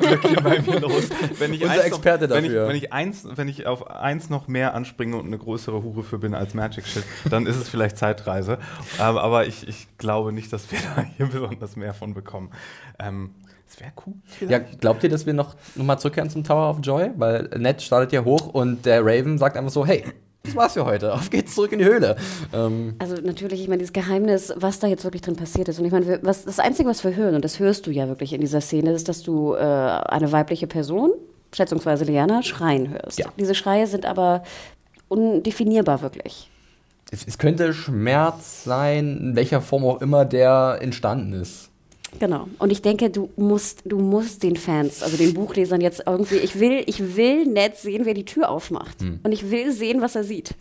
glöckchen 0.00 0.36
bei 0.42 0.60
mir 0.60 0.80
los. 0.80 1.08
Wenn 1.38 1.52
ich 1.54 1.62
Unser 1.62 1.84
Experte 1.84 2.28
noch, 2.28 2.36
wenn 2.36 2.44
dafür. 2.44 2.64
Ich, 2.64 2.68
wenn, 2.68 2.76
ich 2.76 2.92
eins, 2.92 3.28
wenn 3.34 3.48
ich 3.48 3.66
auf 3.66 3.90
eins 3.90 4.30
noch 4.30 4.48
mehr 4.48 4.74
anspringe 4.74 5.16
und 5.16 5.26
eine 5.26 5.38
größere 5.38 5.82
Hure 5.82 6.02
für 6.02 6.18
bin 6.18 6.34
als 6.34 6.54
Magic 6.54 6.86
Shit, 6.86 7.04
dann 7.30 7.46
ist 7.46 7.56
es 7.56 7.68
vielleicht 7.68 7.98
Zeitreise. 7.98 8.58
Aber, 8.98 9.22
aber 9.22 9.46
ich, 9.46 9.68
ich 9.68 9.86
glaube 9.98 10.32
nicht, 10.32 10.52
dass 10.52 10.70
wir 10.72 10.78
da 10.96 11.02
hier 11.02 11.26
besonders 11.26 11.76
mehr 11.76 11.94
von 11.94 12.14
bekommen. 12.14 12.50
Ähm, 12.98 13.34
es 13.68 13.78
wäre 13.80 13.92
cool. 14.06 14.14
Ja, 14.48 14.58
glaubt 14.58 15.04
ihr, 15.04 15.10
dass 15.10 15.26
wir 15.26 15.34
noch, 15.34 15.54
noch 15.74 15.84
mal 15.84 15.98
zurückkehren 15.98 16.30
zum 16.30 16.42
Tower 16.42 16.70
of 16.70 16.78
Joy? 16.82 17.10
Weil 17.16 17.50
Ned 17.58 17.82
startet 17.82 18.12
ja 18.12 18.24
hoch 18.24 18.46
und 18.46 18.86
der 18.86 19.04
Raven 19.04 19.36
sagt 19.36 19.58
einfach 19.58 19.70
so, 19.70 19.84
hey, 19.84 20.04
das 20.48 20.56
war's 20.56 20.72
für 20.74 20.84
heute, 20.84 21.14
auf 21.14 21.30
geht's 21.30 21.54
zurück 21.54 21.72
in 21.72 21.78
die 21.78 21.84
Höhle. 21.84 22.16
Ähm, 22.52 22.94
Also 22.98 23.14
natürlich, 23.16 23.60
ich 23.60 23.68
meine, 23.68 23.78
dieses 23.78 23.92
Geheimnis, 23.92 24.52
was 24.56 24.78
da 24.78 24.86
jetzt 24.86 25.04
wirklich 25.04 25.22
drin 25.22 25.36
passiert 25.36 25.68
ist. 25.68 25.78
Und 25.78 25.84
ich 25.84 25.92
meine, 25.92 26.20
was, 26.22 26.44
das 26.44 26.58
Einzige, 26.58 26.88
was 26.88 27.04
wir 27.04 27.14
hören, 27.14 27.34
und 27.34 27.44
das 27.44 27.58
hörst 27.58 27.86
du 27.86 27.90
ja 27.90 28.08
wirklich 28.08 28.32
in 28.32 28.40
dieser 28.40 28.60
Szene, 28.60 28.92
ist, 28.92 29.08
dass 29.08 29.22
du 29.22 29.54
äh, 29.54 29.58
eine 29.58 30.32
weibliche 30.32 30.66
Person, 30.66 31.12
schätzungsweise 31.54 32.04
Liana, 32.04 32.42
schreien 32.42 32.90
hörst. 32.90 33.18
Ja. 33.18 33.26
Diese 33.38 33.54
Schreie 33.54 33.86
sind 33.86 34.06
aber 34.06 34.42
undefinierbar 35.08 36.02
wirklich. 36.02 36.50
es, 37.10 37.26
es 37.26 37.38
könnte 37.38 37.72
Schmerz 37.72 38.64
sein, 38.64 39.18
in 39.18 39.36
welcher 39.36 39.60
Form 39.62 39.84
auch 39.84 40.00
immer 40.00 40.24
der 40.24 40.78
entstanden 40.80 41.32
ist. 41.32 41.67
Genau. 42.18 42.48
Und 42.58 42.70
ich 42.70 42.82
denke, 42.82 43.10
du 43.10 43.30
musst, 43.36 43.82
du 43.84 43.98
musst 43.98 44.42
den 44.42 44.56
Fans, 44.56 45.02
also 45.02 45.16
den 45.16 45.34
Buchlesern 45.34 45.80
jetzt 45.80 46.02
irgendwie, 46.06 46.36
ich 46.36 46.58
will, 46.58 46.82
ich 46.86 47.16
will 47.16 47.46
nett 47.46 47.76
sehen, 47.76 48.04
wer 48.06 48.14
die 48.14 48.24
Tür 48.24 48.48
aufmacht. 48.48 49.00
Hm. 49.00 49.20
Und 49.22 49.32
ich 49.32 49.50
will 49.50 49.72
sehen, 49.72 50.00
was 50.00 50.16
er 50.16 50.24
sieht. 50.24 50.54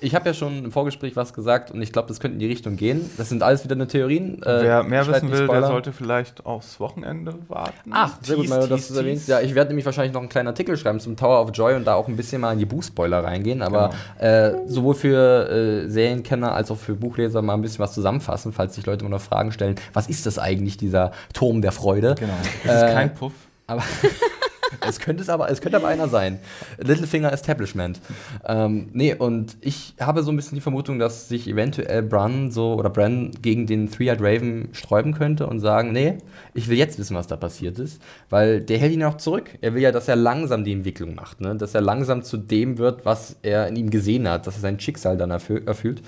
Ich 0.00 0.14
habe 0.14 0.28
ja 0.28 0.34
schon 0.34 0.64
im 0.66 0.70
Vorgespräch 0.72 1.16
was 1.16 1.32
gesagt 1.34 1.70
und 1.72 1.82
ich 1.82 1.92
glaube, 1.92 2.06
das 2.08 2.20
könnte 2.20 2.34
in 2.34 2.38
die 2.38 2.46
Richtung 2.46 2.76
gehen. 2.76 3.10
Das 3.16 3.28
sind 3.28 3.42
alles 3.42 3.64
wieder 3.64 3.74
nur 3.74 3.88
Theorien. 3.88 4.40
Äh, 4.44 4.62
Wer 4.62 4.82
mehr 4.84 5.06
wissen 5.06 5.30
will, 5.32 5.48
der 5.48 5.66
sollte 5.66 5.92
vielleicht 5.92 6.46
aufs 6.46 6.78
Wochenende 6.78 7.34
warten. 7.48 7.90
Ach, 7.90 8.14
sehr 8.22 8.36
gut, 8.36 8.48
Mario, 8.48 8.66
dass 8.68 8.86
du 8.88 8.92
es 8.94 8.98
erwähnst. 8.98 9.26
Ja, 9.28 9.40
ich 9.40 9.54
werde 9.56 9.70
nämlich 9.70 9.84
wahrscheinlich 9.86 10.12
noch 10.12 10.20
einen 10.20 10.28
kleinen 10.28 10.48
Artikel 10.48 10.76
schreiben 10.76 11.00
zum 11.00 11.16
Tower 11.16 11.42
of 11.42 11.50
Joy 11.52 11.74
und 11.74 11.84
da 11.84 11.94
auch 11.94 12.06
ein 12.06 12.16
bisschen 12.16 12.40
mal 12.40 12.52
in 12.52 12.58
die 12.60 12.66
Buchspoiler 12.66 13.24
reingehen. 13.24 13.60
Aber 13.62 13.90
äh, 14.18 14.52
sowohl 14.66 14.94
für 14.94 15.50
äh, 15.50 15.88
Serienkenner 15.88 16.52
als 16.54 16.70
auch 16.70 16.78
für 16.78 16.94
Buchleser 16.94 17.42
mal 17.42 17.54
ein 17.54 17.62
bisschen 17.62 17.80
was 17.80 17.92
zusammenfassen, 17.92 18.52
falls 18.52 18.76
sich 18.76 18.86
Leute 18.86 19.04
immer 19.04 19.16
noch 19.16 19.22
Fragen 19.22 19.50
stellen, 19.52 19.74
was 19.94 20.08
ist 20.08 20.26
das 20.26 20.38
eigentlich, 20.38 20.76
dieser 20.76 21.10
Turm 21.34 21.60
der 21.60 21.72
Freude? 21.72 22.14
Genau. 22.18 22.32
Es 22.64 22.72
ist 22.72 22.82
Äh, 22.82 22.92
kein 22.94 23.14
Puff. 23.14 23.32
Aber 23.66 23.82
es 24.86 24.98
könnte 25.00 25.22
es 25.22 25.28
aber, 25.28 25.50
es 25.50 25.60
könnte 25.60 25.76
aber 25.76 25.88
einer 25.88 26.08
sein. 26.08 26.38
Littlefinger 26.78 27.32
Establishment. 27.32 28.00
Ähm, 28.46 28.88
nee, 28.92 29.14
und 29.14 29.56
ich 29.60 29.94
habe 30.00 30.22
so 30.22 30.30
ein 30.30 30.36
bisschen 30.36 30.56
die 30.56 30.60
Vermutung, 30.60 30.98
dass 30.98 31.28
sich 31.28 31.48
eventuell 31.48 32.02
Bran 32.02 32.50
so 32.50 32.74
oder 32.74 32.90
Bran 32.90 33.32
gegen 33.42 33.66
den 33.66 33.90
Three-Eyed 33.90 34.20
Raven 34.20 34.68
sträuben 34.72 35.14
könnte 35.14 35.46
und 35.46 35.60
sagen, 35.60 35.92
nee, 35.92 36.18
ich 36.54 36.68
will 36.68 36.76
jetzt 36.76 36.98
wissen, 36.98 37.16
was 37.16 37.26
da 37.26 37.36
passiert 37.36 37.78
ist, 37.78 38.00
weil 38.30 38.60
der 38.60 38.78
hält 38.78 38.92
ihn 38.92 39.00
ja 39.00 39.08
auch 39.08 39.16
zurück. 39.16 39.50
Er 39.60 39.74
will 39.74 39.82
ja, 39.82 39.92
dass 39.92 40.08
er 40.08 40.16
langsam 40.16 40.64
die 40.64 40.72
Entwicklung 40.72 41.14
macht, 41.14 41.40
ne? 41.40 41.56
dass 41.56 41.74
er 41.74 41.80
langsam 41.80 42.22
zu 42.22 42.36
dem 42.36 42.78
wird, 42.78 43.04
was 43.04 43.36
er 43.42 43.68
in 43.68 43.76
ihm 43.76 43.90
gesehen 43.90 44.28
hat, 44.28 44.46
dass 44.46 44.56
er 44.56 44.60
sein 44.60 44.80
Schicksal 44.80 45.16
dann 45.16 45.30
erfü 45.30 45.62
erfüllt. 45.64 46.02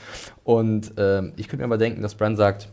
Und 0.45 0.93
ähm, 0.97 1.33
ich 1.37 1.49
könnte 1.49 1.59
mir 1.59 1.65
aber 1.65 1.79
denken, 1.79 2.03
dass 2.03 2.15
Bran 2.15 2.37
sagt, 2.37 2.69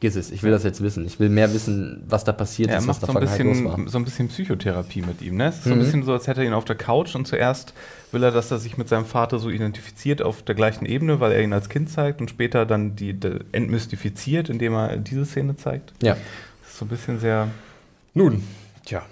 vergiss 0.00 0.16
es, 0.16 0.30
ich 0.30 0.42
will 0.42 0.50
das 0.52 0.62
jetzt 0.62 0.80
wissen. 0.82 1.04
Ich 1.06 1.18
will 1.18 1.28
mehr 1.28 1.52
wissen, 1.52 2.04
was 2.08 2.22
da 2.24 2.32
passiert 2.32 2.68
Ja, 2.68 2.74
er 2.76 2.78
ist, 2.80 2.86
was 2.88 3.00
macht 3.00 3.02
da 3.02 3.12
so 3.12 3.18
ein, 3.18 3.26
Vergangenheit 3.26 3.56
los 3.56 3.64
war. 3.64 3.76
bisschen, 3.76 3.88
so 3.88 3.98
ein 3.98 4.04
bisschen 4.04 4.28
Psychotherapie 4.28 5.02
mit 5.02 5.22
ihm. 5.22 5.36
Ne? 5.36 5.46
Es 5.48 5.56
ist 5.56 5.64
so 5.64 5.70
Mhm. 5.70 5.76
ein 5.76 5.78
bisschen 5.84 6.02
so, 6.04 6.12
als 6.12 6.26
hätte 6.26 6.42
er 6.42 6.46
ihn 6.46 6.52
auf 6.52 6.64
der 6.64 6.76
Couch 6.76 7.14
und 7.16 7.26
zuerst 7.26 7.74
will 8.12 8.22
er, 8.22 8.30
dass 8.30 8.50
er 8.50 8.58
sich 8.58 8.78
mit 8.78 8.88
seinem 8.88 9.04
Vater 9.04 9.38
so 9.38 9.50
identifiziert 9.50 10.22
auf 10.22 10.42
der 10.42 10.54
gleichen 10.54 10.86
Ebene, 10.86 11.18
weil 11.20 11.32
er 11.32 11.42
ihn 11.42 11.52
als 11.52 11.68
Kind 11.68 11.90
zeigt 11.90 12.20
und 12.20 12.30
später 12.30 12.64
dann 12.64 12.94
die, 12.96 13.12
die 13.14 13.38
entmystifiziert, 13.52 14.48
indem 14.48 14.74
er 14.74 14.96
diese 14.98 15.24
Szene 15.26 15.56
zeigt. 15.56 15.92
Ja. 16.02 16.14
Das 16.62 16.70
ist 16.72 16.78
so 16.78 16.84
ein 16.84 16.88
bisschen 16.88 17.18
sehr. 17.18 17.48
Nun, 18.14 18.42
tja. 18.84 19.02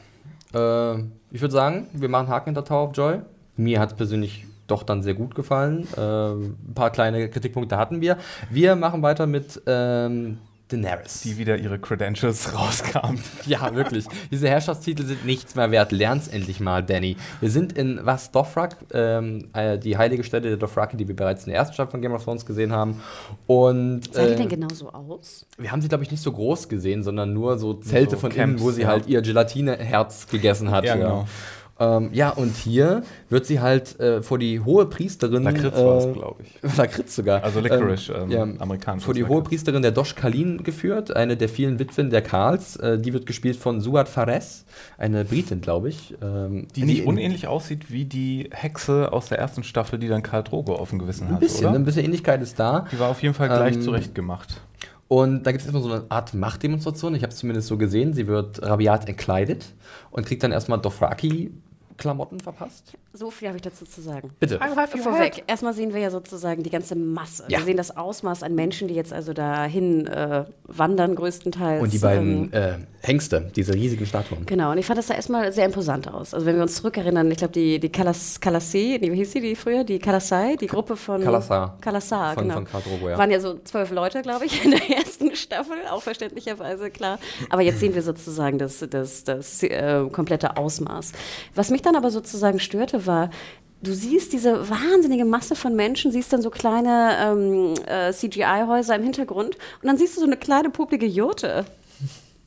Äh, 0.55 0.99
ich 1.33 1.41
würde 1.41 1.53
sagen, 1.53 1.89
wir 1.93 2.09
machen 2.09 2.29
Haken 2.29 2.47
hinter 2.51 2.65
Tower 2.65 2.89
of 2.91 2.97
Joy. 2.97 3.19
Mir 3.57 3.81
hat 3.81 3.91
es 3.93 3.97
persönlich 3.97 4.47
doch 4.69 4.83
dann 4.83 5.03
sehr 5.03 5.15
gut 5.15 5.35
gefallen. 5.35 5.87
Äh, 5.97 6.01
ein 6.01 6.75
paar 6.75 6.91
kleine 6.91 7.29
Kritikpunkte 7.29 7.77
hatten 7.77 8.01
wir. 8.01 8.17
Wir 8.51 8.75
machen 8.77 9.03
weiter 9.03 9.27
mit 9.27 9.61
ähm, 9.67 10.39
Daenerys. 10.69 11.21
Die 11.23 11.39
wieder 11.39 11.57
ihre 11.57 11.79
Credentials 11.79 12.55
rauskam. 12.59 13.17
Ja, 13.47 13.75
wirklich. 13.75 14.07
Diese 14.31 14.49
Herrschaftstitel 14.49 15.05
sind 15.05 15.25
nichts 15.25 15.55
mehr 15.55 15.71
wert. 15.71 15.93
Lern's 15.93 16.29
endlich 16.29 16.59
mal, 16.59 16.83
Danny. 16.83 17.17
Wir 17.41 17.51
sind 17.51 17.73
in 17.73 18.01
was 18.03 18.33
Dothrak, 18.33 18.77
ähm, 18.93 19.49
äh, 19.53 19.79
die 19.79 19.97
heilige 19.97 20.25
Stätte 20.25 20.49
der 20.49 20.57
Dothraki, 20.57 20.97
die 20.97 21.07
wir 21.07 21.15
bereits 21.15 21.45
in 21.45 21.51
der 21.51 21.61
ersten 21.61 21.75
Staffel 21.75 21.93
von 21.93 22.03
Game 22.03 22.13
of 22.13 22.25
Thrones 22.25 22.45
gesehen 22.45 22.73
haben. 22.73 23.01
Und 23.47 24.13
Sah 24.13 24.27
die 24.27 24.33
äh, 24.33 24.37
denn 24.37 24.49
genauso 24.49 24.91
aus? 24.91 25.47
wir 25.57 25.71
haben 25.71 25.81
sie, 25.81 25.89
glaube 25.89 26.03
ich, 26.05 26.11
nicht 26.11 26.23
so 26.23 26.33
groß 26.33 26.69
gesehen, 26.69 27.03
sondern 27.03 27.33
nur 27.33 27.59
so 27.59 27.75
Zelte 27.75 28.13
so 28.13 28.17
von 28.19 28.31
Camps, 28.31 28.55
innen, 28.55 28.61
wo 28.61 28.73
sie 28.73 28.83
ja. 28.83 28.89
halt 28.89 29.07
ihr 29.07 29.23
Gelatineherz 29.23 30.27
gegessen 30.27 30.71
hat. 30.71 30.85
Ja, 30.85 30.97
genau. 30.97 31.27
Ähm, 31.79 32.09
ja, 32.13 32.31
und 32.31 32.57
hier 32.57 33.03
wird 33.29 33.45
sie 33.45 33.61
halt 33.61 34.01
äh, 34.01 34.23
vor 34.23 34.39
die 34.39 34.61
hohe 34.61 34.87
Priesterin. 34.87 35.43
Lakritz 35.43 35.75
war 35.77 35.99
es, 35.99 36.07
äh, 36.07 36.13
glaube 36.13 36.43
ich. 36.43 36.77
Lakritz 36.79 37.15
sogar. 37.17 37.45
Also 37.45 37.61
Licorice, 37.61 38.13
ähm, 38.15 38.31
ja, 38.31 38.43
amerikanisch. 38.43 39.05
vor 39.05 39.13
die 39.13 39.25
hohe 39.25 39.43
Priesterin 39.43 39.83
der 39.83 39.91
Dosh 39.93 40.15
Kalin 40.15 40.63
geführt, 40.63 41.15
eine 41.15 41.37
der 41.37 41.51
vielen 41.51 41.79
Witwen 41.79 42.09
der 42.09 42.23
Karls. 42.23 42.77
Äh, 42.77 42.99
die 42.99 43.13
wird 43.13 43.27
gespielt 43.27 43.57
von 43.57 43.83
Suat 43.83 44.09
Fares, 44.09 44.65
eine 44.97 45.25
Britin, 45.27 45.61
glaube 45.61 45.91
ich. 45.91 46.15
Ähm, 46.23 46.69
Die 46.75 46.85
nicht 46.85 47.05
unähnlich 47.07 47.47
aussieht 47.47 47.91
wie 47.91 48.07
die 48.07 48.49
Hexe 48.53 49.13
aus 49.13 49.29
der 49.29 49.39
ersten 49.39 49.63
Staffel, 49.63 49.99
die 49.99 50.09
dann 50.09 50.23
Karl 50.23 50.45
Drogo 50.45 50.75
auf 50.77 50.89
dem 50.91 50.99
Gewissen 50.99 51.27
Ein 51.27 51.35
hat, 51.35 51.41
bisschen, 51.41 51.67
oder? 51.67 51.75
ein 51.75 51.85
bisschen 51.85 52.05
Ähnlichkeit 52.07 52.41
ist 52.41 52.59
da. 52.59 52.87
Die 52.91 52.99
war 52.99 53.11
auf 53.11 53.23
jeden 53.23 53.35
Fall 53.35 53.49
gleich 53.49 53.75
Ähm, 53.75 53.83
zurechtgemacht. 53.83 54.63
Und 55.09 55.45
da 55.47 55.53
gibt 55.53 55.61
es 55.61 55.67
erstmal 55.73 55.83
so 55.85 55.93
eine 55.93 56.05
Art 56.09 56.35
Machtdemonstration. 56.35 57.15
Ich 57.15 57.23
habe 57.23 57.33
es 57.33 57.39
zumindest 57.39 57.69
so 57.69 57.77
gesehen. 57.77 58.13
Sie 58.13 58.27
wird 58.27 58.61
rabiat 58.63 59.09
entkleidet 59.09 59.67
und 60.11 60.27
kriegt 60.27 60.43
dann 60.43 60.51
erstmal 60.51 60.81
Dothraki-Klamotten 61.97 62.41
verpasst. 62.41 62.93
So 63.13 63.31
viel 63.31 63.49
habe 63.49 63.57
ich 63.57 63.63
dazu 63.63 63.85
zu 63.85 64.01
sagen. 64.01 64.31
Bitte. 64.39 64.59
Vorweg, 65.03 65.45
erstmal 65.47 65.73
sehen 65.73 65.93
wir 65.93 66.01
ja 66.01 66.11
sozusagen 66.11 66.63
die 66.63 66.71
ganze 66.71 66.95
Masse. 66.95 67.45
Ja. 67.49 67.59
Wir 67.59 67.65
sehen 67.65 67.77
das 67.77 67.97
Ausmaß 67.97 68.43
an 68.43 68.55
Menschen, 68.55 68.89
die 68.89 68.95
jetzt 68.95 69.13
also 69.13 69.33
dahin 69.33 70.07
äh, 70.07 70.45
wandern, 70.65 71.15
größtenteils. 71.15 71.83
Und 71.83 71.93
die 71.93 71.97
ähm, 71.97 72.03
beiden 72.03 72.53
äh, 72.53 72.79
Hengste, 73.01 73.51
diese 73.55 73.75
riesigen 73.75 74.05
Statuen. 74.07 74.45
Genau, 74.47 74.73
und 74.73 74.79
ich 74.79 74.87
fand 74.87 74.99
das 74.99 75.07
da 75.07 75.15
erstmal 75.15 75.53
sehr 75.53 75.65
imposant 75.65 76.09
aus. 76.13 76.35
Also 76.35 76.45
wenn 76.47 76.57
wir 76.57 76.63
uns 76.63 76.77
zurückerinnern, 76.77 77.31
ich 77.31 77.39
glaube, 77.39 77.53
die, 77.53 77.79
die 77.79 77.91
Kalas, 77.91 78.41
Kalassi, 78.41 78.99
die, 79.03 79.13
wie 79.13 79.17
hieß 79.17 79.33
sie 79.33 79.41
die 79.41 79.57
früher? 79.57 79.85
Die 79.85 79.99
Kalasai, 79.99 80.57
die 80.57 80.67
Gruppe 80.67 80.97
von... 80.97 81.23
Kalassar. 81.23 81.79
Kalassar, 81.81 82.35
Von- 82.35 82.43
genau. 82.45 82.55
von 82.57 82.65
Khal 82.65 82.83
Drogo, 82.83 83.09
ja. 83.09 83.19
Waren 83.19 83.31
ja 83.31 83.41
so 83.41 83.59
zwölf 83.65 83.91
Leute, 83.91 84.23
glaube 84.23 84.45
ich, 84.45 84.65
in 84.65 84.73
der 84.73 84.91
ersten 84.91 85.16
Staffel, 85.37 85.77
auch 85.91 86.03
verständlicherweise, 86.03 86.91
klar. 86.91 87.19
Aber 87.51 87.63
jetzt 87.63 87.81
sehen 87.81 87.95
wir 87.95 88.03
sozusagen 88.03 88.59
das, 88.59 88.85
das, 88.91 89.25
das 89.25 89.63
äh, 89.63 90.05
komplette 90.11 90.57
Ausmaß. 90.57 91.13
Was 91.55 91.71
mich 91.71 91.83
dann 91.83 91.97
aber 91.97 92.11
sozusagen 92.11 92.59
störte, 92.59 93.07
war, 93.07 93.31
Du 93.83 93.93
siehst 93.93 94.33
diese 94.33 94.71
wahnsinnige 94.71 95.27
Masse 95.27 95.55
von 95.55 95.77
Menschen, 95.77 96.11
siehst 96.11 96.33
dann 96.33 96.41
so 96.41 96.49
kleine 96.49 97.15
ähm, 97.21 97.75
äh, 97.87 98.11
CGI-Häuser 98.11 98.97
im 98.97 99.03
Hintergrund 99.03 99.57
und 99.83 99.87
dann 99.87 99.99
siehst 99.99 100.17
du 100.17 100.21
so 100.21 100.27
eine 100.27 100.39
kleine 100.39 100.71
publige 100.71 101.05
Jurte. 101.05 101.67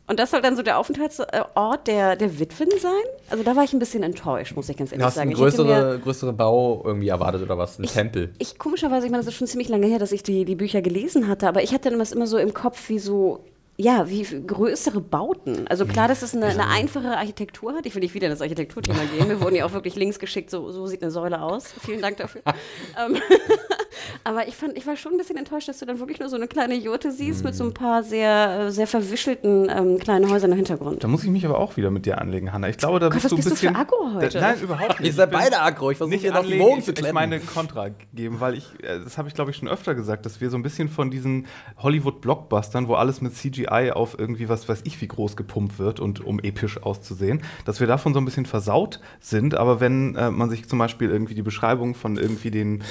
Und 0.09 0.19
das 0.19 0.31
soll 0.31 0.41
dann 0.41 0.55
so 0.55 0.63
der 0.63 0.79
Aufenthaltsort 0.79 1.85
der, 1.87 2.15
der 2.15 2.39
Witwen 2.39 2.67
sein? 2.79 2.91
Also 3.29 3.43
da 3.43 3.55
war 3.55 3.63
ich 3.63 3.73
ein 3.73 3.79
bisschen 3.79 4.01
enttäuscht, 4.03 4.55
muss 4.55 4.67
ich 4.67 4.75
ganz 4.75 4.91
ehrlich 4.91 5.05
Hast 5.05 5.15
du 5.17 5.19
sagen. 5.19 5.29
einen 5.29 5.37
Ich 5.47 5.53
hätte 5.53 5.63
mir- 5.65 5.99
größere, 5.99 6.33
Bau 6.33 6.81
irgendwie 6.83 7.09
erwartet 7.09 7.43
oder 7.43 7.57
was? 7.57 7.77
Ein 7.77 7.83
Tempel? 7.83 8.33
ich 8.39 8.57
komischerweise, 8.57 9.05
ich 9.05 9.11
meine, 9.11 9.23
das 9.23 9.31
ist 9.31 9.37
schon 9.37 9.47
ziemlich 9.47 9.69
lange 9.69 9.85
her, 9.87 9.99
dass 9.99 10.11
ich 10.11 10.23
die, 10.23 10.45
die 10.45 10.55
Bücher 10.55 10.81
gelesen 10.81 11.27
hatte, 11.27 11.47
aber 11.47 11.61
ich 11.63 11.73
hatte 11.73 11.95
das 11.95 12.11
immer 12.11 12.25
so 12.27 12.37
im 12.39 12.53
Kopf 12.55 12.89
wie 12.89 12.97
so, 12.99 13.43
ja, 13.77 14.09
wie 14.09 14.23
größere 14.23 14.99
Bauten. 14.99 15.67
Also 15.67 15.85
klar, 15.85 16.07
dass 16.07 16.21
es 16.23 16.35
eine, 16.35 16.47
eine 16.47 16.67
einfache 16.67 17.15
Architektur 17.15 17.73
hat. 17.73 17.85
Ich 17.85 17.93
will 17.95 18.01
nicht 18.01 18.13
wieder 18.13 18.25
in 18.27 18.31
das 18.31 18.41
Architekturthema 18.41 18.99
gehen. 19.15 19.29
Wir 19.29 19.39
wurden 19.41 19.55
ja 19.55 19.65
auch 19.65 19.71
wirklich 19.73 19.95
links 19.95 20.17
geschickt, 20.19 20.49
so, 20.49 20.71
so 20.71 20.85
sieht 20.87 21.01
eine 21.01 21.11
Säule 21.11 21.41
aus. 21.41 21.67
Vielen 21.85 22.01
Dank 22.01 22.17
dafür. 22.17 22.41
ähm, 23.05 23.15
aber 24.23 24.47
ich 24.47 24.55
fand, 24.55 24.77
ich 24.77 24.85
war 24.87 24.95
schon 24.95 25.13
ein 25.13 25.17
bisschen 25.17 25.37
enttäuscht, 25.37 25.67
dass 25.67 25.79
du 25.79 25.85
dann 25.85 25.99
wirklich 25.99 26.19
nur 26.19 26.29
so 26.29 26.35
eine 26.35 26.47
kleine 26.47 26.75
Jurte 26.75 27.11
siehst 27.11 27.43
mit 27.43 27.55
so 27.55 27.63
ein 27.63 27.73
paar 27.73 28.03
sehr, 28.03 28.67
äh, 28.67 28.71
sehr 28.71 28.87
verwischelten 28.87 29.69
ähm, 29.69 29.99
kleinen 29.99 30.29
Häusern 30.29 30.51
im 30.51 30.57
Hintergrund. 30.57 31.03
Da 31.03 31.07
muss 31.07 31.23
ich 31.23 31.29
mich 31.29 31.45
aber 31.45 31.57
auch 31.59 31.77
wieder 31.77 31.91
mit 31.91 32.05
dir 32.05 32.19
anlegen, 32.19 32.51
Hanna. 32.53 32.69
Ich 32.69 32.77
glaube, 32.77 32.99
da 32.99 33.07
Gott, 33.07 33.15
bist 33.21 33.25
was 33.25 33.29
du 33.29 33.35
ein 33.35 33.37
bist 33.37 33.47
du 33.47 33.51
bisschen. 33.51 33.73
für 33.73 33.79
Aggro 33.79 34.13
heute? 34.15 34.29
Da, 34.29 34.41
nein, 34.41 34.59
überhaupt 34.61 34.99
nicht. 34.99 35.07
Ihr 35.09 35.13
seid 35.13 35.31
Ich 35.31 35.37
beide 35.37 35.61
aggro. 35.61 35.91
Ich 35.91 35.97
versuche 35.97 36.13
nicht 36.13 36.21
hier 36.21 36.31
noch 36.31 36.39
die 36.41 36.45
anlegen, 36.47 36.63
Wogen 36.63 36.79
ich, 36.79 36.85
zu 36.85 36.91
ich 36.91 36.97
kletten. 36.97 37.13
meine 37.15 37.39
Kontra 37.39 37.89
geben, 38.13 38.39
weil 38.39 38.55
ich, 38.55 38.65
äh, 38.83 38.99
das 39.03 39.17
habe 39.17 39.27
ich 39.27 39.33
glaube 39.35 39.51
ich 39.51 39.57
schon 39.57 39.67
öfter 39.67 39.95
gesagt, 39.95 40.25
dass 40.25 40.41
wir 40.41 40.49
so 40.49 40.57
ein 40.57 40.63
bisschen 40.63 40.89
von 40.89 41.11
diesen 41.11 41.47
Hollywood-Blockbustern, 41.77 42.87
wo 42.87 42.95
alles 42.95 43.21
mit 43.21 43.35
CGI 43.35 43.91
auf 43.93 44.17
irgendwie 44.17 44.49
was 44.49 44.67
weiß 44.69 44.81
ich 44.83 44.99
wie 45.01 45.07
groß 45.07 45.35
gepumpt 45.35 45.79
wird 45.79 45.99
und 45.99 46.23
um 46.23 46.39
episch 46.39 46.81
auszusehen, 46.81 47.41
dass 47.65 47.79
wir 47.79 47.87
davon 47.87 48.13
so 48.13 48.19
ein 48.19 48.25
bisschen 48.25 48.45
versaut 48.45 48.99
sind. 49.19 49.55
Aber 49.55 49.79
wenn 49.79 50.15
äh, 50.15 50.31
man 50.31 50.49
sich 50.49 50.67
zum 50.67 50.79
Beispiel 50.79 51.09
irgendwie 51.09 51.35
die 51.35 51.41
Beschreibung 51.41 51.95
von 51.95 52.17
irgendwie 52.17 52.51
den 52.51 52.83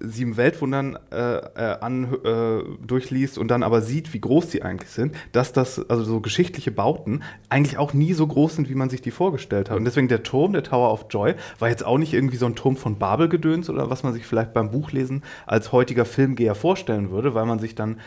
sieben 0.00 0.36
Weltwundern 0.36 0.98
äh, 1.12 1.16
äh, 1.16 1.78
an, 1.80 2.14
äh, 2.24 2.86
durchliest 2.86 3.38
und 3.38 3.48
dann 3.48 3.62
aber 3.62 3.82
sieht, 3.82 4.12
wie 4.12 4.20
groß 4.20 4.48
die 4.48 4.62
eigentlich 4.62 4.90
sind, 4.90 5.14
dass 5.32 5.52
das, 5.52 5.88
also 5.88 6.02
so 6.04 6.20
geschichtliche 6.20 6.70
Bauten, 6.70 7.22
eigentlich 7.48 7.78
auch 7.78 7.92
nie 7.92 8.12
so 8.12 8.26
groß 8.26 8.56
sind, 8.56 8.70
wie 8.70 8.74
man 8.74 8.90
sich 8.90 9.02
die 9.02 9.10
vorgestellt 9.10 9.70
hat. 9.70 9.76
Und 9.76 9.84
deswegen 9.84 10.08
der 10.08 10.22
Turm, 10.22 10.52
der 10.52 10.62
Tower 10.62 10.92
of 10.92 11.06
Joy, 11.10 11.34
war 11.58 11.68
jetzt 11.68 11.84
auch 11.84 11.98
nicht 11.98 12.14
irgendwie 12.14 12.36
so 12.36 12.46
ein 12.46 12.56
Turm 12.56 12.76
von 12.76 12.98
Babelgedöns 12.98 13.70
oder 13.70 13.90
was 13.90 14.02
man 14.02 14.12
sich 14.12 14.26
vielleicht 14.26 14.52
beim 14.52 14.70
Buchlesen 14.70 15.22
als 15.46 15.72
heutiger 15.72 16.04
Filmgeher 16.04 16.54
vorstellen 16.54 17.10
würde, 17.10 17.34
weil 17.34 17.46
man 17.46 17.58
sich 17.58 17.74
dann 17.74 17.98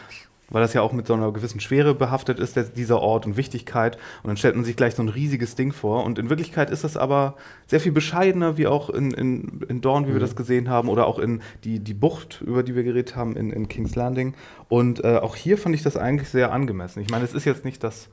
weil 0.49 0.61
das 0.61 0.73
ja 0.73 0.81
auch 0.81 0.91
mit 0.91 1.07
so 1.07 1.13
einer 1.13 1.31
gewissen 1.31 1.59
Schwere 1.59 1.95
behaftet 1.95 2.39
ist, 2.39 2.55
der, 2.55 2.63
dieser 2.63 2.99
Ort 2.99 3.25
und 3.25 3.37
Wichtigkeit. 3.37 3.97
Und 4.23 4.27
dann 4.27 4.37
stellt 4.37 4.55
man 4.55 4.63
sich 4.63 4.75
gleich 4.75 4.95
so 4.95 5.03
ein 5.03 5.09
riesiges 5.09 5.55
Ding 5.55 5.71
vor. 5.71 6.03
Und 6.03 6.19
in 6.19 6.29
Wirklichkeit 6.29 6.69
ist 6.69 6.83
das 6.83 6.97
aber 6.97 7.35
sehr 7.67 7.79
viel 7.79 7.91
bescheidener, 7.91 8.57
wie 8.57 8.67
auch 8.67 8.89
in, 8.89 9.11
in, 9.11 9.61
in 9.67 9.81
Dawn, 9.81 10.07
wie 10.07 10.13
wir 10.13 10.19
das 10.19 10.35
gesehen 10.35 10.69
haben, 10.69 10.89
oder 10.89 11.07
auch 11.07 11.19
in 11.19 11.41
die, 11.63 11.79
die 11.79 11.93
Bucht, 11.93 12.41
über 12.45 12.63
die 12.63 12.75
wir 12.75 12.83
geredet 12.83 13.15
haben, 13.15 13.35
in, 13.35 13.51
in 13.51 13.67
King's 13.67 13.95
Landing. 13.95 14.35
Und 14.69 15.03
äh, 15.03 15.17
auch 15.17 15.35
hier 15.35 15.57
fand 15.57 15.75
ich 15.75 15.83
das 15.83 15.97
eigentlich 15.97 16.29
sehr 16.29 16.51
angemessen. 16.51 17.01
Ich 17.01 17.09
meine, 17.09 17.25
es 17.25 17.33
ist 17.33 17.45
jetzt 17.45 17.65
nicht 17.65 17.83
das 17.83 18.09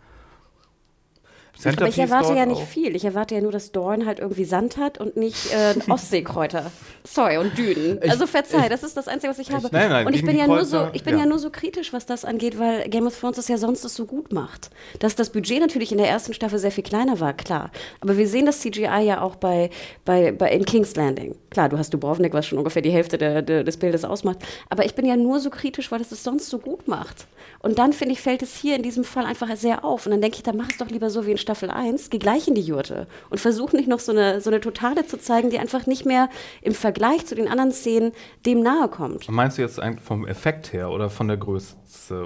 Aber 1.67 1.89
ich 1.89 1.99
erwarte 1.99 2.35
ja 2.35 2.47
nicht 2.47 2.63
auch. 2.63 2.67
viel. 2.67 2.95
Ich 2.97 3.05
erwarte 3.05 3.35
ja 3.35 3.41
nur, 3.41 3.53
dass 3.53 3.73
Dorn 3.73 4.07
halt 4.07 4.19
irgendwie 4.19 4.45
Sand 4.45 4.77
hat 4.77 4.99
und 4.99 5.17
nicht 5.17 5.53
äh, 5.53 5.75
Ostseekräuter. 5.91 6.71
Sorry, 7.05 7.39
und 7.39 7.57
Dünen. 7.57 7.99
Ich- 8.03 8.11
also 8.11 8.27
verzeih, 8.27 8.69
das 8.69 8.83
ist 8.83 8.97
das 8.97 9.09
Einzige, 9.09 9.31
was 9.31 9.39
ich 9.39 9.51
habe. 9.53 9.69
Nein, 9.73 9.91
nein, 9.91 10.07
und 10.07 10.15
ich 10.15 10.25
bin, 10.25 10.37
ja 10.37 10.47
nur 10.47 10.65
so, 10.65 10.79
Kreuzer, 10.79 10.91
ich 10.95 11.05
bin 11.05 11.15
ja. 11.15 11.21
ja. 11.21 11.27
nur 11.27 11.39
so 11.39 11.51
kritisch, 11.51 11.93
was 11.93 12.07
das 12.07 12.25
angeht, 12.25 12.59
weil 12.59 12.89
Game 12.89 13.07
of 13.07 13.19
Thrones 13.19 13.39
es 13.39 13.49
ja 13.49 13.59
sonst 13.59 13.85
das 13.85 13.95
so 13.95 14.07
gut 14.07 14.33
macht. 14.33 14.71
Dass 14.99 15.15
das 15.15 15.31
Budget 15.31 15.61
natürlich 15.61 15.93
in 15.93 15.99
der 15.99 16.09
ersten 16.09 16.35
Staffel 16.35 16.59
sehr 16.59 16.71
viel 16.71 16.85
kleiner 16.85 17.21
war, 17.21 17.33
klar. 17.33 17.71
Aber 18.01 18.17
wir 18.17 18.27
sehen 18.27 18.47
das 18.47 18.61
CGI 18.61 19.03
ja 19.03 19.21
auch 19.21 19.37
bei, 19.37 19.71
bei, 20.05 20.33
bei 20.33 20.51
in 20.53 20.65
King's 20.65 20.97
Landing. 20.97 21.35
Klar, 21.51 21.69
du 21.69 21.79
hast 21.79 21.93
Dubrovnik, 21.93 22.33
was 22.33 22.47
schon 22.47 22.59
ungefähr 22.59 22.83
die 22.83 22.91
Hälfte 22.91 23.19
der, 23.19 23.43
der, 23.43 23.65
des 23.65 23.77
Bildes 23.77 24.05
ausmacht. 24.05 24.39
Aber 24.69 24.85
ich 24.85 24.95
bin 24.95 25.05
ja 25.05 25.17
nur 25.17 25.41
so 25.41 25.51
kritisch, 25.51 25.91
weil 25.91 26.01
es 26.01 26.13
es 26.13 26.23
sonst 26.25 26.49
so 26.49 26.59
gut 26.59 26.89
macht. 26.89 27.27
Und 27.63 27.79
dann, 27.79 27.93
finde 27.93 28.15
ich, 28.15 28.21
fällt 28.21 28.43
es 28.43 28.57
hier 28.57 28.77
in 28.77 28.83
diesem 28.83 29.05
Fall 29.05 29.27
einfach 29.27 29.55
sehr 29.57 29.85
auf. 29.85 30.07
Und 30.07 30.13
dann 30.13 30.21
denke 30.23 30.37
ich, 30.39 30.43
dann 30.43 30.57
mach 30.57 30.71
es 30.71 30.79
doch 30.79 30.89
lieber 30.89 31.11
so 31.11 31.27
wie 31.27 31.33
in 31.33 31.39
Staffel 31.39 31.50
1, 31.55 32.11
geh 32.11 32.19
gleich 32.19 32.49
in 32.49 32.55
die 32.55 32.61
Jurte 32.63 33.07
und 33.31 33.39
versuch 33.39 33.73
nicht 33.73 33.89
noch 33.89 34.01
so 34.01 34.13
eine, 34.13 34.41
so 34.41 34.51
eine 34.51 34.61
Totale 34.61 35.07
zu 35.07 35.19
zeigen, 35.19 35.51
die 35.51 35.59
einfach 35.59 35.87
nicht 35.87 36.07
mehr 36.07 36.29
im 36.63 36.75
Vergleich 36.75 37.27
zu 37.27 37.35
den 37.35 37.49
anderen 37.49 37.73
Szenen 37.73 38.13
dem 38.47 38.63
nahe 38.63 38.89
kommt. 38.89 39.29
Meinst 39.31 39.59
du 39.59 39.63
jetzt 39.63 39.81
eigentlich 39.81 40.05
vom 40.05 40.27
Effekt 40.27 40.73
her 40.73 40.91
oder 40.91 41.11
von 41.11 41.29
der 41.29 41.37
Größe 41.37 41.77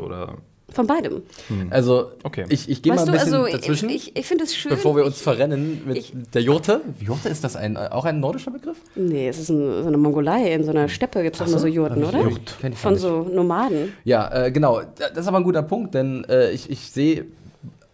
oder 0.01 0.39
Von 0.71 0.87
beidem. 0.87 1.23
Also, 1.71 2.11
Okay. 2.25 2.47
ich, 2.49 2.69
ich 2.69 2.83
gehe 2.83 2.93
mal 2.93 3.01
ein 3.01 3.07
du, 3.07 3.13
bisschen 3.13 3.35
also 3.35 3.47
dazwischen, 3.53 3.89
ich, 3.91 4.17
ich 4.17 4.27
finde 4.27 4.45
es 4.45 4.57
schön. 4.57 4.71
bevor 4.71 4.97
wir 4.97 5.05
uns 5.05 5.17
ich, 5.17 5.23
verrennen 5.23 5.83
mit 5.87 5.97
ich- 5.99 6.13
der 6.33 6.43
Jurte. 6.43 6.81
Jurte, 7.01 7.29
ist 7.29 7.45
das 7.45 7.55
ein, 7.55 7.77
auch 7.77 8.05
ein 8.07 8.19
nordischer 8.19 8.51
Begriff? 8.51 8.79
Nee, 8.95 9.29
es 9.29 9.39
ist 9.39 9.51
ein, 9.51 9.83
so 9.83 9.89
eine 9.89 9.97
Mongolei. 9.99 10.53
In 10.53 10.65
so 10.65 10.71
einer 10.71 10.89
Steppe 10.89 11.23
gibt 11.23 11.37
es 11.37 11.39
doch 11.41 11.47
Ach 11.47 11.51
immer 11.51 11.59
so? 11.61 11.67
Jurten, 11.67 12.03
oder? 12.03 12.21
Jurt. 12.23 12.57
Kenn 12.61 12.73
ich 12.73 12.83
gar 12.83 12.91
Von 12.93 12.99
so 12.99 13.23
Nomaden. 13.25 13.93
Ja, 14.05 14.47
äh, 14.47 14.51
genau. 14.51 14.81
Das 14.99 15.17
ist 15.19 15.29
aber 15.29 15.37
ein 15.39 15.45
guter 15.45 15.63
Punkt, 15.63 15.95
denn 15.95 16.25
äh, 16.29 16.51
ich, 16.51 16.71
ich 16.71 16.91
sehe 16.91 17.27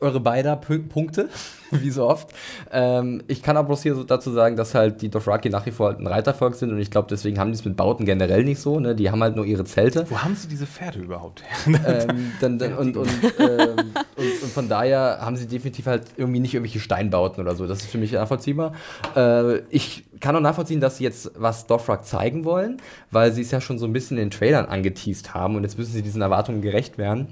eure 0.00 0.20
beider 0.20 0.56
Punkte, 0.56 1.28
wie 1.70 1.90
so 1.90 2.06
oft. 2.06 2.30
Ähm, 2.72 3.22
ich 3.28 3.42
kann 3.42 3.56
aber 3.56 3.68
bloß 3.68 3.82
hier 3.82 3.94
so 3.94 4.04
dazu 4.04 4.30
sagen, 4.32 4.56
dass 4.56 4.74
halt 4.74 5.02
die 5.02 5.08
Dothraki 5.08 5.50
nach 5.50 5.66
wie 5.66 5.70
vor 5.70 5.88
halt 5.88 6.00
ein 6.00 6.06
Reitervolk 6.06 6.54
sind 6.54 6.70
und 6.70 6.78
ich 6.78 6.90
glaube, 6.90 7.08
deswegen 7.10 7.38
haben 7.38 7.52
die 7.52 7.58
es 7.58 7.64
mit 7.64 7.76
Bauten 7.76 8.04
generell 8.04 8.44
nicht 8.44 8.60
so. 8.60 8.80
Ne? 8.80 8.94
Die 8.94 9.10
haben 9.10 9.22
halt 9.22 9.36
nur 9.36 9.44
ihre 9.44 9.64
Zelte. 9.64 10.06
wo 10.08 10.18
haben 10.18 10.34
sie 10.34 10.48
diese 10.48 10.66
Pferde 10.66 11.00
überhaupt 11.00 11.42
her? 11.42 12.06
ähm, 12.08 12.32
dann, 12.40 12.58
dann, 12.58 12.74
und, 12.78 12.96
und, 12.96 13.10
ähm, 13.38 13.76
und, 14.16 14.42
und 14.42 14.52
von 14.52 14.68
daher 14.68 15.18
haben 15.20 15.36
sie 15.36 15.46
definitiv 15.46 15.86
halt 15.86 16.04
irgendwie 16.16 16.40
nicht 16.40 16.54
irgendwelche 16.54 16.80
Steinbauten 16.80 17.42
oder 17.42 17.54
so. 17.54 17.66
Das 17.66 17.80
ist 17.80 17.90
für 17.90 17.98
mich 17.98 18.12
nachvollziehbar. 18.12 18.72
Äh, 19.14 19.58
ich 19.70 20.04
kann 20.20 20.36
auch 20.36 20.40
nachvollziehen, 20.40 20.80
dass 20.80 20.98
sie 20.98 21.04
jetzt 21.04 21.32
was 21.36 21.66
Dothrak 21.66 22.04
zeigen 22.04 22.44
wollen, 22.44 22.78
weil 23.10 23.32
sie 23.32 23.42
es 23.42 23.50
ja 23.50 23.60
schon 23.60 23.78
so 23.78 23.86
ein 23.86 23.92
bisschen 23.92 24.16
in 24.16 24.24
den 24.24 24.30
Trailern 24.30 24.66
angeteased 24.66 25.34
haben 25.34 25.56
und 25.56 25.62
jetzt 25.62 25.78
müssen 25.78 25.92
sie 25.92 26.02
diesen 26.02 26.22
Erwartungen 26.22 26.62
gerecht 26.62 26.98
werden. 26.98 27.28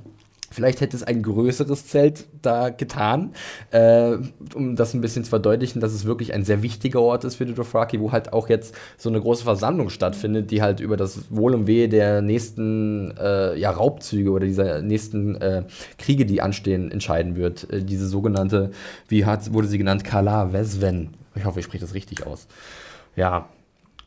Vielleicht 0.50 0.80
hätte 0.80 0.96
es 0.96 1.02
ein 1.02 1.22
größeres 1.22 1.86
Zelt 1.86 2.26
da 2.40 2.70
getan, 2.70 3.34
äh, 3.70 4.16
um 4.54 4.76
das 4.76 4.94
ein 4.94 5.00
bisschen 5.00 5.24
zu 5.24 5.30
verdeutlichen, 5.30 5.80
dass 5.80 5.92
es 5.92 6.06
wirklich 6.06 6.32
ein 6.32 6.44
sehr 6.44 6.62
wichtiger 6.62 7.00
Ort 7.00 7.24
ist 7.24 7.36
für 7.36 7.46
die 7.46 7.54
Dothraki, 7.54 8.00
wo 8.00 8.12
halt 8.12 8.32
auch 8.32 8.48
jetzt 8.48 8.74
so 8.96 9.10
eine 9.10 9.20
große 9.20 9.44
Versammlung 9.44 9.90
stattfindet, 9.90 10.50
die 10.50 10.62
halt 10.62 10.80
über 10.80 10.96
das 10.96 11.30
Wohl 11.30 11.54
und 11.54 11.66
Wehe 11.66 11.88
der 11.88 12.22
nächsten 12.22 13.14
äh, 13.18 13.58
ja, 13.58 13.70
Raubzüge 13.70 14.30
oder 14.30 14.46
dieser 14.46 14.80
nächsten 14.80 15.36
äh, 15.36 15.64
Kriege, 15.98 16.24
die 16.24 16.40
anstehen, 16.40 16.90
entscheiden 16.90 17.36
wird. 17.36 17.70
Äh, 17.70 17.82
diese 17.82 18.08
sogenannte, 18.08 18.70
wie 19.08 19.26
hat, 19.26 19.52
wurde 19.52 19.68
sie 19.68 19.78
genannt, 19.78 20.04
Kala 20.04 20.52
Vesven. 20.52 21.10
Ich 21.34 21.44
hoffe, 21.44 21.60
ich 21.60 21.66
spreche 21.66 21.84
das 21.84 21.94
richtig 21.94 22.26
aus. 22.26 22.48
Ja, 23.16 23.48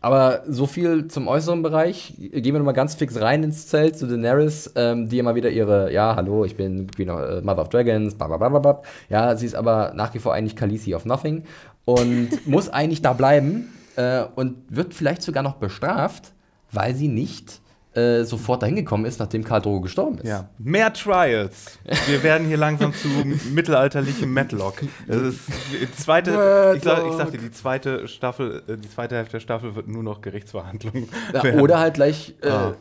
aber 0.02 0.42
so 0.48 0.66
viel 0.66 1.08
zum 1.08 1.28
äußeren 1.28 1.62
Bereich. 1.62 2.16
Gehen 2.18 2.54
wir 2.54 2.60
nochmal 2.60 2.74
ganz 2.74 2.96
fix 2.96 3.22
rein 3.22 3.44
ins 3.44 3.68
Zelt 3.68 3.98
zu 3.98 4.08
Daenerys, 4.08 4.72
ähm, 4.76 5.08
die 5.08 5.20
immer 5.20 5.36
wieder 5.36 5.50
ihre, 5.50 5.94
ja, 5.94 6.16
hallo, 6.16 6.44
ich 6.44 6.56
bin 6.56 6.90
Queen 6.90 7.10
of, 7.10 7.20
äh, 7.22 7.42
Mother 7.42 7.62
of 7.62 7.70
Dragons, 7.70 8.16
blablabla. 8.16 8.82
Ja, 9.10 9.36
sie 9.36 9.46
ist 9.46 9.56
aber 9.56 9.94
nach 9.96 10.14
wie 10.16 10.20
vor 10.20 10.34
eigentlich 10.34 10.56
Khaleesi 10.56 10.96
of 10.96 11.06
Nothing 11.06 11.44
und 11.86 12.30
muss 12.48 12.68
eigentlich 12.68 13.04
da 13.04 13.14
bleiben 13.14 13.72
äh, 13.96 14.24
und 14.36 14.56
wird 14.70 14.96
vielleicht 14.96 15.22
sogar 15.22 15.44
noch 15.44 15.56
bestraft, 15.56 16.34
weil 16.72 16.96
sie 16.96 17.08
nicht 17.08 17.62
äh, 17.94 18.24
sofort 18.24 18.62
dahin 18.64 18.76
gekommen 18.76 19.06
ist, 19.06 19.20
nachdem 19.20 19.44
Karl 19.44 19.62
Drogo 19.62 19.82
gestorben 19.82 20.20
ist. 20.20 20.28
Ja. 20.28 20.50
Mehr 20.58 20.94
Trials. 20.94 21.78
Wir 22.08 22.24
werden 22.24 22.48
hier 22.48 22.58
langsam 22.58 22.94
zu 22.94 23.08
mittelalterlichem 23.54 24.34
Matlock. 24.34 24.76
Das 25.08 25.22
ist 25.22 25.42
zweite, 25.98 26.74
ich, 26.78 26.84
sag, 26.84 27.06
ich 27.06 27.14
sagte, 27.14 27.38
die 27.38 27.52
zweite 27.52 28.08
Staffel, 28.08 28.64
äh, 28.68 28.78
die 28.78 28.90
zweite 28.90 29.16
Hälfte 29.16 29.34
der 29.34 29.40
Staffel 29.42 29.76
wird 29.76 29.88
nur 29.88 30.04
noch 30.04 30.22
Gerichtsverhandlungen. 30.22 31.10
Ja, 31.34 31.56
oder 31.56 31.80
halt 31.80 31.96
gleich 31.96 32.36
äh, 32.42 32.50
ah. 32.50 32.76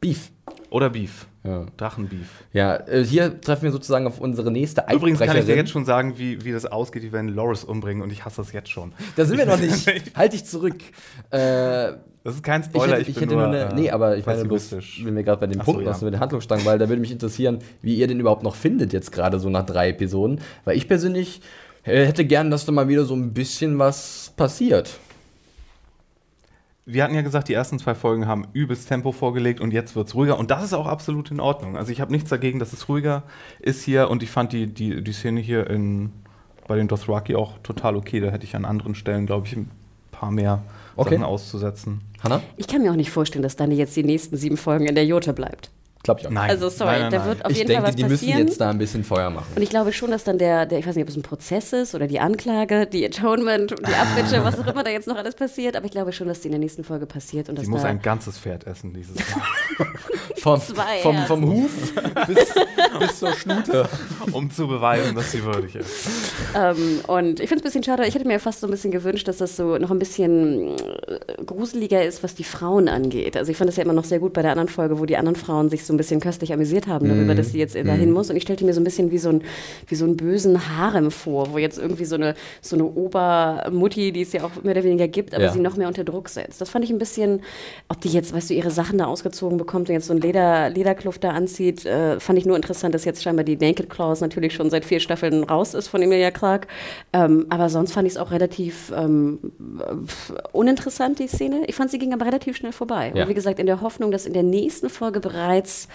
Beef. 0.00 0.30
Oder 0.70 0.90
Beef. 0.90 1.26
Ja. 1.44 1.66
Drachenbeef. 1.76 2.28
Ja, 2.52 2.76
äh, 2.88 3.04
hier 3.04 3.40
treffen 3.40 3.64
wir 3.64 3.72
sozusagen 3.72 4.06
auf 4.06 4.20
unsere 4.20 4.50
nächste 4.50 4.84
Übrigens 4.92 5.20
kann 5.20 5.36
ich 5.36 5.44
dir 5.44 5.54
jetzt 5.54 5.70
schon 5.70 5.84
sagen, 5.84 6.18
wie, 6.18 6.44
wie 6.44 6.52
das 6.52 6.66
ausgeht. 6.66 7.02
Die 7.02 7.12
werden 7.12 7.28
Loris 7.28 7.64
umbringen 7.64 8.02
und 8.02 8.12
ich 8.12 8.24
hasse 8.24 8.42
das 8.42 8.52
jetzt 8.52 8.70
schon. 8.70 8.92
Da 9.14 9.24
sind 9.24 9.38
wir 9.38 9.46
noch 9.46 9.58
nicht. 9.58 9.86
halt 10.16 10.32
dich 10.32 10.44
zurück. 10.44 10.78
Äh, 11.30 11.92
das 12.24 12.34
ist 12.34 12.42
kein 12.42 12.64
Spoiler, 12.64 12.86
ich, 12.86 12.92
hätte, 12.92 13.02
ich, 13.02 13.16
ich 13.16 13.22
hätte 13.22 13.34
nur, 13.34 13.46
eine, 13.46 13.68
äh, 13.68 13.74
Nee, 13.74 13.90
aber 13.90 14.16
ich 14.16 14.26
meine, 14.26 14.44
bloß, 14.44 14.72
wenn 15.04 15.14
wir 15.14 15.22
gerade 15.22 15.40
bei 15.40 15.46
dem 15.46 15.60
Punkt 15.60 15.84
so, 15.84 15.88
ja. 15.88 15.96
mit 16.02 16.14
den 16.14 16.20
Handlungsstangen, 16.20 16.66
weil 16.66 16.76
da 16.76 16.88
würde 16.88 17.00
mich 17.00 17.12
interessieren, 17.12 17.60
wie 17.82 17.94
ihr 17.94 18.08
den 18.08 18.18
überhaupt 18.18 18.42
noch 18.42 18.56
findet, 18.56 18.92
jetzt 18.92 19.12
gerade 19.12 19.38
so 19.38 19.48
nach 19.48 19.64
drei 19.64 19.90
Episoden. 19.90 20.40
Weil 20.64 20.76
ich 20.76 20.88
persönlich 20.88 21.40
äh, 21.84 22.04
hätte 22.04 22.24
gern, 22.24 22.50
dass 22.50 22.66
da 22.66 22.72
mal 22.72 22.88
wieder 22.88 23.04
so 23.04 23.14
ein 23.14 23.32
bisschen 23.32 23.78
was 23.78 24.32
passiert. 24.36 24.98
Wir 26.88 27.02
hatten 27.02 27.16
ja 27.16 27.22
gesagt, 27.22 27.48
die 27.48 27.52
ersten 27.52 27.80
zwei 27.80 27.96
Folgen 27.96 28.28
haben 28.28 28.46
übelst 28.52 28.86
Tempo 28.86 29.10
vorgelegt 29.10 29.60
und 29.60 29.72
jetzt 29.72 29.96
wird 29.96 30.06
es 30.06 30.14
ruhiger. 30.14 30.38
Und 30.38 30.52
das 30.52 30.62
ist 30.62 30.72
auch 30.72 30.86
absolut 30.86 31.32
in 31.32 31.40
Ordnung. 31.40 31.76
Also 31.76 31.90
ich 31.90 32.00
habe 32.00 32.12
nichts 32.12 32.30
dagegen, 32.30 32.60
dass 32.60 32.72
es 32.72 32.88
ruhiger 32.88 33.24
ist 33.58 33.82
hier 33.82 34.08
und 34.08 34.22
ich 34.22 34.30
fand 34.30 34.52
die, 34.52 34.68
die, 34.68 35.02
die 35.02 35.12
Szene 35.12 35.40
hier 35.40 35.68
in, 35.68 36.12
bei 36.68 36.76
den 36.76 36.86
Dothraki 36.86 37.34
auch 37.34 37.58
total 37.64 37.96
okay. 37.96 38.20
Da 38.20 38.30
hätte 38.30 38.44
ich 38.44 38.54
an 38.54 38.64
anderen 38.64 38.94
Stellen, 38.94 39.26
glaube 39.26 39.48
ich, 39.48 39.56
ein 39.56 39.68
paar 40.12 40.30
mehr 40.30 40.62
okay. 40.94 41.10
Sachen 41.10 41.24
auszusetzen. 41.24 42.02
Hanna? 42.22 42.40
Ich 42.56 42.68
kann 42.68 42.82
mir 42.82 42.92
auch 42.92 42.96
nicht 42.96 43.10
vorstellen, 43.10 43.42
dass 43.42 43.56
Dani 43.56 43.74
jetzt 43.74 43.96
die 43.96 44.04
nächsten 44.04 44.36
sieben 44.36 44.56
Folgen 44.56 44.86
in 44.86 44.94
der 44.94 45.06
Jote 45.06 45.32
bleibt. 45.32 45.72
Glaube 46.06 46.20
ich 46.20 46.26
auch. 46.28 46.30
Nein. 46.30 46.50
Also 46.50 46.68
sorry, 46.68 46.92
nein, 46.92 47.00
nein, 47.02 47.10
da 47.10 47.26
wird 47.26 47.44
auf 47.44 47.50
ich 47.50 47.58
jeden 47.58 47.68
denke, 47.68 47.82
Fall 47.82 47.88
was 47.90 47.96
die 47.96 48.02
passieren. 48.04 48.36
müssen 48.38 48.48
jetzt 48.48 48.60
da 48.60 48.70
ein 48.70 48.78
bisschen 48.78 49.02
Feuer 49.04 49.28
machen. 49.30 49.46
Und 49.56 49.62
ich 49.62 49.70
glaube 49.70 49.92
schon, 49.92 50.10
dass 50.12 50.22
dann 50.24 50.38
der, 50.38 50.64
der, 50.64 50.78
ich 50.78 50.86
weiß 50.86 50.94
nicht, 50.94 51.02
ob 51.02 51.08
es 51.08 51.16
ein 51.16 51.22
Prozess 51.22 51.72
ist 51.72 51.94
oder 51.96 52.06
die 52.06 52.20
Anklage, 52.20 52.86
die 52.86 53.04
Atonement, 53.04 53.72
die 53.72 53.92
Abbitte, 53.92 54.44
was 54.44 54.58
auch 54.58 54.66
immer 54.68 54.84
da 54.84 54.90
jetzt 54.90 55.08
noch 55.08 55.16
alles 55.16 55.34
passiert, 55.34 55.76
aber 55.76 55.84
ich 55.86 55.90
glaube 55.90 56.12
schon, 56.12 56.28
dass 56.28 56.40
die 56.40 56.46
in 56.46 56.52
der 56.52 56.60
nächsten 56.60 56.84
Folge 56.84 57.06
passiert. 57.06 57.48
Und 57.48 57.58
Sie 57.58 57.66
muss 57.66 57.82
ein 57.84 58.00
ganzes 58.00 58.38
Pferd 58.38 58.66
essen 58.66 58.92
dieses 58.94 59.16
Mal. 59.16 59.86
vom, 60.36 60.60
Zwei 60.60 60.98
vom, 61.02 61.16
vom 61.26 61.50
Huf 61.50 61.92
bis, 62.28 62.54
bis, 63.00 63.18
zur 63.18 63.32
Schnute. 63.32 63.88
Um 64.30 64.48
zu 64.50 64.68
beweisen, 64.68 65.14
dass 65.16 65.32
sie 65.32 65.42
würdig 65.42 65.74
ist. 65.74 66.08
Ähm, 66.54 67.00
und 67.08 67.40
ich 67.40 67.48
finde 67.48 67.56
es 67.56 67.62
ein 67.62 67.62
bisschen 67.62 67.82
schade, 67.82 68.06
ich 68.06 68.14
hätte 68.14 68.26
mir 68.26 68.38
fast 68.38 68.60
so 68.60 68.68
ein 68.68 68.70
bisschen 68.70 68.92
gewünscht, 68.92 69.26
dass 69.26 69.38
das 69.38 69.56
so 69.56 69.76
noch 69.78 69.90
ein 69.90 69.98
bisschen 69.98 70.76
äh, 70.76 71.42
gruseliger 71.44 72.04
ist, 72.04 72.22
was 72.22 72.34
die 72.34 72.44
Frauen 72.44 72.88
angeht. 72.88 73.36
Also 73.36 73.50
ich 73.50 73.58
fand 73.58 73.68
das 73.68 73.76
ja 73.76 73.82
immer 73.82 73.92
noch 73.92 74.04
sehr 74.04 74.18
gut 74.20 74.32
bei 74.32 74.42
der 74.42 74.52
anderen 74.52 74.68
Folge, 74.68 74.98
wo 74.98 75.06
die 75.06 75.16
anderen 75.16 75.36
Frauen 75.36 75.68
sich 75.68 75.84
so 75.84 75.95
ein 75.96 75.98
bisschen 75.98 76.20
köstlich 76.20 76.52
kritisiert 76.66 76.86
haben 76.86 77.08
darüber, 77.08 77.32
mhm. 77.32 77.36
dass 77.36 77.52
sie 77.52 77.58
jetzt 77.58 77.74
mhm. 77.74 77.86
dahin 77.86 78.12
muss. 78.12 78.30
Und 78.30 78.36
ich 78.36 78.42
stellte 78.42 78.64
mir 78.64 78.72
so 78.72 78.80
ein 78.80 78.84
bisschen 78.84 79.10
wie 79.10 79.18
so, 79.18 79.30
ein, 79.30 79.42
wie 79.88 79.94
so 79.94 80.04
einen 80.04 80.16
bösen 80.16 80.76
Harem 80.76 81.10
vor, 81.10 81.52
wo 81.52 81.58
jetzt 81.58 81.78
irgendwie 81.78 82.04
so 82.04 82.16
eine, 82.16 82.34
so 82.60 82.76
eine 82.76 82.84
Obermutti, 82.84 84.12
die 84.12 84.22
es 84.22 84.32
ja 84.32 84.44
auch 84.44 84.62
mehr 84.62 84.72
oder 84.72 84.84
weniger 84.84 85.08
gibt, 85.08 85.34
aber 85.34 85.44
ja. 85.44 85.52
sie 85.52 85.60
noch 85.60 85.76
mehr 85.76 85.88
unter 85.88 86.04
Druck 86.04 86.28
setzt. 86.28 86.60
Das 86.60 86.68
fand 86.68 86.84
ich 86.84 86.90
ein 86.90 86.98
bisschen, 86.98 87.42
ob 87.88 88.00
die 88.00 88.08
jetzt, 88.08 88.32
weißt 88.32 88.50
du, 88.50 88.54
ihre 88.54 88.70
Sachen 88.70 88.98
da 88.98 89.06
ausgezogen 89.06 89.58
bekommt 89.58 89.88
und 89.88 89.94
jetzt 89.94 90.06
so 90.06 90.14
ein 90.14 90.20
Leder, 90.20 90.70
Lederkluft 90.70 91.24
da 91.24 91.30
anzieht, 91.30 91.86
äh, 91.86 92.20
fand 92.20 92.38
ich 92.38 92.46
nur 92.46 92.56
interessant, 92.56 92.94
dass 92.94 93.04
jetzt 93.04 93.22
scheinbar 93.22 93.44
die 93.44 93.56
Naked 93.56 93.90
Clause 93.90 94.22
natürlich 94.22 94.54
schon 94.54 94.70
seit 94.70 94.84
vier 94.84 95.00
Staffeln 95.00 95.44
raus 95.44 95.74
ist 95.74 95.88
von 95.88 96.02
Emilia 96.02 96.30
Clark. 96.30 96.66
Ähm, 97.12 97.46
aber 97.50 97.68
sonst 97.68 97.92
fand 97.92 98.06
ich 98.06 98.14
es 98.14 98.18
auch 98.18 98.30
relativ 98.30 98.92
ähm, 98.96 99.38
uninteressant, 100.52 101.18
die 101.18 101.28
Szene. 101.28 101.64
Ich 101.66 101.74
fand, 101.74 101.90
sie 101.90 101.98
ging 101.98 102.12
aber 102.12 102.26
relativ 102.26 102.56
schnell 102.56 102.72
vorbei. 102.72 103.12
Ja. 103.14 103.22
Und 103.22 103.28
wie 103.28 103.34
gesagt, 103.34 103.58
in 103.58 103.66
der 103.66 103.80
Hoffnung, 103.80 104.10
dass 104.10 104.26
in 104.26 104.32
der 104.32 104.42
nächsten 104.42 104.88
Folge 104.88 105.20
bereits 105.20 105.85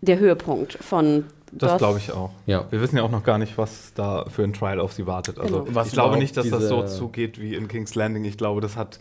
der 0.00 0.18
Höhepunkt 0.18 0.74
von 0.74 1.24
das 1.52 1.76
glaube 1.76 1.98
ich 1.98 2.10
auch. 2.12 2.30
Ja. 2.46 2.64
Wir 2.70 2.80
wissen 2.80 2.96
ja 2.96 3.02
auch 3.02 3.10
noch 3.10 3.24
gar 3.24 3.36
nicht, 3.36 3.58
was 3.58 3.92
da 3.94 4.24
für 4.24 4.42
ein 4.42 4.54
Trial 4.54 4.80
auf 4.80 4.94
sie 4.94 5.06
wartet. 5.06 5.38
Also 5.38 5.64
genau. 5.64 5.82
ich 5.82 5.92
glaube 5.92 6.16
nicht, 6.16 6.34
dass 6.36 6.48
das 6.48 6.66
so 6.68 6.86
zugeht 6.86 7.38
wie 7.38 7.54
in 7.54 7.68
King's 7.68 7.94
Landing. 7.94 8.24
Ich 8.24 8.38
glaube, 8.38 8.62
das 8.62 8.76
hat 8.76 9.00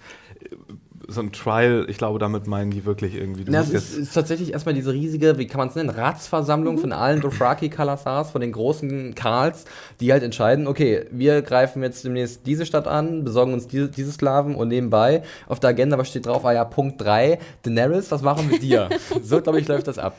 so 1.12 1.22
ein 1.22 1.32
Trial, 1.32 1.86
ich 1.88 1.98
glaube, 1.98 2.20
damit 2.20 2.48
meinen 2.48 2.72
die 2.72 2.86
wirklich 2.86 3.16
irgendwie. 3.16 3.44
Du 3.44 3.52
ja, 3.52 3.62
es 3.62 3.70
ist, 3.70 3.98
ist, 3.98 4.14
tatsächlich 4.14 4.54
erstmal 4.54 4.74
diese 4.74 4.94
riesige, 4.94 5.38
wie 5.38 5.48
kann 5.48 5.60
man 5.60 5.70
es 5.70 5.76
nennen, 5.76 5.90
Ratsversammlung 5.90 6.76
mhm. 6.76 6.80
von 6.80 6.92
allen 6.94 7.22
Dothraki 7.22 7.70
Kalasars, 7.70 8.32
von 8.32 8.42
den 8.42 8.52
großen 8.52 9.16
Karls, 9.16 9.66
die 10.00 10.12
halt 10.12 10.24
entscheiden, 10.24 10.68
okay, 10.68 11.06
wir 11.12 11.42
greifen 11.42 11.84
jetzt 11.84 12.04
demnächst 12.04 12.46
diese 12.46 12.66
Stadt 12.66 12.88
an, 12.88 13.24
besorgen 13.24 13.54
uns 13.54 13.68
diese, 13.68 13.90
diese 13.90 14.12
Sklaven 14.12 14.56
und 14.56 14.70
nebenbei 14.70 15.24
auf 15.48 15.60
der 15.60 15.72
Agenda, 15.72 15.98
was 15.98 16.10
steht 16.10 16.26
drauf? 16.26 16.46
Ah 16.46 16.54
ja, 16.54 16.66
Punkt 16.66 17.02
3, 17.02 17.40
Daenerys, 17.64 18.12
was 18.12 18.22
machen 18.22 18.46
wir 18.46 18.54
mit 18.54 18.64
dir? 18.64 18.90
so, 19.24 19.42
glaube 19.42 19.60
ich, 19.60 19.68
läuft 19.68 19.88
das 19.88 19.98
ab. 19.98 20.16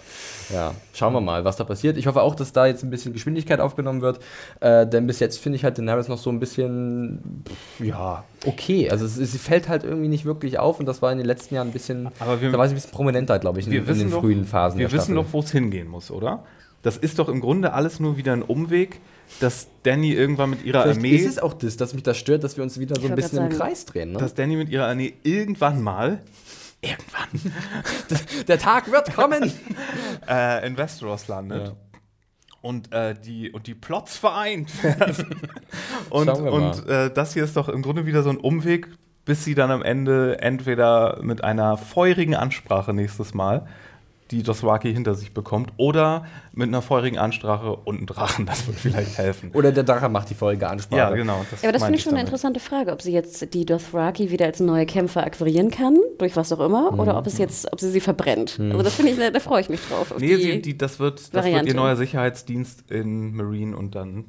Ja, 0.53 0.75
schauen 0.93 1.15
wir 1.15 1.21
mal, 1.21 1.45
was 1.45 1.57
da 1.57 1.65
passiert. 1.65 1.97
Ich 1.97 2.07
hoffe 2.07 2.23
auch, 2.23 2.35
dass 2.35 2.53
da 2.53 2.67
jetzt 2.67 2.83
ein 2.83 2.91
bisschen 2.91 3.13
Geschwindigkeit 3.13 3.61
aufgenommen 3.61 4.03
wird, 4.03 4.21
äh, 4.61 4.87
denn 4.87 5.07
bis 5.07 5.19
jetzt 5.21 5.39
finde 5.39 5.57
ich 5.57 5.65
halt 5.65 5.79
Daenerys 5.79 6.09
noch 6.09 6.19
so 6.19 6.31
ein 6.31 6.41
bisschen, 6.41 7.45
ja, 7.79 8.25
okay. 8.47 8.91
Also 8.91 9.07
sie 9.07 9.27
fällt 9.39 9.69
halt 9.69 9.85
irgendwie 9.85 10.09
nicht 10.09 10.25
wirklich 10.25 10.59
auf 10.59 10.79
und 10.79 10.87
das 10.87 11.01
war 11.01 11.11
in 11.11 11.19
den 11.19 11.27
letzten 11.27 11.55
Jahren 11.55 11.69
ein 11.69 11.73
bisschen, 11.73 12.11
wir, 12.41 12.51
da 12.51 12.59
war 12.59 12.67
sie 12.69 12.75
ein 12.75 12.77
bisschen 12.77 12.91
prominenter, 12.91 13.39
glaube 13.39 13.61
ich, 13.61 13.67
in, 13.67 13.73
in, 13.73 13.85
den 13.87 14.11
doch, 14.11 14.21
frühen 14.21 14.45
Phasen. 14.45 14.79
Wir 14.79 14.93
wissen 14.93 15.15
doch, 15.15 15.27
wo 15.33 15.41
es 15.41 15.51
hingehen 15.51 15.89
muss, 15.89 16.11
oder? 16.11 16.45
Das 16.83 16.97
ist 16.97 17.19
doch 17.19 17.29
im 17.29 17.41
Grunde 17.41 17.73
alles 17.73 18.01
nur 18.01 18.17
wieder 18.17 18.33
ein 18.33 18.43
Umweg, 18.43 18.99
dass 19.41 19.69
Danny 19.85 20.13
irgendwann 20.13 20.51
mit 20.51 20.65
ihrer 20.65 20.83
Vielleicht 20.83 20.99
Armee. 20.99 21.11
Ist 21.17 21.27
es 21.27 21.39
auch 21.39 21.55
das, 21.55 21.77
dass 21.77 21.95
mich 21.95 22.03
das 22.03 22.19
stört, 22.19 22.45
dass 22.45 22.57
wir 22.57 22.65
uns 22.65 22.79
wieder 22.79 23.01
so 23.01 23.07
ein 23.07 23.15
bisschen 23.15 23.39
im 23.39 23.57
Kreis 23.57 23.87
drehen, 23.87 24.13
ne? 24.13 24.19
Dass 24.19 24.35
Danny 24.35 24.57
mit 24.57 24.69
ihrer 24.69 24.87
Armee 24.87 25.15
irgendwann 25.23 25.81
mal 25.81 26.21
irgendwann. 26.83 27.53
Der 28.49 28.59
Tag 28.59 28.91
wird 28.91 29.14
kommen. 29.14 29.53
äh, 30.28 30.66
in 30.66 30.76
Westeros 30.76 31.28
landet. 31.28 31.68
Ja. 31.68 31.76
Und, 32.61 32.93
äh, 32.93 33.14
die, 33.18 33.51
und 33.51 33.66
die 33.66 33.74
Plots 33.74 34.16
vereint 34.16 34.85
werden. 34.85 35.41
und 36.11 36.28
und 36.28 36.87
äh, 36.87 37.12
das 37.12 37.33
hier 37.35 37.43
ist 37.43 37.57
doch 37.57 37.68
im 37.68 37.83
Grunde 37.83 38.07
wieder 38.07 38.22
so 38.22 38.30
ein 38.30 38.37
Umweg, 38.37 38.89
bis 39.24 39.45
sie 39.45 39.55
dann 39.55 39.70
am 39.70 39.83
Ende 39.83 40.41
entweder 40.41 41.18
mit 41.22 41.43
einer 41.43 41.76
feurigen 41.76 42.37
Ansprache 42.37 42.93
nächstes 42.93 43.35
Mal 43.35 43.66
die 44.33 44.43
Dothraki 44.43 44.93
hinter 44.93 45.14
sich 45.14 45.35
bekommt. 45.35 45.72
Oder 45.76 46.24
mit 46.53 46.68
einer 46.68 46.83
feurigen 46.83 47.18
Ansprache 47.18 47.76
und 47.76 47.99
einem 47.99 48.07
Drachen, 48.07 48.47
das 48.47 48.66
wird 48.66 48.78
vielleicht 48.78 49.18
helfen. 49.18 49.51
Oder 49.53 49.72
der 49.72 49.85
Drache 49.85 50.09
macht 50.09 50.30
die 50.30 50.35
feurige 50.35 50.68
Ansprache. 50.68 50.99
Ja, 50.99 51.11
genau. 51.11 51.45
Das 51.51 51.62
ja, 51.62 51.68
aber 51.68 51.72
das 51.72 51.83
finde 51.85 51.99
ich 51.99 52.03
schon 52.03 52.12
damit. 52.12 52.20
eine 52.20 52.28
interessante 52.28 52.61
Frage, 52.61 52.93
ob 52.93 53.03
sie 53.03 53.12
jetzt 53.12 53.53
die 53.55 53.64
Dothraki 53.64 54.30
wieder 54.30 54.47
als 54.47 54.61
neue 54.61 54.87
Kämpfer 54.87 55.24
akquirieren 55.24 55.70
kann, 55.70 55.99
durch 56.18 56.37
was 56.37 56.53
auch 56.53 56.61
immer, 56.61 56.93
mhm. 56.93 57.01
oder 57.01 57.18
ob 57.18 57.26
es 57.26 57.39
jetzt, 57.39 57.72
ob 57.72 57.80
sie 57.80 57.91
sie 57.91 58.01
verbrennt. 58.01 58.59
Mhm. 58.59 58.72
Also 58.72 58.83
das 58.83 58.95
finde 58.95 59.12
ich, 59.12 59.33
da 59.33 59.41
freue 59.41 59.61
ich 59.61 59.68
mich 59.68 59.80
drauf. 59.80 60.14
nee, 60.18 60.37
sie, 60.37 60.62
die, 60.62 60.76
das, 60.76 60.99
wird, 60.99 61.35
das 61.35 61.45
wird 61.45 61.66
ihr 61.66 61.74
neuer 61.74 61.97
Sicherheitsdienst 61.97 62.91
in 62.91 63.35
Marine 63.35 63.76
und 63.76 63.95
dann 63.95 64.26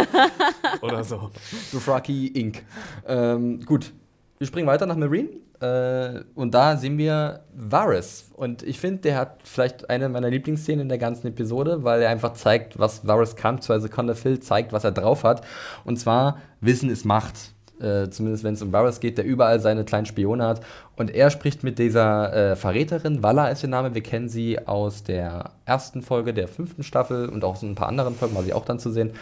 oder 0.82 1.04
so. 1.04 1.30
Dothraki 1.72 2.26
Inc. 2.28 2.62
Ähm, 3.06 3.64
gut, 3.64 3.92
wir 4.38 4.46
springen 4.46 4.66
weiter 4.66 4.86
nach 4.86 4.96
Marine. 4.96 5.28
Äh, 5.60 6.20
und 6.34 6.54
da 6.54 6.76
sehen 6.76 6.98
wir 6.98 7.40
Varys. 7.54 8.30
Und 8.34 8.62
ich 8.62 8.78
finde, 8.78 9.02
der 9.02 9.16
hat 9.16 9.40
vielleicht 9.44 9.90
eine 9.90 10.08
meiner 10.08 10.30
Lieblingsszenen 10.30 10.82
in 10.82 10.88
der 10.88 10.98
ganzen 10.98 11.26
Episode, 11.26 11.84
weil 11.84 12.02
er 12.02 12.10
einfach 12.10 12.34
zeigt, 12.34 12.78
was 12.78 13.06
Varys 13.06 13.36
kann, 13.36 13.56
beziehungsweise 13.56 13.88
Conor 13.88 14.14
Phil 14.14 14.40
zeigt, 14.40 14.72
was 14.72 14.84
er 14.84 14.92
drauf 14.92 15.24
hat. 15.24 15.44
Und 15.84 15.98
zwar, 15.98 16.38
Wissen 16.60 16.90
ist 16.90 17.04
Macht. 17.04 17.54
Äh, 17.80 18.10
zumindest 18.10 18.42
wenn 18.42 18.54
es 18.54 18.62
um 18.62 18.72
Varys 18.72 18.98
geht, 18.98 19.18
der 19.18 19.24
überall 19.24 19.60
seine 19.60 19.84
kleinen 19.84 20.06
Spione 20.06 20.44
hat. 20.44 20.60
Und 20.96 21.10
er 21.14 21.30
spricht 21.30 21.62
mit 21.62 21.78
dieser 21.78 22.32
äh, 22.34 22.56
Verräterin, 22.56 23.22
Walla 23.22 23.48
ist 23.48 23.62
ihr 23.62 23.68
Name, 23.68 23.94
wir 23.94 24.02
kennen 24.02 24.28
sie 24.28 24.66
aus 24.66 25.04
der 25.04 25.52
ersten 25.64 26.02
Folge 26.02 26.34
der 26.34 26.48
fünften 26.48 26.82
Staffel 26.82 27.28
und 27.28 27.44
auch 27.44 27.54
so 27.54 27.66
ein 27.66 27.76
paar 27.76 27.88
anderen 27.88 28.16
Folgen, 28.16 28.34
war 28.34 28.42
sie 28.42 28.52
auch 28.52 28.64
dann 28.64 28.80
zu 28.80 28.90
sehen, 28.90 29.12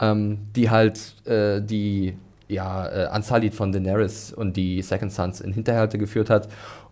ähm, 0.00 0.38
die 0.56 0.70
halt 0.70 1.24
äh, 1.26 1.60
die 1.60 2.16
ja, 2.50 2.88
äh, 2.88 3.06
Ansalit 3.06 3.54
von 3.54 3.72
Daenerys 3.72 4.32
und 4.32 4.56
die 4.56 4.82
Second 4.82 5.12
Sons 5.12 5.40
in 5.40 5.52
Hinterhalte 5.52 5.98
geführt 5.98 6.30
hat. 6.30 6.48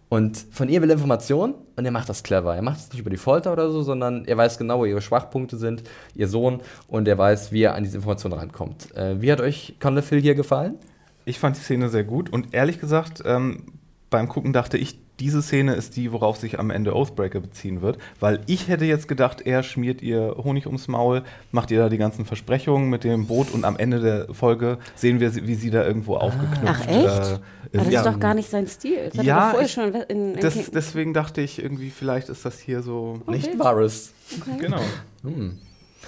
Und 0.09 0.39
von 0.51 0.69
ihr 0.71 0.81
will 0.81 0.89
er 0.91 0.95
Informationen 0.95 1.55
und 1.77 1.85
er 1.85 1.91
macht 1.91 2.09
das 2.09 2.23
clever. 2.23 2.57
Er 2.57 2.63
macht 2.63 2.79
es 2.79 2.91
nicht 2.91 3.01
über 3.01 3.11
die 3.11 3.19
Folter 3.19 3.53
oder 3.53 3.71
so, 3.71 3.83
sondern 3.83 4.25
er 4.25 4.39
weiß 4.39 4.57
genau, 4.57 4.79
wo 4.79 4.87
ihre 4.87 5.03
Schwachpunkte 5.03 5.59
sind, 5.59 5.83
ihr 6.15 6.29
Sohn, 6.29 6.61
und 6.87 7.07
er 7.09 7.19
weiß, 7.19 7.53
wie 7.53 7.63
er 7.63 7.75
an 7.75 7.85
diese 7.85 7.99
Informationen 7.99 8.35
rankommt. 8.35 8.95
Äh, 8.97 9.21
wie 9.21 9.31
hat 9.31 9.41
euch 9.41 9.77
Conor 9.81 10.03
Phil 10.03 10.23
hier 10.23 10.35
gefallen? 10.35 10.77
Ich 11.27 11.39
fand 11.39 11.57
die 11.57 11.61
Szene 11.61 11.91
sehr 11.91 12.05
gut 12.05 12.31
und 12.31 12.55
ehrlich 12.55 12.81
gesagt, 12.81 13.23
ähm, 13.27 13.65
beim 14.09 14.29
Gucken 14.29 14.55
dachte 14.55 14.79
ich, 14.79 14.99
diese 15.21 15.43
Szene 15.43 15.75
ist 15.75 15.97
die, 15.97 16.13
worauf 16.13 16.37
sich 16.37 16.59
am 16.59 16.71
Ende 16.71 16.95
Oathbreaker 16.95 17.41
beziehen 17.41 17.83
wird. 17.83 17.99
Weil 18.21 18.41
ich 18.47 18.69
hätte 18.69 18.85
jetzt 18.85 19.09
gedacht, 19.09 19.41
er 19.43 19.63
schmiert 19.63 20.03
ihr 20.03 20.37
Honig 20.43 20.67
ums 20.67 20.89
Maul, 20.89 21.23
macht 21.51 21.71
ihr 21.71 21.79
da 21.79 21.89
die 21.89 21.99
ganzen 21.99 22.25
Versprechungen 22.25 22.89
mit 22.89 23.05
dem 23.05 23.27
Boot 23.27 23.53
und 23.53 23.65
am 23.65 23.77
Ende 23.77 24.01
der 24.01 24.35
Folge 24.35 24.79
sehen 24.95 25.21
wir, 25.21 25.35
wie 25.35 25.55
sie 25.55 25.71
da 25.71 25.85
irgendwo 25.85 26.17
ah. 26.17 26.21
aufgeknüpft 26.21 26.65
Ach, 26.67 26.87
echt? 26.87 27.07
Äh, 27.07 27.21
ist. 27.21 27.41
das 27.73 27.89
ist 27.89 28.07
doch 28.07 28.21
gar 28.21 28.35
nicht 28.35 28.49
sein 28.49 28.67
Stil. 28.67 29.11
Das 29.15 29.25
ja, 29.25 29.61
ich, 29.61 29.73
schon 29.73 29.95
in, 29.95 30.35
in 30.35 30.41
das, 30.41 30.71
deswegen 30.71 31.13
dachte 31.15 31.41
ich 31.41 31.63
irgendwie, 31.63 31.91
vielleicht 31.91 32.29
ist 32.29 32.45
das 32.45 32.59
hier 32.59 32.83
so. 32.83 33.21
Okay. 33.27 33.37
Nicht 33.37 33.59
wahres. 33.59 34.13
Okay. 34.41 34.57
Genau. 34.59 34.81
Hm. 35.23 35.59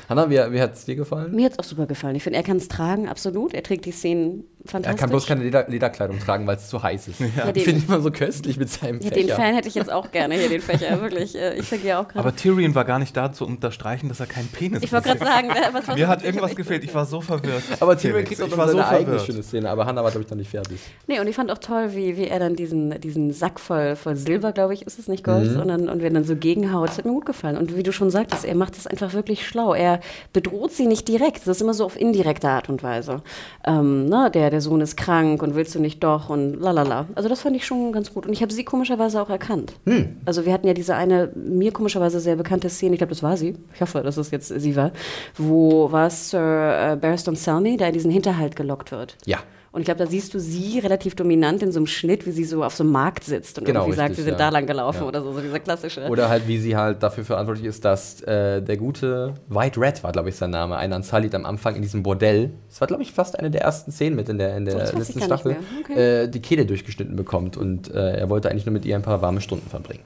Hanna, 0.08 0.30
wie, 0.30 0.34
wie 0.34 0.60
hat 0.60 0.74
es 0.74 0.84
dir 0.84 0.96
gefallen? 0.96 1.34
Mir 1.34 1.46
hat 1.46 1.52
es 1.52 1.58
auch 1.58 1.64
super 1.64 1.86
gefallen. 1.86 2.16
Ich 2.16 2.22
finde, 2.22 2.38
er 2.38 2.42
kann 2.42 2.56
es 2.56 2.68
tragen, 2.68 3.08
absolut. 3.08 3.54
Er 3.54 3.62
trägt 3.62 3.84
die 3.84 3.92
Szenen 3.92 4.44
fantastisch. 4.66 4.86
Er 4.86 4.98
kann 4.98 5.10
bloß 5.10 5.26
keine 5.26 5.44
Leder 5.44 5.66
Lederkleidung 5.68 6.18
tragen, 6.18 6.46
weil 6.46 6.56
es 6.56 6.68
zu 6.68 6.82
heiß 6.82 7.08
ist. 7.08 7.20
Ja. 7.20 7.26
Ja, 7.36 7.52
ich 7.54 7.64
finde 7.64 7.80
ihn 7.80 7.86
immer 7.88 8.00
so 8.00 8.10
köstlich 8.10 8.56
mit 8.56 8.70
seinem 8.70 9.00
ja, 9.00 9.08
Fächer. 9.08 9.26
Den 9.26 9.28
Fan 9.28 9.54
hätte 9.54 9.68
ich 9.68 9.74
jetzt 9.74 9.90
auch 9.90 10.10
gerne 10.10 10.34
hier, 10.34 10.48
den 10.48 10.60
Fächer, 10.60 11.00
wirklich. 11.00 11.36
Äh, 11.36 11.54
ich 11.54 11.68
sage 11.68 11.86
ja 11.86 12.00
auch 12.00 12.08
gerade. 12.08 12.20
Aber 12.20 12.34
Tyrion 12.34 12.74
war 12.74 12.84
gar 12.84 12.98
nicht 12.98 13.16
da 13.16 13.32
zu 13.32 13.46
unterstreichen, 13.46 14.08
dass 14.08 14.20
er 14.20 14.26
keinen 14.26 14.48
Penis 14.48 14.76
hat. 14.76 14.84
Ich 14.84 14.92
wollte 14.92 15.08
gerade 15.08 15.24
sagen, 15.24 15.48
ne, 15.48 15.54
was 15.72 15.86
Mir 15.94 16.08
hat 16.08 16.24
irgendwas 16.24 16.54
gefehlt, 16.54 16.84
ich 16.84 16.94
war 16.94 17.06
so 17.06 17.20
verwirrt. 17.20 17.62
Aber 17.80 17.96
Tyrion 17.96 18.24
kriegt 18.24 18.42
auch 18.42 18.48
ich 18.48 18.54
seine 18.54 18.72
so 18.72 18.80
eigene 18.80 19.20
schöne 19.20 19.42
Szene, 19.42 19.70
aber 19.70 19.86
Hannah 19.86 20.02
war, 20.02 20.10
glaube 20.10 20.24
ich, 20.24 20.30
noch 20.30 20.36
nicht 20.36 20.50
fertig. 20.50 20.80
Nee, 21.06 21.20
und 21.20 21.26
ich 21.26 21.36
fand 21.36 21.50
auch 21.50 21.58
toll, 21.58 21.94
wie, 21.94 22.16
wie 22.16 22.26
er 22.26 22.38
dann 22.38 22.56
diesen, 22.56 23.00
diesen 23.00 23.32
Sack 23.32 23.60
voll, 23.60 23.96
voll 23.96 24.16
Silber, 24.16 24.52
glaube 24.52 24.74
ich, 24.74 24.82
ist 24.82 24.98
es 24.98 25.08
nicht 25.08 25.24
Gold, 25.24 25.52
mhm. 25.52 25.60
und, 25.60 25.68
dann, 25.68 25.88
und 25.88 26.02
wenn 26.02 26.14
dann 26.14 26.24
so 26.24 26.36
gegenhaut, 26.36 26.88
das 26.88 26.98
hat 26.98 27.04
mir 27.04 27.12
gut 27.12 27.26
gefallen. 27.26 27.56
Und 27.56 27.76
wie 27.76 27.82
du 27.82 27.92
schon 27.92 28.10
sagtest, 28.10 28.44
er 28.44 28.54
macht 28.54 28.76
es 28.76 28.86
einfach 28.86 29.12
wirklich 29.12 29.46
schlau. 29.46 29.74
Er 29.74 30.00
bedroht 30.32 30.72
sie 30.72 30.86
nicht 30.86 31.08
direkt, 31.08 31.38
das 31.46 31.56
ist 31.56 31.62
immer 31.62 31.74
so 31.74 31.84
auf 31.84 31.98
indirekte 31.98 32.48
Art 32.48 32.68
und 32.68 32.82
Weise. 32.82 33.22
Ähm, 33.64 34.06
ne, 34.06 34.30
der, 34.32 34.49
der 34.50 34.60
Sohn 34.60 34.80
ist 34.80 34.96
krank, 34.96 35.20
krank 35.20 35.42
und 35.42 35.54
willst 35.54 35.74
du 35.74 35.80
nicht 35.80 36.02
doch 36.02 36.28
und 36.28 36.60
lalala. 36.60 37.06
Also 37.14 37.28
das 37.28 37.40
fand 37.40 37.56
ich 37.56 37.66
schon 37.66 37.92
ganz 37.92 38.12
gut. 38.12 38.26
Und 38.26 38.32
ich 38.32 38.42
habe 38.42 38.52
sie 38.52 38.64
komischerweise 38.64 39.20
auch 39.20 39.30
erkannt. 39.30 39.72
Hm. 39.86 40.16
Also 40.24 40.44
wir 40.44 40.52
hatten 40.52 40.66
ja 40.66 40.74
diese 40.74 40.94
eine, 40.94 41.30
mir 41.34 41.72
komischerweise 41.72 42.20
sehr 42.20 42.36
bekannte 42.36 42.68
Szene, 42.68 42.94
ich 42.94 42.98
glaube, 42.98 43.10
das 43.10 43.22
war 43.22 43.36
sie, 43.36 43.56
ich 43.74 43.80
hoffe, 43.80 44.02
dass 44.02 44.16
es 44.16 44.30
jetzt 44.30 44.48
sie 44.48 44.76
war, 44.76 44.92
wo 45.36 45.90
war 45.92 46.10
Sir 46.10 46.92
äh, 46.92 46.96
Barristan 46.96 47.36
Selmy, 47.36 47.76
der 47.76 47.88
in 47.88 47.94
diesen 47.94 48.10
Hinterhalt 48.10 48.56
gelockt 48.56 48.92
wird. 48.92 49.16
Ja. 49.26 49.38
Und 49.72 49.82
ich 49.82 49.84
glaube, 49.84 49.98
da 49.98 50.06
siehst 50.06 50.34
du 50.34 50.40
sie 50.40 50.80
relativ 50.80 51.14
dominant 51.14 51.62
in 51.62 51.70
so 51.70 51.78
einem 51.78 51.86
Schnitt, 51.86 52.26
wie 52.26 52.32
sie 52.32 52.44
so 52.44 52.64
auf 52.64 52.74
so 52.74 52.82
einem 52.82 52.92
Markt 52.92 53.22
sitzt 53.22 53.56
und 53.58 53.64
genau, 53.64 53.80
irgendwie 53.80 54.00
richtig, 54.00 54.08
sagt, 54.08 54.16
sie 54.16 54.22
sind 54.22 54.32
ja. 54.32 54.38
da 54.38 54.48
lang 54.48 54.66
gelaufen 54.66 55.02
ja. 55.02 55.06
oder 55.08 55.22
so, 55.22 55.32
so 55.32 55.40
dieser 55.40 55.60
klassische. 55.60 56.08
Oder 56.08 56.28
halt, 56.28 56.48
wie 56.48 56.58
sie 56.58 56.76
halt 56.76 57.02
dafür 57.04 57.24
verantwortlich 57.24 57.66
ist, 57.66 57.84
dass 57.84 58.20
äh, 58.22 58.60
der 58.60 58.76
gute 58.76 59.34
White 59.48 59.80
Red 59.80 60.02
war, 60.02 60.10
glaube 60.10 60.30
ich, 60.30 60.34
sein 60.34 60.50
Name, 60.50 60.76
ein 60.76 60.92
Ansalit 60.92 61.36
am 61.36 61.46
Anfang 61.46 61.76
in 61.76 61.82
diesem 61.82 62.02
Bordell. 62.02 62.50
Das 62.68 62.80
war, 62.80 62.88
glaube 62.88 63.04
ich, 63.04 63.12
fast 63.12 63.38
eine 63.38 63.50
der 63.50 63.62
ersten 63.62 63.92
Szenen 63.92 64.16
mit 64.16 64.28
in 64.28 64.38
der, 64.38 64.56
in 64.56 64.64
der 64.64 64.92
letzten 64.92 65.22
Staffel. 65.22 65.56
Okay. 65.84 66.24
Äh, 66.24 66.28
die 66.28 66.40
Kehle 66.40 66.66
durchgeschnitten 66.66 67.14
bekommt 67.14 67.56
und 67.56 67.94
äh, 67.94 68.16
er 68.16 68.28
wollte 68.28 68.50
eigentlich 68.50 68.66
nur 68.66 68.72
mit 68.72 68.84
ihr 68.84 68.96
ein 68.96 69.02
paar 69.02 69.22
warme 69.22 69.40
Stunden 69.40 69.70
verbringen. 69.70 70.02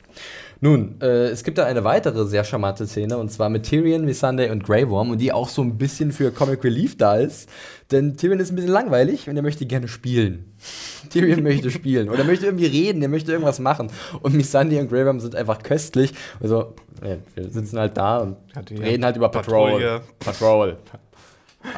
Nun, 0.65 0.99
äh, 1.03 1.27
es 1.27 1.45
gibt 1.45 1.59
da 1.59 1.67
eine 1.67 1.85
weitere 1.85 2.25
sehr 2.25 2.43
charmante 2.43 2.87
Szene 2.87 3.19
und 3.19 3.31
zwar 3.31 3.51
mit 3.51 3.65
Tyrion, 3.65 4.07
Missandei 4.07 4.51
und 4.51 4.65
Grey 4.65 4.89
Worm 4.89 5.11
und 5.11 5.19
die 5.19 5.31
auch 5.31 5.51
so 5.51 5.61
ein 5.61 5.77
bisschen 5.77 6.11
für 6.11 6.31
Comic 6.31 6.65
Relief 6.65 6.97
da 6.97 7.17
ist. 7.17 7.51
Denn 7.91 8.17
Tyrion 8.17 8.41
ist 8.41 8.51
ein 8.51 8.57
bisschen 8.57 8.71
langweilig 8.71 9.29
und 9.29 9.37
er 9.37 9.43
möchte 9.43 9.67
gerne 9.67 9.89
spielen. 9.89 10.55
Tyrion 11.11 11.43
möchte 11.43 11.71
spielen 11.71 12.09
oder 12.09 12.25
möchte 12.25 12.47
irgendwie 12.47 12.65
reden, 12.65 13.03
er 13.03 13.11
möchte 13.11 13.31
irgendwas 13.31 13.59
machen. 13.59 13.91
Und 14.23 14.35
Missandei 14.35 14.81
und 14.81 14.89
Grey 14.89 15.05
Worm 15.05 15.21
sind 15.21 15.35
einfach 15.35 15.63
köstlich. 15.63 16.15
Also, 16.41 16.75
ja, 17.07 17.19
wir 17.35 17.51
sitzen 17.51 17.79
halt 17.79 17.99
da 17.99 18.21
und 18.21 18.39
reden 18.71 19.05
halt 19.05 19.17
über 19.19 19.29
Patrol. 19.29 20.01
Patrol. 20.19 20.79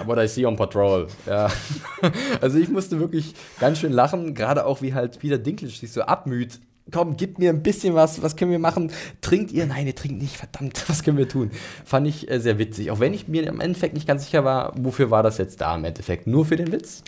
What 0.05 0.18
I 0.18 0.28
see 0.28 0.47
on 0.47 0.55
Patrol. 0.55 1.09
Ja. 1.26 1.51
Also 2.41 2.59
ich 2.59 2.68
musste 2.68 3.01
wirklich 3.01 3.34
ganz 3.59 3.80
schön 3.80 3.91
lachen, 3.91 4.34
gerade 4.34 4.64
auch 4.64 4.80
wie 4.80 4.95
halt 4.95 5.18
Peter 5.18 5.39
Dinklage 5.39 5.74
sich 5.74 5.91
so 5.91 6.03
abmüht 6.03 6.61
komm, 6.93 7.16
gib 7.16 7.39
mir 7.39 7.51
ein 7.51 7.62
bisschen 7.62 7.95
was, 7.95 8.22
was 8.22 8.37
können 8.37 8.51
wir 8.51 8.59
machen? 8.59 8.93
Trinkt 9.20 9.53
ihr? 9.53 9.66
Nein, 9.66 9.87
ihr 9.87 9.95
trinkt 9.95 10.20
nicht, 10.22 10.37
verdammt, 10.37 10.84
was 10.89 11.03
können 11.03 11.18
wir 11.18 11.28
tun? 11.28 11.51
Fand 11.84 12.07
ich 12.07 12.30
äh, 12.30 12.41
sehr 12.41 12.59
witzig. 12.59 12.91
Auch 12.91 13.01
wenn 13.01 13.14
ich 13.14 13.28
mir 13.28 13.47
im 13.47 13.61
Endeffekt 13.61 13.95
nicht 13.95 14.07
ganz 14.07 14.24
sicher 14.24 14.45
war, 14.45 14.72
wofür 14.76 15.11
war 15.11 15.22
das 15.22 15.39
jetzt 15.39 15.61
da 15.61 15.74
im 15.74 15.84
Endeffekt? 15.84 16.26
Nur 16.26 16.47
für 16.47 16.57
den 16.57 16.72
Witz? 16.72 17.03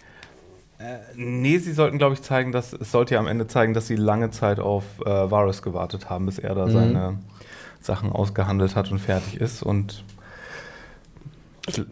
Äh, 0.79 0.99
nee, 1.17 1.59
sie 1.59 1.73
sollten, 1.73 1.99
glaube 1.99 2.15
ich, 2.15 2.23
zeigen, 2.23 2.53
dass 2.53 2.73
es 2.73 2.93
sollte 2.93 3.15
ja 3.15 3.21
am 3.21 3.27
Ende 3.27 3.47
zeigen, 3.47 3.75
dass 3.75 3.87
sie 3.87 3.97
lange 3.97 4.31
Zeit 4.31 4.61
auf 4.61 4.85
äh, 5.05 5.31
Varus 5.31 5.63
gewartet 5.63 6.09
haben, 6.09 6.27
bis 6.27 6.39
er 6.39 6.55
da 6.55 6.67
mhm. 6.67 6.71
seine 6.71 7.19
Sachen 7.81 8.13
ausgehandelt 8.13 8.77
hat 8.77 8.91
und 8.91 8.99
fertig 8.99 9.41
ist. 9.41 9.63
Und 9.63 10.05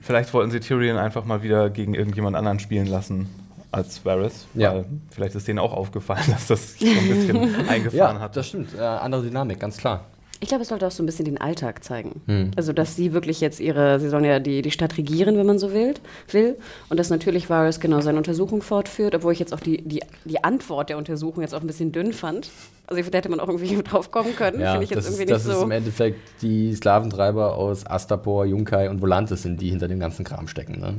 vielleicht 0.01 0.33
wollten 0.35 0.51
sie 0.51 0.61
Tyrion 0.61 0.97
einfach 0.97 1.25
mal 1.25 1.43
wieder 1.43 1.71
gegen 1.71 1.95
irgendjemand 1.95 2.37
anderen 2.37 2.61
spielen 2.61 2.87
lassen 2.87 3.29
als 3.77 4.05
Varys. 4.05 4.47
Ja. 4.55 4.85
vielleicht 5.11 5.35
ist 5.35 5.47
denen 5.47 5.59
auch 5.59 5.73
aufgefallen, 5.73 6.25
dass 6.31 6.47
das 6.49 6.79
so 6.79 6.87
ein 6.87 7.09
bisschen 7.09 7.69
eingefahren 7.69 8.17
ja, 8.17 8.21
hat. 8.21 8.37
Das 8.37 8.49
stimmt. 8.49 8.75
Äh, 8.75 8.81
andere 8.81 9.23
Dynamik, 9.23 9.61
ganz 9.61 9.77
klar. 9.77 10.05
Ich 10.41 10.49
glaube, 10.49 10.63
es 10.63 10.69
sollte 10.69 10.87
auch 10.87 10.91
so 10.91 11.03
ein 11.03 11.07
bisschen 11.07 11.25
den 11.25 11.41
Alltag 11.41 11.83
zeigen. 11.83 12.21
Hm. 12.27 12.51
Also, 12.57 12.75
dass 12.75 12.95
sie 12.95 13.15
wirklich 13.15 13.41
jetzt 13.41 13.59
ihre, 13.59 13.99
sie 14.01 14.11
sollen 14.11 14.25
ja 14.25 14.39
die, 14.39 14.61
die 14.61 14.71
Stadt 14.71 14.99
regieren, 14.99 15.39
wenn 15.39 15.47
man 15.47 15.59
so 15.59 15.73
will, 15.73 15.95
will. 16.31 16.59
Und 16.91 17.01
dass 17.01 17.09
natürlich 17.09 17.49
Varys 17.49 17.81
genau 17.81 18.01
seine 18.03 18.19
Untersuchung 18.19 18.61
fortführt, 18.61 19.15
obwohl 19.15 19.33
ich 19.33 19.39
jetzt 19.39 19.55
auch 19.55 19.61
die, 19.61 19.81
die, 19.81 20.01
die 20.27 20.45
Antwort 20.45 20.91
der 20.91 20.99
Untersuchung 20.99 21.43
jetzt 21.43 21.55
auch 21.55 21.63
ein 21.63 21.67
bisschen 21.67 21.91
dünn 21.91 22.13
fand. 22.13 22.51
Also, 22.87 23.03
da 23.11 23.17
hätte 23.17 23.31
man 23.31 23.41
auch 23.41 23.49
irgendwie 23.49 23.83
drauf 23.83 24.11
kommen 24.11 24.37
können. 24.37 24.61
Ja, 24.61 24.81
ich 24.81 24.91
jetzt 24.91 24.99
das, 24.99 25.19
irgendwie 25.19 25.33
ist, 25.33 25.47
das 25.47 25.57
ist 25.57 25.63
im 25.63 25.71
Endeffekt 25.71 26.19
die 26.43 26.75
Sklaventreiber 26.75 27.57
aus 27.57 27.87
Astapor, 27.87 28.45
Junkai 28.45 28.91
und 28.91 29.01
Volantis 29.01 29.43
sind, 29.43 29.63
die 29.63 29.71
hinter 29.71 29.89
dem 29.89 30.01
ganzen 30.01 30.25
Kram 30.25 30.49
stecken. 30.49 30.81
Ne? 30.81 30.95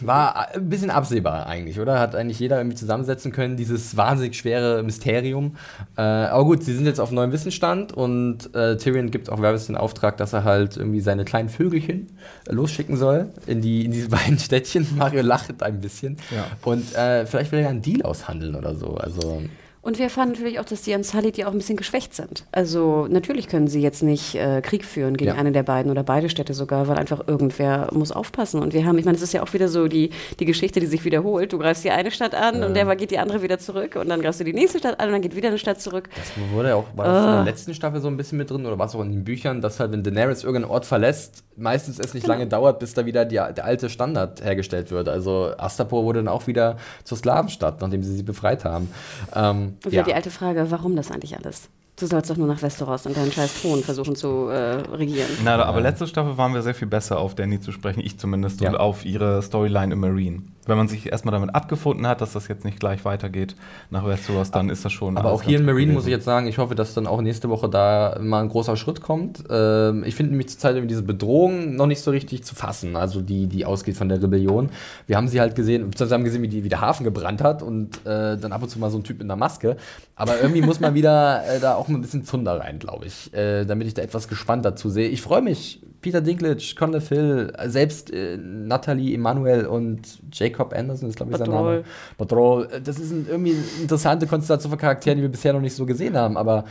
War 0.00 0.54
ein 0.54 0.68
bisschen 0.68 0.90
absehbar 0.90 1.46
eigentlich, 1.46 1.80
oder? 1.80 1.98
Hat 1.98 2.14
eigentlich 2.14 2.38
jeder 2.38 2.58
irgendwie 2.58 2.76
zusammensetzen 2.76 3.32
können, 3.32 3.56
dieses 3.56 3.96
wahnsinnig 3.96 4.36
schwere 4.36 4.82
Mysterium. 4.84 5.56
Äh, 5.96 6.02
aber 6.02 6.44
gut, 6.44 6.62
sie 6.62 6.72
sind 6.72 6.86
jetzt 6.86 7.00
auf 7.00 7.10
neuem 7.10 7.32
Wissensstand 7.32 7.92
und 7.92 8.54
äh, 8.54 8.76
Tyrion 8.76 9.10
gibt 9.10 9.30
auch 9.30 9.42
Varys 9.42 9.66
den 9.66 9.76
Auftrag, 9.76 10.16
dass 10.18 10.32
er 10.32 10.44
halt 10.44 10.76
irgendwie 10.76 11.00
seine 11.00 11.24
kleinen 11.24 11.48
Vögelchen 11.48 12.16
äh, 12.46 12.52
losschicken 12.52 12.96
soll 12.96 13.32
in, 13.46 13.60
die, 13.60 13.84
in 13.84 13.90
diese 13.90 14.08
beiden 14.10 14.38
Städtchen. 14.38 14.86
Mario 14.96 15.22
lacht 15.22 15.62
ein 15.62 15.80
bisschen. 15.80 16.16
Ja. 16.30 16.46
Und 16.62 16.94
äh, 16.94 17.26
vielleicht 17.26 17.50
will 17.50 17.58
er 17.58 17.64
ja 17.64 17.70
einen 17.70 17.82
Deal 17.82 18.02
aushandeln 18.02 18.54
oder 18.54 18.76
so. 18.76 18.94
Also 18.94 19.42
und 19.84 19.98
wir 19.98 20.06
erfahren 20.06 20.30
natürlich 20.30 20.58
auch, 20.58 20.64
dass 20.64 20.80
die 20.80 20.94
Ansalit 20.94 21.36
ja 21.36 21.46
auch 21.46 21.52
ein 21.52 21.58
bisschen 21.58 21.76
geschwächt 21.76 22.14
sind. 22.14 22.46
Also 22.52 23.06
natürlich 23.08 23.48
können 23.48 23.68
sie 23.68 23.82
jetzt 23.82 24.02
nicht 24.02 24.34
äh, 24.34 24.62
Krieg 24.62 24.82
führen 24.82 25.14
gegen 25.16 25.32
ja. 25.32 25.36
eine 25.36 25.52
der 25.52 25.62
beiden 25.62 25.92
oder 25.92 26.02
beide 26.02 26.30
Städte 26.30 26.54
sogar, 26.54 26.88
weil 26.88 26.96
einfach 26.96 27.28
irgendwer 27.28 27.88
muss 27.92 28.10
aufpassen. 28.10 28.62
Und 28.62 28.72
wir 28.72 28.86
haben, 28.86 28.96
ich 28.96 29.04
meine, 29.04 29.16
es 29.16 29.22
ist 29.22 29.34
ja 29.34 29.42
auch 29.42 29.52
wieder 29.52 29.68
so 29.68 29.86
die, 29.86 30.08
die 30.40 30.46
Geschichte, 30.46 30.80
die 30.80 30.86
sich 30.86 31.04
wiederholt. 31.04 31.52
Du 31.52 31.58
greifst 31.58 31.84
die 31.84 31.90
eine 31.90 32.10
Stadt 32.10 32.34
an 32.34 32.60
ja. 32.60 32.66
und 32.66 32.74
der 32.74 32.96
geht 32.96 33.10
die 33.10 33.18
andere 33.18 33.42
wieder 33.42 33.58
zurück 33.58 33.96
und 33.96 34.08
dann 34.08 34.22
greifst 34.22 34.40
du 34.40 34.44
die 34.44 34.54
nächste 34.54 34.78
Stadt 34.78 34.98
an 35.00 35.08
und 35.08 35.12
dann 35.12 35.22
geht 35.22 35.36
wieder 35.36 35.48
eine 35.48 35.58
Stadt 35.58 35.82
zurück. 35.82 36.08
Das 36.16 36.32
wurde 36.52 36.70
ja 36.70 36.76
auch 36.76 36.86
war 36.94 37.04
das 37.04 37.24
in 37.24 37.32
der 37.32 37.44
letzten 37.44 37.74
Staffel 37.74 38.00
so 38.00 38.08
ein 38.08 38.16
bisschen 38.16 38.38
mit 38.38 38.50
drin 38.50 38.64
oder 38.64 38.78
war 38.78 38.86
es 38.86 38.94
auch 38.94 39.02
in 39.02 39.10
den 39.10 39.24
Büchern, 39.24 39.60
dass 39.60 39.80
halt, 39.80 39.92
wenn 39.92 40.02
Daenerys 40.02 40.44
irgendeinen 40.44 40.70
Ort 40.70 40.86
verlässt, 40.86 41.44
meistens 41.56 41.98
es 41.98 42.14
nicht 42.14 42.24
genau. 42.24 42.34
lange 42.34 42.46
dauert, 42.46 42.78
bis 42.78 42.94
da 42.94 43.04
wieder 43.04 43.26
die, 43.26 43.34
der 43.34 43.64
alte 43.64 43.90
Standard 43.90 44.42
hergestellt 44.42 44.90
wird. 44.90 45.10
Also 45.10 45.52
Astapor 45.58 46.04
wurde 46.04 46.20
dann 46.20 46.28
auch 46.28 46.46
wieder 46.46 46.78
zur 47.04 47.18
Sklavenstadt, 47.18 47.82
nachdem 47.82 48.02
sie 48.02 48.14
sie 48.14 48.22
befreit 48.22 48.64
haben. 48.64 48.90
Ähm, 49.34 49.73
und 49.84 49.92
ja. 49.92 50.02
die 50.02 50.14
alte 50.14 50.30
Frage, 50.30 50.70
warum 50.70 50.96
das 50.96 51.10
eigentlich 51.10 51.36
alles? 51.36 51.68
Du 51.96 52.06
sollst 52.06 52.28
doch 52.28 52.36
nur 52.36 52.48
nach 52.48 52.60
Westeros 52.60 53.06
und 53.06 53.16
deinen 53.16 53.30
scheiß 53.30 53.62
Thron 53.62 53.80
versuchen 53.82 54.16
zu 54.16 54.48
äh, 54.48 54.80
regieren. 54.96 55.28
Na, 55.44 55.62
aber 55.64 55.80
letzte 55.80 56.08
Staffel 56.08 56.36
waren 56.36 56.52
wir 56.52 56.62
sehr 56.62 56.74
viel 56.74 56.88
besser 56.88 57.18
auf 57.18 57.36
Danny 57.36 57.60
zu 57.60 57.70
sprechen, 57.70 58.00
ich 58.00 58.18
zumindest, 58.18 58.60
ja. 58.60 58.70
und 58.70 58.76
auf 58.76 59.04
ihre 59.04 59.40
Storyline 59.42 59.92
im 59.92 60.00
Marine 60.00 60.42
wenn 60.68 60.76
man 60.76 60.88
sich 60.88 61.10
erstmal 61.10 61.32
damit 61.32 61.54
abgefunden 61.54 62.06
hat, 62.06 62.20
dass 62.20 62.32
das 62.32 62.48
jetzt 62.48 62.64
nicht 62.64 62.80
gleich 62.80 63.04
weitergeht 63.04 63.54
nach 63.90 64.06
Westeros, 64.06 64.50
dann 64.50 64.70
ist 64.70 64.84
das 64.84 64.92
schon. 64.92 65.16
Aber 65.16 65.32
auch 65.32 65.42
hier 65.42 65.58
in 65.58 65.64
Marine 65.64 65.92
muss 65.92 66.04
ich 66.04 66.10
jetzt 66.10 66.24
sagen, 66.24 66.46
ich 66.46 66.58
hoffe, 66.58 66.74
dass 66.74 66.94
dann 66.94 67.06
auch 67.06 67.20
nächste 67.20 67.48
Woche 67.48 67.68
da 67.68 68.18
mal 68.20 68.42
ein 68.42 68.48
großer 68.48 68.76
Schritt 68.76 69.00
kommt. 69.00 69.44
Ähm, 69.50 70.04
ich 70.04 70.14
finde 70.14 70.30
nämlich 70.30 70.48
zurzeit 70.48 70.74
diese 70.90 71.02
Bedrohung 71.02 71.76
noch 71.76 71.86
nicht 71.86 72.00
so 72.00 72.10
richtig 72.10 72.44
zu 72.44 72.54
fassen, 72.54 72.96
also 72.96 73.20
die, 73.20 73.46
die 73.46 73.64
ausgeht 73.64 73.96
von 73.96 74.08
der 74.08 74.22
Rebellion. 74.22 74.70
Wir 75.06 75.16
haben 75.16 75.28
sie 75.28 75.40
halt 75.40 75.54
gesehen, 75.54 75.90
wir 75.96 76.10
haben 76.10 76.24
gesehen, 76.24 76.42
wie, 76.42 76.48
die, 76.48 76.64
wie 76.64 76.68
der 76.68 76.80
Hafen 76.80 77.04
gebrannt 77.04 77.42
hat 77.42 77.62
und 77.62 78.04
äh, 78.06 78.36
dann 78.36 78.52
ab 78.52 78.62
und 78.62 78.68
zu 78.68 78.78
mal 78.78 78.90
so 78.90 78.98
ein 78.98 79.04
Typ 79.04 79.20
in 79.20 79.28
der 79.28 79.36
Maske. 79.36 79.76
Aber 80.16 80.40
irgendwie 80.40 80.62
muss 80.62 80.80
man 80.80 80.94
wieder 80.94 81.44
äh, 81.46 81.60
da 81.60 81.74
auch 81.74 81.88
ein 81.88 82.00
bisschen 82.00 82.24
Zunder 82.24 82.60
rein, 82.60 82.78
glaube 82.78 83.06
ich, 83.06 83.32
äh, 83.34 83.64
damit 83.64 83.86
ich 83.86 83.94
da 83.94 84.02
etwas 84.02 84.28
gespannt 84.28 84.64
dazu 84.64 84.88
sehe. 84.88 85.08
Ich 85.08 85.22
freue 85.22 85.42
mich. 85.42 85.82
Peter 86.04 86.20
Dinklage, 86.20 86.74
Conor 86.78 87.00
Phil, 87.00 87.50
selbst 87.64 88.12
äh, 88.12 88.36
Natalie 88.36 89.14
Emanuel 89.14 89.64
und 89.64 90.02
Jacob 90.30 90.74
Anderson 90.74 91.08
ist, 91.08 91.16
glaube 91.16 91.32
ich, 91.32 91.38
sein 91.38 91.48
Name. 91.48 91.82
Patrol. 92.18 92.68
Das 92.84 92.98
ist 92.98 93.10
ein, 93.10 93.26
irgendwie 93.26 93.52
eine 93.52 93.64
interessante 93.80 94.26
Konstellation 94.26 94.68
von 94.68 94.78
Charakteren, 94.78 95.16
die 95.16 95.22
wir 95.22 95.30
bisher 95.30 95.54
noch 95.54 95.62
nicht 95.62 95.74
so 95.74 95.86
gesehen 95.86 96.14
haben, 96.14 96.36
aber 96.36 96.66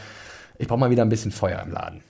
ich 0.60 0.68
brauche 0.68 0.80
mal 0.80 0.92
wieder 0.92 1.02
ein 1.02 1.10
bisschen 1.10 1.32
Feuer 1.32 1.64
im 1.66 1.72
Laden. 1.72 2.02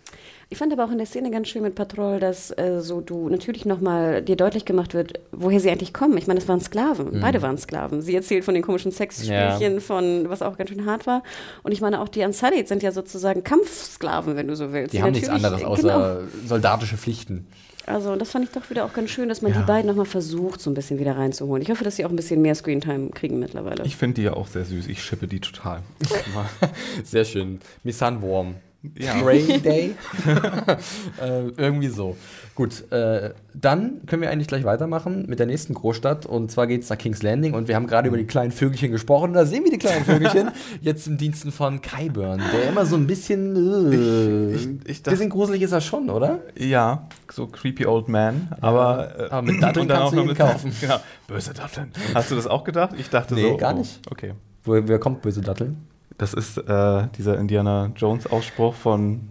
Ich 0.53 0.59
fand 0.59 0.71
aber 0.71 0.85
auch 0.85 0.91
in 0.91 0.99
der 0.99 1.07
Szene 1.07 1.31
ganz 1.31 1.47
schön 1.47 1.63
mit 1.63 1.73
Patrol, 1.73 2.19
dass 2.19 2.51
äh, 2.51 2.79
so 2.79 3.01
du 3.01 3.27
natürlich 3.27 3.65
nochmal 3.65 4.21
dir 4.21 4.35
deutlich 4.35 4.65
gemacht 4.65 4.93
wird, 4.93 5.19
woher 5.31 5.59
sie 5.59 5.71
eigentlich 5.71 5.93
kommen. 5.95 6.15
Ich 6.15 6.27
meine, 6.27 6.39
das 6.39 6.47
waren 6.47 6.61
Sklaven. 6.61 7.11
Mhm. 7.17 7.21
Beide 7.21 7.41
waren 7.41 7.57
Sklaven. 7.57 8.03
Sie 8.03 8.13
erzählt 8.13 8.45
von 8.45 8.53
den 8.53 8.61
komischen 8.61 8.91
Sexspielchen, 8.91 9.73
Ja. 9.73 9.79
von 9.79 10.29
was 10.29 10.43
auch 10.43 10.55
ganz 10.55 10.69
schön 10.69 10.85
hart 10.85 11.07
war. 11.07 11.23
Und 11.63 11.71
ich 11.71 11.81
meine, 11.81 11.99
auch 12.01 12.07
die 12.07 12.19
Unsullied 12.21 12.67
sind 12.67 12.83
ja 12.83 12.91
sozusagen 12.91 13.43
Kampfsklaven, 13.43 14.35
wenn 14.35 14.47
du 14.47 14.55
so 14.55 14.71
willst. 14.71 14.93
Die 14.93 15.01
haben 15.01 15.13
nichts 15.13 15.27
anderes 15.27 15.61
Genau. 15.61 15.71
außer 15.71 16.19
soldatische 16.45 16.97
Pflichten. 16.97 17.47
Also, 17.87 18.11
und 18.11 18.19
das 18.21 18.29
fand 18.29 18.45
ich 18.45 18.51
doch 18.51 18.69
wieder 18.69 18.85
auch 18.85 18.93
ganz 18.93 19.09
schön, 19.09 19.29
dass 19.29 19.41
man 19.41 19.53
Ja. 19.53 19.59
die 19.61 19.65
beiden 19.65 19.87
nochmal 19.87 20.05
versucht, 20.05 20.61
so 20.61 20.69
ein 20.69 20.75
bisschen 20.75 20.99
wieder 20.99 21.17
reinzuholen. 21.17 21.63
Ich 21.63 21.71
hoffe, 21.71 21.83
dass 21.83 21.95
sie 21.95 22.05
auch 22.05 22.11
ein 22.11 22.15
bisschen 22.15 22.43
mehr 22.43 22.53
Screentime 22.53 23.09
kriegen 23.09 23.39
mittlerweile. 23.39 23.83
Ich 23.85 23.97
finde 23.97 24.13
die 24.17 24.21
ja 24.21 24.33
auch 24.33 24.45
sehr 24.45 24.65
süß. 24.65 24.85
Ich 24.85 25.03
schippe 25.03 25.25
die 25.27 25.39
total. 25.39 25.79
Sehr 27.03 27.25
schön. 27.25 27.59
Miss 27.83 27.97
Sunworm. 27.97 28.53
Ja. 28.99 29.13
Rainy 29.21 29.59
Day. 29.61 29.95
äh, 31.21 31.47
irgendwie 31.57 31.87
so. 31.87 32.17
Gut, 32.53 32.91
äh, 32.91 33.31
dann 33.53 34.01
können 34.05 34.21
wir 34.21 34.29
eigentlich 34.29 34.47
gleich 34.49 34.63
weitermachen 34.65 35.25
mit 35.27 35.39
der 35.39 35.45
nächsten 35.45 35.73
Großstadt. 35.73 36.25
Und 36.25 36.51
zwar 36.51 36.67
geht 36.67 36.83
es 36.83 36.89
nach 36.89 36.97
King's 36.97 37.23
Landing. 37.23 37.53
Und 37.53 37.67
wir 37.69 37.75
haben 37.75 37.87
gerade 37.87 38.09
über 38.09 38.17
die 38.17 38.25
kleinen 38.25 38.51
Vögelchen 38.51 38.91
gesprochen. 38.91 39.33
Da 39.33 39.45
sehen 39.45 39.63
wir 39.63 39.71
die 39.71 39.77
kleinen 39.77 40.03
Vögelchen 40.05 40.51
jetzt 40.81 41.07
im 41.07 41.17
Diensten 41.17 41.51
von 41.53 41.81
Kyburn, 41.81 42.41
der 42.53 42.69
immer 42.69 42.85
so 42.85 42.95
ein 42.97 43.07
bisschen. 43.07 43.55
Äh, 43.91 44.55
Ich- 44.55 44.61
ich- 44.65 44.69
ich 44.89 45.03
dachte- 45.03 45.11
bisschen 45.17 45.29
gruselig 45.29 45.61
ist 45.61 45.71
er 45.71 45.81
schon, 45.81 46.09
oder? 46.09 46.39
Ja, 46.57 47.07
so 47.31 47.47
creepy 47.47 47.85
old 47.85 48.09
man. 48.09 48.49
Aber, 48.61 49.17
äh, 49.17 49.23
aber 49.29 49.41
mit 49.43 49.63
Datteln 49.63 49.83
und 49.89 49.95
kannst 49.95 50.03
auch 50.03 50.11
du 50.11 50.21
ihn 50.21 50.27
mit 50.27 50.37
kaufen. 50.37 50.71
Genau, 50.81 50.97
böse 51.27 51.53
Datteln. 51.53 51.91
Hast 52.13 52.31
du 52.31 52.35
das 52.35 52.47
auch 52.47 52.63
gedacht? 52.65 52.91
Ich 52.97 53.09
dachte 53.09 53.33
Nee, 53.33 53.43
so. 53.51 53.57
gar 53.57 53.73
oh, 53.73 53.79
nicht. 53.79 54.01
Okay. 54.11 54.33
Wo, 54.65 54.73
wer 54.73 54.99
kommt 54.99 55.21
böse 55.21 55.41
Datteln? 55.41 55.77
Das 56.17 56.33
ist 56.33 56.57
äh, 56.57 57.07
dieser 57.17 57.37
Indiana 57.39 57.91
Jones 57.95 58.27
Ausspruch 58.27 58.75
von 58.75 59.29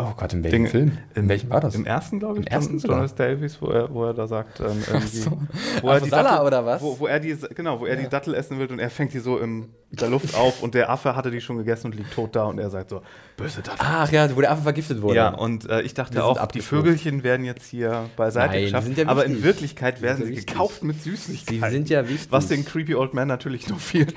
Oh 0.00 0.12
Gott, 0.16 0.32
in 0.32 0.44
welchem 0.44 0.62
Ding- 0.62 0.70
Film? 0.70 0.98
In 1.16 1.28
welchem 1.28 1.50
war 1.50 1.60
das? 1.60 1.74
Im 1.74 1.84
ersten, 1.84 2.20
glaube 2.20 2.34
ich, 2.38 2.46
Im 2.46 2.52
ersten 2.52 2.78
sogar? 2.78 2.98
Jonas 2.98 3.16
Davies, 3.16 3.60
wo 3.60 3.66
er, 3.66 3.92
wo 3.92 4.04
er 4.04 4.14
da 4.14 4.28
sagt, 4.28 4.60
ähm, 4.60 4.66
irgendwie, 4.86 5.16
so. 5.16 5.32
wo 5.82 5.88
er 5.88 5.96
Auf 5.96 6.02
die 6.04 6.08
Sala 6.10 6.22
Dattel, 6.34 6.46
oder 6.46 6.64
was? 6.64 6.80
Wo, 6.82 7.00
wo 7.00 7.08
er 7.08 7.18
die, 7.18 7.36
genau, 7.56 7.80
wo 7.80 7.86
er 7.86 7.96
die 7.96 8.08
Dattel 8.08 8.32
essen 8.34 8.60
will 8.60 8.68
und 8.68 8.78
er 8.78 8.90
fängt 8.90 9.12
die 9.12 9.18
so 9.18 9.38
in 9.38 9.70
der 9.90 10.08
Luft 10.08 10.36
auf 10.36 10.62
und 10.62 10.76
der 10.76 10.88
Affe 10.90 11.16
hatte 11.16 11.32
die 11.32 11.40
schon 11.40 11.56
gegessen 11.58 11.86
und 11.88 11.96
liegt 11.96 12.12
tot 12.12 12.36
da 12.36 12.44
und 12.44 12.60
er 12.60 12.70
sagt 12.70 12.90
so, 12.90 13.02
böse 13.36 13.60
Dattel. 13.60 13.80
Ach 13.80 14.08
ja, 14.12 14.36
wo 14.36 14.40
der 14.40 14.52
Affe 14.52 14.62
vergiftet 14.62 15.02
wurde. 15.02 15.16
Ja, 15.16 15.30
und 15.34 15.68
äh, 15.68 15.80
ich 15.82 15.94
dachte 15.94 16.22
auch, 16.22 16.46
die. 16.46 16.60
Vögelchen 16.60 17.24
werden 17.24 17.44
jetzt 17.44 17.66
hier 17.66 18.08
beiseite 18.16 18.52
Nein, 18.54 18.62
geschafft. 18.66 18.86
sind 18.86 18.98
ja 18.98 19.08
aber 19.08 19.24
in. 19.24 19.42
Wirklichkeit 19.42 20.00
werden 20.00 20.18
sie 20.18 20.22
ja 20.24 20.28
wichtig. 20.36 20.46
gekauft 20.46 20.84
mit 20.84 21.02
Sie 21.02 21.10
Süßigkeiten. 21.10 21.72
sind 21.72 21.88
ja 21.90 22.08
wichtig. 22.08 22.30
was 22.30 22.46
den 22.46 22.64
Creepy 22.64 22.94
Old 22.94 23.14
Man 23.14 23.26
natürlich 23.26 23.68
noch 23.68 23.80
viel. 23.80 24.06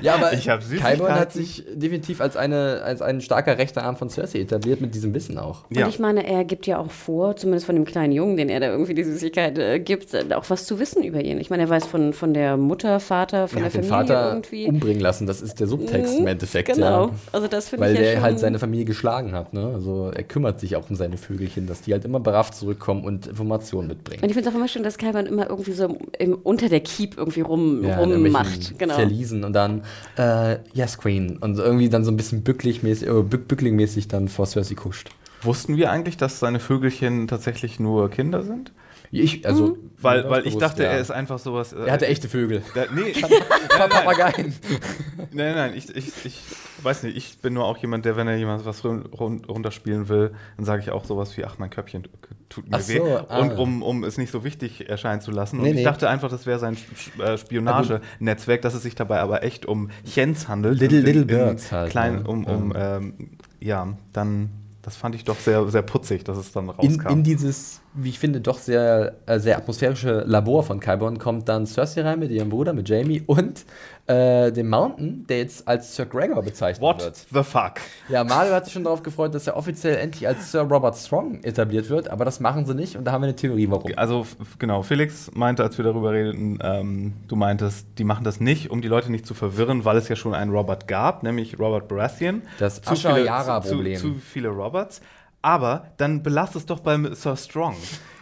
Ja, 0.00 0.14
aber 0.14 0.30
Kyburn 0.30 1.14
hat 1.14 1.32
sich 1.32 1.64
definitiv 1.72 2.20
als, 2.20 2.36
eine, 2.36 2.82
als 2.84 3.02
ein 3.02 3.20
starker 3.20 3.58
rechter 3.58 3.82
Arm 3.84 3.96
von 3.96 4.08
Cersei 4.10 4.40
etabliert 4.40 4.80
mit 4.80 4.94
diesem 4.94 5.14
Wissen 5.14 5.38
auch. 5.38 5.64
Ja. 5.70 5.84
Und 5.84 5.90
ich 5.90 5.98
meine, 5.98 6.26
er 6.26 6.44
gibt 6.44 6.66
ja 6.66 6.78
auch 6.78 6.90
vor, 6.90 7.36
zumindest 7.36 7.66
von 7.66 7.74
dem 7.74 7.84
kleinen 7.84 8.12
Jungen, 8.12 8.36
den 8.36 8.48
er 8.48 8.60
da 8.60 8.66
irgendwie 8.68 8.94
die 8.94 9.04
Süßigkeit 9.04 9.58
äh, 9.58 9.78
gibt, 9.80 10.12
äh, 10.14 10.24
auch 10.34 10.48
was 10.48 10.66
zu 10.66 10.78
wissen 10.78 11.02
über 11.02 11.20
ihn. 11.22 11.38
Ich 11.40 11.50
meine, 11.50 11.64
er 11.64 11.68
weiß 11.68 11.86
von, 11.86 12.12
von 12.12 12.34
der 12.34 12.56
Mutter, 12.56 13.00
Vater, 13.00 13.48
von 13.48 13.58
Er 13.58 13.62
der 13.62 13.66
hat 13.66 13.74
den 13.74 13.84
Familie 13.88 14.14
Vater 14.14 14.28
irgendwie. 14.30 14.66
umbringen 14.66 15.00
lassen, 15.00 15.26
das 15.26 15.42
ist 15.42 15.60
der 15.60 15.66
Subtext 15.66 16.14
im 16.16 16.22
Mhm, 16.22 16.26
Endeffekt. 16.28 16.72
Genau. 16.74 17.06
Ja. 17.06 17.10
Also 17.32 17.48
das 17.48 17.68
finde 17.68 17.86
Weil 17.86 17.94
ich 17.94 18.00
ja 18.00 18.04
der 18.12 18.22
halt 18.22 18.38
seine 18.38 18.58
Familie 18.58 18.84
geschlagen 18.84 19.32
hat. 19.32 19.52
Ne? 19.52 19.70
Also 19.74 20.10
er 20.14 20.22
kümmert 20.22 20.60
sich 20.60 20.76
auch 20.76 20.88
um 20.90 20.96
seine 20.96 21.16
Vögelchen, 21.16 21.66
dass 21.66 21.80
die 21.82 21.92
halt 21.92 22.04
immer 22.04 22.20
berafft 22.20 22.54
zurückkommen 22.54 23.04
und 23.04 23.26
Informationen 23.26 23.88
mitbringen. 23.88 24.22
Und 24.22 24.28
ich 24.28 24.34
finde 24.34 24.48
es 24.48 24.54
auch 24.54 24.58
immer 24.58 24.68
schön, 24.68 24.82
dass 24.82 24.98
Kalban 24.98 25.26
immer 25.26 25.48
irgendwie 25.48 25.72
so 25.72 25.96
im, 26.18 26.34
unter 26.42 26.68
der 26.68 26.80
Keep 26.80 27.16
irgendwie 27.18 27.40
rum, 27.40 27.84
Ja, 27.84 28.00
in 28.02 28.12
rummacht. 28.12 28.78
Genau. 28.78 28.94
Verliesen 28.94 29.44
und 29.44 29.52
dann 29.62 29.82
äh, 30.16 30.58
Yes 30.74 30.98
Queen 30.98 31.36
und 31.38 31.58
irgendwie 31.58 31.88
dann 31.88 32.04
so 32.04 32.10
ein 32.10 32.16
bisschen 32.16 32.42
bücklich-mäßig, 32.42 33.08
äh, 33.08 33.22
bück, 33.22 33.48
bücklingmäßig 33.48 34.08
dann 34.08 34.28
vor 34.28 34.46
Cersei 34.46 34.74
kuscht. 34.74 35.10
Wussten 35.42 35.76
wir 35.76 35.90
eigentlich, 35.90 36.16
dass 36.16 36.38
seine 36.38 36.60
Vögelchen 36.60 37.26
tatsächlich 37.26 37.80
nur 37.80 38.10
Kinder 38.10 38.44
sind? 38.44 38.72
Ich, 39.14 39.46
also, 39.46 39.76
Weil, 40.00 40.24
mir 40.24 40.30
weil 40.30 40.42
das 40.42 40.52
ich 40.54 40.58
dachte, 40.58 40.82
ja. 40.84 40.88
er 40.92 40.98
ist 41.00 41.10
einfach 41.10 41.38
sowas. 41.38 41.74
äh, 41.74 41.84
Er 41.84 41.92
hatte 41.92 42.06
echte 42.06 42.28
Vögel. 42.30 42.62
Da, 42.74 42.84
nee, 42.94 43.12
Ein 43.14 43.22
paar 43.68 43.88
Papageien. 43.88 44.54
nein, 45.32 45.54
nein, 45.54 45.72
ich, 45.76 45.94
ich, 45.94 46.12
ich 46.24 46.40
weiß 46.82 47.02
nicht, 47.02 47.16
ich 47.16 47.38
bin 47.38 47.52
nur 47.52 47.66
auch 47.66 47.76
jemand, 47.76 48.06
der, 48.06 48.16
wenn 48.16 48.26
er 48.26 48.36
jemand 48.38 48.64
was 48.64 48.82
run, 48.84 49.02
run, 49.06 49.44
runterspielen 49.44 50.08
will, 50.08 50.32
dann 50.56 50.64
sage 50.64 50.80
ich 50.82 50.90
auch 50.90 51.04
sowas 51.04 51.36
wie, 51.36 51.44
ach, 51.44 51.58
mein 51.58 51.68
Köpfchen 51.68 52.04
tut 52.48 52.70
mir 52.70 52.76
Ach 52.78 52.88
weh. 52.88 52.96
so, 52.98 53.18
ah. 53.28 53.38
Und 53.40 53.52
um, 53.58 53.82
um 53.82 54.02
es 54.04 54.16
nicht 54.16 54.30
so 54.32 54.44
wichtig 54.44 54.88
erscheinen 54.88 55.20
zu 55.20 55.30
lassen. 55.30 55.58
Und 55.58 55.64
Nee, 55.64 55.70
ich 55.70 55.76
nee. 55.76 55.84
dachte 55.84 56.08
einfach, 56.08 56.30
das 56.30 56.46
wäre 56.46 56.58
sein 56.58 56.78
äh, 57.18 57.36
Spionagenetzwerk, 57.36 58.62
dass 58.62 58.72
es 58.72 58.82
sich 58.82 58.94
dabei 58.94 59.20
aber 59.20 59.42
echt 59.42 59.66
um 59.66 59.90
Chens 60.06 60.48
handelt. 60.48 60.80
Little- 60.80 61.00
in- 61.00 61.04
Little 61.04 61.20
in 61.22 61.26
Birds 61.26 61.70
halt, 61.70 61.90
Klein, 61.90 62.22
ne? 62.22 62.24
um, 62.24 62.44
um 62.46 62.72
ähm, 62.74 63.14
ja, 63.60 63.88
dann, 64.14 64.48
das 64.80 64.96
fand 64.96 65.14
ich 65.14 65.24
doch 65.24 65.38
sehr, 65.38 65.68
sehr 65.68 65.82
putzig, 65.82 66.24
dass 66.24 66.38
es 66.38 66.50
dann 66.52 66.64
In, 66.64 66.70
rauskam. 66.70 67.08
in 67.10 67.22
dieses, 67.22 67.81
wie 67.94 68.08
ich 68.08 68.18
finde, 68.18 68.40
doch 68.40 68.58
sehr, 68.58 69.14
äh, 69.26 69.38
sehr 69.38 69.56
atmosphärische 69.58 70.24
Labor 70.26 70.62
von 70.62 70.80
Kyborn 70.80 71.18
kommt 71.18 71.48
dann 71.48 71.66
Cersei 71.66 72.02
rein 72.02 72.18
mit 72.18 72.30
ihrem 72.30 72.48
Bruder, 72.48 72.72
mit 72.72 72.88
Jamie 72.88 73.22
und 73.26 73.64
äh, 74.06 74.50
dem 74.50 74.68
Mountain, 74.70 75.26
der 75.28 75.38
jetzt 75.38 75.68
als 75.68 75.94
Sir 75.94 76.06
Gregor 76.06 76.42
bezeichnet 76.42 76.80
What 76.82 77.02
wird. 77.02 77.16
the 77.32 77.42
fuck? 77.42 77.74
Ja, 78.08 78.24
Mario 78.24 78.52
hat 78.54 78.64
sich 78.64 78.72
schon 78.72 78.84
darauf 78.84 79.02
gefreut, 79.02 79.34
dass 79.34 79.46
er 79.46 79.56
offiziell 79.56 79.96
endlich 79.96 80.26
als 80.26 80.50
Sir 80.50 80.62
Robert 80.62 80.96
Strong 80.96 81.44
etabliert 81.44 81.88
wird, 81.90 82.08
aber 82.08 82.24
das 82.24 82.40
machen 82.40 82.64
sie 82.66 82.74
nicht 82.74 82.96
und 82.96 83.04
da 83.04 83.12
haben 83.12 83.22
wir 83.22 83.26
eine 83.28 83.36
Theorie, 83.36 83.68
warum. 83.70 83.92
Also 83.96 84.26
genau, 84.58 84.82
Felix 84.82 85.30
meinte, 85.34 85.62
als 85.62 85.76
wir 85.78 85.84
darüber 85.84 86.12
redeten, 86.12 86.58
ähm, 86.62 87.12
du 87.28 87.36
meintest, 87.36 87.86
die 87.98 88.04
machen 88.04 88.24
das 88.24 88.40
nicht, 88.40 88.70
um 88.70 88.80
die 88.82 88.88
Leute 88.88 89.12
nicht 89.12 89.26
zu 89.26 89.34
verwirren, 89.34 89.84
weil 89.84 89.96
es 89.98 90.08
ja 90.08 90.16
schon 90.16 90.34
einen 90.34 90.50
Robert 90.50 90.88
gab, 90.88 91.22
nämlich 91.22 91.58
Robert 91.58 91.88
Baratheon. 91.88 92.42
Das 92.58 92.80
Zu 92.82 92.96
viele- 92.96 93.12
Asha-Yara-Problem. 93.14 93.96
Zu, 93.98 94.12
zu 94.14 94.18
viele 94.18 94.48
Roberts. 94.48 95.00
Aber 95.44 95.88
dann 95.96 96.22
belasst 96.22 96.54
es 96.54 96.66
doch 96.66 96.78
beim 96.80 97.14
Sir 97.14 97.36
Strong. 97.36 97.74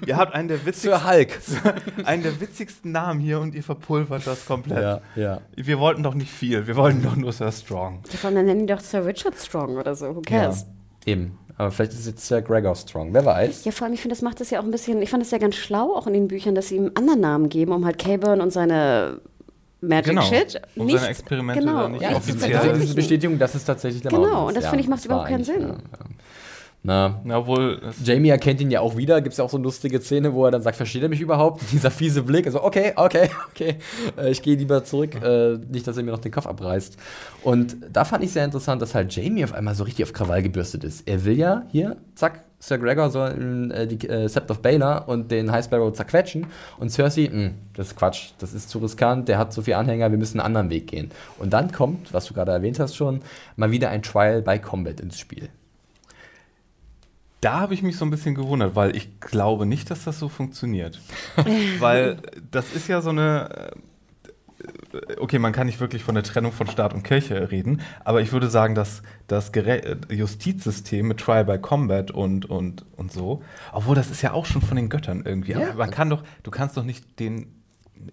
ihr 0.06 0.16
habt 0.16 0.34
einen 0.34 0.48
der, 0.48 0.64
witzigsten, 0.64 0.90
Sir 0.98 1.06
Hulk. 1.10 1.38
einen 2.06 2.22
der 2.22 2.40
witzigsten 2.40 2.92
Namen 2.92 3.20
hier 3.20 3.40
und 3.40 3.54
ihr 3.54 3.62
verpulvert 3.62 4.26
das 4.26 4.46
komplett. 4.46 4.82
Ja, 4.82 5.00
ja. 5.16 5.40
Wir 5.54 5.78
wollten 5.78 6.02
doch 6.02 6.14
nicht 6.14 6.30
viel, 6.32 6.66
wir 6.66 6.76
wollten 6.76 7.02
doch 7.02 7.16
nur 7.16 7.32
Sir 7.32 7.52
Strong. 7.52 8.02
Ja, 8.10 8.30
dann 8.30 8.46
nennen 8.46 8.66
die 8.66 8.72
doch 8.72 8.80
Sir 8.80 9.04
Richard 9.04 9.36
Strong 9.36 9.76
oder 9.76 9.94
so. 9.94 10.16
Who 10.16 10.22
cares? 10.22 10.64
Eben. 11.04 11.36
Aber 11.58 11.70
vielleicht 11.70 11.92
ist 11.92 12.00
es 12.00 12.06
jetzt 12.06 12.26
Sir 12.26 12.40
Gregor 12.40 12.74
Strong. 12.74 13.12
Wer 13.12 13.26
weiß. 13.26 13.66
Ja, 13.66 13.72
vor 13.72 13.84
allem, 13.84 13.92
ich 13.92 14.00
finde, 14.00 14.14
das 14.14 14.22
macht 14.22 14.40
es 14.40 14.48
ja 14.48 14.60
auch 14.60 14.64
ein 14.64 14.70
bisschen, 14.70 15.02
ich 15.02 15.10
fand 15.10 15.22
es 15.22 15.30
ja 15.30 15.36
ganz 15.36 15.56
schlau, 15.56 15.94
auch 15.94 16.06
in 16.06 16.14
den 16.14 16.26
Büchern, 16.26 16.54
dass 16.54 16.68
sie 16.68 16.76
ihm 16.76 16.86
einen 16.86 16.96
anderen 16.96 17.20
Namen 17.20 17.48
geben, 17.50 17.72
um 17.72 17.84
halt 17.84 17.98
Caburn 17.98 18.40
und 18.40 18.50
seine 18.50 19.20
Magic 19.82 20.06
Genau. 20.06 20.22
Shit 20.22 20.58
Um 20.76 20.86
nicht, 20.86 20.96
seine 20.98 21.10
Experimente 21.10 21.60
genau, 21.60 21.88
nicht 21.88 22.00
ja, 22.00 22.16
offiziell- 22.16 22.50
das 22.52 22.64
ist 22.64 22.84
eine 22.86 22.94
Bestätigung, 22.94 23.38
dass 23.38 23.54
es 23.54 23.64
tatsächlich 23.66 24.00
der 24.00 24.10
Genau, 24.10 24.22
Mountain 24.22 24.40
ist. 24.42 24.48
und 24.48 24.56
das 24.56 24.64
ja, 24.64 24.70
finde 24.70 24.82
ich, 24.84 24.88
macht 24.88 24.98
das 25.00 25.04
überhaupt 25.06 25.28
keinen 25.28 25.44
Sinn. 25.44 25.60
Ja, 25.60 25.68
ja. 25.68 25.74
Na, 26.83 27.20
Na, 27.24 27.37
obwohl, 27.39 27.78
es- 27.91 28.07
Jamie 28.07 28.31
erkennt 28.31 28.61
ihn 28.62 28.70
ja 28.70 28.81
auch 28.81 28.97
wieder. 28.97 29.20
Gibt 29.20 29.33
es 29.35 29.37
ja 29.39 29.45
auch 29.45 29.51
so 29.51 29.59
eine 29.59 29.64
lustige 29.64 30.01
Szene, 30.01 30.33
wo 30.33 30.47
er 30.47 30.51
dann 30.51 30.62
sagt, 30.62 30.76
versteht 30.78 31.03
er 31.03 31.11
mich 31.11 31.20
überhaupt? 31.20 31.61
Dieser 31.72 31.91
fiese 31.91 32.22
Blick. 32.22 32.47
Also, 32.47 32.62
okay, 32.64 32.93
okay, 32.97 33.28
okay. 33.51 33.76
Äh, 34.16 34.31
ich 34.31 34.41
gehe 34.41 34.57
lieber 34.57 34.83
zurück. 34.83 35.14
Äh, 35.22 35.59
nicht, 35.70 35.87
dass 35.87 35.99
er 35.99 36.03
mir 36.05 36.12
noch 36.12 36.20
den 36.20 36.33
Kopf 36.33 36.47
abreißt. 36.47 36.97
Und 37.43 37.76
da 37.93 38.07
fand 38.07 38.24
ich 38.24 38.33
sehr 38.33 38.47
interessant, 38.47 38.81
dass 38.81 38.95
halt 38.95 39.14
Jamie 39.14 39.45
auf 39.45 39.53
einmal 39.53 39.74
so 39.74 39.85
richtig 39.85 40.05
auf 40.05 40.14
Krawall 40.14 40.43
gebürstet 40.43 40.83
ist. 40.85 41.07
Er 41.07 41.24
will 41.26 41.37
ja 41.39 41.64
hier, 41.70 41.97
zack, 42.14 42.45
Sir 42.62 42.78
Gregor 42.78 43.11
soll 43.11 43.72
äh, 43.74 43.87
die 43.87 44.07
äh, 44.09 44.26
Sept 44.28 44.51
of 44.51 44.61
Baelor 44.61 45.05
und 45.07 45.31
den 45.31 45.51
High 45.53 45.64
Sparrow 45.64 45.93
zerquetschen. 45.93 46.47
Und 46.78 46.91
Cersei, 46.91 47.28
mh, 47.31 47.51
das 47.74 47.89
ist 47.89 47.97
Quatsch, 47.97 48.31
das 48.39 48.55
ist 48.55 48.70
zu 48.70 48.78
riskant, 48.78 49.28
der 49.28 49.37
hat 49.39 49.53
so 49.53 49.61
viele 49.62 49.76
Anhänger, 49.76 50.11
wir 50.11 50.18
müssen 50.18 50.41
einen 50.41 50.47
anderen 50.47 50.70
Weg 50.70 50.87
gehen. 50.87 51.11
Und 51.39 51.53
dann 51.53 51.72
kommt, 51.72 52.12
was 52.14 52.24
du 52.26 52.33
gerade 52.35 52.53
erwähnt 52.53 52.78
hast 52.78 52.97
schon, 52.97 53.20
mal 53.57 53.70
wieder 53.70 53.91
ein 53.91 54.03
Trial 54.03 54.41
by 54.43 54.59
Combat 54.59 55.01
ins 55.01 55.18
Spiel. 55.18 55.49
Da 57.41 57.61
habe 57.61 57.72
ich 57.74 57.82
mich 57.82 57.97
so 57.97 58.05
ein 58.05 58.11
bisschen 58.11 58.34
gewundert, 58.34 58.74
weil 58.76 58.95
ich 58.95 59.18
glaube 59.20 59.64
nicht, 59.66 59.91
dass 59.91 60.05
das 60.05 60.18
so 60.18 60.28
funktioniert. 60.28 61.01
weil 61.78 62.18
das 62.51 62.72
ist 62.72 62.88
ja 62.88 63.01
so 63.01 63.11
eine. 63.11 63.70
äh, 63.72 63.76
Okay, 65.18 65.38
man 65.38 65.53
kann 65.53 65.66
nicht 65.68 65.80
wirklich 65.80 66.03
von 66.03 66.14
der 66.16 66.24
Trennung 66.24 66.53
von 66.53 66.66
Staat 66.66 66.93
und 66.93 67.03
Kirche 67.03 67.51
reden, 67.51 67.80
aber 68.05 68.20
ich 68.20 68.32
würde 68.32 68.51
sagen, 68.51 68.74
dass 68.74 69.03
das 69.26 69.55
Gere- 69.55 69.84
äh, 70.11 70.14
Justizsystem 70.14 71.07
mit 71.09 71.18
Trial 71.20 71.45
by 71.47 71.59
Combat 71.59 72.11
und, 72.11 72.45
und, 72.51 72.84
und 72.97 73.11
so, 73.12 73.43
obwohl 73.72 73.95
das 73.95 74.11
ist 74.11 74.20
ja 74.20 74.32
auch 74.32 74.45
schon 74.45 74.61
von 74.61 74.76
den 74.76 74.88
Göttern 74.91 75.22
irgendwie. 75.24 75.53
Ja. 75.53 75.61
Aber 75.61 75.74
man 75.74 75.91
kann 75.91 76.11
doch, 76.11 76.22
du 76.43 76.51
kannst 76.51 76.76
doch 76.76 76.82
nicht 76.84 77.18
den. 77.20 77.59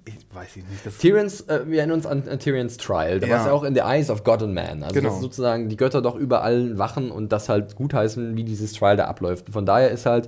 Ich 0.05 0.15
weiß 0.35 0.57
ich 0.57 0.63
nicht. 0.67 0.85
Das 0.85 0.97
Tyrion's, 0.97 1.41
äh, 1.41 1.61
wir 1.67 1.79
erinnern 1.79 1.97
uns 1.97 2.05
an, 2.05 2.23
an 2.29 2.39
Tyrion's 2.39 2.77
Trial. 2.77 3.19
Da 3.19 3.27
Ja. 3.27 3.33
war 3.33 3.39
es 3.41 3.45
ja 3.47 3.51
auch 3.53 3.63
in 3.63 3.73
the 3.73 3.81
eyes 3.81 4.09
of 4.09 4.23
God 4.23 4.43
and 4.43 4.53
Man. 4.53 4.83
Also 4.83 4.93
Genau. 4.95 5.09
dass 5.09 5.21
sozusagen 5.21 5.69
die 5.69 5.77
Götter 5.77 6.01
doch 6.01 6.15
überall 6.15 6.77
wachen 6.77 7.11
und 7.11 7.31
das 7.31 7.49
halt 7.49 7.75
gutheißen, 7.75 8.35
wie 8.35 8.43
dieses 8.43 8.73
Trial 8.73 8.97
da 8.97 9.05
abläuft. 9.05 9.47
Und 9.47 9.53
von 9.53 9.65
daher 9.65 9.91
ist 9.91 10.05
halt 10.05 10.27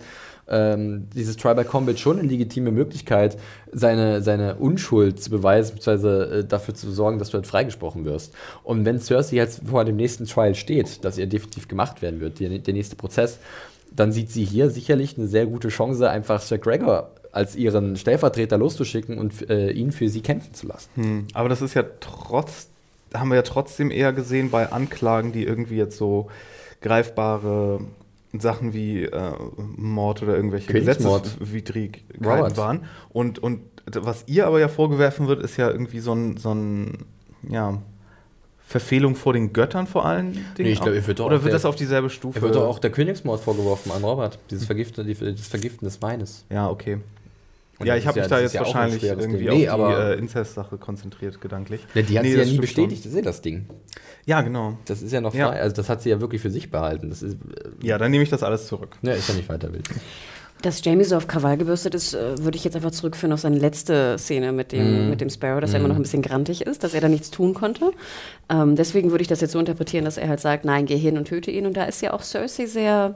ähm, 0.51 1.07
dieses 1.15 1.37
Trial 1.37 1.53
by 1.53 1.63
Combat 1.63 1.99
schon 1.99 2.17
eine 2.17 2.27
legitime 2.27 2.71
Möglichkeit, 2.71 3.37
seine, 3.71 4.23
seine 4.23 4.55
Unschuld 4.55 5.21
zu 5.21 5.29
beweisen, 5.29 5.75
beziehungsweise 5.75 6.39
äh, 6.39 6.43
dafür 6.43 6.73
zu 6.73 6.89
sorgen, 6.91 7.19
dass 7.19 7.29
du 7.29 7.35
halt 7.35 7.45
freigesprochen 7.45 8.03
wirst. 8.05 8.33
Und 8.63 8.83
wenn 8.83 8.99
Cersei 8.99 9.35
jetzt 9.35 9.61
vor 9.67 9.85
dem 9.85 9.95
nächsten 9.97 10.25
Trial 10.25 10.55
steht, 10.55 11.05
dass 11.05 11.19
ihr 11.19 11.27
definitiv 11.27 11.67
gemacht 11.67 12.01
werden 12.01 12.19
wird, 12.19 12.39
die, 12.39 12.57
der 12.59 12.73
nächste 12.73 12.95
Prozess, 12.95 13.37
dann 13.95 14.11
sieht 14.11 14.31
sie 14.31 14.43
hier 14.43 14.71
sicherlich 14.71 15.17
eine 15.19 15.27
sehr 15.27 15.45
gute 15.45 15.67
Chance, 15.69 16.09
einfach 16.09 16.41
Sir 16.41 16.57
Gregor 16.57 17.11
als 17.31 17.55
ihren 17.55 17.95
Stellvertreter 17.95 18.57
loszuschicken 18.57 19.17
und 19.17 19.49
äh, 19.49 19.71
ihn 19.71 19.91
für 19.91 20.09
sie 20.09 20.21
kämpfen 20.21 20.53
zu 20.53 20.67
lassen. 20.67 20.89
Hm, 20.95 21.27
aber 21.33 21.49
das 21.49 21.61
ist 21.61 21.73
ja 21.73 21.83
trotz, 21.99 22.69
haben 23.13 23.29
wir 23.29 23.35
ja 23.35 23.41
trotzdem 23.43 23.91
eher 23.91 24.13
gesehen 24.13 24.49
bei 24.49 24.71
Anklagen, 24.71 25.31
die 25.31 25.43
irgendwie 25.43 25.77
jetzt 25.77 25.97
so 25.97 26.29
greifbare 26.81 27.81
Sachen 28.37 28.73
wie 28.73 29.03
äh, 29.03 29.31
Mord 29.57 30.23
oder 30.23 30.35
irgendwelche. 30.35 30.71
Gesetzeswidrigkeiten 30.71 32.57
waren. 32.57 32.85
Und, 33.09 33.39
und 33.39 33.61
was 33.85 34.23
ihr 34.27 34.45
aber 34.45 34.59
ja 34.59 34.67
vorgewerfen 34.67 35.27
wird, 35.27 35.41
ist 35.41 35.57
ja 35.57 35.69
irgendwie 35.69 35.99
so 35.99 36.13
ein, 36.13 36.37
so 36.37 36.53
ein 36.53 37.05
ja, 37.47 37.81
Verfehlung 38.67 39.15
vor 39.15 39.33
den 39.33 39.51
Göttern 39.51 39.87
vor 39.87 40.05
allen 40.05 40.33
Dingen. 40.33 40.45
Nee, 40.59 40.71
ich 40.71 40.81
glaub, 40.81 40.93
wird 40.93 41.19
Oder 41.21 41.31
wird 41.37 41.45
der- 41.45 41.53
das 41.53 41.65
auf 41.65 41.75
dieselbe 41.75 42.11
Stufe? 42.11 42.37
Er 42.37 42.41
wird 42.43 42.55
doch 42.55 42.67
auch 42.67 42.77
der 42.77 42.91
Königsmord 42.91 43.39
vorgeworfen 43.41 43.91
an 43.91 44.03
Robert. 44.03 44.37
Dieses 44.51 44.65
Vergiften, 44.65 45.07
die, 45.07 45.15
das 45.15 45.47
Vergiften 45.47 45.85
des 45.85 46.01
Weines. 46.03 46.45
Ja, 46.51 46.69
okay. 46.69 46.99
Und 47.79 47.85
ja, 47.87 47.95
ich 47.95 48.05
habe 48.05 48.17
ja- 48.19 48.23
mich 48.23 48.29
da 48.29 48.35
das 48.35 48.43
jetzt 48.43 48.53
ja 48.53 48.61
wahrscheinlich 48.61 49.03
irgendwie. 49.03 49.45
Nee, 49.45 49.49
auf 49.49 49.57
die 49.57 49.69
aber- 49.69 50.09
äh, 50.15 50.19
Inzest-Sache 50.19 50.77
konzentriert, 50.77 51.39
gedanklich. 51.39 51.81
Ja, 51.93 52.01
die 52.01 52.17
hat 52.17 52.23
Nee, 52.23 52.31
sie 52.31 52.37
ja 52.37 52.43
das 52.43 52.51
nie 52.51 52.57
bestätigt, 52.59 53.05
das 53.05 53.11
ist 53.11 53.15
ja 53.17 53.21
das 53.23 53.41
Ding. 53.41 53.65
Schon. 53.67 53.77
Ja, 54.25 54.41
genau. 54.41 54.77
Das 54.85 55.01
ist 55.01 55.11
ja 55.13 55.21
noch 55.21 55.33
Ja. 55.33 55.47
frei. 55.49 55.61
Also 55.61 55.75
das 55.75 55.87
hat 55.89 56.01
sie 56.01 56.09
ja 56.09 56.19
wirklich 56.19 56.41
für 56.41 56.51
sich 56.51 56.69
behalten. 56.69 57.09
Das 57.09 57.23
ist, 57.23 57.35
äh, 57.35 57.87
Ja, 57.87 57.97
dann 57.97 58.11
nehme 58.11 58.23
ich 58.23 58.29
das 58.29 58.43
alles 58.43 58.67
zurück. 58.67 58.97
ja, 59.01 59.13
ist 59.13 59.29
ja 59.29 59.35
nicht 59.35 59.47
weiter 59.49 59.71
wild. 59.73 59.87
Dass 60.61 60.83
Jamie 60.83 61.05
so 61.05 61.15
auf 61.15 61.27
Krawall 61.27 61.55
gebürstet 61.57 61.95
ist, 61.95 62.13
äh, 62.13 62.37
würde 62.43 62.57
ich 62.57 62.65
jetzt 62.65 62.75
einfach 62.75 62.91
zurückführen 62.91 63.31
auf 63.31 63.39
seine 63.39 63.57
letzte 63.57 64.17
Szene 64.19 64.51
mit 64.51 64.73
dem, 64.73 65.03
Mhm. 65.05 65.09
mit 65.09 65.21
dem 65.21 65.29
Sparrow, 65.29 65.61
dass 65.61 65.71
er 65.73 65.79
immer 65.79 65.87
noch 65.87 65.95
ein 65.95 66.01
bisschen 66.01 66.21
grantig 66.21 66.63
ist, 66.63 66.83
dass 66.83 66.93
er 66.93 66.99
da 66.99 67.07
nichts 67.07 67.31
tun 67.31 67.53
konnte. 67.53 67.91
Ähm, 68.49 68.75
deswegen 68.75 69.11
würde 69.11 69.21
ich 69.21 69.29
das 69.29 69.39
jetzt 69.39 69.53
so 69.53 69.59
interpretieren, 69.59 70.03
dass 70.03 70.17
er 70.17 70.27
halt 70.27 70.41
sagt, 70.41 70.65
nein, 70.65 70.85
geh 70.85 70.97
hin 70.97 71.17
und 71.17 71.29
töte 71.29 71.49
ihn. 71.49 71.65
Und 71.65 71.77
da 71.77 71.85
ist 71.85 72.01
ja 72.01 72.11
auch 72.11 72.23
Cersei 72.23 72.65
sehr 72.65 73.15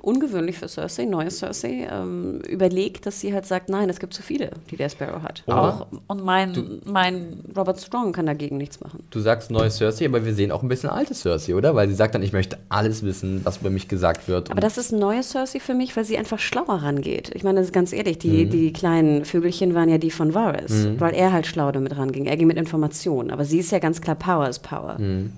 ungewöhnlich 0.00 0.58
für 0.58 0.68
Cersei, 0.68 1.04
neue 1.04 1.30
Cersei, 1.30 1.88
ähm, 1.90 2.40
überlegt, 2.48 3.06
dass 3.06 3.20
sie 3.20 3.32
halt 3.34 3.46
sagt, 3.46 3.68
nein, 3.68 3.88
es 3.90 3.98
gibt 4.00 4.14
zu 4.14 4.22
viele, 4.22 4.50
die 4.70 4.76
der 4.76 4.88
Sparrow 4.88 5.22
hat. 5.22 5.42
Aber 5.46 5.68
Auch, 5.68 5.86
und 6.08 6.24
mein, 6.24 6.80
mein 6.84 7.44
Robert 7.56 7.80
Strong 7.80 8.12
kann 8.12 8.26
dagegen 8.26 8.56
nichts 8.56 8.80
machen. 8.80 9.04
Du 9.10 9.20
sagst 9.20 9.50
neue 9.50 9.70
Cersei, 9.70 10.06
aber 10.06 10.24
wir 10.24 10.34
sehen 10.34 10.52
auch 10.52 10.62
ein 10.62 10.68
bisschen 10.68 10.90
alte 10.90 11.14
Cersei, 11.14 11.54
oder? 11.54 11.74
Weil 11.74 11.88
sie 11.88 11.94
sagt 11.94 12.14
dann, 12.14 12.22
ich 12.22 12.32
möchte 12.32 12.58
alles 12.68 13.02
wissen, 13.02 13.40
was 13.44 13.58
über 13.58 13.70
mich 13.70 13.88
gesagt 13.88 14.28
wird. 14.28 14.50
Aber 14.50 14.60
das 14.60 14.78
ist 14.78 14.92
neue 14.92 15.22
Cersei 15.22 15.60
für 15.60 15.74
mich, 15.74 15.96
weil 15.96 16.04
sie 16.04 16.18
einfach 16.18 16.38
schlauer 16.38 16.82
rangeht. 16.82 17.30
Ich 17.34 17.44
meine, 17.44 17.58
das 17.58 17.68
ist 17.68 17.72
ganz 17.72 17.92
ehrlich, 17.92 18.18
die, 18.18 18.46
Mhm. 18.46 18.50
die 18.50 18.72
kleinen 18.72 19.24
Vögelchen 19.24 19.74
waren 19.74 19.88
ja 19.88 19.98
die 19.98 20.10
von 20.10 20.34
Varys, 20.34 20.88
weil 20.98 21.14
er 21.14 21.32
halt 21.32 21.46
schlau 21.46 21.72
damit 21.72 21.96
ranging. 21.96 22.26
Er 22.26 22.36
ging 22.36 22.46
mit 22.46 22.56
Informationen. 22.56 23.30
Aber 23.30 23.44
sie 23.44 23.58
ist 23.58 23.70
ja 23.72 23.78
ganz 23.78 24.00
klar, 24.00 24.16
Power 24.16 24.48
is 24.48 24.58
Power. 24.58 24.96
Mhm. 24.98 25.32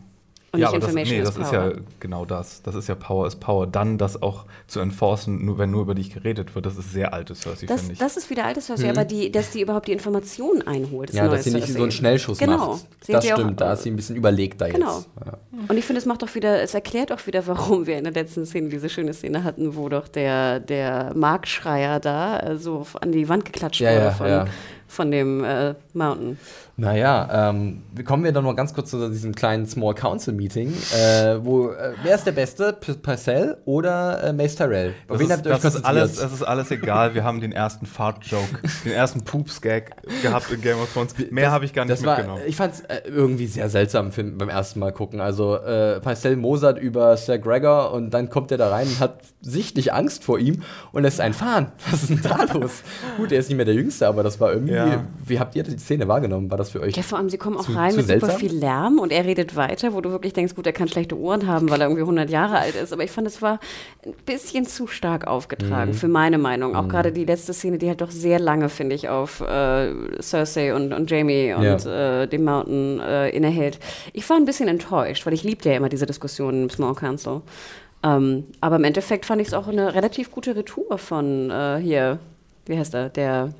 Und 0.50 0.60
ja, 0.60 0.68
nicht 0.68 0.76
aber 0.76 0.80
das, 0.80 0.88
Information 0.90 1.16
nee, 1.18 1.22
is 1.22 1.28
das 1.34 1.36
ist 1.44 1.50
Power. 1.50 1.70
ja 1.70 1.76
genau 2.00 2.24
das. 2.24 2.62
Das 2.62 2.74
ist 2.74 2.88
ja 2.88 2.94
Power 2.94 3.26
is 3.26 3.36
Power. 3.36 3.66
Dann 3.66 3.98
das 3.98 4.22
auch 4.22 4.46
zu 4.66 4.80
enforcen, 4.80 5.44
nur, 5.44 5.58
wenn 5.58 5.70
nur 5.70 5.82
über 5.82 5.94
dich 5.94 6.10
geredet 6.14 6.54
wird, 6.54 6.64
das 6.64 6.78
ist 6.78 6.90
sehr 6.92 7.12
alte 7.12 7.34
Cersei, 7.34 7.66
das, 7.66 7.80
finde 7.80 7.92
ich. 7.92 7.98
das 7.98 8.16
ist 8.16 8.30
wieder 8.30 8.46
alte 8.46 8.62
Cersei, 8.62 8.88
aber 8.88 9.04
die, 9.04 9.30
dass 9.30 9.50
die 9.50 9.60
überhaupt 9.60 9.88
die 9.88 9.92
Informationen 9.92 10.66
einholt, 10.66 11.10
ist 11.10 11.16
ja, 11.16 11.28
dass 11.28 11.44
sie 11.44 11.50
nicht 11.50 11.68
so 11.70 11.82
einen 11.82 11.90
Schnellschuss 11.92 12.38
genau. 12.38 12.72
macht. 12.72 12.86
Sie 13.02 13.12
Das 13.12 13.26
ja 13.26 13.34
auch- 13.34 13.38
stimmt, 13.40 13.60
da 13.60 13.74
ist 13.74 13.82
sie 13.82 13.90
ein 13.90 13.96
bisschen 13.96 14.16
überlegter 14.16 14.70
Genau. 14.70 14.96
jetzt. 14.98 15.08
Ja. 15.26 15.32
Und 15.68 15.76
ich 15.76 15.84
finde, 15.84 15.98
es 16.00 16.06
macht 16.06 16.24
auch 16.24 16.34
wieder, 16.34 16.62
es 16.62 16.72
erklärt 16.72 17.12
auch 17.12 17.26
wieder, 17.26 17.46
warum 17.46 17.86
wir 17.86 17.98
in 17.98 18.04
der 18.04 18.14
letzten 18.14 18.46
Szene 18.46 18.70
diese 18.70 18.88
schöne 18.88 19.12
Szene 19.12 19.44
hatten, 19.44 19.76
wo 19.76 19.90
doch 19.90 20.08
der, 20.08 20.60
der 20.60 21.12
Markschreier 21.14 22.00
da 22.00 22.40
äh, 22.40 22.56
so 22.56 22.86
an 23.02 23.12
die 23.12 23.28
Wand 23.28 23.44
geklatscht 23.44 23.80
Ja, 23.82 23.90
wurde 23.90 24.00
ja, 24.04 24.10
von, 24.12 24.26
ja. 24.28 24.44
von 24.86 25.10
dem 25.10 25.44
äh, 25.44 25.74
Mountain. 25.92 26.38
Naja, 26.80 27.50
ähm, 27.50 27.82
kommen 28.04 28.22
wir 28.22 28.30
dann 28.30 28.44
noch 28.44 28.54
ganz 28.54 28.72
kurz 28.72 28.90
zu 28.90 29.10
diesem 29.10 29.34
kleinen 29.34 29.66
Small 29.66 29.94
Council 29.94 30.32
Meeting, 30.32 30.72
äh, 30.96 31.44
wo, 31.44 31.70
äh, 31.70 31.94
wer 32.04 32.14
ist 32.14 32.24
der 32.24 32.30
Beste, 32.30 32.72
P 32.72 32.94
Parcell 32.94 33.56
oder 33.64 34.22
äh, 34.22 34.32
Mace 34.32 34.54
Tyrell? 34.54 34.94
Auf 35.08 35.18
Das 35.18 35.18
wen 35.18 35.26
ist, 35.26 35.32
habt 35.32 35.46
ihr 35.46 35.52
euch 35.54 35.60
das, 35.60 35.74
ist 35.74 35.84
alles, 35.84 36.16
das 36.20 36.32
ist 36.32 36.42
alles 36.44 36.70
egal. 36.70 37.16
Wir 37.16 37.24
haben 37.24 37.40
den 37.40 37.50
ersten 37.50 37.84
Fart-Joke, 37.84 38.60
den 38.84 38.92
ersten 38.92 39.24
Poops-Gag 39.24 39.90
gehabt 40.22 40.52
in 40.52 40.60
Game 40.60 40.78
of 40.78 40.92
Thrones. 40.92 41.16
Mehr 41.32 41.50
habe 41.50 41.64
ich 41.64 41.72
gar 41.72 41.84
nicht 41.84 42.06
war, 42.06 42.18
mitgenommen. 42.18 42.42
ich 42.46 42.54
fand 42.54 42.74
es 42.74 42.80
äh, 42.82 43.00
irgendwie 43.08 43.48
sehr 43.48 43.68
seltsam 43.70 44.12
für, 44.12 44.22
beim 44.22 44.48
ersten 44.48 44.78
Mal 44.78 44.92
gucken. 44.92 45.20
Also 45.20 45.56
äh, 45.56 45.98
Parcell 45.98 46.36
mosert 46.36 46.78
über 46.78 47.16
Sir 47.16 47.38
Gregor 47.38 47.90
und 47.90 48.14
dann 48.14 48.30
kommt 48.30 48.52
er 48.52 48.56
da 48.58 48.70
rein 48.70 48.86
und 48.86 49.00
hat 49.00 49.18
sichtlich 49.40 49.92
Angst 49.92 50.22
vor 50.22 50.38
ihm 50.38 50.62
und 50.92 51.02
lässt 51.02 51.20
einen 51.20 51.34
fahren. 51.34 51.72
Was 51.90 52.04
ist 52.04 52.10
denn 52.10 52.22
da 52.22 52.44
los? 52.52 52.82
Gut, 53.16 53.32
er 53.32 53.40
ist 53.40 53.48
nicht 53.48 53.56
mehr 53.56 53.66
der 53.66 53.74
Jüngste, 53.74 54.06
aber 54.06 54.22
das 54.22 54.38
war 54.38 54.52
irgendwie. 54.52 54.74
Ja. 54.74 55.04
Wie 55.26 55.40
habt 55.40 55.56
ihr 55.56 55.64
die 55.64 55.76
Szene 55.76 56.06
wahrgenommen? 56.06 56.48
War 56.52 56.56
das 56.58 56.67
für 56.70 56.80
euch? 56.80 56.96
Ja, 56.96 57.02
vor 57.02 57.18
allem, 57.18 57.28
sie 57.30 57.38
kommen 57.38 57.56
auch 57.56 57.64
Zu- 57.64 57.72
rein 57.72 57.90
zu 57.92 57.96
mit 57.98 58.06
super 58.06 58.20
seltsam? 58.26 58.38
viel 58.40 58.52
Lärm 58.58 58.98
und 58.98 59.12
er 59.12 59.24
redet 59.24 59.56
weiter, 59.56 59.92
wo 59.94 60.00
du 60.00 60.10
wirklich 60.10 60.32
denkst, 60.32 60.54
gut, 60.54 60.66
er 60.66 60.72
kann 60.72 60.88
schlechte 60.88 61.18
Ohren 61.18 61.46
haben, 61.46 61.68
weil 61.70 61.80
er 61.80 61.86
irgendwie 61.86 62.02
100 62.02 62.30
Jahre 62.30 62.58
alt 62.58 62.74
ist. 62.74 62.92
Aber 62.92 63.02
ich 63.04 63.10
fand, 63.10 63.26
es 63.26 63.40
war 63.42 63.60
ein 64.06 64.12
bisschen 64.26 64.64
zu 64.66 64.86
stark 64.86 65.22
Mhm. 65.22 65.28
aufgetragen, 65.28 65.94
für 65.94 66.08
meine 66.08 66.38
Meinung. 66.38 66.76
Auch 66.76 66.88
gerade 66.88 67.12
die 67.12 67.24
letzte 67.24 67.52
Szene, 67.52 67.78
die 67.78 67.88
halt 67.88 68.00
doch 68.00 68.10
sehr 68.10 68.38
lange, 68.38 68.68
finde 68.68 68.94
ich, 68.94 69.08
auf 69.08 69.40
äh, 69.40 69.92
Cersei 70.22 70.74
und, 70.74 70.92
und 70.92 71.10
Jamie 71.10 71.52
und 71.54 71.86
äh, 71.86 72.26
dem 72.26 72.44
Mountain 72.44 73.00
äh, 73.00 73.30
innehält. 73.30 73.78
Ich 74.12 74.28
war 74.28 74.36
ein 74.36 74.44
bisschen 74.44 74.68
enttäuscht, 74.68 75.26
weil 75.26 75.32
ich 75.34 75.42
liebte 75.44 75.70
ja 75.70 75.76
immer 75.76 75.88
diese 75.88 76.06
Diskussionen 76.06 76.64
im 76.64 76.70
Small 76.70 76.94
Council. 76.94 77.42
Ähm, 78.04 78.44
aber 78.60 78.76
im 78.76 78.84
Endeffekt 78.84 79.26
fand 79.26 79.40
ich 79.42 79.48
es 79.48 79.54
auch 79.54 79.66
eine 79.66 79.94
relativ 79.94 80.30
gute 80.30 80.54
Retour 80.54 80.98
von 80.98 81.50
äh, 81.50 81.78
hier, 81.82 82.18
wie 82.66 82.78
heißt 82.78 82.94
er, 82.94 83.08
der 83.08 83.52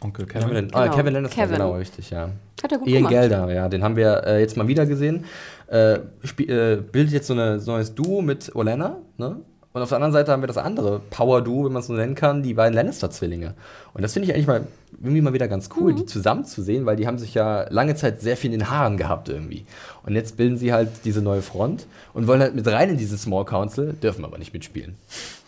Onkel 0.00 0.26
Wen 0.28 0.34
haben 0.42 0.50
wir 0.50 0.54
Kevin. 0.56 0.68
denn? 0.68 0.74
Ah, 0.74 0.84
Genau, 0.84 0.96
Kevin 0.96 1.12
Lannister, 1.14 1.34
Kevin. 1.42 1.52
genau, 1.56 1.72
richtig, 1.74 2.10
ja. 2.10 2.28
hat 2.62 2.72
er 2.72 2.78
gut 2.78 2.86
Ian 2.88 2.98
gemacht. 2.98 3.12
Gelder, 3.12 3.52
ja, 3.52 3.68
den 3.68 3.82
haben 3.82 3.96
wir 3.96 4.22
äh, 4.24 4.40
jetzt 4.40 4.56
mal 4.56 4.68
wieder 4.68 4.86
gesehen. 4.86 5.24
Äh, 5.66 5.98
spiel- 6.24 6.50
äh, 6.50 6.76
bildet 6.76 7.12
jetzt 7.14 7.26
so, 7.26 7.32
eine, 7.34 7.58
so 7.60 7.72
ein 7.72 7.76
neues 7.78 7.94
Duo 7.94 8.22
mit 8.22 8.54
Olenna, 8.54 8.96
ne? 9.16 9.40
Und 9.74 9.82
auf 9.82 9.90
der 9.90 9.96
anderen 9.96 10.12
Seite 10.12 10.32
haben 10.32 10.42
wir 10.42 10.46
das 10.46 10.56
andere 10.56 10.98
Power-Duo, 11.10 11.66
wenn 11.66 11.72
man 11.72 11.80
es 11.80 11.86
so 11.88 11.92
nennen 11.92 12.14
kann, 12.14 12.42
die 12.42 12.54
beiden 12.54 12.74
Lannister-Zwillinge. 12.74 13.54
Und 13.92 14.02
das 14.02 14.12
finde 14.14 14.26
ich 14.28 14.34
eigentlich 14.34 14.46
mal 14.46 14.66
irgendwie 15.00 15.20
mal 15.20 15.34
wieder 15.34 15.46
ganz 15.46 15.68
cool, 15.76 15.92
Mhm. 15.92 15.96
die 15.98 16.06
zusammen 16.06 16.44
zu 16.46 16.62
sehen, 16.62 16.86
weil 16.86 16.96
die 16.96 17.06
haben 17.06 17.18
sich 17.18 17.34
ja 17.34 17.66
lange 17.70 17.94
Zeit 17.94 18.20
sehr 18.22 18.36
viel 18.36 18.52
in 18.52 18.60
den 18.60 18.70
Haaren 18.70 18.96
gehabt 18.96 19.28
irgendwie. 19.28 19.66
Und 20.04 20.14
jetzt 20.14 20.36
bilden 20.36 20.56
sie 20.56 20.72
halt 20.72 20.88
diese 21.04 21.20
neue 21.22 21.42
Front 21.42 21.86
und 22.14 22.26
wollen 22.26 22.40
halt 22.40 22.54
mit 22.54 22.66
rein 22.66 22.88
in 22.90 22.96
diesen 22.96 23.18
Small 23.18 23.44
Council, 23.44 23.92
dürfen 23.92 24.24
aber 24.24 24.38
nicht 24.38 24.52
mitspielen. 24.54 24.96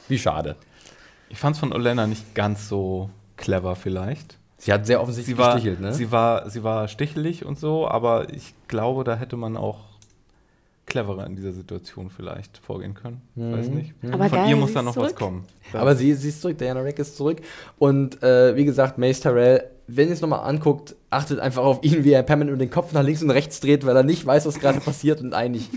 Wie 0.06 0.18
schade. 0.18 0.54
Ich 1.30 1.38
fand 1.38 1.56
es 1.56 1.60
von 1.60 1.72
Olenna 1.72 2.06
nicht 2.06 2.34
ganz 2.34 2.68
so 2.68 3.08
clever 3.36 3.74
vielleicht. 3.74 4.36
Sie 4.62 4.72
hat 4.72 4.84
sehr 4.86 5.00
offensichtlich 5.00 5.34
Sie 5.36 5.38
war, 5.42 5.54
gestichelt, 5.54 5.80
ne? 5.80 5.92
sie, 5.94 6.12
war, 6.12 6.48
sie 6.50 6.62
war 6.62 6.86
stichelig 6.86 7.44
und 7.46 7.58
so, 7.58 7.88
aber 7.88 8.30
ich 8.32 8.52
glaube, 8.68 9.04
da 9.04 9.16
hätte 9.16 9.36
man 9.36 9.56
auch 9.56 9.78
cleverer 10.86 11.24
in 11.26 11.36
dieser 11.36 11.52
Situation 11.52 12.10
vielleicht 12.10 12.58
vorgehen 12.58 12.94
können. 12.94 13.22
Weiß 13.36 13.68
nicht. 13.68 13.94
Aber 14.10 14.28
Von 14.28 14.38
geil, 14.38 14.50
ihr 14.50 14.56
muss 14.56 14.72
da 14.72 14.82
noch 14.82 14.96
was 14.96 15.04
zurück. 15.10 15.16
kommen. 15.16 15.44
Da- 15.72 15.78
Aber 15.80 15.94
sie, 15.94 16.12
sie 16.14 16.28
ist 16.30 16.40
zurück, 16.42 16.58
Diana 16.58 16.80
Rick 16.80 16.98
ist 16.98 17.16
zurück. 17.16 17.38
Und 17.78 18.22
äh, 18.22 18.56
wie 18.56 18.64
gesagt, 18.64 18.98
Mace 18.98 19.20
Tyrell, 19.20 19.64
wenn 19.86 20.08
ihr 20.08 20.14
es 20.14 20.20
nochmal 20.20 20.40
anguckt, 20.48 20.96
achtet 21.08 21.38
einfach 21.38 21.62
auf 21.62 21.82
ihn, 21.84 22.02
wie 22.04 22.12
er 22.12 22.22
permanent 22.24 22.60
den 22.60 22.70
Kopf 22.70 22.92
nach 22.92 23.02
links 23.04 23.22
und 23.22 23.30
rechts 23.30 23.60
dreht, 23.60 23.86
weil 23.86 23.96
er 23.96 24.02
nicht 24.02 24.26
weiß, 24.26 24.46
was 24.46 24.58
gerade 24.58 24.80
passiert 24.84 25.20
und 25.20 25.32
eigentlich 25.32 25.68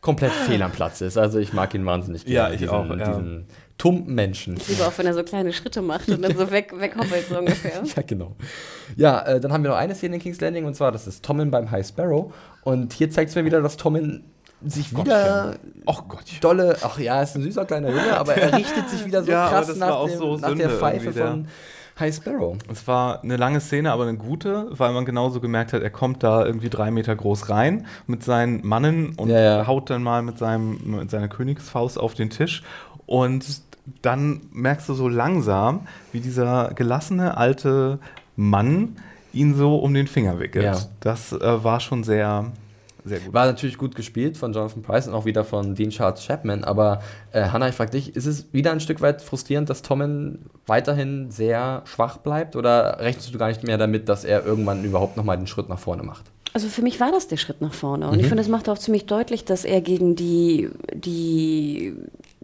komplett 0.00 0.32
fehl 0.32 0.62
am 0.62 0.70
Platz 0.72 1.00
ist. 1.00 1.18
Also 1.18 1.38
ich 1.38 1.52
mag 1.52 1.74
ihn 1.74 1.84
wahnsinnig 1.84 2.22
Ja, 2.26 2.42
gerne, 2.48 2.54
ich 2.54 2.60
diesen, 2.60 2.74
auch, 2.74 2.88
ja. 2.96 3.08
diesen 3.18 3.46
tumpen 3.78 4.14
Menschen. 4.14 4.56
Ich 4.56 4.68
liebe 4.68 4.86
auch, 4.86 4.92
wenn 4.96 5.06
er 5.06 5.14
so 5.14 5.22
kleine 5.22 5.52
Schritte 5.52 5.82
macht 5.82 6.08
und 6.08 6.22
dann 6.22 6.36
so 6.36 6.50
weg, 6.50 6.72
weghoppelt, 6.78 7.28
so 7.28 7.38
ungefähr. 7.38 7.82
Ja, 7.84 8.02
genau. 8.06 8.32
Ja, 8.96 9.20
äh, 9.22 9.40
dann 9.40 9.52
haben 9.52 9.62
wir 9.64 9.70
noch 9.70 9.76
eine 9.76 9.94
Szene 9.94 10.16
in 10.16 10.22
King's 10.22 10.40
Landing 10.40 10.64
und 10.64 10.74
zwar, 10.74 10.92
das 10.92 11.06
ist 11.06 11.24
Tommen 11.24 11.50
beim 11.50 11.70
High 11.70 11.86
Sparrow. 11.86 12.32
Und 12.62 12.92
hier 12.92 13.10
zeigt 13.10 13.30
es 13.30 13.36
mir 13.36 13.44
wieder, 13.44 13.60
dass 13.60 13.76
Tommen 13.76 14.24
sich 14.64 14.96
wieder 14.96 15.56
Ach 15.84 16.08
Gottchen. 16.08 16.40
dolle, 16.40 16.76
ach 16.82 16.98
ja, 16.98 17.20
ist 17.22 17.36
ein 17.36 17.42
süßer 17.42 17.66
kleiner 17.66 17.90
Junge, 17.90 18.16
aber 18.16 18.34
er 18.34 18.56
richtet 18.56 18.88
sich 18.88 19.04
wieder 19.04 19.22
so 19.22 19.30
Ja, 19.32 19.48
krass 19.48 19.76
nach, 19.76 20.06
dem, 20.06 20.16
so 20.18 20.36
nach 20.38 20.54
der 20.54 20.70
Pfeife 20.70 21.12
von 21.12 21.46
High 22.00 22.14
Sparrow. 22.14 22.56
Es 22.72 22.86
war 22.88 23.22
eine 23.22 23.36
lange 23.36 23.60
Szene, 23.60 23.92
aber 23.92 24.04
eine 24.04 24.16
gute, 24.16 24.66
weil 24.70 24.92
man 24.92 25.04
genauso 25.04 25.40
gemerkt 25.40 25.74
hat, 25.74 25.82
er 25.82 25.90
kommt 25.90 26.22
da 26.22 26.44
irgendwie 26.44 26.70
drei 26.70 26.90
Meter 26.90 27.14
groß 27.14 27.50
rein 27.50 27.86
mit 28.06 28.22
seinen 28.24 28.66
Mannen 28.66 29.14
und 29.16 29.28
Ja, 29.28 29.40
ja. 29.40 29.66
haut 29.66 29.90
dann 29.90 30.02
mal 30.02 30.22
mit, 30.22 30.38
seinem, 30.38 30.78
mit 30.84 31.10
seiner 31.10 31.28
Königsfaust 31.28 31.98
auf 32.00 32.14
den 32.14 32.30
Tisch. 32.30 32.62
Und 33.06 33.44
dann 34.02 34.40
merkst 34.52 34.88
du 34.88 34.94
so 34.94 35.08
langsam, 35.08 35.86
wie 36.12 36.20
dieser 36.20 36.72
gelassene 36.74 37.36
alte 37.36 37.98
Mann 38.36 38.96
ihn 39.32 39.54
so 39.54 39.76
um 39.76 39.94
den 39.94 40.06
Finger 40.06 40.38
wickelt. 40.40 40.64
Ja. 40.64 40.78
Das 41.00 41.32
äh, 41.32 41.64
war 41.64 41.80
schon 41.80 42.02
sehr, 42.04 42.52
sehr 43.04 43.20
gut. 43.20 43.32
War 43.34 43.46
natürlich 43.46 43.78
gut 43.78 43.94
gespielt 43.94 44.36
von 44.36 44.52
Jonathan 44.52 44.82
Price 44.82 45.06
und 45.08 45.14
auch 45.14 45.24
wieder 45.26 45.44
von 45.44 45.74
Dean 45.74 45.90
Charles 45.90 46.24
Chapman, 46.26 46.64
aber 46.64 47.02
äh, 47.32 47.44
Hannah, 47.44 47.68
ich 47.68 47.74
frage 47.74 47.92
dich, 47.92 48.16
ist 48.16 48.26
es 48.26 48.52
wieder 48.52 48.72
ein 48.72 48.80
Stück 48.80 49.00
weit 49.00 49.22
frustrierend, 49.22 49.68
dass 49.70 49.82
Tommen 49.82 50.46
weiterhin 50.66 51.30
sehr 51.30 51.82
schwach 51.84 52.16
bleibt 52.18 52.56
oder 52.56 52.98
rechnest 53.00 53.32
du 53.34 53.38
gar 53.38 53.48
nicht 53.48 53.62
mehr 53.62 53.78
damit, 53.78 54.08
dass 54.08 54.24
er 54.24 54.44
irgendwann 54.44 54.84
überhaupt 54.84 55.16
nochmal 55.16 55.36
den 55.36 55.46
Schritt 55.46 55.68
nach 55.68 55.78
vorne 55.78 56.02
macht? 56.02 56.24
Also 56.54 56.68
für 56.68 56.80
mich 56.80 56.98
war 57.00 57.12
das 57.12 57.28
der 57.28 57.36
Schritt 57.36 57.60
nach 57.60 57.74
vorne. 57.74 58.06
Und 58.08 58.14
Mhm. 58.14 58.20
ich 58.20 58.26
finde, 58.28 58.42
es 58.42 58.48
macht 58.48 58.70
auch 58.70 58.78
ziemlich 58.78 59.04
deutlich, 59.04 59.44
dass 59.44 59.66
er 59.66 59.82
gegen 59.82 60.16
die, 60.16 60.70
die 60.94 61.94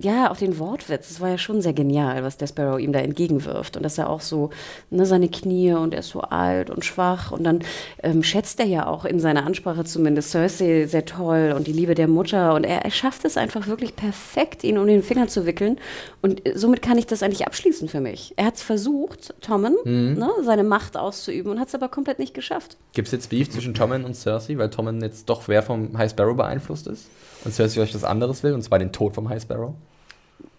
ja, 0.03 0.31
auch 0.31 0.37
den 0.37 0.59
Wortwitz, 0.59 1.09
das 1.09 1.21
war 1.21 1.31
ja 1.31 1.39
schon 1.39 1.63
sehr 1.63 1.73
genial, 1.73 2.23
was 2.25 2.37
der 2.37 2.47
Sparrow 2.47 2.79
ihm 2.79 2.93
da 2.93 2.99
entgegenwirft. 3.01 3.77
Und 3.77 3.83
dass 3.83 3.99
er 3.99 4.11
auch 4.11 4.21
so, 4.21 4.51
ne, 4.91 5.07
seine 5.07 5.29
Knie 5.29 5.73
und 5.73 5.95
er 5.95 6.01
ist 6.01 6.09
so 6.11 6.21
alt 6.23 6.71
und 6.71 6.85
schwach. 6.85 7.31
Und 7.33 7.45
dann 7.45 7.61
ähm, 8.03 8.23
schätzt 8.23 8.61
er 8.61 8.67
ja 8.67 8.87
auch 8.87 9.05
in 9.05 9.21
seiner 9.21 9.47
Ansprache 9.47 9.85
zumindest 9.85 10.31
Cersei 10.31 10.87
sehr 10.87 11.05
toll 11.05 11.55
und 11.57 11.67
die 11.67 11.73
Liebe 11.73 11.95
der 11.95 12.09
Mutter. 12.09 12.55
Und 12.55 12.65
er, 12.65 12.85
er 12.85 12.91
schafft 12.91 13.25
es 13.25 13.37
einfach 13.37 13.67
wirklich 13.67 13.97
perfekt, 13.97 14.65
ihn 14.65 14.79
um 14.79 14.87
den 14.87 15.03
Finger 15.03 15.29
zu 15.29 15.47
wickeln. 15.47 15.79
Und 16.21 16.47
äh, 16.47 16.57
somit 16.59 16.83
kann 16.83 16.99
ich 16.99 17.07
das 17.07 17.23
eigentlich 17.23 17.47
abschließen 17.47 17.89
für 17.89 18.01
mich. 18.01 18.35
Er 18.37 18.47
hat 18.47 18.57
es 18.57 18.63
versucht, 18.63 19.35
Tommen, 19.41 19.77
Mhm. 19.85 20.15
ne, 20.19 20.31
seine 20.45 20.65
Macht 20.65 20.97
auszuüben 20.97 21.53
und 21.53 21.61
hat 21.61 21.69
es 21.69 21.75
aber 21.75 21.89
komplett 21.89 22.19
nicht 22.19 22.35
geschafft. 22.35 22.77
Gibt 22.93 23.09
es 23.09 23.13
jetzt 23.13 23.31
Beef 23.31 23.51
zwischen 23.51 23.75
Tommen 23.75 24.05
und 24.05 24.15
Cersei, 24.15 24.59
weil 24.59 24.71
Tommen 24.71 25.01
jetzt 25.01 25.29
doch 25.29 25.49
wer 25.49 25.63
vom 25.63 25.97
High 25.97 26.11
Sparrow 26.11 26.37
beeinflusst 26.37 26.87
ist? 26.87 27.07
Und 27.45 27.53
Cersei 27.55 27.81
euch 27.83 27.93
das 27.93 28.05
anderes 28.05 28.43
will, 28.43 28.53
und 28.55 28.63
zwar 28.63 28.79
den 28.79 28.93
Tod 28.93 29.15
vom 29.15 29.29
High 29.29 29.43
Sparrow? 29.43 29.75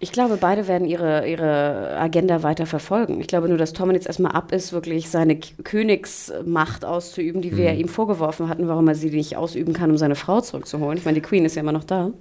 Ich 0.04 0.12
glaube, 0.12 0.36
beide 0.36 0.68
werden 0.68 0.86
ihre, 0.86 1.26
ihre 1.30 1.96
Agenda 1.98 2.44
weiter 2.44 2.66
verfolgen. 2.66 3.22
Ich 3.22 3.28
glaube 3.28 3.48
nur, 3.48 3.58
dass 3.58 3.72
Tommen 3.72 3.96
jetzt 3.96 4.06
erstmal 4.06 4.34
ab 4.34 4.52
ist, 4.52 4.74
wirklich 4.74 5.10
seine 5.10 5.38
K 5.40 5.54
Königsmacht 5.64 6.84
auszuüben, 6.84 7.42
die 7.42 7.52
Mhm. 7.52 7.58
wir 7.58 7.74
ihm 7.74 7.88
vorgeworfen 7.88 8.50
hatten, 8.50 8.68
warum 8.68 8.86
er 8.90 8.96
sie 8.96 9.10
nicht 9.12 9.38
ausüben 9.38 9.74
kann, 9.74 9.90
um 9.92 9.98
seine 9.98 10.16
Frau 10.16 10.42
zurückzuholen. 10.42 10.98
Ich 10.98 11.06
meine, 11.06 11.16
die 11.16 11.22
Queen 11.22 11.46
ist 11.46 11.56
ja 11.56 11.62
immer 11.62 11.72
noch 11.72 11.86
da. 11.86 12.12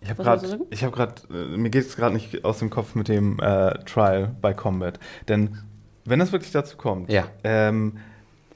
Ich 0.00 0.10
habe 0.10 0.22
gerade, 0.24 0.58
ich 0.70 0.82
habe 0.82 0.92
gerade, 0.96 1.14
äh, 1.30 1.56
mir 1.56 1.70
geht 1.70 1.86
es 1.86 1.94
gerade 1.96 2.12
nicht 2.16 2.44
aus 2.44 2.58
dem 2.58 2.70
Kopf 2.70 2.96
mit 2.96 3.06
dem 3.06 3.38
äh, 3.38 3.78
Trial 3.84 4.32
bei 4.42 4.52
Combat. 4.52 4.98
Denn 5.28 5.58
wenn 6.04 6.20
es 6.20 6.32
wirklich 6.32 6.50
dazu 6.50 6.76
kommt, 6.76 7.08
Ja. 7.08 7.24
ähm, 7.44 7.98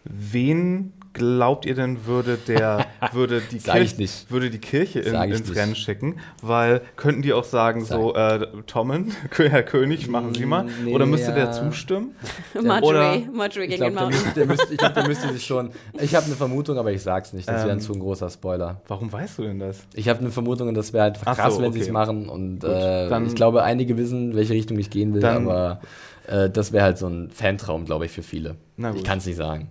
wen 0.05 0.93
glaubt 1.19 1.67
ihr 1.67 1.75
denn 1.75 2.07
würde 2.07 2.39
der 2.47 2.87
würde 3.13 3.41
die 3.41 3.59
Sag 3.59 3.77
Kirche 3.77 3.97
nicht. 3.99 4.31
würde 4.31 4.51
die 4.51 4.59
Kirche 4.59 5.01
in, 5.01 5.13
Sag 5.13 5.29
ins 5.31 5.41
nicht. 5.49 5.57
Rennen 5.57 5.75
schicken? 5.75 6.17
Weil 6.43 6.81
könnten 6.97 7.23
die 7.23 7.33
auch 7.33 7.45
sagen 7.45 7.85
so 7.85 8.15
äh, 8.15 8.47
Tommen, 8.67 9.13
Herr 9.37 9.63
König, 9.63 10.09
machen 10.09 10.35
Sie 10.35 10.47
mal? 10.47 10.67
Nee, 10.85 10.95
Oder 10.95 11.07
müsste 11.07 11.33
der 11.33 11.45
ja. 11.47 11.53
zustimmen? 11.53 12.15
Marjorie, 12.63 13.27
gegen 13.27 13.33
glaube, 13.33 13.69
den 13.69 13.79
der, 13.79 13.91
Mountain. 13.91 14.09
müsste- 14.09 14.35
der, 14.35 14.47
müsste- 14.47 14.73
ich 14.73 14.79
glaub, 14.79 14.95
der 14.95 15.07
müsste 15.07 15.33
sich 15.33 15.45
schon. 15.45 15.71
Ich 16.01 16.15
habe 16.15 16.27
eine 16.27 16.35
Vermutung, 16.35 16.79
aber 16.79 16.93
ich 16.93 17.03
sag's 17.03 17.33
nicht. 17.33 17.49
Das 17.49 17.63
wäre 17.63 17.73
ein 17.73 17.79
Ähm. 17.79 17.81
zu 17.85 17.93
ein 17.93 18.01
großer 18.01 18.31
Spoiler. 18.31 18.81
Warum 18.89 19.13
weißt 19.13 19.39
du 19.39 19.43
denn 19.43 19.59
das? 19.59 19.79
Ich 19.95 20.09
habe 20.09 20.21
eine 20.21 20.31
Vermutung, 20.31 20.69
und 20.69 20.75
das 20.75 20.93
wäre 20.93 21.07
einfach 21.07 21.27
Ach 21.27 21.37
krass, 21.37 21.55
so, 21.55 21.61
wenn 21.61 21.69
okay. 21.71 21.79
sie 21.79 21.85
es 21.87 21.91
machen. 21.91 22.29
Und 22.29 22.61
Gut, 22.61 22.71
äh, 22.71 23.23
ich 23.27 23.35
glaube, 23.35 23.63
einige 23.63 23.97
wissen, 23.97 24.35
welche 24.35 24.55
Richtung 24.55 24.79
ich 24.79 24.91
gehen 24.91 25.15
will, 25.15 25.21
Dann- 25.21 25.47
aber 25.49 25.81
äh, 26.27 26.51
das 26.51 26.73
wäre 26.73 26.85
halt 26.85 26.99
so 26.99 27.07
ein 27.07 27.31
Fantraum, 27.31 27.85
glaube 27.87 28.05
ich, 28.07 28.13
für 28.13 28.23
viele. 28.23 28.57
Na 28.77 28.93
Ich 28.95 29.03
kann 29.05 29.19
es 29.19 29.27
nicht 29.27 29.37
sagen. 29.37 29.69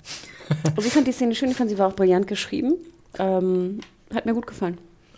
Also 0.75 0.87
ich 0.87 0.93
fand 0.93 1.07
die 1.07 1.11
Szene 1.11 1.35
schön, 1.35 1.49
ich 1.49 1.57
fand, 1.57 1.69
sie 1.69 1.77
war 1.77 1.87
auch 1.87 1.95
brillant 1.95 2.27
geschrieben. 2.27 2.75
Ähm, 3.19 3.79
hat 4.13 4.25
mir 4.25 4.33
gut 4.33 4.47
gefallen. 4.47 4.77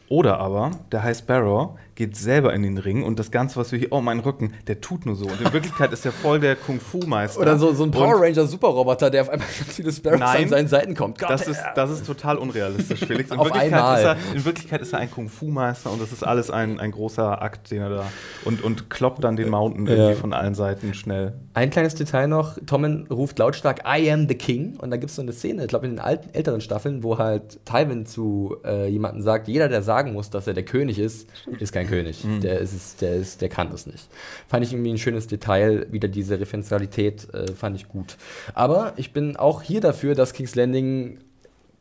Oder 0.10 0.40
aber 0.40 0.72
der 0.92 1.04
High 1.04 1.18
Sparrow 1.18 1.78
geht 2.00 2.16
selber 2.16 2.54
in 2.54 2.64
den 2.64 2.78
Ring 2.78 3.04
und 3.04 3.20
das 3.20 3.30
Ganze, 3.30 3.58
was 3.58 3.74
wir 3.74 3.80
hier, 3.80 3.90
oh 3.92 4.00
mein 4.00 4.20
Rücken, 4.20 4.54
der 4.68 4.80
tut 4.80 5.06
nur 5.06 5.18
so. 5.18 5.26
Und 5.26 5.42
in 5.42 5.52
Wirklichkeit 5.52 5.92
ist 5.92 6.06
er 6.06 6.14
voll 6.14 6.40
der 6.40 6.56
Kung-Fu-Meister. 6.56 7.42
Oder 7.42 7.60
so, 7.60 7.74
so 7.74 7.84
ein 7.84 7.92
Power 7.92 8.22
Ranger 8.22 8.48
Superroboter, 8.48 9.10
der 9.10 9.24
auf 9.24 9.30
einmal 9.30 9.46
ganz 9.60 9.74
viele 9.76 9.92
Sparrows 9.92 10.20
Nein. 10.22 10.44
an 10.44 10.50
seinen 10.50 10.68
Seiten 10.70 10.96
kommt. 10.96 11.20
Gott, 11.20 11.30
Das 11.30 11.46
ist, 11.46 11.60
das 11.76 11.92
ist 11.92 12.06
total 12.06 12.38
unrealistisch, 12.38 13.02
Felix. 13.06 13.32
In, 13.32 13.38
Auf 13.38 13.48
Wirklichkeit 13.48 13.74
einmal. 13.74 13.98
ist, 14.00 14.06
er, 14.06 14.36
in 14.36 14.46
Wirklichkeit 14.46 14.82
ist 14.82 14.94
er 14.94 15.00
ein 15.00 15.12
Kung-Fu-Meister 15.12 15.92
und 15.92 16.02
das 16.02 16.14
ist 16.14 16.24
alles 16.24 16.50
ein, 16.50 16.80
ein 16.80 16.92
großer 16.92 17.42
Akt, 17.42 17.70
den 17.70 17.82
er 17.82 17.90
da 17.90 18.06
und, 18.46 18.64
und 18.64 18.90
kloppt 18.90 19.22
dann 19.26 19.36
den 19.36 19.50
Mountain 19.50 19.86
Ja. 19.86 19.94
irgendwie 19.96 20.16
von 20.22 20.32
allen 20.32 20.56
Seiten 20.56 20.94
schnell. 20.94 21.34
Ein 21.54 21.70
kleines 21.70 21.96
Detail 21.96 22.28
noch: 22.28 22.58
Tommen 22.66 23.08
ruft 23.12 23.38
lautstark 23.40 23.82
I 23.86 24.10
am 24.10 24.30
the 24.30 24.36
King. 24.36 24.78
Und 24.78 24.92
da 24.92 24.96
gibt 24.96 25.10
es 25.10 25.18
so 25.18 25.22
eine 25.22 25.34
Szene, 25.34 25.64
ich 25.64 25.68
glaube 25.68 25.86
in 25.86 25.96
den 25.96 26.00
alten, 26.00 26.34
älteren 26.34 26.62
Staffeln, 26.62 27.04
wo 27.04 27.18
halt 27.18 27.60
Tywin 27.66 28.06
zu 28.06 28.56
äh, 28.64 28.88
jemandem 28.88 29.22
sagt: 29.22 29.50
Jeder, 29.50 29.68
der 29.68 29.82
sagen 29.82 30.14
muss, 30.14 30.30
dass 30.30 30.48
er 30.48 30.54
der 30.54 30.64
König 30.64 30.98
ist, 30.98 31.28
ist 31.60 31.74
kein 31.74 31.89
König. 31.90 32.24
Der, 32.44 32.60
ist, 32.60 32.74
es- 32.74 32.96
der, 32.98 33.16
ist, 33.16 33.42
der 33.42 33.50
kann 33.50 33.70
das 33.72 33.86
nicht. 33.88 34.08
Fand 34.48 34.64
ich 34.66 34.72
irgendwie 34.72 34.92
ein 34.94 34.98
schönes 34.98 35.28
Detail. 35.28 35.88
Wieder 35.92 36.08
diese 36.08 36.40
Referenzialität 36.40 37.28
äh, 37.34 37.52
fand 37.54 37.76
ich 37.76 37.88
gut. 37.90 38.18
Aber 38.54 38.94
ich 38.96 39.12
bin 39.14 39.36
auch 39.36 39.62
hier 39.62 39.82
dafür, 39.82 40.16
dass 40.16 40.34
King's 40.34 40.56
Landing 40.56 41.20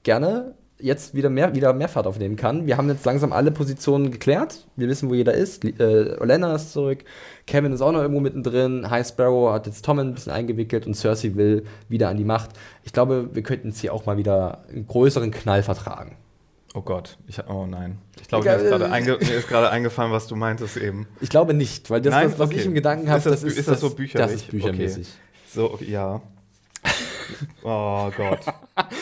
gerne 0.03 0.55
jetzt 0.81 1.13
wieder 1.17 1.29
mehr, 1.29 1.57
wieder 1.57 1.73
mehr 1.73 1.89
Fahrt 1.89 2.07
aufnehmen 2.07 2.37
kann. 2.37 2.67
Wir 2.69 2.77
haben 2.77 2.89
jetzt 2.89 3.05
langsam 3.05 3.33
alle 3.33 3.51
Positionen 3.51 4.13
geklärt. 4.13 4.69
Wir 4.77 4.87
wissen, 4.89 5.11
wo 5.11 5.15
jeder 5.15 5.35
ist. 5.35 5.65
Äh, 5.65 6.17
Olenna 6.21 6.55
ist 6.55 6.73
zurück. 6.73 7.05
Kevin 7.49 7.73
ist 7.73 7.81
auch 7.81 7.91
noch 7.91 8.01
irgendwo 8.01 8.21
mittendrin. 8.21 8.89
High 8.89 9.05
Sparrow 9.07 9.53
hat 9.53 9.67
jetzt 9.67 9.85
Tommen 9.85 10.09
ein 10.11 10.15
bisschen 10.15 10.33
eingewickelt 10.33 10.87
und 10.87 10.95
Cersei 10.95 11.35
will 11.35 11.65
wieder 11.89 12.09
an 12.09 12.17
die 12.17 12.25
Macht. 12.25 12.51
Ich 12.85 12.93
glaube, 12.93 13.29
wir 13.33 13.43
könnten 13.43 13.69
jetzt 13.69 13.81
hier 13.81 13.93
auch 13.93 14.07
mal 14.07 14.19
wieder 14.19 14.63
einen 14.69 14.87
größeren 14.87 15.33
Knall 15.33 15.65
vertragen. 15.65 16.17
Oh 16.74 16.82
Gott, 16.82 17.19
ich, 17.27 17.39
oh 17.49 17.66
nein. 17.66 17.99
Ich 18.20 18.28
glaube, 18.28 18.45
mir, 18.45 18.57
ist 18.57 18.69
gerade 18.69 18.90
einge, 18.93 19.19
mir 19.20 19.35
ist 19.35 19.49
gerade 19.49 19.70
eingefallen, 19.70 20.12
was 20.12 20.27
du 20.27 20.36
meintest 20.36 20.77
eben. 20.77 21.07
Ich 21.20 21.31
glaube 21.31 21.55
nicht, 21.55 21.89
weil 21.90 22.01
das, 22.03 22.12
Nein? 22.12 22.31
was, 22.32 22.39
was 22.39 22.49
Okay. 22.51 22.59
ich 22.59 22.66
im 22.66 22.74
Gedanken 22.74 23.05
Ist 23.07 23.11
habe, 23.11 23.23
das- 23.31 23.40
das, 23.40 23.45
ist, 23.53 23.59
ist 23.59 23.69
das 23.69 23.81
so 23.81 23.90
bücherlich? 23.90 24.27
Das 24.32 24.43
ist 24.43 24.51
büchermäßig. 24.51 25.09
So, 25.49 25.73
okay, 25.73 25.90
ja. 25.90 26.20
Oh 27.62 28.11
Gott. 28.16 28.40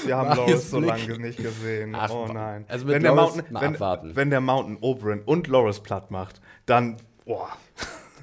Wir 0.04 0.16
haben 0.16 0.36
Loris 0.36 0.70
so 0.70 0.80
lange 0.80 1.18
nicht 1.18 1.38
gesehen. 1.38 1.94
Ach, 1.94 2.10
oh 2.10 2.26
nein. 2.32 2.64
also 2.68 2.86
wenn, 2.86 3.02
der 3.02 3.14
Loris 3.14 3.36
Mountain, 3.50 3.78
mal 3.78 4.00
wenn, 4.02 4.16
wenn 4.16 4.30
der 4.30 4.40
Mountain 4.40 4.76
Oberyn 4.78 5.22
und 5.24 5.46
Loris 5.46 5.80
platt 5.80 6.10
macht, 6.10 6.40
dann. 6.66 6.96
Boah. 7.24 7.48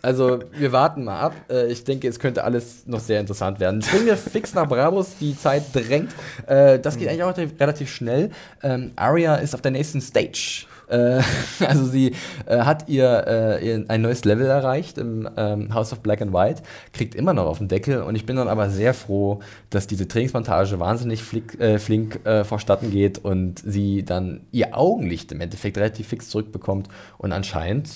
Also, 0.04 0.40
wir 0.52 0.72
warten 0.74 1.06
mal 1.06 1.20
ab. 1.20 1.34
Äh, 1.50 1.72
Ich 1.72 1.86
denke, 1.86 2.08
es 2.10 2.20
könnte 2.20 2.44
alles 2.44 2.86
noch 2.86 3.00
sehr 3.00 3.20
interessant 3.22 3.60
werden. 3.62 3.82
Springen 3.82 4.06
wir 4.06 4.18
fix 4.18 4.54
nach 4.54 4.68
Bravos, 4.68 5.16
die 5.20 5.36
Zeit 5.36 5.64
drängt. 5.74 6.12
Äh, 6.46 6.78
Das 6.80 6.98
geht 6.98 7.08
eigentlich 7.08 7.24
auch 7.24 7.38
relativ- 7.60 7.90
schnell. 7.90 8.30
Ähm, 8.62 8.92
Arya 8.98 9.36
ist 9.36 9.56
auf 9.56 9.62
der 9.62 9.72
nächsten 9.72 10.02
Stage. 10.02 10.66
Äh, 10.90 11.22
Also 11.66 11.86
sie 11.86 12.14
äh, 12.46 12.58
hat 12.60 12.90
ihr, 12.90 13.24
äh, 13.26 13.66
ihr 13.66 13.86
ein 13.88 14.02
neues 14.02 14.26
Level 14.26 14.46
erreicht 14.46 14.98
im 14.98 15.30
ähm, 15.38 15.74
House 15.74 15.94
of 15.94 16.02
Black 16.02 16.22
and 16.22 16.34
White, 16.34 16.64
kriegt 16.92 17.16
immer 17.16 17.34
noch 17.34 17.46
auf 17.46 17.60
den 17.60 17.70
Deckel 17.70 18.02
und 18.02 18.16
ich 18.16 18.26
bin 18.26 18.36
dann 18.36 18.50
aber 18.50 18.70
sehr 18.70 18.94
froh, 18.94 19.40
dass 19.70 19.88
diese 19.88 20.06
Trainingsmontage 20.10 20.80
wahnsinnig 20.82 21.24
flick, 21.24 21.58
flink 21.80 22.20
vorstatten 22.44 22.92
geht 22.92 23.20
und 23.24 23.60
sie 23.66 24.04
dann 24.04 24.42
ihr 24.52 24.78
Augenlicht 24.78 25.32
im 25.32 25.40
Endeffekt 25.40 25.78
relativ 25.78 26.10
fix 26.10 26.30
zurückbekommt 26.30 26.90
und 27.18 27.32
anscheinend 27.32 27.90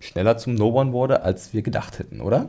schneller 0.00 0.36
zum 0.36 0.54
No-One 0.54 0.92
wurde, 0.92 1.22
als 1.22 1.52
wir 1.52 1.62
gedacht 1.62 1.98
hätten, 1.98 2.20
oder? 2.20 2.48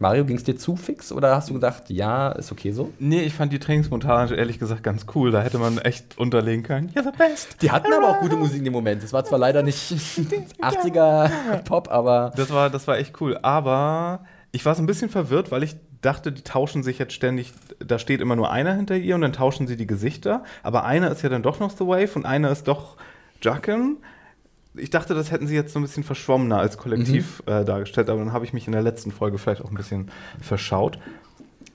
Mario, 0.00 0.24
ging 0.24 0.36
es 0.36 0.44
dir 0.44 0.56
zu 0.56 0.76
fix 0.76 1.10
oder 1.10 1.34
hast 1.34 1.48
du 1.50 1.54
gedacht, 1.54 1.90
ja, 1.90 2.30
ist 2.30 2.52
okay 2.52 2.70
so? 2.70 2.92
Nee, 3.00 3.22
ich 3.22 3.34
fand 3.34 3.52
die 3.52 3.58
Trainingsmontage 3.58 4.36
ehrlich 4.36 4.60
gesagt 4.60 4.84
ganz 4.84 5.06
cool. 5.14 5.32
Da 5.32 5.42
hätte 5.42 5.58
man 5.58 5.78
echt 5.78 6.16
unterlegen 6.18 6.62
können. 6.62 6.90
You're 6.90 7.02
the 7.02 7.16
best. 7.16 7.60
Die 7.62 7.72
hatten 7.72 7.92
aber 7.92 8.08
auch 8.10 8.20
gute 8.20 8.36
Musik 8.36 8.58
in 8.58 8.64
dem 8.64 8.72
Moment. 8.72 9.02
Es 9.02 9.12
war 9.12 9.24
zwar 9.24 9.40
leider 9.40 9.64
nicht 9.64 9.92
80er 10.62 11.62
Pop, 11.64 11.90
aber 11.90 12.32
Das 12.36 12.52
war, 12.52 12.70
das 12.70 12.86
war 12.86 12.98
echt 12.98 13.20
cool. 13.20 13.38
Aber 13.42 14.20
ich 14.52 14.64
war 14.64 14.76
so 14.76 14.82
ein 14.82 14.86
bisschen 14.86 15.10
verwirrt, 15.10 15.50
weil 15.50 15.64
ich 15.64 15.74
dachte, 16.00 16.30
die 16.30 16.42
tauschen 16.42 16.84
sich 16.84 16.98
jetzt 17.00 17.12
ständig. 17.12 17.52
Da 17.84 17.98
steht 17.98 18.20
immer 18.20 18.36
nur 18.36 18.52
einer 18.52 18.74
hinter 18.74 18.96
ihr 18.96 19.16
und 19.16 19.22
dann 19.22 19.32
tauschen 19.32 19.66
sie 19.66 19.76
die 19.76 19.88
Gesichter. 19.88 20.44
Aber 20.62 20.84
einer 20.84 21.10
ist 21.10 21.22
ja 21.22 21.28
dann 21.28 21.42
doch 21.42 21.58
noch 21.58 21.70
The 21.70 21.86
Wave 21.86 22.10
und 22.14 22.24
einer 22.24 22.52
ist 22.52 22.68
doch 22.68 22.96
Jacken. 23.42 23.96
Ich 24.74 24.90
dachte, 24.90 25.14
das 25.14 25.30
hätten 25.30 25.46
sie 25.46 25.54
jetzt 25.54 25.72
so 25.72 25.78
ein 25.78 25.82
bisschen 25.82 26.04
verschwommener 26.04 26.58
als 26.58 26.78
Kollektiv 26.78 27.42
äh, 27.46 27.64
dargestellt, 27.64 28.08
aber 28.10 28.20
dann 28.20 28.32
habe 28.32 28.44
ich 28.44 28.52
mich 28.52 28.66
in 28.66 28.72
der 28.72 28.82
letzten 28.82 29.10
Folge 29.10 29.38
vielleicht 29.38 29.62
auch 29.62 29.70
ein 29.70 29.76
bisschen 29.76 30.10
verschaut. 30.40 30.98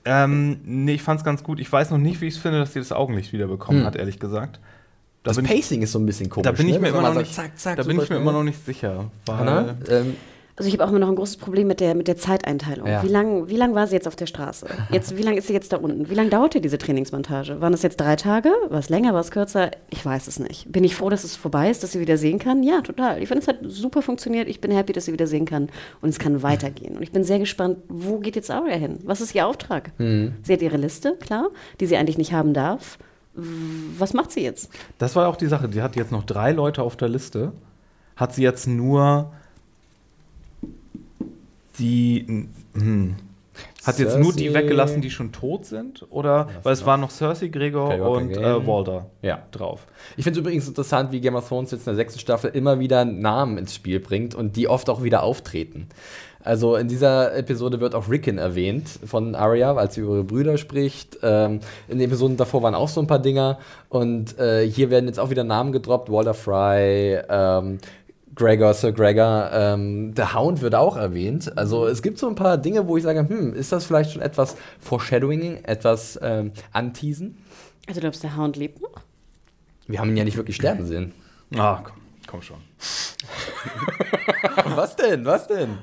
Ähm, 0.06 0.60
nee, 0.64 0.94
ich 0.94 1.02
fand 1.02 1.20
es 1.20 1.24
ganz 1.24 1.42
gut. 1.42 1.60
Ich 1.60 1.70
weiß 1.70 1.90
noch 1.90 1.98
nicht, 1.98 2.20
wie 2.20 2.26
ich 2.26 2.34
es 2.34 2.40
finde, 2.40 2.58
dass 2.58 2.72
sie 2.72 2.78
das 2.78 2.92
Augenlicht 2.92 3.32
wiederbekommen 3.32 3.80
Hm. 3.80 3.86
hat, 3.86 3.96
ehrlich 3.96 4.18
gesagt. 4.18 4.60
Da 5.22 5.30
das 5.30 5.36
bin 5.36 5.46
ich, 5.46 5.50
Pacing 5.52 5.80
ist 5.82 5.92
so 5.92 5.98
ein 5.98 6.04
bisschen 6.06 6.28
komisch. 6.28 6.44
da 6.44 6.52
bin 6.52 6.66
ich 6.68 6.74
ne? 6.74 6.80
mir 6.80 6.86
Dass 6.88 6.92
immer 6.98 7.02
man 7.02 7.14
noch 7.14 7.20
sagt, 7.20 7.26
nicht, 7.26 7.34
zack, 7.34 7.58
zack, 7.58 7.76
da 7.76 7.82
bin 7.84 7.98
ich 8.00 8.10
mir 8.10 8.16
immer 8.16 8.32
noch 8.32 8.42
nicht 8.44 8.64
sicher. 8.64 9.10
Weil, 9.24 9.36
Hanna, 9.38 9.76
ähm, 9.88 10.14
Also 10.56 10.68
ich 10.68 10.74
habe 10.74 10.84
auch 10.84 10.90
immer 10.90 11.00
noch 11.00 11.08
ein 11.08 11.16
großes 11.16 11.36
Problem 11.36 11.66
mit 11.66 11.80
der, 11.80 11.96
mit 11.96 12.06
der 12.06 12.16
Zeiteinteilung. 12.16 12.86
Ja. 12.86 13.02
Wie 13.02 13.08
lang, 13.08 13.48
wie 13.48 13.56
lang 13.56 13.74
war 13.74 13.88
sie 13.88 13.96
jetzt 13.96 14.06
auf 14.06 14.14
der 14.14 14.26
Straße? 14.26 14.66
Jetzt, 14.90 15.16
wie 15.16 15.22
lange 15.22 15.38
ist 15.38 15.48
sie 15.48 15.52
jetzt 15.52 15.72
da 15.72 15.78
unten? 15.78 16.08
Wie 16.08 16.14
lange 16.14 16.30
dauerte 16.30 16.60
diese 16.60 16.78
Trainingsmontage? 16.78 17.60
Waren 17.60 17.72
das 17.72 17.82
jetzt 17.82 17.98
drei 17.98 18.14
Tage? 18.14 18.50
War 18.68 18.78
es 18.78 18.88
länger? 18.88 19.12
War 19.14 19.20
es 19.20 19.32
kürzer? 19.32 19.72
Ich 19.90 20.06
weiß 20.06 20.28
es 20.28 20.38
nicht. 20.38 20.70
Bin 20.70 20.84
ich 20.84 20.94
froh, 20.94 21.10
dass 21.10 21.24
es 21.24 21.34
vorbei 21.34 21.70
ist, 21.70 21.82
dass 21.82 21.90
sie 21.90 21.98
wieder 21.98 22.16
sehen 22.18 22.38
kann? 22.38 22.62
Ja, 22.62 22.82
total. 22.82 23.20
Ich 23.20 23.26
finde, 23.26 23.42
es 23.42 23.48
hat 23.48 23.58
super 23.66 24.00
funktioniert. 24.00 24.48
Ich 24.48 24.60
bin 24.60 24.70
happy, 24.70 24.92
dass 24.92 25.06
sie 25.06 25.12
wieder 25.12 25.26
sehen 25.26 25.44
kann. 25.44 25.70
Und 26.00 26.10
es 26.10 26.20
kann 26.20 26.44
weitergehen. 26.44 26.96
Und 26.96 27.02
ich 27.02 27.10
bin 27.10 27.24
sehr 27.24 27.40
gespannt, 27.40 27.78
wo 27.88 28.20
geht 28.20 28.36
jetzt 28.36 28.50
Arya 28.52 28.76
hin? 28.76 29.00
Was 29.04 29.20
ist 29.20 29.34
ihr 29.34 29.48
Auftrag? 29.48 29.90
Sie 29.98 30.52
hat 30.52 30.62
ihre 30.62 30.76
Liste, 30.76 31.16
klar, 31.20 31.48
die 31.80 31.86
sie 31.86 31.96
eigentlich 31.96 32.18
nicht 32.18 32.32
haben 32.32 32.54
darf. 32.54 32.98
Was 33.34 34.14
macht 34.14 34.30
sie 34.30 34.42
jetzt? 34.42 34.70
Das 34.98 35.16
war 35.16 35.26
auch 35.26 35.36
die 35.36 35.48
Sache. 35.48 35.68
Die 35.68 35.82
hat 35.82 35.96
jetzt 35.96 36.12
noch 36.12 36.22
drei 36.22 36.52
Leute 36.52 36.84
auf 36.84 36.94
der 36.94 37.08
Liste. 37.08 37.50
Hat 38.14 38.32
sie 38.32 38.42
jetzt 38.42 38.68
nur 38.68 39.32
die. 41.78 42.48
Hm. 42.74 43.16
Hat 43.84 43.96
sie 43.96 44.04
jetzt 44.04 44.18
nur 44.18 44.32
die 44.32 44.44
Cersei. 44.44 44.62
weggelassen, 44.62 45.00
die 45.00 45.10
schon 45.10 45.30
tot 45.30 45.66
sind? 45.66 46.06
Oder? 46.10 46.48
Weil 46.62 46.72
es 46.72 46.84
waren 46.86 47.00
noch 47.00 47.10
Cersei, 47.10 47.48
Gregor 47.48 47.92
Skywalker 47.92 48.10
und 48.10 48.36
äh. 48.36 48.66
Walder 48.66 49.06
ja. 49.22 49.42
drauf. 49.52 49.86
Ich 50.16 50.24
finde 50.24 50.40
es 50.40 50.44
übrigens 50.44 50.66
interessant, 50.66 51.12
wie 51.12 51.20
Game 51.20 51.36
of 51.36 51.46
Thrones 51.46 51.70
jetzt 51.70 51.82
in 51.82 51.92
der 51.92 51.94
sechsten 51.94 52.18
Staffel 52.18 52.50
immer 52.50 52.80
wieder 52.80 53.04
Namen 53.04 53.58
ins 53.58 53.74
Spiel 53.74 54.00
bringt 54.00 54.34
und 54.34 54.56
die 54.56 54.68
oft 54.68 54.88
auch 54.90 55.02
wieder 55.02 55.22
auftreten. 55.22 55.88
Also 56.44 56.76
in 56.76 56.88
dieser 56.88 57.34
Episode 57.34 57.80
wird 57.80 57.94
auch 57.94 58.10
Rickon 58.10 58.36
erwähnt 58.36 58.86
von 59.06 59.34
Arya, 59.34 59.74
als 59.76 59.94
sie 59.94 60.02
über 60.02 60.14
ihre 60.14 60.24
Brüder 60.24 60.58
spricht. 60.58 61.18
Ähm, 61.22 61.60
in 61.88 61.98
den 61.98 62.08
Episoden 62.08 62.36
davor 62.36 62.62
waren 62.62 62.74
auch 62.74 62.88
so 62.88 63.00
ein 63.00 63.06
paar 63.06 63.18
Dinger. 63.18 63.58
Und 63.88 64.38
äh, 64.38 64.68
hier 64.68 64.90
werden 64.90 65.06
jetzt 65.06 65.18
auch 65.18 65.30
wieder 65.30 65.42
Namen 65.42 65.72
gedroppt. 65.72 66.10
Walder 66.10 66.34
Fry, 66.34 67.18
ähm, 67.30 67.78
Gregor, 68.34 68.74
Sir 68.74 68.92
Gregor. 68.92 69.50
Ähm, 69.52 70.14
der 70.14 70.34
Hound 70.34 70.60
wird 70.60 70.74
auch 70.74 70.96
erwähnt. 70.96 71.56
Also 71.56 71.86
es 71.86 72.02
gibt 72.02 72.18
so 72.18 72.28
ein 72.28 72.34
paar 72.34 72.58
Dinge, 72.58 72.86
wo 72.88 72.96
ich 72.96 73.02
sage, 73.02 73.28
hm, 73.28 73.54
ist 73.54 73.72
das 73.72 73.84
vielleicht 73.84 74.12
schon 74.12 74.22
etwas 74.22 74.56
Foreshadowing, 74.80 75.64
etwas 75.64 76.18
ähm, 76.22 76.52
anteasen? 76.72 77.38
Also 77.86 78.00
du 78.00 78.02
glaubst, 78.02 78.22
der 78.22 78.36
Hound 78.36 78.56
lebt 78.56 78.80
noch? 78.80 79.02
Wir 79.86 80.00
haben 80.00 80.10
ihn 80.10 80.16
ja 80.16 80.24
nicht 80.24 80.36
wirklich 80.36 80.56
sterben 80.56 80.86
sehen. 80.86 81.12
Ah, 81.54 81.80
komm, 81.84 81.96
komm 82.26 82.42
schon. 82.42 82.56
Was 84.74 84.96
denn? 84.96 85.24
Was 85.24 85.46
denn? 85.46 85.78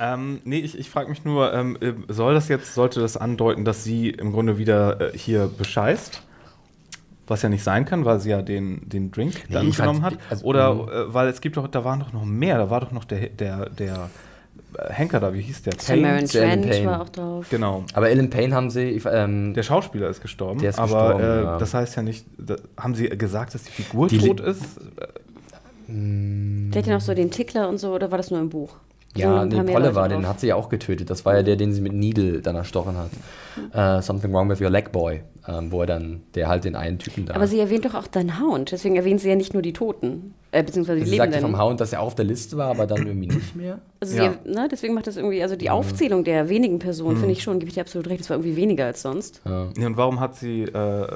Ähm, 0.00 0.40
nee, 0.44 0.58
ich, 0.58 0.78
ich 0.78 0.90
frage 0.90 1.10
mich 1.10 1.24
nur, 1.24 1.52
ähm, 1.52 1.76
äh, 1.80 1.92
soll 2.08 2.34
das 2.34 2.48
jetzt, 2.48 2.74
sollte 2.74 3.00
das 3.00 3.16
andeuten, 3.16 3.64
dass 3.64 3.84
sie 3.84 4.10
im 4.10 4.32
Grunde 4.32 4.58
wieder 4.58 5.00
äh, 5.00 5.18
hier 5.18 5.46
bescheißt? 5.46 6.22
Was 7.28 7.42
ja 7.42 7.48
nicht 7.48 7.62
sein 7.62 7.84
kann, 7.84 8.04
weil 8.04 8.18
sie 8.20 8.30
ja 8.30 8.42
den, 8.42 8.88
den 8.88 9.10
Drink 9.12 9.34
Nee, 9.48 9.54
dann 9.54 9.68
ich 9.68 9.76
fand- 9.76 9.88
genommen 9.92 10.04
hat. 10.04 10.18
also, 10.28 10.44
Oder 10.44 10.74
mhm. 10.74 10.80
äh, 10.88 11.14
weil 11.14 11.28
es 11.28 11.40
gibt 11.40 11.56
doch, 11.56 11.68
da 11.68 11.84
waren 11.84 12.00
doch 12.00 12.12
noch 12.12 12.24
mehr, 12.24 12.58
da 12.58 12.68
war 12.68 12.80
doch 12.80 12.90
noch 12.92 13.04
der, 13.04 13.28
der, 13.28 13.70
der 13.70 14.10
äh, 14.76 14.92
Henker 14.92 15.20
da, 15.20 15.32
wie 15.32 15.40
hieß 15.40 15.62
der? 15.62 15.72
Cameron 15.74 16.26
Sir 16.26 16.42
Alan 16.42 16.62
Trent 16.62 16.70
Payne. 16.72 16.86
war 16.86 17.00
auch 17.02 17.08
drauf. 17.08 17.46
Genau. 17.48 17.84
Aber 17.94 18.10
Ellen 18.10 18.28
Payne 18.28 18.54
haben 18.54 18.70
sie. 18.70 18.82
Ich, 18.90 19.04
ähm, 19.06 19.54
Der 19.54 19.62
Schauspieler 19.62 20.08
ist 20.08 20.20
gestorben, 20.20 20.60
Der 20.60 20.70
ist 20.70 20.78
aber 20.80 21.14
gestorben, 21.14 21.24
äh, 21.24 21.42
ja. 21.44 21.58
das 21.58 21.74
heißt 21.74 21.96
ja 21.96 22.02
nicht, 22.02 22.26
da, 22.38 22.56
haben 22.76 22.94
sie 22.94 23.08
gesagt, 23.10 23.54
dass 23.54 23.62
die 23.62 23.70
Figur 23.72 24.08
Die 24.08 24.18
tot 24.18 24.40
ist? 24.40 24.62
Der 25.88 26.80
hat 26.80 26.86
ja 26.86 26.94
noch 26.94 27.00
so 27.00 27.14
den 27.14 27.30
Tickler 27.30 27.68
und 27.68 27.78
so, 27.78 27.94
oder 27.94 28.10
war 28.10 28.18
das 28.18 28.30
nur 28.30 28.40
im 28.40 28.48
Buch? 28.48 28.76
Ja, 29.14 29.44
nee, 29.44 29.56
mehr 29.56 29.64
Polle 29.64 29.84
Leute 29.86 29.94
war, 29.94 30.08
den 30.08 30.26
hat 30.26 30.40
sie 30.40 30.46
ja 30.48 30.56
auch 30.56 30.68
getötet. 30.70 31.10
Das 31.10 31.24
war 31.26 31.36
ja 31.36 31.42
der, 31.42 31.56
den 31.56 31.72
sie 31.74 31.80
mit 31.82 31.92
Needle 31.92 32.40
dann 32.40 32.56
erstochen 32.56 32.96
hat. 32.96 33.10
Äh, 33.98 34.02
Something 34.02 34.32
Wrong 34.32 34.48
with 34.48 34.60
Your 34.60 34.70
Leg 34.70 34.90
Boy. 34.92 35.20
Ähm, 35.48 35.72
wo 35.72 35.80
er 35.80 35.86
dann, 35.88 36.22
der 36.36 36.46
halt 36.46 36.62
den 36.62 36.76
einen 36.76 37.00
Typen 37.00 37.26
da. 37.26 37.34
Aber 37.34 37.48
sie 37.48 37.58
erwähnt 37.58 37.84
doch 37.84 37.94
auch 37.94 38.06
deinen 38.06 38.38
Hound, 38.40 38.70
deswegen 38.70 38.94
erwähnt 38.94 39.20
sie 39.20 39.28
ja 39.28 39.34
nicht 39.34 39.54
nur 39.54 39.60
die 39.62 39.72
Toten, 39.72 40.34
äh, 40.52 40.62
beziehungsweise 40.62 41.00
die 41.00 41.06
sie 41.06 41.16
sagte 41.16 41.34
Lebenden. 41.34 41.56
vom 41.56 41.60
Hound, 41.60 41.80
dass 41.80 41.92
er 41.92 42.00
auch 42.00 42.06
auf 42.06 42.14
der 42.14 42.24
Liste 42.26 42.56
war, 42.56 42.70
aber 42.70 42.86
dann 42.86 42.98
irgendwie 43.08 43.26
nicht 43.26 43.56
mehr. 43.56 43.80
Also 43.98 44.16
Ja. 44.16 44.34
sie, 44.44 44.48
ne, 44.48 44.68
deswegen 44.70 44.94
macht 44.94 45.08
das 45.08 45.16
irgendwie, 45.16 45.42
also 45.42 45.56
die 45.56 45.68
Aufzählung 45.68 46.22
der 46.22 46.48
wenigen 46.48 46.78
Personen, 46.78 47.16
finde 47.16 47.32
ich 47.32 47.42
schon, 47.42 47.58
gebe 47.58 47.66
ich 47.68 47.74
dir 47.74 47.80
absolut 47.80 48.06
recht, 48.08 48.20
das 48.20 48.30
war 48.30 48.36
irgendwie 48.36 48.54
weniger 48.54 48.86
als 48.86 49.02
sonst. 49.02 49.42
Ja. 49.44 49.66
Ja, 49.76 49.86
und 49.88 49.96
warum 49.96 50.20
hat 50.20 50.36
sie 50.36 50.62
äh, 50.62 51.06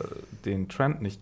den 0.45 0.69
Trent 0.69 1.03
nicht? 1.03 1.21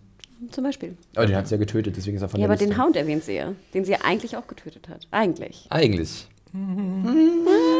Zum 0.50 0.64
Beispiel. 0.64 0.96
Aber 1.14 1.26
den 1.26 1.36
hat 1.36 1.46
sie 1.46 1.56
ja 1.56 1.58
getötet, 1.58 1.98
deswegen 1.98 2.16
ist 2.16 2.22
er 2.22 2.30
von 2.30 2.40
Ja, 2.40 2.46
der 2.46 2.54
aber 2.54 2.58
den 2.58 2.68
Liste. 2.70 2.82
Hound 2.82 2.96
erwähnt 2.96 3.24
sie 3.24 3.34
ja, 3.34 3.52
den 3.74 3.84
sie 3.84 3.92
ja 3.92 3.98
eigentlich 4.02 4.34
auch 4.38 4.46
getötet 4.46 4.88
hat. 4.88 5.06
Eigentlich. 5.10 5.66
Eigentlich. 5.68 6.26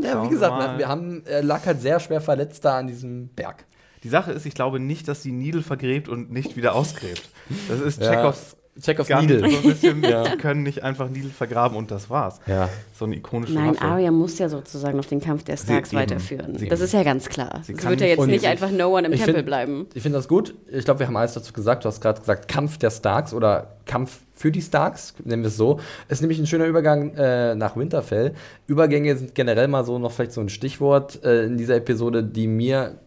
Ja, 0.00 0.22
wie 0.22 0.28
gesagt, 0.28 0.78
wir 0.78 0.88
haben, 0.88 1.22
er 1.26 1.42
lag 1.42 1.66
halt 1.66 1.80
sehr 1.80 2.00
schwer 2.00 2.20
verletzt 2.20 2.64
da 2.64 2.78
an 2.78 2.86
diesem 2.86 3.28
Berg. 3.28 3.64
Die 4.04 4.08
Sache 4.08 4.32
ist, 4.32 4.46
ich 4.46 4.54
glaube 4.54 4.78
nicht, 4.78 5.08
dass 5.08 5.22
sie 5.22 5.32
Needle 5.32 5.62
vergräbt 5.62 6.08
und 6.08 6.30
nicht 6.30 6.56
wieder 6.56 6.74
ausgräbt. 6.74 7.28
Das 7.68 7.80
ist. 7.80 8.00
Chekhovs 8.00 8.56
Chekhovs 8.80 9.08
Gun, 9.08 9.20
Needle. 9.26 9.50
So 9.50 9.56
ein 9.56 9.62
bisschen, 9.62 10.02
Ja. 10.08 10.22
die 10.28 10.36
können 10.38 10.62
nicht 10.62 10.82
einfach 10.84 11.08
Needle 11.08 11.30
vergraben 11.30 11.76
und 11.76 11.90
das 11.90 12.08
war's. 12.10 12.40
Ja. 12.46 12.68
So 12.92 13.04
eine 13.04 13.16
ikonische 13.16 13.54
Nein, 13.54 13.70
Waffe. 13.74 13.82
Arya 13.84 14.10
muss 14.10 14.38
ja 14.38 14.48
sozusagen 14.48 14.96
noch 14.96 15.04
den 15.06 15.20
Kampf 15.20 15.44
der 15.44 15.56
Starks 15.56 15.92
eben. 15.92 16.00
weiterführen. 16.00 16.56
Sie- 16.58 16.68
das 16.68 16.80
ist 16.80 16.92
ja 16.92 17.02
ganz 17.02 17.28
klar. 17.28 17.60
Sie 17.64 17.72
Es 17.72 17.78
kann 17.78 17.90
wird 17.90 18.00
ja 18.02 18.06
jetzt 18.06 18.26
nicht 18.26 18.42
ich- 18.42 18.48
einfach 18.48 18.70
No 18.70 18.96
One 18.96 19.06
im 19.08 19.12
Tempel 19.14 19.34
find- 19.34 19.46
bleiben. 19.46 19.86
Ich 19.94 20.02
finde 20.02 20.18
das 20.18 20.28
gut. 20.28 20.54
Ich 20.70 20.84
glaube, 20.84 21.00
wir 21.00 21.06
haben 21.06 21.16
alles 21.16 21.34
dazu 21.34 21.52
gesagt. 21.52 21.84
Du 21.84 21.88
hast 21.88 22.00
gerade 22.00 22.20
gesagt, 22.20 22.48
Kampf 22.48 22.78
der 22.78 22.90
Starks 22.90 23.32
oder 23.34 23.76
Kampf 23.86 24.20
für 24.34 24.52
die 24.52 24.62
Starks, 24.62 25.14
nennen 25.24 25.42
wir 25.42 25.48
es 25.48 25.56
so. 25.56 25.80
Ist 26.08 26.20
nämlich 26.20 26.38
ein 26.38 26.46
schöner 26.46 26.66
Übergang 26.66 27.14
äh, 27.16 27.56
nach 27.56 27.76
Winterfell. 27.76 28.34
Übergänge 28.68 29.16
sind 29.16 29.34
generell 29.34 29.66
mal 29.66 29.84
so 29.84 29.98
noch 29.98 30.12
vielleicht 30.12 30.32
so 30.32 30.40
ein 30.40 30.48
Stichwort 30.48 31.24
äh, 31.24 31.46
in 31.46 31.56
dieser 31.58 31.74
Episode, 31.74 32.22
die 32.22 32.46
mir 32.46 32.98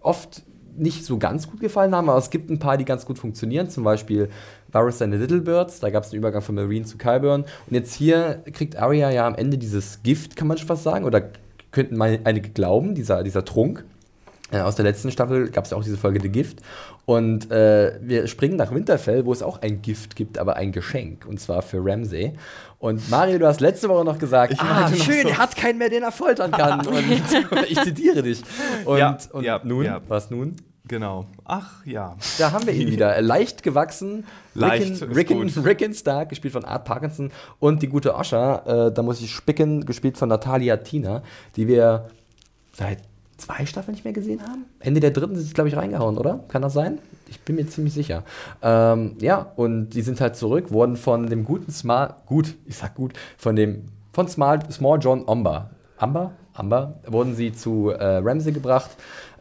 oft 0.00 0.42
nicht 0.76 1.04
so 1.04 1.18
ganz 1.18 1.50
gut 1.50 1.60
gefallen 1.60 1.94
haben, 1.94 2.08
aber 2.08 2.18
es 2.18 2.30
gibt 2.30 2.50
ein 2.50 2.58
paar, 2.58 2.76
die 2.76 2.84
ganz 2.84 3.06
gut 3.06 3.18
funktionieren. 3.18 3.68
Zum 3.68 3.84
Beispiel 3.84 4.28
Varys 4.70 5.02
and 5.02 5.12
the 5.12 5.18
Little 5.18 5.40
Birds, 5.40 5.80
da 5.80 5.90
gab 5.90 6.04
es 6.04 6.10
einen 6.10 6.18
Übergang 6.18 6.42
von 6.42 6.54
Marine 6.54 6.84
zu 6.84 6.96
Qyburn. 6.98 7.42
Und 7.42 7.74
jetzt 7.74 7.94
hier 7.94 8.42
kriegt 8.52 8.76
Arya 8.76 9.10
ja 9.10 9.26
am 9.26 9.34
Ende 9.34 9.58
dieses 9.58 10.02
Gift, 10.02 10.36
kann 10.36 10.48
man 10.48 10.58
schon 10.58 10.68
fast 10.68 10.82
sagen, 10.82 11.04
oder 11.04 11.30
könnten 11.70 11.96
mal 11.96 12.20
einige 12.24 12.50
glauben, 12.50 12.94
dieser, 12.94 13.22
dieser 13.22 13.44
Trunk. 13.44 13.84
Äh, 14.52 14.60
aus 14.60 14.76
der 14.76 14.84
letzten 14.84 15.10
Staffel 15.10 15.50
gab 15.50 15.64
es 15.64 15.70
ja 15.70 15.76
auch 15.76 15.82
diese 15.82 15.96
Folge 15.96 16.20
The 16.20 16.28
Gift. 16.28 16.58
Und 17.04 17.50
äh, 17.50 17.98
wir 18.00 18.26
springen 18.28 18.56
nach 18.56 18.72
Winterfell, 18.72 19.24
wo 19.24 19.32
es 19.32 19.42
auch 19.42 19.60
ein 19.62 19.82
Gift 19.82 20.14
gibt, 20.14 20.38
aber 20.38 20.56
ein 20.56 20.72
Geschenk. 20.72 21.26
Und 21.26 21.40
zwar 21.40 21.62
für 21.62 21.84
Ramsay. 21.84 22.34
Und 22.82 23.08
Mario, 23.10 23.38
du 23.38 23.46
hast 23.46 23.60
letzte 23.60 23.88
Woche 23.88 24.04
noch 24.04 24.18
gesagt, 24.18 24.54
Ich 24.54 24.60
ah, 24.60 24.88
schön, 24.88 25.22
so. 25.22 25.28
er 25.28 25.38
hat 25.38 25.54
keinen 25.54 25.78
mehr, 25.78 25.88
den 25.88 26.02
er 26.02 26.10
foltern 26.10 26.50
kann. 26.50 26.84
Und 26.84 27.04
ich 27.68 27.80
zitiere 27.80 28.24
dich. 28.24 28.42
Und, 28.84 28.98
Ja, 28.98 29.16
und 29.30 29.44
ja, 29.44 29.60
nun, 29.62 29.84
ja. 29.84 30.00
was 30.08 30.32
nun? 30.32 30.56
Genau. 30.88 31.26
Ach 31.44 31.86
ja. 31.86 32.16
Da 32.38 32.50
haben 32.50 32.66
wir 32.66 32.74
ihn 32.74 32.90
wieder. 32.90 33.22
Leicht 33.22 33.62
gewachsen. 33.62 34.24
Leicht 34.54 35.00
Rickon, 35.00 35.46
ist 35.46 35.56
Rickon. 35.58 35.64
Rickon 35.64 35.94
Stark, 35.94 36.30
gespielt 36.30 36.54
von 36.54 36.64
Art 36.64 36.84
Parkinson. 36.84 37.30
Und 37.60 37.82
die 37.82 37.88
gute 37.88 38.16
Osha, 38.16 38.88
äh, 38.88 38.92
da 38.92 39.02
muss 39.02 39.20
ich 39.20 39.30
spicken, 39.30 39.86
gespielt 39.86 40.18
von 40.18 40.28
Natalia 40.28 40.78
Tina, 40.78 41.22
die 41.54 41.68
wir 41.68 42.10
seit 42.72 42.98
zwei 43.36 43.64
Staffeln 43.64 43.94
nicht 43.94 44.02
mehr 44.02 44.12
gesehen 44.12 44.42
haben. 44.42 44.64
Ende 44.80 44.98
der 44.98 45.12
dritten 45.12 45.36
sind 45.36 45.46
sie, 45.46 45.54
glaube 45.54 45.68
ich, 45.68 45.76
reingehauen, 45.76 46.18
oder? 46.18 46.40
Kann 46.48 46.62
das 46.62 46.72
sein? 46.72 46.98
Ich 47.32 47.40
bin 47.40 47.56
mir 47.56 47.66
ziemlich 47.66 47.94
sicher. 47.94 48.24
Ähm, 48.60 49.16
ja, 49.20 49.52
und 49.56 49.90
die 49.90 50.02
sind 50.02 50.20
halt 50.20 50.36
zurück, 50.36 50.70
wurden 50.70 50.96
von 50.96 51.28
dem 51.28 51.46
guten 51.46 51.72
Small, 51.72 52.14
gut, 52.26 52.54
ich 52.66 52.76
sag 52.76 52.94
gut, 52.94 53.14
von 53.38 53.56
dem, 53.56 53.86
von 54.12 54.28
Small, 54.28 54.60
Small 54.70 54.98
John 55.00 55.22
Umber. 55.22 55.70
Amber? 55.96 56.32
Amber, 56.52 57.00
wurden 57.06 57.34
sie 57.34 57.54
zu 57.54 57.88
äh, 57.88 58.18
Ramsey 58.18 58.52
gebracht, 58.52 58.90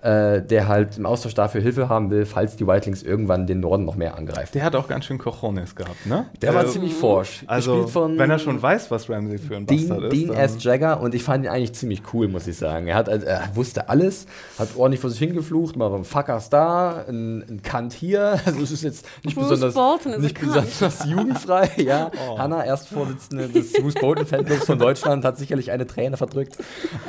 äh, 0.02 0.42
der 0.42 0.68
halt 0.68 0.98
im 0.98 1.06
Austausch 1.06 1.34
dafür 1.36 1.62
Hilfe 1.62 1.88
haben 1.88 2.10
will, 2.10 2.26
falls 2.26 2.56
die 2.56 2.66
Whitelings 2.66 3.04
irgendwann 3.04 3.46
den 3.46 3.60
Norden 3.60 3.86
noch 3.86 3.96
mehr 3.96 4.18
angreifen. 4.18 4.52
Der 4.54 4.64
hat 4.64 4.76
auch 4.76 4.88
ganz 4.88 5.06
schön 5.06 5.18
Cojones 5.18 5.76
gehabt, 5.76 6.06
ne? 6.06 6.26
Der 6.42 6.54
war 6.56 6.66
Äh, 6.66 6.68
ziemlich 6.70 6.94
forsch. 6.94 7.44
Also, 7.48 7.88
wenn 7.94 8.30
er 8.30 8.40
schon 8.40 8.62
weiß, 8.62 8.90
was 8.90 9.10
Ramsey 9.10 9.38
für 9.38 9.56
ein 9.56 9.66
Bastard 9.66 10.12
Dean, 10.12 10.30
ist. 10.30 10.30
Dean 10.30 10.34
S. 10.34 10.64
Jagger 10.64 11.02
und 11.02 11.14
ich 11.14 11.24
fand 11.24 11.46
ihn 11.46 11.52
eigentlich 11.52 11.74
ziemlich 11.74 12.02
cool, 12.14 12.28
muss 12.28 12.48
ich 12.48 12.58
sagen. 12.58 12.88
Er, 12.88 12.96
hat, 12.96 13.08
äh, 13.10 13.20
er 13.24 13.56
wusste 13.56 13.90
alles, 13.90 14.26
hat 14.58 14.70
ordentlich 14.76 15.02
vor 15.02 15.10
sich 15.10 15.20
hingeflucht, 15.20 15.76
mal 15.76 15.94
ein 15.94 16.04
Fuckers 16.04 16.50
da, 16.50 17.06
ein, 17.08 17.42
ein 17.42 17.62
Kant 17.62 17.94
hier. 17.94 18.40
Also 18.52 18.62
es 18.64 18.72
ist 18.72 18.84
jetzt 18.84 19.06
nicht 19.24 19.36
Bruce 19.36 19.50
besonders, 19.50 19.74
Bolton 19.76 20.22
nicht 20.22 20.40
besonders 20.40 21.06
jugendfrei. 21.06 21.70
Ja. 21.78 22.12
Hannah, 22.38 22.66
Erstvorsitzende 22.66 23.48
des 23.50 23.74
Bruce 23.74 23.94
Bolton 23.96 24.26
Fanclubs 24.26 24.66
von 24.66 24.80
Deutschland, 24.80 25.24
hat 25.24 25.38
sicherlich 25.38 25.72
eine 25.72 25.86
Träne 25.88 26.18
verdrückt. 26.18 26.58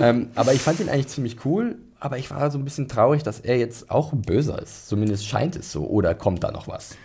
Ähm, 0.00 0.28
aber 0.34 0.52
ich 0.52 0.60
fand 0.60 0.80
ihn 0.80 0.88
eigentlich 0.88 1.08
ziemlich 1.08 1.44
cool. 1.44 1.76
Aber 2.02 2.18
ich 2.18 2.32
war 2.32 2.50
so 2.50 2.58
ein 2.58 2.64
bisschen 2.64 2.88
traurig, 2.88 3.22
dass 3.22 3.38
er 3.38 3.56
jetzt 3.58 3.88
auch 3.88 4.12
Böser 4.12 4.60
ist. 4.60 4.88
Zumindest 4.88 5.24
scheint 5.24 5.54
es 5.54 5.70
so. 5.70 5.86
Oder 5.86 6.16
kommt 6.16 6.42
da 6.42 6.50
noch 6.50 6.66
was? 6.66 6.96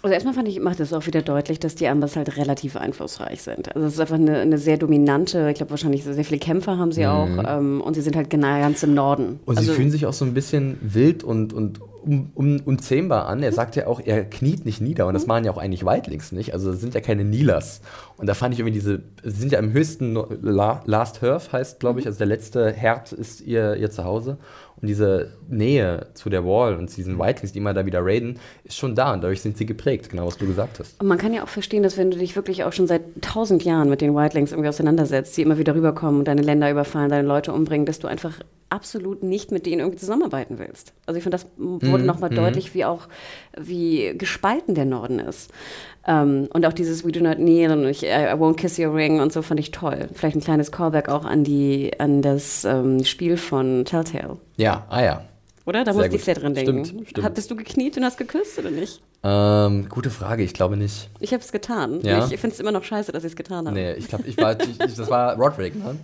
Also 0.00 0.14
erstmal 0.14 0.32
fand 0.32 0.48
ich, 0.48 0.58
macht 0.60 0.80
es 0.80 0.94
auch 0.94 1.06
wieder 1.06 1.20
deutlich, 1.20 1.60
dass 1.60 1.74
die 1.74 1.86
Ambers 1.86 2.16
halt 2.16 2.38
relativ 2.38 2.76
einflussreich 2.76 3.42
sind. 3.42 3.74
Also 3.76 3.86
es 3.86 3.94
ist 3.94 4.00
einfach 4.00 4.14
eine, 4.14 4.38
eine 4.38 4.56
sehr 4.56 4.78
dominante, 4.78 5.50
ich 5.50 5.56
glaube 5.56 5.72
wahrscheinlich 5.72 6.04
sehr 6.04 6.24
viele 6.24 6.40
Kämpfer 6.40 6.78
haben 6.78 6.90
sie 6.90 7.06
auch 7.06 7.28
ähm, 7.46 7.82
und 7.82 7.92
sie 7.92 8.00
sind 8.00 8.16
halt 8.16 8.30
genau 8.30 8.58
ganz 8.60 8.82
im 8.82 8.94
Norden. 8.94 9.40
Und 9.44 9.58
also, 9.58 9.70
sie 9.70 9.76
fühlen 9.76 9.90
sich 9.90 10.06
auch 10.06 10.14
so 10.14 10.24
ein 10.24 10.32
bisschen 10.32 10.78
wild 10.80 11.22
und, 11.22 11.52
und 11.52 11.80
um, 12.02 12.30
um, 12.34 12.60
unzähmbar 12.64 13.26
an. 13.26 13.42
Er 13.42 13.52
sagt 13.52 13.76
ja 13.76 13.86
auch, 13.86 14.00
er 14.04 14.24
kniet 14.24 14.64
nicht 14.64 14.80
nieder. 14.80 15.06
Und 15.06 15.14
das 15.14 15.26
machen 15.26 15.44
ja 15.44 15.52
auch 15.52 15.58
eigentlich 15.58 15.84
Weitlings 15.84 16.32
nicht. 16.32 16.52
Also 16.54 16.70
das 16.70 16.80
sind 16.80 16.94
ja 16.94 17.00
keine 17.00 17.24
Kneelers. 17.24 17.80
Und 18.16 18.26
da 18.26 18.34
fand 18.34 18.54
ich 18.54 18.60
irgendwie 18.60 18.74
diese, 18.74 19.02
sie 19.22 19.40
sind 19.40 19.52
ja 19.52 19.58
im 19.58 19.72
höchsten 19.72 20.18
La, 20.42 20.82
Last 20.84 21.22
Hearth, 21.22 21.52
heißt, 21.52 21.80
glaube 21.80 22.00
ich, 22.00 22.06
also 22.06 22.18
der 22.18 22.26
letzte 22.26 22.72
Herd 22.72 23.12
ist 23.12 23.40
ihr, 23.40 23.76
ihr 23.76 23.90
Zuhause. 23.90 24.38
Und 24.82 24.88
diese 24.88 25.32
Nähe 25.48 26.06
zu 26.14 26.30
der 26.30 26.44
Wall 26.44 26.76
und 26.76 26.88
zu 26.88 26.96
diesen 26.96 27.18
Weitlings, 27.18 27.52
die 27.52 27.58
immer 27.58 27.74
da 27.74 27.84
wieder 27.84 28.00
raiden, 28.02 28.38
ist 28.64 28.76
schon 28.76 28.94
da. 28.94 29.12
Und 29.12 29.22
dadurch 29.22 29.42
sind 29.42 29.56
sie 29.58 29.66
geprägt, 29.66 30.08
genau 30.08 30.26
was 30.26 30.38
du 30.38 30.46
gesagt 30.46 30.78
hast. 30.78 31.00
Und 31.00 31.06
man 31.06 31.18
kann 31.18 31.34
ja 31.34 31.42
auch 31.44 31.48
verstehen, 31.48 31.82
dass 31.82 31.98
wenn 31.98 32.10
du 32.10 32.18
dich 32.18 32.34
wirklich 32.36 32.64
auch 32.64 32.72
schon 32.72 32.86
seit 32.86 33.02
tausend 33.20 33.64
Jahren 33.64 33.90
mit 33.90 34.00
den 34.00 34.14
Whitelings 34.14 34.52
irgendwie 34.52 34.68
auseinandersetzt, 34.68 35.36
die 35.36 35.42
immer 35.42 35.58
wieder 35.58 35.74
rüberkommen 35.74 36.20
und 36.20 36.28
deine 36.28 36.42
Länder 36.42 36.70
überfallen, 36.70 37.10
deine 37.10 37.28
Leute 37.28 37.52
umbringen, 37.52 37.84
dass 37.84 37.98
du 37.98 38.08
einfach 38.08 38.40
absolut 38.70 39.22
nicht 39.22 39.50
mit 39.50 39.66
denen 39.66 39.80
irgendwie 39.80 39.98
zusammenarbeiten 39.98 40.58
willst. 40.58 40.94
Also 41.04 41.18
ich 41.18 41.24
finde, 41.24 41.36
das 41.36 41.46
wurde 41.56 42.04
nochmal 42.04 42.30
deutlich, 42.30 42.72
wie 42.72 42.84
auch, 42.84 43.08
wie 43.58 44.16
gespalten 44.16 44.74
der 44.74 44.84
Norden 44.84 45.18
ist. 45.18 45.50
Ähm, 46.06 46.48
und 46.52 46.64
auch 46.64 46.72
dieses 46.72 47.04
We 47.04 47.12
do 47.12 47.20
not 47.20 47.36
kneel 47.36 47.70
und 47.72 47.84
ich, 47.86 48.02
I, 48.04 48.06
I 48.06 48.34
won't 48.34 48.54
kiss 48.54 48.78
your 48.78 48.94
ring 48.94 49.20
und 49.20 49.32
so 49.32 49.42
fand 49.42 49.60
ich 49.60 49.70
toll. 49.70 50.08
Vielleicht 50.14 50.36
ein 50.36 50.40
kleines 50.40 50.72
Callback 50.72 51.08
auch 51.08 51.24
an 51.24 51.44
die, 51.44 51.92
an 51.98 52.22
das 52.22 52.64
ähm, 52.64 53.04
Spiel 53.04 53.36
von 53.36 53.84
Telltale. 53.84 54.38
Ja, 54.56 54.86
ah 54.88 55.02
ja. 55.02 55.24
Oder? 55.66 55.84
Da 55.84 55.92
Sehr 55.92 56.02
musste 56.02 56.16
ich 56.16 56.22
gut. 56.22 56.24
sehr 56.24 56.34
dran 56.34 56.54
denken. 56.54 56.84
Stimmt, 56.84 57.08
stimmt. 57.10 57.24
Hat, 57.24 57.34
bist 57.34 57.50
du 57.50 57.56
gekniet 57.56 57.96
und 57.96 58.04
hast 58.04 58.16
geküsst 58.16 58.58
oder 58.58 58.70
nicht? 58.70 59.02
Ähm, 59.22 59.88
gute 59.90 60.10
Frage, 60.10 60.42
ich 60.42 60.54
glaube 60.54 60.76
nicht. 60.76 61.10
Ich 61.20 61.32
habe 61.32 61.42
es 61.42 61.52
getan. 61.52 62.00
Ja? 62.02 62.26
Ich 62.30 62.40
finde 62.40 62.54
es 62.54 62.60
immer 62.60 62.72
noch 62.72 62.84
scheiße, 62.84 63.12
dass 63.12 63.22
ich 63.24 63.32
es 63.32 63.36
getan 63.36 63.66
habe. 63.66 63.76
Nee, 63.76 63.92
ich 63.92 64.08
glaube, 64.08 64.24
ich 64.26 64.36
war, 64.38 64.58
ich, 64.58 64.68
ich, 64.70 64.94
das 64.94 65.10
war 65.10 65.36
Roderick, 65.36 65.76
ne? 65.76 65.96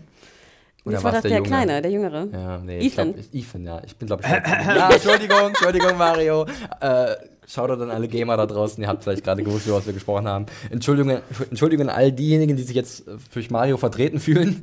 das 0.84 1.02
war 1.02 1.12
doch 1.12 1.22
der, 1.22 1.30
Junge? 1.38 1.48
Kleine, 1.48 1.82
der 1.82 1.90
Jüngere. 1.90 2.28
Ja, 2.30 2.58
nee, 2.58 2.78
ich 2.78 2.92
Ethan. 2.92 3.14
glaub, 3.14 3.24
ich, 3.32 3.42
Ethan, 3.42 3.64
ja. 3.64 3.82
Ich 3.84 3.96
bin, 3.96 4.06
glaube 4.06 4.22
ich, 4.24 4.28
Ja, 4.76 4.90
Entschuldigung, 4.90 5.48
Entschuldigung, 5.48 5.96
Mario. 5.96 6.46
Äh, 6.80 7.16
Shoutout 7.46 7.82
an 7.82 7.90
alle 7.90 8.08
Gamer 8.08 8.36
da 8.36 8.46
draußen, 8.46 8.82
ihr 8.82 8.88
habt 8.88 9.04
vielleicht 9.04 9.24
gerade 9.24 9.42
gewusst, 9.42 9.66
über 9.66 9.76
was 9.76 9.86
wir 9.86 9.92
gesprochen 9.92 10.26
haben. 10.26 10.46
Entschuldigung, 10.70 11.18
Entschuldigung 11.50 11.88
an 11.88 11.94
all 11.94 12.12
diejenigen, 12.12 12.56
die 12.56 12.62
sich 12.64 12.74
jetzt 12.74 13.04
durch 13.32 13.50
Mario 13.50 13.76
vertreten 13.76 14.18
fühlen. 14.18 14.62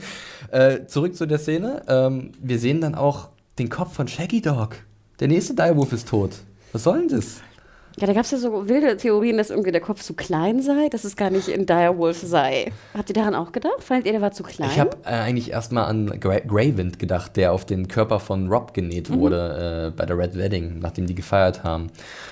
Äh, 0.52 0.86
zurück 0.86 1.16
zu 1.16 1.26
der 1.26 1.40
Szene. 1.40 1.82
Ähm, 1.88 2.32
wir 2.40 2.60
sehen 2.60 2.82
dann 2.82 2.94
auch 2.94 3.30
den 3.58 3.70
Kopf 3.70 3.94
von 3.94 4.08
Shaggy 4.08 4.42
Dog. 4.42 4.76
Der 5.20 5.28
nächste 5.28 5.56
Direwolf 5.56 5.94
ist 5.94 6.08
tot. 6.10 6.32
Was 6.74 6.84
soll 6.84 7.00
denn 7.00 7.08
das? 7.08 7.42
Ja, 8.00 8.08
da 8.08 8.14
gab 8.14 8.24
es 8.24 8.32
ja 8.32 8.40
so 8.40 8.68
wilde 8.68 8.98
Theorien, 8.98 9.38
dass 9.38 9.52
irgendwie 9.52 9.72
der 9.72 9.80
Kopf 9.82 10.02
zu 10.02 10.16
klein 10.16 10.62
sei, 10.64 10.90
dass 10.90 11.04
es 11.04 11.16
gar 11.16 11.30
nicht 11.30 11.48
in 11.48 11.68
Direwolf 11.68 12.18
sei. 12.18 12.72
Habt 12.96 13.10
ihr 13.10 13.14
daran 13.14 13.36
auch 13.36 13.52
gedacht? 13.52 13.82
Fandet 13.84 14.08
ihr, 14.08 14.14
der 14.14 14.22
war 14.22 14.32
zu 14.32 14.42
klein? 14.42 14.70
Ich 14.72 14.80
habe 14.80 14.98
äh, 15.06 15.10
eigentlich 15.10 15.52
erstmal 15.52 15.86
an 15.86 16.20
Gra 16.20 16.40
Gravind 16.40 16.98
gedacht, 16.98 17.38
der 17.38 17.54
auf 17.54 17.66
den 17.66 17.88
Körper 17.88 18.20
von 18.20 18.48
Rob 18.52 18.74
genäht 18.74 19.10
Mhm. 19.12 19.20
wurde 19.20 19.92
äh, 19.94 19.98
bei 19.98 20.06
der 20.08 20.18
Red 20.18 20.36
Wedding, 20.36 20.80
nachdem 20.80 21.06
die 21.06 21.14
gefeiert 21.14 21.64
haben. 21.64 21.92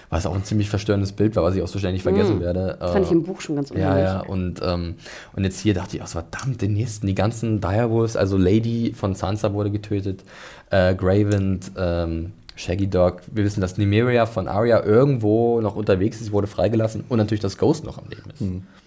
Was 0.09 0.25
auch 0.25 0.33
ein 0.35 0.43
ziemlich 0.43 0.69
verstörendes 0.69 1.11
Bild 1.11 1.35
war, 1.35 1.43
was 1.43 1.55
ich 1.55 1.61
auch 1.61 1.67
so 1.67 1.77
schnell 1.79 1.93
nicht 1.93 2.03
vergessen 2.03 2.39
werde. 2.41 2.77
Mhm. 2.81 2.85
Fand 2.85 2.95
Äh, 2.97 3.01
ich 3.03 3.11
im 3.11 3.23
Buch 3.23 3.39
schon 3.39 3.55
ganz 3.55 3.69
Ja, 3.69 3.75
unheimlich. 3.75 4.03
ja, 4.05 4.19
und, 4.21 4.61
ähm, 4.63 4.95
und 5.35 5.43
jetzt 5.43 5.59
hier 5.59 5.73
dachte 5.75 5.95
ich 5.95 6.01
auch 6.01 6.07
so, 6.07 6.19
verdammt, 6.19 6.61
den 6.61 6.73
nächsten, 6.73 7.05
die 7.07 7.15
ganzen 7.15 7.61
Direwolves, 7.61 8.17
also 8.17 8.35
Lady 8.35 8.93
von 8.95 9.13
Sansa 9.15 9.53
wurde 9.53 9.69
getötet, 9.71 10.23
äh, 10.71 10.95
Gravind, 10.95 11.71
ähm, 11.77 12.31
Shaggy 12.61 12.87
Dog, 12.87 13.21
wir 13.31 13.43
wissen, 13.43 13.59
dass 13.59 13.79
Nymeria 13.79 14.27
von 14.27 14.47
Arya 14.47 14.83
irgendwo 14.83 15.59
noch 15.61 15.75
unterwegs 15.75 16.21
ist, 16.21 16.31
wurde 16.31 16.45
freigelassen 16.45 17.03
und 17.09 17.17
natürlich, 17.17 17.39
dass 17.39 17.57
Ghost 17.57 17.83
noch 17.83 17.97
am 17.97 18.07
Leben 18.07 18.29
ist. 18.29 18.43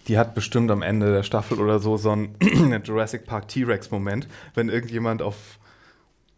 Die 0.07 0.17
hat 0.17 0.37
bestimmt 0.37 0.71
am 0.71 0.83
Ende 0.83 1.13
der 1.13 1.25
Staffel 1.25 1.59
oder 1.59 1.81
so 1.81 1.97
so 1.97 2.13
einen 2.13 2.37
Jurassic 2.85 3.27
Park 3.27 3.49
T-Rex-Moment, 3.49 4.29
wenn 4.55 4.69
irgendjemand 4.69 5.23
auf. 5.23 5.59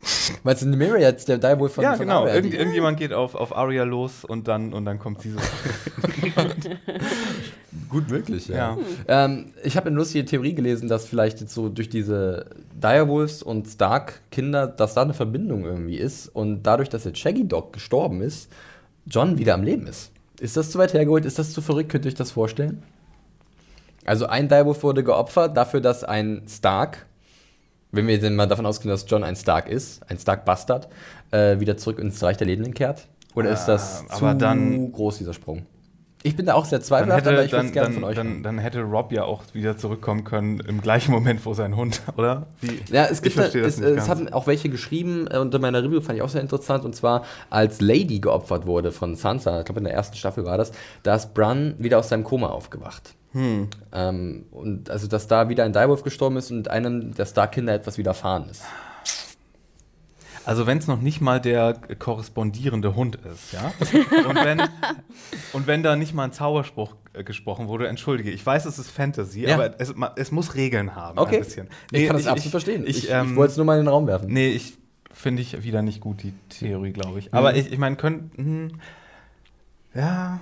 Meinst 0.44 0.62
du, 0.62 0.66
Nymeria 0.66 1.08
jetzt 1.08 1.28
der 1.28 1.36
Direwolf 1.36 1.74
von, 1.74 1.84
ja, 1.84 1.92
von 1.92 2.06
genau. 2.06 2.26
Irgend, 2.26 2.54
irgendjemand 2.54 2.98
geht 2.98 3.12
auf, 3.12 3.34
auf 3.34 3.54
Arya 3.54 3.84
los 3.84 4.24
und 4.24 4.48
dann, 4.48 4.72
und 4.72 4.86
dann 4.86 4.98
kommt 4.98 5.20
sie 5.20 5.32
so. 5.32 5.38
Gut 7.90 8.10
möglich, 8.10 8.48
ja. 8.48 8.56
Ja. 8.56 8.78
Ähm, 9.24 9.52
ich 9.62 9.76
habe 9.76 9.88
eine 9.88 9.96
lustige 9.96 10.24
Theorie 10.24 10.54
gelesen, 10.54 10.88
dass 10.88 11.06
vielleicht 11.06 11.40
jetzt 11.40 11.52
so 11.52 11.68
durch 11.68 11.90
diese 11.90 12.46
Direwolves 12.80 13.42
und 13.42 13.66
Stark-Kinder, 13.66 14.66
dass 14.66 14.94
da 14.94 15.02
eine 15.02 15.14
Verbindung 15.14 15.64
irgendwie 15.64 15.96
ist 15.96 16.28
und 16.28 16.62
dadurch, 16.62 16.88
dass 16.88 17.04
jetzt 17.04 17.18
Shaggy 17.18 17.46
Dog 17.48 17.72
gestorben 17.72 18.20
ist, 18.20 18.50
John 19.06 19.38
wieder 19.38 19.54
am 19.54 19.62
Leben 19.62 19.86
ist. 19.86 20.10
Ist 20.40 20.56
das 20.56 20.70
zu 20.70 20.78
weit 20.78 20.92
hergeholt? 20.92 21.24
Ist 21.24 21.38
das 21.38 21.52
zu 21.52 21.62
verrückt? 21.62 21.90
Könnt 21.90 22.04
ihr 22.04 22.08
euch 22.10 22.14
das 22.14 22.32
vorstellen? 22.32 22.82
Also 24.04 24.26
ein 24.26 24.48
Direwolf 24.48 24.82
wurde 24.82 25.02
geopfert 25.02 25.56
dafür, 25.56 25.80
dass 25.80 26.04
ein 26.04 26.42
Stark, 26.48 27.06
wenn 27.92 28.06
wir 28.06 28.20
denn 28.20 28.36
mal 28.36 28.46
davon 28.46 28.66
ausgehen, 28.66 28.90
dass 28.90 29.06
John 29.08 29.24
ein 29.24 29.36
Stark 29.36 29.68
ist, 29.68 30.00
ein 30.10 30.18
Stark-Bastard, 30.18 30.88
äh, 31.30 31.58
wieder 31.60 31.76
zurück 31.76 31.98
ins 31.98 32.22
Reich 32.22 32.36
der 32.36 32.46
Lebenden 32.46 32.74
kehrt? 32.74 33.06
Oder 33.34 33.50
ist 33.50 33.64
das 33.66 34.04
Ah, 34.08 34.14
zu 34.16 34.34
dann- 34.34 34.92
groß, 34.92 35.18
dieser 35.18 35.32
Sprung? 35.34 35.66
Ich 36.26 36.34
bin 36.34 36.46
da 36.46 36.54
auch 36.54 36.64
sehr 36.64 36.80
Dann 36.80 36.86
zweifelhaft, 36.86 37.26
aber 37.26 37.36
hätte, 37.36 37.46
ich 37.46 37.52
würde 37.52 37.66
es 37.66 37.72
gerne 37.72 37.94
von 37.94 38.04
euch 38.04 38.16
dann, 38.16 38.42
dann 38.42 38.58
hätte 38.58 38.82
Rob 38.82 39.12
ja 39.12 39.24
auch 39.24 39.42
wieder 39.52 39.76
zurückkommen 39.76 40.24
können 40.24 40.58
im 40.60 40.80
gleichen 40.80 41.12
Moment, 41.12 41.46
wo 41.46 41.54
sein 41.54 41.76
Hund, 41.76 42.02
oder? 42.16 42.46
Wie? 42.60 42.80
Ja, 42.90 43.06
es 43.06 43.22
gibt 43.22 43.38
da, 43.38 43.44
es, 43.44 43.54
nicht 43.54 43.80
es 43.80 44.08
haben 44.08 44.32
auch 44.32 44.48
welche 44.48 44.68
geschrieben 44.68 45.28
äh, 45.30 45.38
unter 45.38 45.60
meiner 45.60 45.84
Review, 45.84 46.00
fand 46.00 46.18
ich 46.18 46.22
auch 46.22 46.28
sehr 46.28 46.40
interessant, 46.40 46.84
und 46.84 46.96
zwar 46.96 47.22
als 47.48 47.80
Lady 47.80 48.18
geopfert 48.18 48.66
wurde 48.66 48.90
von 48.90 49.14
Sansa, 49.14 49.60
ich 49.60 49.66
glaube 49.66 49.78
in 49.78 49.84
der 49.84 49.94
ersten 49.94 50.16
Staffel 50.16 50.44
war 50.44 50.58
das, 50.58 50.72
da 51.04 51.14
ist 51.14 51.32
Bran 51.32 51.74
wieder 51.78 51.98
aus 51.98 52.08
seinem 52.08 52.24
Koma 52.24 52.48
aufgewacht. 52.48 53.14
Hm. 53.32 53.68
Ähm, 53.92 54.46
und 54.50 54.90
also, 54.90 55.06
dass 55.06 55.28
da 55.28 55.48
wieder 55.48 55.64
ein 55.64 55.72
Direwolf 55.72 56.02
gestorben 56.02 56.38
ist 56.38 56.50
und 56.50 56.70
einem 56.70 57.14
der 57.14 57.26
Stark-Kinder 57.26 57.74
etwas 57.74 57.98
widerfahren 57.98 58.48
ist. 58.48 58.62
Also 60.46 60.66
wenn 60.66 60.78
es 60.78 60.86
noch 60.86 61.00
nicht 61.00 61.20
mal 61.20 61.40
der 61.40 61.74
korrespondierende 61.98 62.94
Hund 62.94 63.16
ist, 63.16 63.52
ja? 63.52 63.72
Und 64.28 64.36
wenn, 64.36 64.62
und 65.52 65.66
wenn 65.66 65.82
da 65.82 65.96
nicht 65.96 66.14
mal 66.14 66.24
ein 66.24 66.32
Zauberspruch 66.32 66.94
äh, 67.12 67.24
gesprochen 67.24 67.66
wurde, 67.68 67.88
entschuldige, 67.88 68.30
ich 68.30 68.46
weiß, 68.46 68.64
es 68.64 68.78
ist 68.78 68.90
Fantasy, 68.90 69.42
Ja. 69.42 69.54
aber 69.56 69.78
es, 69.80 69.92
es 70.16 70.30
muss 70.32 70.54
Regeln 70.54 70.94
haben 70.94 71.18
Okay. 71.18 71.36
ein 71.38 71.42
bisschen. 71.42 71.68
ich 71.90 72.06
kann 72.06 72.16
das 72.16 72.26
absolut 72.28 72.52
verstehen. 72.52 72.84
Ich, 72.86 73.04
Ich, 73.04 73.10
ähm, 73.10 73.30
ich 73.30 73.36
wollte 73.36 73.50
es 73.52 73.56
nur 73.56 73.66
mal 73.66 73.74
in 73.78 73.84
den 73.84 73.88
Raum 73.88 74.06
werfen. 74.06 74.32
Nee, 74.32 74.48
ich 74.50 74.78
finde 75.12 75.42
ich 75.42 75.62
wieder 75.64 75.82
nicht 75.82 76.00
gut, 76.00 76.22
die 76.22 76.32
Theorie, 76.48 76.92
glaube 76.92 77.18
ich. 77.18 77.34
Aber 77.34 77.52
Mhm. 77.52 77.58
ich, 77.58 77.72
ich 77.72 77.78
meine, 77.78 77.96
könnten. 77.96 78.80
Ja. 79.94 80.40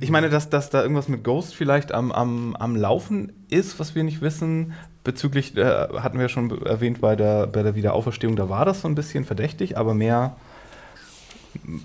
Ich 0.00 0.10
meine, 0.10 0.30
dass, 0.30 0.48
dass 0.48 0.70
da 0.70 0.82
irgendwas 0.82 1.08
mit 1.08 1.22
Ghost 1.22 1.54
vielleicht 1.54 1.92
am, 1.92 2.10
am, 2.10 2.56
am 2.56 2.74
Laufen 2.74 3.32
ist, 3.50 3.78
was 3.78 3.94
wir 3.94 4.02
nicht 4.02 4.20
wissen. 4.22 4.72
Bezüglich, 5.04 5.56
äh, 5.56 5.64
hatten 5.64 6.18
wir 6.18 6.28
schon 6.28 6.64
erwähnt 6.64 7.00
bei 7.00 7.16
der, 7.16 7.46
bei 7.46 7.62
der 7.62 7.74
Wiederauferstehung, 7.74 8.36
da 8.36 8.48
war 8.48 8.64
das 8.64 8.82
so 8.82 8.88
ein 8.88 8.94
bisschen 8.94 9.24
verdächtig, 9.24 9.76
aber 9.76 9.94
mehr. 9.94 10.36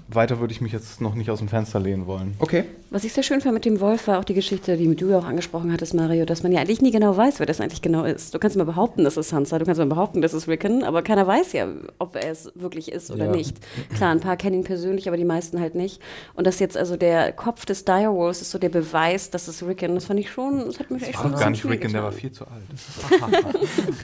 Weiter 0.07 0.39
würde 0.39 0.53
ich 0.53 0.61
mich 0.61 0.71
jetzt 0.71 1.01
noch 1.01 1.15
nicht 1.15 1.29
aus 1.29 1.39
dem 1.39 1.47
Fenster 1.47 1.79
lehnen 1.79 2.05
wollen. 2.07 2.35
Okay. 2.39 2.63
Was 2.89 3.03
ich 3.03 3.13
sehr 3.13 3.23
schön 3.23 3.41
fand 3.41 3.53
mit 3.53 3.65
dem 3.65 3.79
Wolf 3.79 4.07
war 4.07 4.19
auch 4.19 4.23
die 4.23 4.33
Geschichte, 4.33 4.77
die 4.77 4.95
du 4.95 5.09
ja 5.09 5.19
auch 5.19 5.25
angesprochen 5.25 5.71
hattest, 5.73 5.93
Mario, 5.93 6.25
dass 6.25 6.41
man 6.43 6.51
ja 6.51 6.61
eigentlich 6.61 6.81
nie 6.81 6.91
genau 6.91 7.15
weiß, 7.17 7.39
wer 7.39 7.45
das 7.45 7.59
eigentlich 7.59 7.81
genau 7.81 8.03
ist. 8.05 8.33
Du 8.33 8.39
kannst 8.39 8.55
mal 8.55 8.63
behaupten, 8.63 9.03
das 9.03 9.17
ist 9.17 9.29
Sansa, 9.29 9.59
du 9.59 9.65
kannst 9.65 9.79
mal 9.79 9.85
behaupten, 9.87 10.21
das 10.21 10.33
ist 10.33 10.47
Rickon, 10.47 10.83
aber 10.83 11.01
keiner 11.01 11.27
weiß 11.27 11.53
ja, 11.53 11.67
ob 11.99 12.15
er 12.15 12.31
es 12.31 12.51
wirklich 12.55 12.91
ist 12.91 13.11
oder 13.11 13.25
Ja. 13.25 13.31
nicht. 13.31 13.57
Klar, 13.95 14.11
ein 14.11 14.19
paar 14.21 14.37
kennen 14.37 14.55
ihn 14.57 14.63
persönlich, 14.63 15.07
aber 15.07 15.17
die 15.17 15.25
meisten 15.25 15.59
halt 15.59 15.75
nicht. 15.75 16.01
Und 16.35 16.47
dass 16.47 16.59
jetzt 16.59 16.77
also 16.77 16.95
der 16.95 17.31
Kopf 17.33 17.65
des 17.65 17.83
Direwolves 17.85 18.41
ist 18.41 18.51
so 18.51 18.57
der 18.59 18.69
Beweis, 18.69 19.29
dass 19.31 19.47
es 19.47 19.65
Rickon, 19.65 19.95
das 19.95 20.05
fand 20.05 20.19
ich 20.19 20.31
schon, 20.31 20.65
das 20.65 20.79
hat 20.79 20.89
mich 20.91 21.03
echt 21.03 21.15
War 21.17 21.23
schon 21.23 21.39
gar 21.39 21.49
nicht 21.49 21.65
Rickon, 21.65 21.91
der 21.91 22.03
war 22.03 22.11
viel 22.11 22.31
zu 22.31 22.45
alt. 22.45 22.63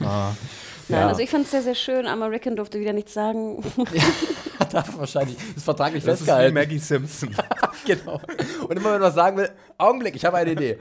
ah, 0.02 0.32
Nein, 0.88 1.00
Ja. 1.00 1.08
also 1.08 1.20
ich 1.20 1.30
fand 1.30 1.44
es 1.44 1.50
sehr, 1.50 1.62
sehr 1.62 1.74
schön, 1.74 2.06
aber 2.06 2.30
Rickon 2.30 2.56
durfte 2.56 2.78
wieder 2.80 2.92
nichts 2.92 3.14
sagen. 3.14 3.62
Hat 4.58 4.74
er 4.74 4.84
wahrscheinlich 4.98 5.36
das 5.36 5.56
ist 5.56 5.64
vertraglich 5.64 6.04
das 6.04 6.14
ist 6.14 6.20
wie 6.22 6.24
festgehalten. 6.26 6.54
Maggie 6.54 6.78
Simpson. 6.78 7.30
genau. 7.86 8.20
Und 8.68 8.72
immer 8.76 8.84
wenn 8.86 8.92
man 8.92 9.00
was 9.02 9.14
sagen 9.14 9.36
will, 9.36 9.48
Augenblick, 9.78 10.14
ich 10.16 10.24
habe 10.24 10.36
eine 10.38 10.52
Idee. 10.52 10.78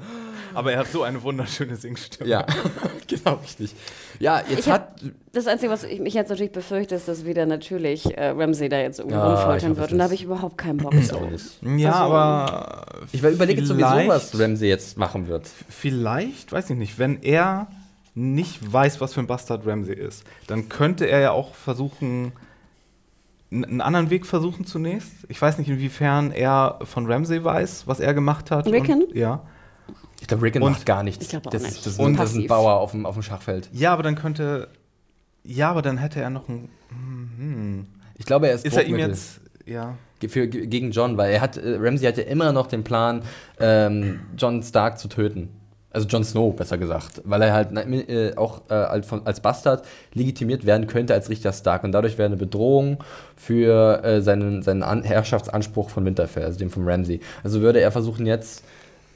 Aber 0.56 0.72
er 0.72 0.80
hat 0.82 0.88
so 0.92 1.02
eine 1.02 1.24
wunderschöne 1.24 1.76
Singstimme. 1.76 2.30
Ja, 2.30 2.46
genau, 3.08 3.40
richtig. 3.42 3.74
Ja, 4.20 4.44
jetzt 4.48 4.60
Ich 4.60 4.70
hab- 4.70 4.92
hat. 5.02 5.02
Das 5.32 5.48
Einzige, 5.48 5.72
was 5.72 5.84
ich 5.84 6.00
mich 6.00 6.14
jetzt 6.14 6.30
natürlich 6.30 6.52
befürchte, 6.52 6.94
ist, 6.94 7.08
dass 7.08 7.26
wieder 7.26 7.48
natürlich 7.48 8.16
äh, 8.16 8.28
Ramsey 8.30 8.70
da 8.70 8.78
jetzt 8.80 9.00
irgendwie 9.00 9.16
Ja, 9.18 9.34
rumfoltern 9.34 9.78
wird. 9.78 9.92
Und 9.94 9.98
da 9.98 10.04
habe 10.04 10.14
ich 10.14 10.24
überhaupt 10.24 10.60
keinen 10.60 10.78
Bock 10.78 10.92
drauf. 10.92 11.32
Ja, 11.64 11.92
Also, 11.94 12.14
aber. 12.14 12.86
Ich 13.14 13.24
überlege 13.24 13.66
sowieso, 13.66 13.88
was 14.08 14.40
Ramsey 14.40 14.68
jetzt 14.70 14.96
machen 14.96 15.28
wird. 15.28 15.50
Vielleicht, 15.70 16.52
weiß 16.52 16.70
ich 16.70 16.78
nicht, 16.78 17.00
wenn 17.00 17.24
er 17.24 17.66
nicht 18.16 18.72
weiß, 18.72 19.02
was 19.02 19.14
für 19.14 19.20
ein 19.22 19.28
Bastard 19.28 19.66
Ramsey 19.66 19.96
ist, 19.96 20.24
dann 20.48 20.70
könnte 20.70 21.06
er 21.06 21.20
ja 21.20 21.32
auch 21.32 21.56
versuchen, 21.56 22.34
einen 23.52 23.82
anderen 23.82 24.10
Weg 24.10 24.26
versuchen 24.26 24.66
zunächst. 24.66 25.12
Ich 25.30 25.42
weiß 25.42 25.58
nicht, 25.58 25.70
inwiefern 25.70 26.32
er 26.32 26.80
von 26.84 27.06
Ramsey 27.12 27.44
weiß, 27.44 27.88
was 27.88 28.00
er 28.00 28.14
gemacht 28.14 28.52
hat. 28.52 28.68
Rickon? 28.68 29.04
Und, 29.04 29.16
ja. 29.16 29.42
Ich 30.22 30.28
glaube, 30.28 30.44
Rickon 30.44 30.64
Und- 30.64 30.72
macht 30.74 30.86
gar 30.86 31.04
nichts. 31.04 31.24
Ich 31.24 31.30
glaube 31.30 31.48
auch 31.48 31.52
das, 31.52 31.64
nicht. 31.64 31.86
Das, 31.86 32.00
Und 32.00 32.14
ein, 32.14 32.18
das 32.18 32.32
ist 32.32 32.38
ein. 32.38 32.48
Bauer 32.48 32.76
auf 32.80 32.92
dem, 32.92 33.06
auf 33.06 33.14
dem 33.16 33.24
Schachfeld. 33.24 33.70
Ja, 33.74 33.94
aber 33.94 34.04
dann 34.04 34.16
könnte. 34.16 34.70
Ja, 35.44 35.70
aber 35.70 35.82
dann 35.82 35.98
hätte 35.98 36.22
er 36.22 36.30
noch 36.30 36.48
ein. 36.48 36.70
Hm, 36.90 37.88
Ich 38.18 38.26
glaube, 38.26 38.48
er 38.48 38.56
ist, 38.56 38.66
ist 38.66 38.76
er 38.78 38.86
ihm 38.86 38.98
jetzt. 38.98 39.42
Ja. 39.66 39.96
für, 40.28 40.48
ge- 40.48 40.68
gegen 40.68 40.92
John, 40.92 41.18
weil 41.18 41.32
er 41.34 41.42
hat, 41.42 41.58
äh, 41.58 41.78
Ramsey 41.80 42.08
hat 42.08 42.18
ja 42.18 42.24
immer 42.24 42.52
noch 42.54 42.68
den 42.68 42.84
Plan, 42.84 43.24
ähm, 43.60 44.22
John 44.38 44.62
Stark 44.64 44.98
zu 45.00 45.08
töten. 45.10 45.50
Also 45.94 46.08
Jon 46.08 46.24
Snow, 46.24 46.56
besser 46.56 46.78
gesagt. 46.78 47.22
Weil 47.24 47.44
er 47.44 47.54
halt 47.54 47.72
äh, 47.78 48.36
auch 48.36 48.62
äh, 48.70 48.74
als, 48.74 49.40
Bastard 49.40 49.86
legitimiert 50.14 50.66
werden 50.66 50.88
könnte 50.88 51.14
als 51.14 51.30
Richter 51.30 51.54
Stark. 51.54 51.84
Und 51.84 51.92
dadurch 51.92 52.18
wäre 52.18 52.26
eine 52.26 52.38
Bedrohung 52.38 52.98
für 53.36 54.04
äh, 54.04 54.22
seinen, 54.22 54.64
seinen 54.64 54.82
An 54.82 55.04
Herrschaftsanspruch 55.04 55.90
von 55.90 56.04
Winterfell, 56.04 56.44
also 56.44 56.58
dem 56.58 56.72
von 56.72 56.88
Ramsey. 56.88 57.20
Also 57.44 57.62
würde 57.62 57.80
er 57.80 57.92
versuchen 57.92 58.26
jetzt 58.26 58.64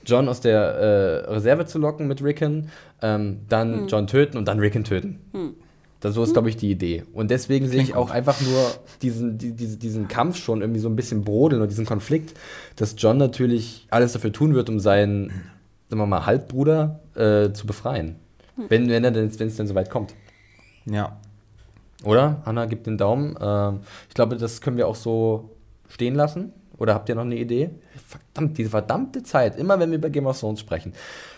John 0.05 0.29
aus 0.29 0.39
der 0.39 0.59
äh, 0.59 1.31
Reserve 1.31 1.65
zu 1.65 1.79
locken 1.79 2.07
mit 2.07 2.23
Rickon, 2.23 2.69
ähm, 3.01 3.39
dann 3.49 3.87
John 3.87 4.07
töten 4.07 4.37
und 4.37 4.47
dann 4.47 4.59
Rickon 4.59 4.83
töten. 4.83 5.19
Das 5.99 6.13
so 6.13 6.23
ist, 6.23 6.33
glaube 6.33 6.49
ich, 6.49 6.57
die 6.57 6.69
Idee. 6.69 7.03
Und 7.13 7.31
deswegen 7.31 7.67
sehe 7.67 7.81
ich 7.81 7.95
auch 7.95 8.11
einfach 8.11 8.39
nur 8.41 8.71
diesen, 9.01 9.39
die, 9.39 9.51
diese, 9.53 9.77
diesen 9.77 10.07
Kampf 10.07 10.37
schon 10.37 10.61
irgendwie 10.61 10.79
so 10.79 10.89
ein 10.89 10.95
bisschen 10.95 11.23
brodeln 11.23 11.61
und 11.61 11.69
diesen 11.69 11.85
Konflikt, 11.85 12.37
dass 12.75 12.95
John 12.97 13.17
natürlich 13.17 13.87
alles 13.89 14.13
dafür 14.13 14.31
tun 14.31 14.53
wird, 14.53 14.69
um 14.69 14.79
seinen, 14.79 15.31
sagen 15.89 16.01
wir 16.01 16.05
mal, 16.05 16.25
Halbbruder 16.25 16.99
äh, 17.15 17.51
zu 17.53 17.65
befreien. 17.65 18.17
Wenn, 18.69 18.89
wenn 18.89 19.03
er 19.03 19.11
denn, 19.11 19.39
wenn 19.39 19.47
es 19.47 19.55
denn 19.55 19.67
soweit 19.67 19.89
kommt. 19.89 20.15
Ja. 20.85 21.17
Oder? 22.03 22.41
Hanna 22.45 22.65
gibt 22.65 22.87
den 22.87 22.97
Daumen. 22.97 23.35
Ähm, 23.39 23.79
ich 24.09 24.15
glaube, 24.15 24.37
das 24.37 24.61
können 24.61 24.77
wir 24.77 24.87
auch 24.87 24.95
so 24.95 25.51
stehen 25.87 26.15
lassen. 26.15 26.53
Oder 26.77 26.93
habt 26.93 27.09
ihr 27.09 27.15
noch 27.15 27.23
eine 27.23 27.37
Idee? 27.37 27.71
Verdammt, 28.05 28.57
diese 28.57 28.69
verdammte 28.69 29.23
Zeit. 29.23 29.57
Immer 29.57 29.79
wenn 29.79 29.89
wir 29.89 29.97
über 29.97 30.09
Game 30.09 30.27
of 30.27 30.39
Thrones 30.39 30.59
sprechen. 30.59 30.93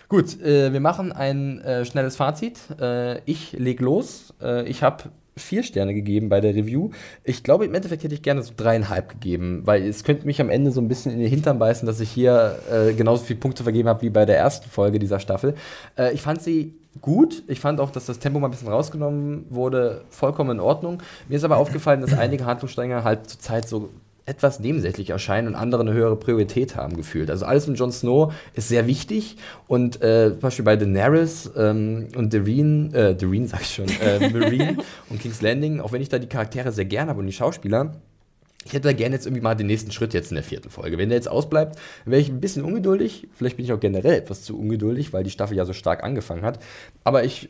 Gut, 0.10 0.42
äh, 0.42 0.74
wir 0.74 0.80
machen 0.80 1.12
ein 1.12 1.62
äh, 1.62 1.86
schnelles 1.86 2.16
Fazit. 2.16 2.60
Äh, 2.80 3.22
ich 3.26 3.54
leg 3.54 3.80
los. 3.80 4.34
Äh, 4.42 4.68
ich 4.68 4.84
habe 4.84 5.04
vier 5.40 5.64
Sterne 5.64 5.94
gegeben 5.94 6.30
bei 6.30 6.42
der 6.42 6.56
Review. 6.56 6.92
Ich 7.24 7.44
glaube, 7.44 7.66
im 7.66 7.74
Endeffekt 7.74 8.04
hätte 8.04 8.14
ich 8.14 8.22
gerne 8.22 8.44
so 8.44 8.54
dreieinhalb 8.56 9.10
gegeben, 9.10 9.62
weil 9.66 9.88
es 9.88 10.04
könnte 10.04 10.26
mich 10.26 10.40
am 10.42 10.50
Ende 10.50 10.72
so 10.72 10.82
ein 10.82 10.88
bisschen 10.88 11.12
in 11.12 11.20
den 11.20 11.30
Hintern 11.30 11.60
beißen, 11.60 11.86
dass 11.86 12.00
ich 12.00 12.10
hier 12.10 12.60
äh, 12.72 12.94
genauso 12.94 13.24
viele 13.24 13.40
Punkte 13.40 13.64
vergeben 13.64 13.90
habe 13.90 14.02
wie 14.02 14.10
bei 14.10 14.26
der 14.26 14.38
ersten 14.38 14.70
Folge 14.70 15.00
dieser 15.00 15.20
Staffel. 15.20 15.56
Äh, 15.98 16.14
ich 16.14 16.22
fand 16.22 16.42
sie 16.42 16.76
gut. 17.02 17.44
Ich 17.48 17.60
fand 17.60 17.80
auch, 17.80 17.92
dass 17.92 18.06
das 18.06 18.20
Tempo 18.20 18.40
mal 18.40 18.48
ein 18.48 18.52
bisschen 18.52 18.68
rausgenommen 18.68 19.46
wurde, 19.50 20.02
vollkommen 20.10 20.52
in 20.52 20.60
Ordnung. 20.60 21.02
Mir 21.28 21.36
ist 21.36 21.44
aber 21.44 21.58
aufgefallen, 21.58 22.02
dass 22.02 22.14
einige 22.18 22.46
Handlungsstränge 22.46 23.04
halt 23.04 23.30
zur 23.30 23.40
Zeit 23.40 23.68
so 23.68 23.90
etwas 24.30 24.60
nebensächlich 24.60 25.10
erscheinen 25.10 25.48
und 25.48 25.56
andere 25.56 25.82
eine 25.82 25.94
höhere 25.94 26.16
Priorität 26.16 26.76
haben 26.76 26.96
gefühlt. 26.96 27.32
Also 27.32 27.46
alles 27.46 27.68
mit 27.68 27.80
Jon 27.80 27.92
Snow 27.92 28.32
ist 28.54 28.70
sehr 28.70 28.86
wichtig 28.86 29.38
und 29.68 30.02
äh, 30.04 30.32
zum 30.32 30.40
Beispiel 30.40 30.66
bei 30.66 30.76
Daenerys 30.76 31.50
ähm, 31.58 32.10
und 32.16 32.32
Doreen, 32.32 32.94
äh, 32.94 33.16
Doreen 33.16 33.48
sag 33.48 33.62
ich 33.62 33.74
schon, 33.74 33.88
äh, 33.88 34.30
Marine 34.30 34.78
und 35.10 35.20
King's 35.20 35.42
Landing, 35.42 35.80
auch 35.80 35.92
wenn 35.92 36.02
ich 36.02 36.10
da 36.10 36.20
die 36.20 36.28
Charaktere 36.28 36.72
sehr 36.72 36.86
gerne 36.86 37.10
habe 37.10 37.20
und 37.20 37.26
die 37.26 37.34
Schauspieler, 37.34 37.96
ich 38.66 38.74
hätte 38.74 38.90
da 38.90 38.94
gerne 38.94 39.16
jetzt 39.16 39.26
irgendwie 39.26 39.42
mal 39.42 39.56
den 39.56 39.68
nächsten 39.68 39.92
Schritt 39.92 40.14
jetzt 40.14 40.32
in 40.32 40.36
der 40.36 40.44
vierten 40.44 40.70
Folge. 40.70 40.98
Wenn 40.98 41.10
der 41.10 41.18
jetzt 41.18 41.30
ausbleibt, 41.30 41.80
wäre 42.06 42.22
ich 42.22 42.30
ein 42.30 42.42
bisschen 42.42 42.64
ungeduldig. 42.64 43.28
Vielleicht 43.34 43.56
bin 43.56 43.66
ich 43.66 43.74
auch 43.74 43.80
generell 43.80 44.14
etwas 44.14 44.44
zu 44.44 44.60
ungeduldig, 44.60 45.12
weil 45.14 45.24
die 45.24 45.32
Staffel 45.32 45.58
ja 45.58 45.66
so 45.66 45.74
stark 45.74 46.04
angefangen 46.04 46.44
hat. 46.44 46.60
Aber 47.04 47.24
ich 47.24 47.50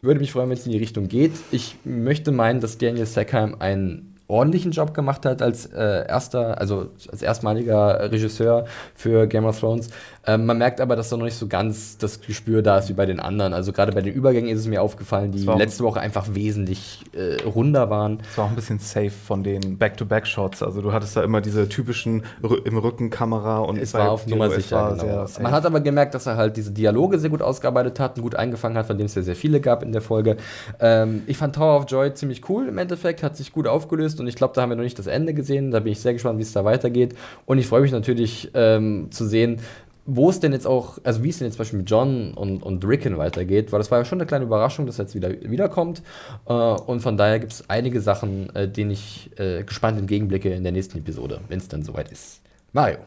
würde 0.00 0.18
mich 0.18 0.32
freuen, 0.32 0.48
wenn 0.48 0.56
es 0.56 0.66
in 0.66 0.72
die 0.72 0.78
Richtung 0.78 1.08
geht. 1.08 1.32
Ich 1.52 1.76
möchte 1.84 2.32
meinen, 2.32 2.60
dass 2.60 2.78
Daniel 2.78 3.06
Sackheim 3.06 3.56
einen 3.58 4.15
ordentlichen 4.28 4.72
Job 4.72 4.92
gemacht 4.94 5.24
hat 5.24 5.40
als 5.40 5.66
äh, 5.66 6.06
erster, 6.06 6.60
also 6.60 6.88
als 7.10 7.22
erstmaliger 7.22 8.10
Regisseur 8.10 8.66
für 8.94 9.26
Game 9.26 9.44
of 9.44 9.60
Thrones. 9.60 9.88
Ähm, 10.26 10.46
man 10.46 10.58
merkt 10.58 10.80
aber, 10.80 10.96
dass 10.96 11.08
da 11.08 11.16
noch 11.16 11.24
nicht 11.24 11.38
so 11.38 11.46
ganz 11.46 11.98
das 11.98 12.20
Gespür 12.20 12.62
da 12.62 12.78
ist 12.78 12.88
wie 12.88 12.94
bei 12.94 13.06
den 13.06 13.20
anderen. 13.20 13.52
Also 13.52 13.72
gerade 13.72 13.92
bei 13.92 14.02
den 14.02 14.12
Übergängen 14.12 14.50
ist 14.50 14.60
es 14.60 14.66
mir 14.66 14.82
aufgefallen, 14.82 15.30
die 15.30 15.44
letzte 15.44 15.84
Woche 15.84 16.00
einfach 16.00 16.34
wesentlich 16.34 17.04
äh, 17.12 17.42
runder 17.44 17.88
waren. 17.90 18.18
Es 18.28 18.36
war 18.36 18.46
auch 18.46 18.50
ein 18.50 18.56
bisschen 18.56 18.80
safe 18.80 19.10
von 19.10 19.44
den 19.44 19.78
Back-to-Back-Shots. 19.78 20.64
Also 20.64 20.82
du 20.82 20.92
hattest 20.92 21.16
da 21.16 21.22
immer 21.22 21.40
diese 21.40 21.68
typischen 21.68 22.24
im 22.64 22.78
Rücken 22.78 23.10
Kamera 23.10 23.58
und 23.58 23.78
es 23.78 23.94
war 23.94 24.10
auf 24.10 24.26
Nummer 24.26 24.50
sicher. 24.50 24.96
Genau. 24.98 25.26
Man 25.40 25.52
hat 25.52 25.64
aber 25.64 25.80
gemerkt, 25.80 26.14
dass 26.14 26.26
er 26.26 26.36
halt 26.36 26.56
diese 26.56 26.72
Dialoge 26.72 27.20
sehr 27.20 27.30
gut 27.30 27.42
ausgearbeitet 27.42 28.00
hat 28.00 28.16
und 28.16 28.22
gut 28.22 28.34
eingefangen 28.34 28.76
hat, 28.76 28.86
von 28.86 28.98
dem 28.98 29.06
es 29.06 29.14
ja 29.14 29.22
sehr 29.22 29.36
viele 29.36 29.60
gab 29.60 29.84
in 29.84 29.92
der 29.92 30.02
Folge. 30.02 30.36
Ähm, 30.80 31.22
ich 31.28 31.36
fand 31.36 31.54
Tower 31.54 31.76
of 31.76 31.84
Joy 31.88 32.12
ziemlich 32.14 32.48
cool 32.48 32.66
im 32.66 32.78
Endeffekt, 32.78 33.22
hat 33.22 33.36
sich 33.36 33.52
gut 33.52 33.68
aufgelöst 33.68 34.15
und 34.20 34.26
ich 34.26 34.34
glaube, 34.34 34.54
da 34.54 34.62
haben 34.62 34.70
wir 34.70 34.76
noch 34.76 34.82
nicht 34.82 34.98
das 34.98 35.06
Ende 35.06 35.34
gesehen. 35.34 35.70
Da 35.70 35.80
bin 35.80 35.92
ich 35.92 36.00
sehr 36.00 36.12
gespannt, 36.12 36.38
wie 36.38 36.42
es 36.42 36.52
da 36.52 36.64
weitergeht. 36.64 37.14
Und 37.44 37.58
ich 37.58 37.66
freue 37.66 37.82
mich 37.82 37.92
natürlich 37.92 38.50
ähm, 38.54 39.08
zu 39.10 39.26
sehen, 39.26 39.60
wo 40.06 40.30
es 40.30 40.38
denn 40.38 40.52
jetzt 40.52 40.66
auch, 40.66 40.98
also 41.02 41.22
wie 41.24 41.30
es 41.30 41.38
denn 41.38 41.46
jetzt 41.46 41.54
zum 41.54 41.62
Beispiel 41.62 41.78
mit 41.80 41.90
John 41.90 42.32
und, 42.34 42.62
und 42.62 42.84
Rickon 42.86 43.18
weitergeht, 43.18 43.72
weil 43.72 43.78
das 43.78 43.90
war 43.90 43.98
ja 43.98 44.04
schon 44.04 44.20
eine 44.20 44.26
kleine 44.26 44.44
Überraschung, 44.44 44.86
dass 44.86 44.98
er 44.98 45.04
jetzt 45.04 45.14
wieder 45.14 45.30
wiederkommt. 45.30 46.02
Äh, 46.46 46.52
und 46.52 47.00
von 47.00 47.16
daher 47.16 47.40
gibt 47.40 47.52
es 47.52 47.68
einige 47.68 48.00
Sachen, 48.00 48.54
äh, 48.54 48.68
denen 48.68 48.92
ich 48.92 49.30
äh, 49.38 49.64
gespannt 49.64 49.98
entgegenblicke 49.98 50.48
in 50.50 50.62
der 50.62 50.72
nächsten 50.72 50.98
Episode, 50.98 51.40
wenn 51.48 51.58
es 51.58 51.68
dann 51.68 51.82
soweit 51.82 52.10
ist. 52.12 52.40
Mario. 52.72 52.98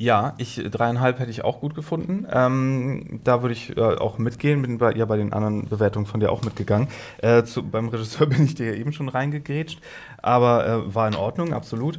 Ja, 0.00 0.34
ich 0.38 0.62
dreieinhalb 0.70 1.18
hätte 1.18 1.32
ich 1.32 1.42
auch 1.42 1.60
gut 1.60 1.74
gefunden. 1.74 2.24
Ähm, 2.30 3.18
da 3.24 3.42
würde 3.42 3.52
ich 3.52 3.76
äh, 3.76 3.80
auch 3.80 4.18
mitgehen, 4.18 4.62
bin 4.62 4.78
bei, 4.78 4.92
ja 4.94 5.04
bei 5.06 5.16
den 5.16 5.32
anderen 5.32 5.68
Bewertungen 5.68 6.06
von 6.06 6.20
dir 6.20 6.30
auch 6.30 6.42
mitgegangen. 6.42 6.86
Äh, 7.20 7.42
zu, 7.42 7.64
beim 7.64 7.88
Regisseur 7.88 8.26
bin 8.28 8.44
ich 8.44 8.54
dir 8.54 8.66
ja 8.66 8.74
eben 8.74 8.92
schon 8.92 9.08
reingegrätscht, 9.08 9.80
aber 10.22 10.66
äh, 10.66 10.94
war 10.94 11.08
in 11.08 11.16
Ordnung, 11.16 11.52
absolut. 11.52 11.98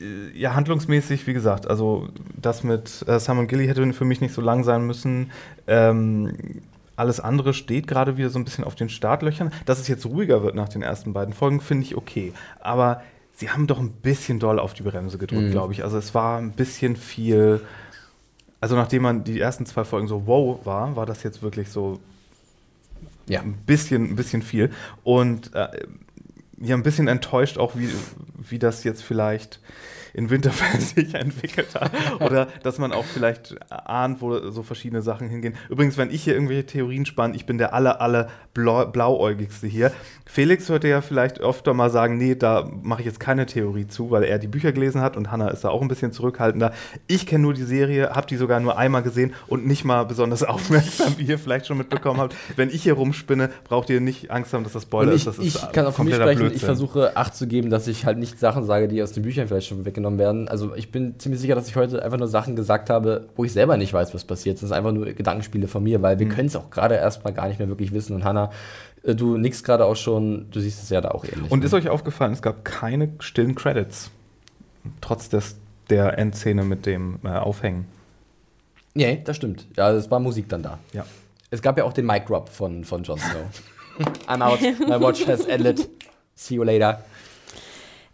Äh, 0.00 0.36
ja, 0.36 0.56
handlungsmäßig, 0.56 1.28
wie 1.28 1.32
gesagt, 1.32 1.70
also 1.70 2.08
das 2.34 2.64
mit 2.64 3.04
äh, 3.06 3.20
Simon 3.20 3.46
Gilly 3.46 3.68
hätte 3.68 3.92
für 3.92 4.04
mich 4.04 4.20
nicht 4.20 4.34
so 4.34 4.42
lang 4.42 4.64
sein 4.64 4.84
müssen. 4.84 5.30
Ähm, 5.68 6.34
alles 6.96 7.20
andere 7.20 7.54
steht 7.54 7.86
gerade 7.86 8.16
wieder 8.16 8.30
so 8.30 8.40
ein 8.40 8.44
bisschen 8.44 8.64
auf 8.64 8.74
den 8.74 8.88
Startlöchern. 8.88 9.52
Dass 9.64 9.78
es 9.78 9.86
jetzt 9.86 10.04
ruhiger 10.06 10.42
wird 10.42 10.56
nach 10.56 10.68
den 10.68 10.82
ersten 10.82 11.12
beiden 11.12 11.32
Folgen, 11.32 11.60
finde 11.60 11.84
ich 11.84 11.96
okay. 11.96 12.32
Aber 12.58 13.00
sie 13.38 13.50
haben 13.50 13.68
doch 13.68 13.78
ein 13.78 13.92
bisschen 13.92 14.40
doll 14.40 14.58
auf 14.58 14.74
die 14.74 14.82
Bremse 14.82 15.16
gedrückt, 15.16 15.46
mhm. 15.46 15.50
glaube 15.52 15.72
ich. 15.72 15.84
Also 15.84 15.96
es 15.96 16.12
war 16.12 16.38
ein 16.38 16.50
bisschen 16.50 16.96
viel. 16.96 17.60
Also 18.60 18.74
nachdem 18.74 19.02
man 19.02 19.22
die 19.22 19.38
ersten 19.38 19.64
zwei 19.64 19.84
Folgen 19.84 20.08
so 20.08 20.26
wow 20.26 20.58
war, 20.66 20.96
war 20.96 21.06
das 21.06 21.22
jetzt 21.22 21.40
wirklich 21.40 21.68
so 21.68 22.00
ja. 23.28 23.40
ein 23.40 23.52
bisschen, 23.64 24.10
ein 24.10 24.16
bisschen 24.16 24.42
viel. 24.42 24.70
Und 25.04 25.54
äh, 25.54 25.68
ja, 26.60 26.74
ein 26.74 26.82
bisschen 26.82 27.06
enttäuscht 27.06 27.58
auch, 27.58 27.76
wie, 27.76 27.88
wie 28.36 28.58
das 28.58 28.82
jetzt 28.82 29.04
vielleicht 29.04 29.60
in 30.18 30.30
Winterfell 30.30 30.80
sich 30.80 31.14
entwickelt 31.14 31.74
hat. 31.74 31.92
Oder 32.20 32.48
dass 32.64 32.78
man 32.78 32.92
auch 32.92 33.04
vielleicht 33.04 33.54
ahnt, 33.70 34.20
wo 34.20 34.50
so 34.50 34.62
verschiedene 34.62 35.00
Sachen 35.00 35.28
hingehen. 35.28 35.54
Übrigens, 35.70 35.96
wenn 35.96 36.10
ich 36.10 36.24
hier 36.24 36.34
irgendwelche 36.34 36.66
Theorien 36.66 37.06
spanne, 37.06 37.36
ich 37.36 37.46
bin 37.46 37.56
der 37.56 37.72
aller, 37.72 38.00
aller 38.00 38.28
Blau 38.52 38.86
blauäugigste 38.86 39.68
hier. 39.68 39.92
Felix 40.26 40.68
hörte 40.68 40.88
ja 40.88 41.00
vielleicht 41.00 41.40
öfter 41.40 41.72
mal 41.72 41.90
sagen, 41.90 42.18
nee, 42.18 42.34
da 42.34 42.68
mache 42.82 43.00
ich 43.00 43.06
jetzt 43.06 43.20
keine 43.20 43.46
Theorie 43.46 43.86
zu, 43.86 44.10
weil 44.10 44.24
er 44.24 44.38
die 44.38 44.48
Bücher 44.48 44.72
gelesen 44.72 45.00
hat 45.00 45.16
und 45.16 45.30
Hannah 45.30 45.48
ist 45.48 45.62
da 45.64 45.68
auch 45.68 45.80
ein 45.80 45.88
bisschen 45.88 46.12
zurückhaltender. 46.12 46.72
Ich 47.06 47.26
kenne 47.26 47.44
nur 47.44 47.54
die 47.54 47.62
Serie, 47.62 48.10
habe 48.10 48.26
die 48.26 48.36
sogar 48.36 48.58
nur 48.60 48.76
einmal 48.76 49.02
gesehen 49.02 49.32
und 49.46 49.66
nicht 49.66 49.84
mal 49.84 50.04
besonders 50.04 50.42
aufmerksam, 50.44 51.14
wie 51.18 51.24
ihr 51.24 51.38
vielleicht 51.38 51.66
schon 51.66 51.78
mitbekommen 51.78 52.20
habt. 52.20 52.34
Wenn 52.56 52.68
ich 52.68 52.82
hier 52.82 52.94
rumspinne, 52.94 53.50
braucht 53.64 53.88
ihr 53.90 54.00
nicht 54.00 54.30
Angst 54.30 54.52
haben, 54.52 54.64
dass 54.64 54.72
das 54.72 54.82
Spoiler 54.82 55.12
ich, 55.12 55.26
ist. 55.26 55.26
Das 55.26 55.38
ich 55.38 55.54
ist 55.54 55.72
kann 55.72 55.86
auch 55.86 55.94
von 55.94 56.06
mir 56.06 56.16
sprechen, 56.16 56.40
Blödsinn. 56.40 56.56
ich 56.56 56.64
versuche 56.64 57.16
Acht 57.16 57.36
zu 57.36 57.46
geben, 57.46 57.70
dass 57.70 57.86
ich 57.86 58.04
halt 58.04 58.18
nicht 58.18 58.38
Sachen 58.38 58.64
sage, 58.64 58.88
die 58.88 59.02
aus 59.02 59.12
den 59.12 59.22
Büchern 59.22 59.46
vielleicht 59.46 59.68
schon 59.68 59.84
weggenommen 59.84 60.07
werden. 60.16 60.48
Also 60.48 60.74
ich 60.74 60.90
bin 60.90 61.18
ziemlich 61.18 61.40
sicher, 61.40 61.54
dass 61.54 61.68
ich 61.68 61.76
heute 61.76 62.02
einfach 62.02 62.16
nur 62.16 62.28
Sachen 62.28 62.56
gesagt 62.56 62.88
habe, 62.88 63.28
wo 63.36 63.44
ich 63.44 63.52
selber 63.52 63.76
nicht 63.76 63.92
weiß, 63.92 64.14
was 64.14 64.24
passiert. 64.24 64.54
Das 64.56 64.68
sind 64.68 64.72
einfach 64.72 64.92
nur 64.92 65.04
Gedankenspiele 65.06 65.68
von 65.68 65.82
mir, 65.82 66.00
weil 66.00 66.18
wir 66.18 66.26
mhm. 66.26 66.30
können 66.30 66.48
es 66.48 66.56
auch 66.56 66.70
gerade 66.70 66.94
erstmal 66.94 67.34
gar 67.34 67.48
nicht 67.48 67.58
mehr 67.58 67.68
wirklich 67.68 67.92
wissen. 67.92 68.14
Und 68.14 68.24
Hannah, 68.24 68.50
äh, 69.02 69.14
du 69.14 69.36
nickst 69.36 69.64
gerade 69.64 69.84
auch 69.84 69.96
schon, 69.96 70.50
du 70.50 70.60
siehst 70.60 70.82
es 70.82 70.88
ja 70.88 71.00
da 71.00 71.10
auch 71.10 71.24
ähnlich. 71.24 71.50
Und 71.50 71.60
ne? 71.60 71.66
ist 71.66 71.74
euch 71.74 71.90
aufgefallen, 71.90 72.32
es 72.32 72.40
gab 72.40 72.64
keine 72.64 73.10
stillen 73.18 73.54
Credits, 73.54 74.10
trotz 75.00 75.28
des, 75.28 75.56
der 75.90 76.16
Endszene 76.16 76.64
mit 76.64 76.86
dem 76.86 77.18
äh, 77.24 77.28
Aufhängen. 77.28 77.86
Nee, 78.94 79.20
das 79.24 79.36
stimmt. 79.36 79.66
Ja, 79.76 79.90
es 79.92 80.10
war 80.10 80.20
Musik 80.20 80.48
dann 80.48 80.62
da. 80.62 80.78
Ja. 80.92 81.04
Es 81.50 81.62
gab 81.62 81.76
ja 81.76 81.84
auch 81.84 81.92
den 81.92 82.06
Mic 82.06 82.26
Drop 82.26 82.48
von, 82.48 82.84
von 82.84 83.02
Jon 83.02 83.18
Snow. 83.18 83.46
I'm 84.28 84.42
out, 84.42 84.60
my 84.60 85.00
watch 85.00 85.26
has 85.26 85.44
ended. 85.46 85.88
See 86.34 86.54
you 86.54 86.62
later. 86.62 87.04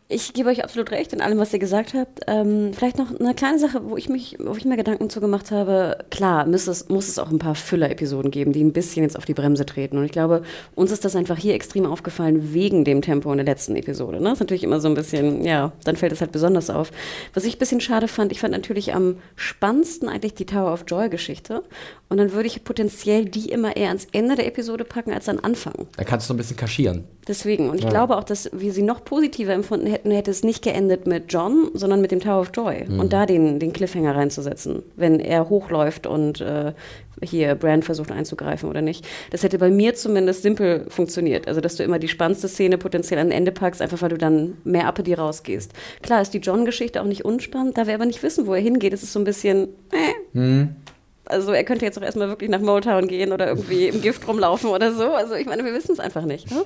Ich 0.06 0.34
gebe 0.34 0.50
euch 0.50 0.62
absolut 0.62 0.90
recht 0.90 1.14
in 1.14 1.22
allem, 1.22 1.38
was 1.38 1.54
ihr 1.54 1.58
gesagt 1.58 1.94
habt. 1.94 2.20
Ähm, 2.26 2.72
vielleicht 2.74 2.98
noch 2.98 3.18
eine 3.18 3.34
kleine 3.34 3.58
Sache, 3.58 3.80
wo 3.88 3.96
ich, 3.96 4.10
mich, 4.10 4.36
wo 4.38 4.54
ich 4.54 4.66
mir 4.66 4.76
Gedanken 4.76 5.08
zu 5.08 5.18
gemacht 5.18 5.50
habe. 5.50 5.96
Klar, 6.10 6.46
muss 6.46 6.66
es, 6.66 6.90
muss 6.90 7.08
es 7.08 7.18
auch 7.18 7.30
ein 7.30 7.38
paar 7.38 7.54
Füller-Episoden 7.54 8.30
geben, 8.30 8.52
die 8.52 8.62
ein 8.62 8.74
bisschen 8.74 9.02
jetzt 9.02 9.16
auf 9.16 9.24
die 9.24 9.32
Bremse 9.32 9.64
treten. 9.64 9.96
Und 9.96 10.04
ich 10.04 10.12
glaube, 10.12 10.42
uns 10.74 10.90
ist 10.90 11.06
das 11.06 11.16
einfach 11.16 11.38
hier 11.38 11.54
extrem 11.54 11.86
aufgefallen 11.86 12.52
wegen 12.52 12.84
dem 12.84 13.00
Tempo 13.00 13.30
in 13.30 13.38
der 13.38 13.46
letzten 13.46 13.76
Episode. 13.76 14.18
Ne? 14.18 14.24
Das 14.24 14.34
ist 14.34 14.40
natürlich 14.40 14.64
immer 14.64 14.78
so 14.78 14.88
ein 14.88 14.94
bisschen, 14.94 15.42
ja, 15.42 15.72
dann 15.84 15.96
fällt 15.96 16.12
es 16.12 16.20
halt 16.20 16.32
besonders 16.32 16.68
auf. 16.68 16.90
Was 17.32 17.46
ich 17.46 17.56
ein 17.56 17.58
bisschen 17.58 17.80
schade 17.80 18.06
fand, 18.06 18.30
ich 18.30 18.40
fand 18.40 18.52
natürlich 18.52 18.94
am 18.94 19.16
spannendsten 19.36 20.10
eigentlich 20.10 20.34
die 20.34 20.46
Tower 20.46 20.74
of 20.74 20.84
Joy-Geschichte. 20.86 21.62
Und 22.10 22.18
dann 22.18 22.32
würde 22.32 22.46
ich 22.46 22.62
potenziell 22.62 23.24
die 23.24 23.48
immer 23.48 23.74
eher 23.74 23.88
ans 23.88 24.06
Ende 24.12 24.34
der 24.34 24.46
Episode 24.46 24.84
packen 24.84 25.14
als 25.14 25.30
an 25.30 25.38
Anfang. 25.38 25.88
Da 25.96 26.04
kannst 26.04 26.28
du 26.28 26.34
ein 26.34 26.36
bisschen 26.36 26.58
kaschieren. 26.58 27.04
Deswegen. 27.26 27.70
Und 27.70 27.78
ich 27.78 27.84
ja. 27.84 27.90
glaube 27.90 28.16
auch, 28.16 28.24
dass 28.24 28.50
wir 28.52 28.72
sie 28.72 28.82
noch 28.82 29.04
positiver 29.04 29.52
empfunden 29.52 29.86
hätten, 29.86 30.10
hätte 30.10 30.30
es 30.30 30.44
nicht 30.44 30.62
geendet 30.62 31.06
mit 31.06 31.32
John, 31.32 31.70
sondern 31.74 32.00
mit 32.00 32.10
dem 32.10 32.20
Tower 32.20 32.40
of 32.40 32.50
Joy. 32.54 32.84
Mhm. 32.86 33.00
Und 33.00 33.12
da 33.12 33.26
den, 33.26 33.58
den 33.58 33.72
Cliffhanger 33.72 34.14
reinzusetzen, 34.14 34.82
wenn 34.96 35.20
er 35.20 35.48
hochläuft 35.48 36.06
und 36.06 36.40
äh, 36.40 36.72
hier 37.22 37.54
Brand 37.54 37.84
versucht 37.84 38.10
einzugreifen 38.10 38.68
oder 38.68 38.82
nicht. 38.82 39.06
Das 39.30 39.42
hätte 39.42 39.58
bei 39.58 39.70
mir 39.70 39.94
zumindest 39.94 40.42
simpel 40.42 40.86
funktioniert. 40.88 41.48
Also, 41.48 41.60
dass 41.60 41.76
du 41.76 41.82
immer 41.82 41.98
die 41.98 42.08
spannendste 42.08 42.48
Szene 42.48 42.78
potenziell 42.78 43.20
an 43.20 43.30
Ende 43.30 43.52
packst, 43.52 43.80
einfach 43.80 44.02
weil 44.02 44.10
du 44.10 44.18
dann 44.18 44.56
mehr 44.64 44.86
ab 44.86 45.02
dir 45.04 45.18
rausgehst. 45.18 45.72
Klar 46.02 46.22
ist 46.22 46.32
die 46.34 46.38
John-Geschichte 46.38 47.00
auch 47.00 47.06
nicht 47.06 47.24
unspannend, 47.24 47.76
da 47.76 47.86
wir 47.86 47.94
aber 47.94 48.06
nicht 48.06 48.22
wissen, 48.22 48.46
wo 48.46 48.54
er 48.54 48.60
hingeht. 48.60 48.92
Es 48.92 49.02
ist 49.02 49.12
so 49.12 49.18
ein 49.18 49.24
bisschen, 49.24 49.68
äh. 49.92 50.38
Mhm. 50.38 50.76
Also 51.26 51.52
er 51.52 51.64
könnte 51.64 51.84
jetzt 51.84 51.98
auch 51.98 52.02
erstmal 52.02 52.28
wirklich 52.28 52.50
nach 52.50 52.60
Motown 52.60 53.08
gehen 53.08 53.32
oder 53.32 53.48
irgendwie 53.48 53.88
im 53.88 54.02
Gift 54.02 54.26
rumlaufen 54.28 54.70
oder 54.70 54.92
so. 54.92 55.12
Also 55.12 55.34
ich 55.34 55.46
meine, 55.46 55.64
wir 55.64 55.72
wissen 55.72 55.92
es 55.92 56.00
einfach 56.00 56.24
nicht. 56.24 56.50
Ne? 56.50 56.64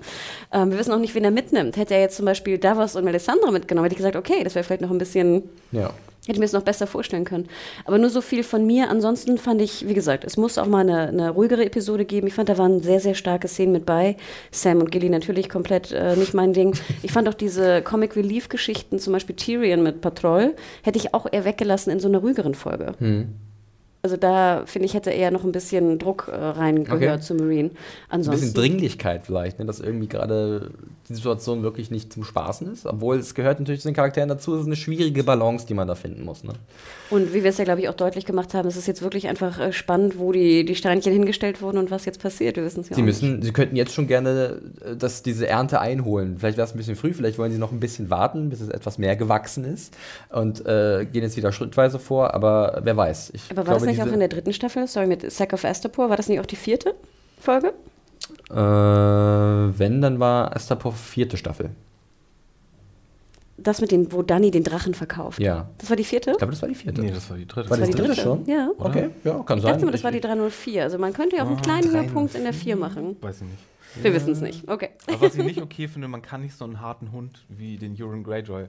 Ähm, 0.52 0.70
wir 0.70 0.78
wissen 0.78 0.92
auch 0.92 0.98
nicht, 0.98 1.14
wen 1.14 1.24
er 1.24 1.30
mitnimmt. 1.30 1.76
Hätte 1.76 1.94
er 1.94 2.00
jetzt 2.00 2.16
zum 2.16 2.26
Beispiel 2.26 2.58
Davos 2.58 2.96
und 2.96 3.04
Melisandre 3.04 3.52
mitgenommen, 3.52 3.84
hätte 3.84 3.94
ich 3.94 3.98
gesagt, 3.98 4.16
okay, 4.16 4.42
das 4.44 4.54
wäre 4.54 4.64
vielleicht 4.64 4.82
noch 4.82 4.90
ein 4.90 4.98
bisschen... 4.98 5.44
Ja. 5.72 5.90
Hätte 6.26 6.36
ich 6.36 6.40
mir 6.40 6.44
es 6.44 6.52
noch 6.52 6.62
besser 6.62 6.86
vorstellen 6.86 7.24
können. 7.24 7.48
Aber 7.86 7.96
nur 7.96 8.10
so 8.10 8.20
viel 8.20 8.42
von 8.42 8.66
mir. 8.66 8.90
Ansonsten 8.90 9.38
fand 9.38 9.62
ich, 9.62 9.88
wie 9.88 9.94
gesagt, 9.94 10.24
es 10.24 10.36
muss 10.36 10.58
auch 10.58 10.66
mal 10.66 10.80
eine, 10.80 11.08
eine 11.08 11.30
ruhigere 11.30 11.64
Episode 11.64 12.04
geben. 12.04 12.26
Ich 12.26 12.34
fand, 12.34 12.50
da 12.50 12.58
waren 12.58 12.82
sehr, 12.82 13.00
sehr 13.00 13.14
starke 13.14 13.48
Szenen 13.48 13.72
mit 13.72 13.86
bei. 13.86 14.14
Sam 14.50 14.80
und 14.80 14.90
Gilly 14.90 15.08
natürlich 15.08 15.48
komplett 15.48 15.90
äh, 15.90 16.16
nicht 16.16 16.34
mein 16.34 16.52
Ding. 16.52 16.76
Ich 17.02 17.12
fand 17.12 17.30
auch 17.30 17.34
diese 17.34 17.80
Comic 17.80 18.14
Relief 18.14 18.50
Geschichten, 18.50 18.98
zum 18.98 19.14
Beispiel 19.14 19.36
Tyrion 19.36 19.82
mit 19.82 20.02
Patrol, 20.02 20.54
hätte 20.82 20.98
ich 20.98 21.14
auch 21.14 21.26
eher 21.32 21.46
weggelassen 21.46 21.90
in 21.90 21.98
so 21.98 22.08
einer 22.08 22.18
ruhigeren 22.18 22.54
Folge. 22.54 22.92
Hm. 22.98 23.28
Also 24.00 24.16
da 24.16 24.62
finde 24.66 24.86
ich, 24.86 24.94
hätte 24.94 25.10
eher 25.10 25.30
noch 25.30 25.42
ein 25.42 25.50
bisschen 25.50 25.98
Druck 25.98 26.28
äh, 26.28 26.36
reingehört 26.36 27.02
okay. 27.02 27.20
zu 27.20 27.34
Marine. 27.34 27.70
Ansonsten, 28.08 28.30
ein 28.30 28.40
bisschen 28.40 28.54
Dringlichkeit 28.54 29.24
vielleicht, 29.24 29.58
ne? 29.58 29.66
dass 29.66 29.80
irgendwie 29.80 30.06
gerade 30.06 30.70
die 31.08 31.14
Situation 31.14 31.62
wirklich 31.62 31.90
nicht 31.90 32.12
zum 32.12 32.22
Spaßen 32.22 32.72
ist. 32.72 32.86
Obwohl 32.86 33.16
es 33.16 33.34
gehört 33.34 33.58
natürlich 33.58 33.80
zu 33.80 33.88
den 33.88 33.94
Charakteren 33.94 34.28
dazu. 34.28 34.54
Es 34.54 34.60
ist 34.60 34.66
eine 34.66 34.76
schwierige 34.76 35.24
Balance, 35.24 35.66
die 35.66 35.74
man 35.74 35.88
da 35.88 35.96
finden 35.96 36.24
muss. 36.24 36.44
Ne? 36.44 36.52
Und 37.10 37.32
wie 37.32 37.42
wir 37.42 37.50
es 37.50 37.58
ja, 37.58 37.64
glaube 37.64 37.80
ich, 37.80 37.88
auch 37.88 37.94
deutlich 37.94 38.26
gemacht 38.26 38.52
haben, 38.54 38.68
es 38.68 38.76
ist 38.76 38.86
jetzt 38.86 39.02
wirklich 39.02 39.28
einfach 39.28 39.58
äh, 39.58 39.72
spannend, 39.72 40.18
wo 40.18 40.32
die, 40.32 40.64
die 40.64 40.74
Steinchen 40.74 41.12
hingestellt 41.12 41.62
wurden 41.62 41.78
und 41.78 41.90
was 41.90 42.04
jetzt 42.04 42.20
passiert. 42.20 42.56
Wir 42.56 42.64
wissen 42.64 42.80
es 42.80 42.90
ja 42.90 42.96
sie 42.96 43.02
müssen, 43.02 43.36
nicht. 43.36 43.44
Sie 43.44 43.52
könnten 43.52 43.76
jetzt 43.76 43.94
schon 43.94 44.06
gerne 44.06 44.60
äh, 44.84 44.96
das, 44.96 45.22
diese 45.22 45.46
Ernte 45.46 45.80
einholen. 45.80 46.36
Vielleicht 46.38 46.58
wäre 46.58 46.66
es 46.66 46.74
ein 46.74 46.78
bisschen 46.78 46.96
früh, 46.96 47.14
vielleicht 47.14 47.38
wollen 47.38 47.52
sie 47.52 47.58
noch 47.58 47.72
ein 47.72 47.80
bisschen 47.80 48.10
warten, 48.10 48.50
bis 48.50 48.60
es 48.60 48.68
etwas 48.68 48.98
mehr 48.98 49.16
gewachsen 49.16 49.64
ist 49.64 49.96
und 50.30 50.64
äh, 50.66 51.06
gehen 51.10 51.22
jetzt 51.22 51.36
wieder 51.36 51.52
schrittweise 51.52 51.98
vor. 51.98 52.34
Aber 52.34 52.80
wer 52.82 52.96
weiß. 52.96 53.30
Ich 53.32 53.44
aber 53.50 53.58
war 53.58 53.64
glaube, 53.64 53.86
das 53.86 53.88
nicht 53.88 54.02
auch 54.02 54.12
in 54.12 54.20
der 54.20 54.28
dritten 54.28 54.52
Staffel? 54.52 54.86
Sorry, 54.86 55.06
mit 55.06 55.30
Sack 55.30 55.52
of 55.52 55.64
Astapor. 55.64 56.10
War 56.10 56.16
das 56.16 56.28
nicht 56.28 56.40
auch 56.40 56.46
die 56.46 56.56
vierte 56.56 56.94
Folge? 57.40 57.72
Äh, 58.50 58.54
wenn, 58.54 60.02
dann 60.02 60.20
war 60.20 60.54
Astapor 60.54 60.92
vierte 60.92 61.36
Staffel. 61.36 61.70
Das 63.60 63.80
mit 63.80 63.90
dem, 63.90 64.12
wo 64.12 64.22
Danny 64.22 64.50
den 64.50 64.62
Drachen 64.62 64.94
verkauft. 64.94 65.40
Ja. 65.40 65.68
Das 65.78 65.90
war 65.90 65.96
die 65.96 66.04
vierte? 66.04 66.30
Ich 66.30 66.38
glaube, 66.38 66.52
das 66.52 66.62
war 66.62 66.68
die 66.68 66.76
vierte. 66.76 67.00
Nee, 67.00 67.10
das 67.10 67.28
war 67.28 67.36
die 67.36 67.46
dritte. 67.46 67.68
War 67.68 67.76
das, 67.76 67.90
das 67.90 67.98
war 67.98 68.02
die 68.02 68.08
dritte, 68.08 68.22
schon? 68.22 68.46
Ja. 68.46 68.70
Oder? 68.76 68.86
Okay, 68.88 69.10
ja, 69.24 69.32
kann 69.42 69.46
sein. 69.46 69.56
Ich 69.58 69.64
dachte 69.64 69.84
mal, 69.84 69.90
das 69.90 70.04
war 70.04 70.12
die 70.12 70.20
304. 70.20 70.82
Also 70.84 70.98
man 70.98 71.12
könnte 71.12 71.36
ja 71.36 71.42
auch 71.42 71.48
einen 71.48 71.58
ah, 71.58 71.62
kleinen 71.62 71.90
Höhepunkt 71.90 72.34
in 72.36 72.44
der 72.44 72.52
4 72.52 72.76
machen. 72.76 73.16
Weiß 73.20 73.36
ich 73.36 73.42
nicht. 73.42 73.58
Wir 74.02 74.10
ja. 74.10 74.16
wissen 74.16 74.32
es 74.32 74.40
nicht. 74.40 74.68
Okay. 74.68 74.90
Aber 75.06 75.22
was 75.22 75.34
ich 75.34 75.44
nicht 75.44 75.60
okay 75.60 75.88
finde, 75.88 76.08
man 76.08 76.22
kann 76.22 76.42
nicht 76.42 76.56
so 76.56 76.64
einen 76.64 76.80
harten 76.80 77.10
Hund 77.10 77.44
wie 77.48 77.76
den 77.76 77.96
Euron 78.00 78.22
Greyjoy 78.22 78.66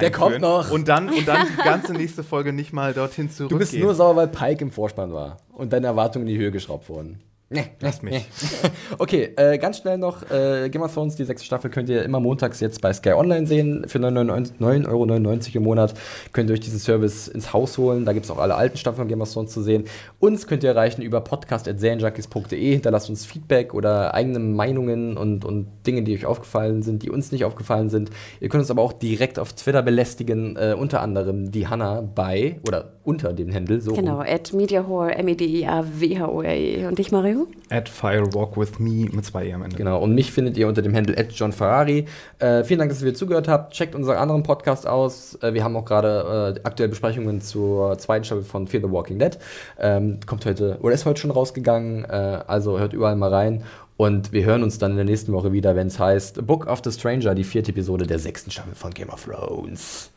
Der 0.00 0.10
kommt 0.10 0.40
noch. 0.40 0.70
Und 0.70 0.88
dann, 0.88 1.10
und 1.10 1.28
dann 1.28 1.46
die 1.46 1.62
ganze 1.62 1.92
nächste 1.92 2.24
Folge 2.24 2.52
nicht 2.52 2.72
mal 2.72 2.94
dorhin 2.94 3.28
zurückgehen. 3.28 3.48
Du 3.48 3.58
bist 3.58 3.74
nur 3.74 3.94
sauer, 3.94 4.16
weil 4.16 4.28
Pike 4.28 4.62
im 4.62 4.70
Vorspann 4.70 5.12
war 5.12 5.38
und 5.52 5.72
deine 5.72 5.88
Erwartungen 5.88 6.26
in 6.26 6.34
die 6.34 6.38
Höhe 6.38 6.50
geschraubt 6.50 6.88
wurden. 6.88 7.20
Nee, 7.48 7.66
lass 7.78 8.02
mich. 8.02 8.26
okay, 8.98 9.30
äh, 9.36 9.56
ganz 9.58 9.78
schnell 9.78 9.98
noch, 9.98 10.28
äh, 10.32 10.68
Game 10.68 10.82
of 10.82 10.92
Thrones, 10.92 11.14
die 11.14 11.22
sechste 11.22 11.46
Staffel 11.46 11.70
könnt 11.70 11.88
ihr 11.88 12.02
immer 12.02 12.18
montags 12.18 12.58
jetzt 12.58 12.80
bei 12.80 12.92
Sky 12.92 13.12
Online 13.12 13.46
sehen. 13.46 13.84
Für 13.86 13.98
9,99 13.98 14.88
Euro 14.88 15.04
im 15.04 15.62
Monat 15.62 15.94
könnt 16.32 16.50
ihr 16.50 16.54
euch 16.54 16.60
diesen 16.60 16.80
Service 16.80 17.28
ins 17.28 17.52
Haus 17.52 17.78
holen. 17.78 18.04
Da 18.04 18.14
gibt 18.14 18.24
es 18.24 18.32
auch 18.32 18.38
alle 18.38 18.56
alten 18.56 18.76
Staffeln 18.76 19.02
von 19.02 19.08
Game 19.08 19.20
of 19.20 19.32
Thrones 19.32 19.52
zu 19.52 19.62
sehen. 19.62 19.84
Uns 20.18 20.48
könnt 20.48 20.64
ihr 20.64 20.70
erreichen 20.70 21.02
über 21.02 21.20
podcast.serienjunkies.de. 21.20 22.72
Hinterlasst 22.72 23.10
uns 23.10 23.24
Feedback 23.24 23.74
oder 23.74 24.12
eigene 24.12 24.40
Meinungen 24.40 25.16
und, 25.16 25.44
und 25.44 25.68
Dinge, 25.86 26.02
die 26.02 26.14
euch 26.14 26.26
aufgefallen 26.26 26.82
sind, 26.82 27.04
die 27.04 27.10
uns 27.10 27.30
nicht 27.30 27.44
aufgefallen 27.44 27.90
sind. 27.90 28.10
Ihr 28.40 28.48
könnt 28.48 28.62
uns 28.62 28.72
aber 28.72 28.82
auch 28.82 28.92
direkt 28.92 29.38
auf 29.38 29.52
Twitter 29.52 29.82
belästigen, 29.82 30.56
äh, 30.56 30.74
unter 30.76 31.00
anderem 31.00 31.52
die 31.52 31.68
Hanna 31.68 32.00
bei 32.00 32.58
oder 32.66 32.94
unter 33.04 33.32
dem 33.32 33.50
Händel. 33.50 33.80
So 33.80 33.92
genau, 33.92 34.18
at 34.18 34.52
MediaHore, 34.52 35.14
M-E-D-I-A-W-H-O-R-E. 35.14 36.82
E. 36.82 36.86
Und 36.86 36.98
ich, 36.98 37.12
Mario? 37.12 37.35
At 37.70 37.88
Firewalk 37.88 38.56
with 38.56 38.78
Me 38.78 39.08
mit 39.10 39.24
zwei 39.24 39.46
E 39.46 39.52
am 39.52 39.62
Ende. 39.62 39.76
Genau, 39.76 40.02
und 40.02 40.14
mich 40.14 40.32
findet 40.32 40.56
ihr 40.56 40.68
unter 40.68 40.82
dem 40.82 40.94
Handle 40.94 41.16
at 41.18 41.32
John 41.32 41.52
Ferrari. 41.52 42.06
Äh, 42.38 42.64
vielen 42.64 42.78
Dank, 42.78 42.90
dass 42.90 43.02
ihr 43.02 43.14
zugehört 43.14 43.48
habt. 43.48 43.74
Checkt 43.74 43.94
unseren 43.94 44.16
anderen 44.16 44.42
Podcast 44.42 44.86
aus. 44.86 45.36
Äh, 45.42 45.54
wir 45.54 45.64
haben 45.64 45.76
auch 45.76 45.84
gerade 45.84 46.54
äh, 46.56 46.60
aktuelle 46.66 46.90
Besprechungen 46.90 47.40
zur 47.40 47.98
zweiten 47.98 48.24
Staffel 48.24 48.44
von 48.44 48.66
Fear 48.66 48.82
the 48.82 48.92
Walking 48.92 49.18
Dead. 49.18 49.38
Ähm, 49.78 50.20
kommt 50.26 50.46
heute, 50.46 50.78
oder 50.80 50.94
ist 50.94 51.04
heute 51.04 51.20
schon 51.20 51.30
rausgegangen. 51.30 52.04
Äh, 52.04 52.40
also 52.46 52.78
hört 52.78 52.92
überall 52.92 53.16
mal 53.16 53.32
rein. 53.32 53.64
Und 53.96 54.32
wir 54.32 54.44
hören 54.44 54.62
uns 54.62 54.78
dann 54.78 54.90
in 54.92 54.96
der 54.96 55.06
nächsten 55.06 55.32
Woche 55.32 55.52
wieder, 55.52 55.74
wenn 55.74 55.86
es 55.86 55.98
heißt 55.98 56.46
Book 56.46 56.66
of 56.66 56.82
the 56.84 56.92
Stranger, 56.92 57.34
die 57.34 57.44
vierte 57.44 57.70
Episode 57.70 58.06
der 58.06 58.18
sechsten 58.18 58.50
Staffel 58.50 58.74
von 58.74 58.92
Game 58.92 59.08
of 59.08 59.24
Thrones. 59.24 60.10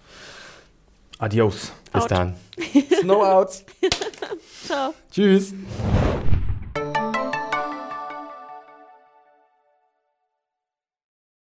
Adios. 1.17 1.71
Bis 1.91 2.03
out. 2.03 2.11
dann. 2.11 2.35
Snow 3.01 3.23
out. 3.23 3.49
Ciao. 4.65 4.93
Tschüss. 5.11 5.53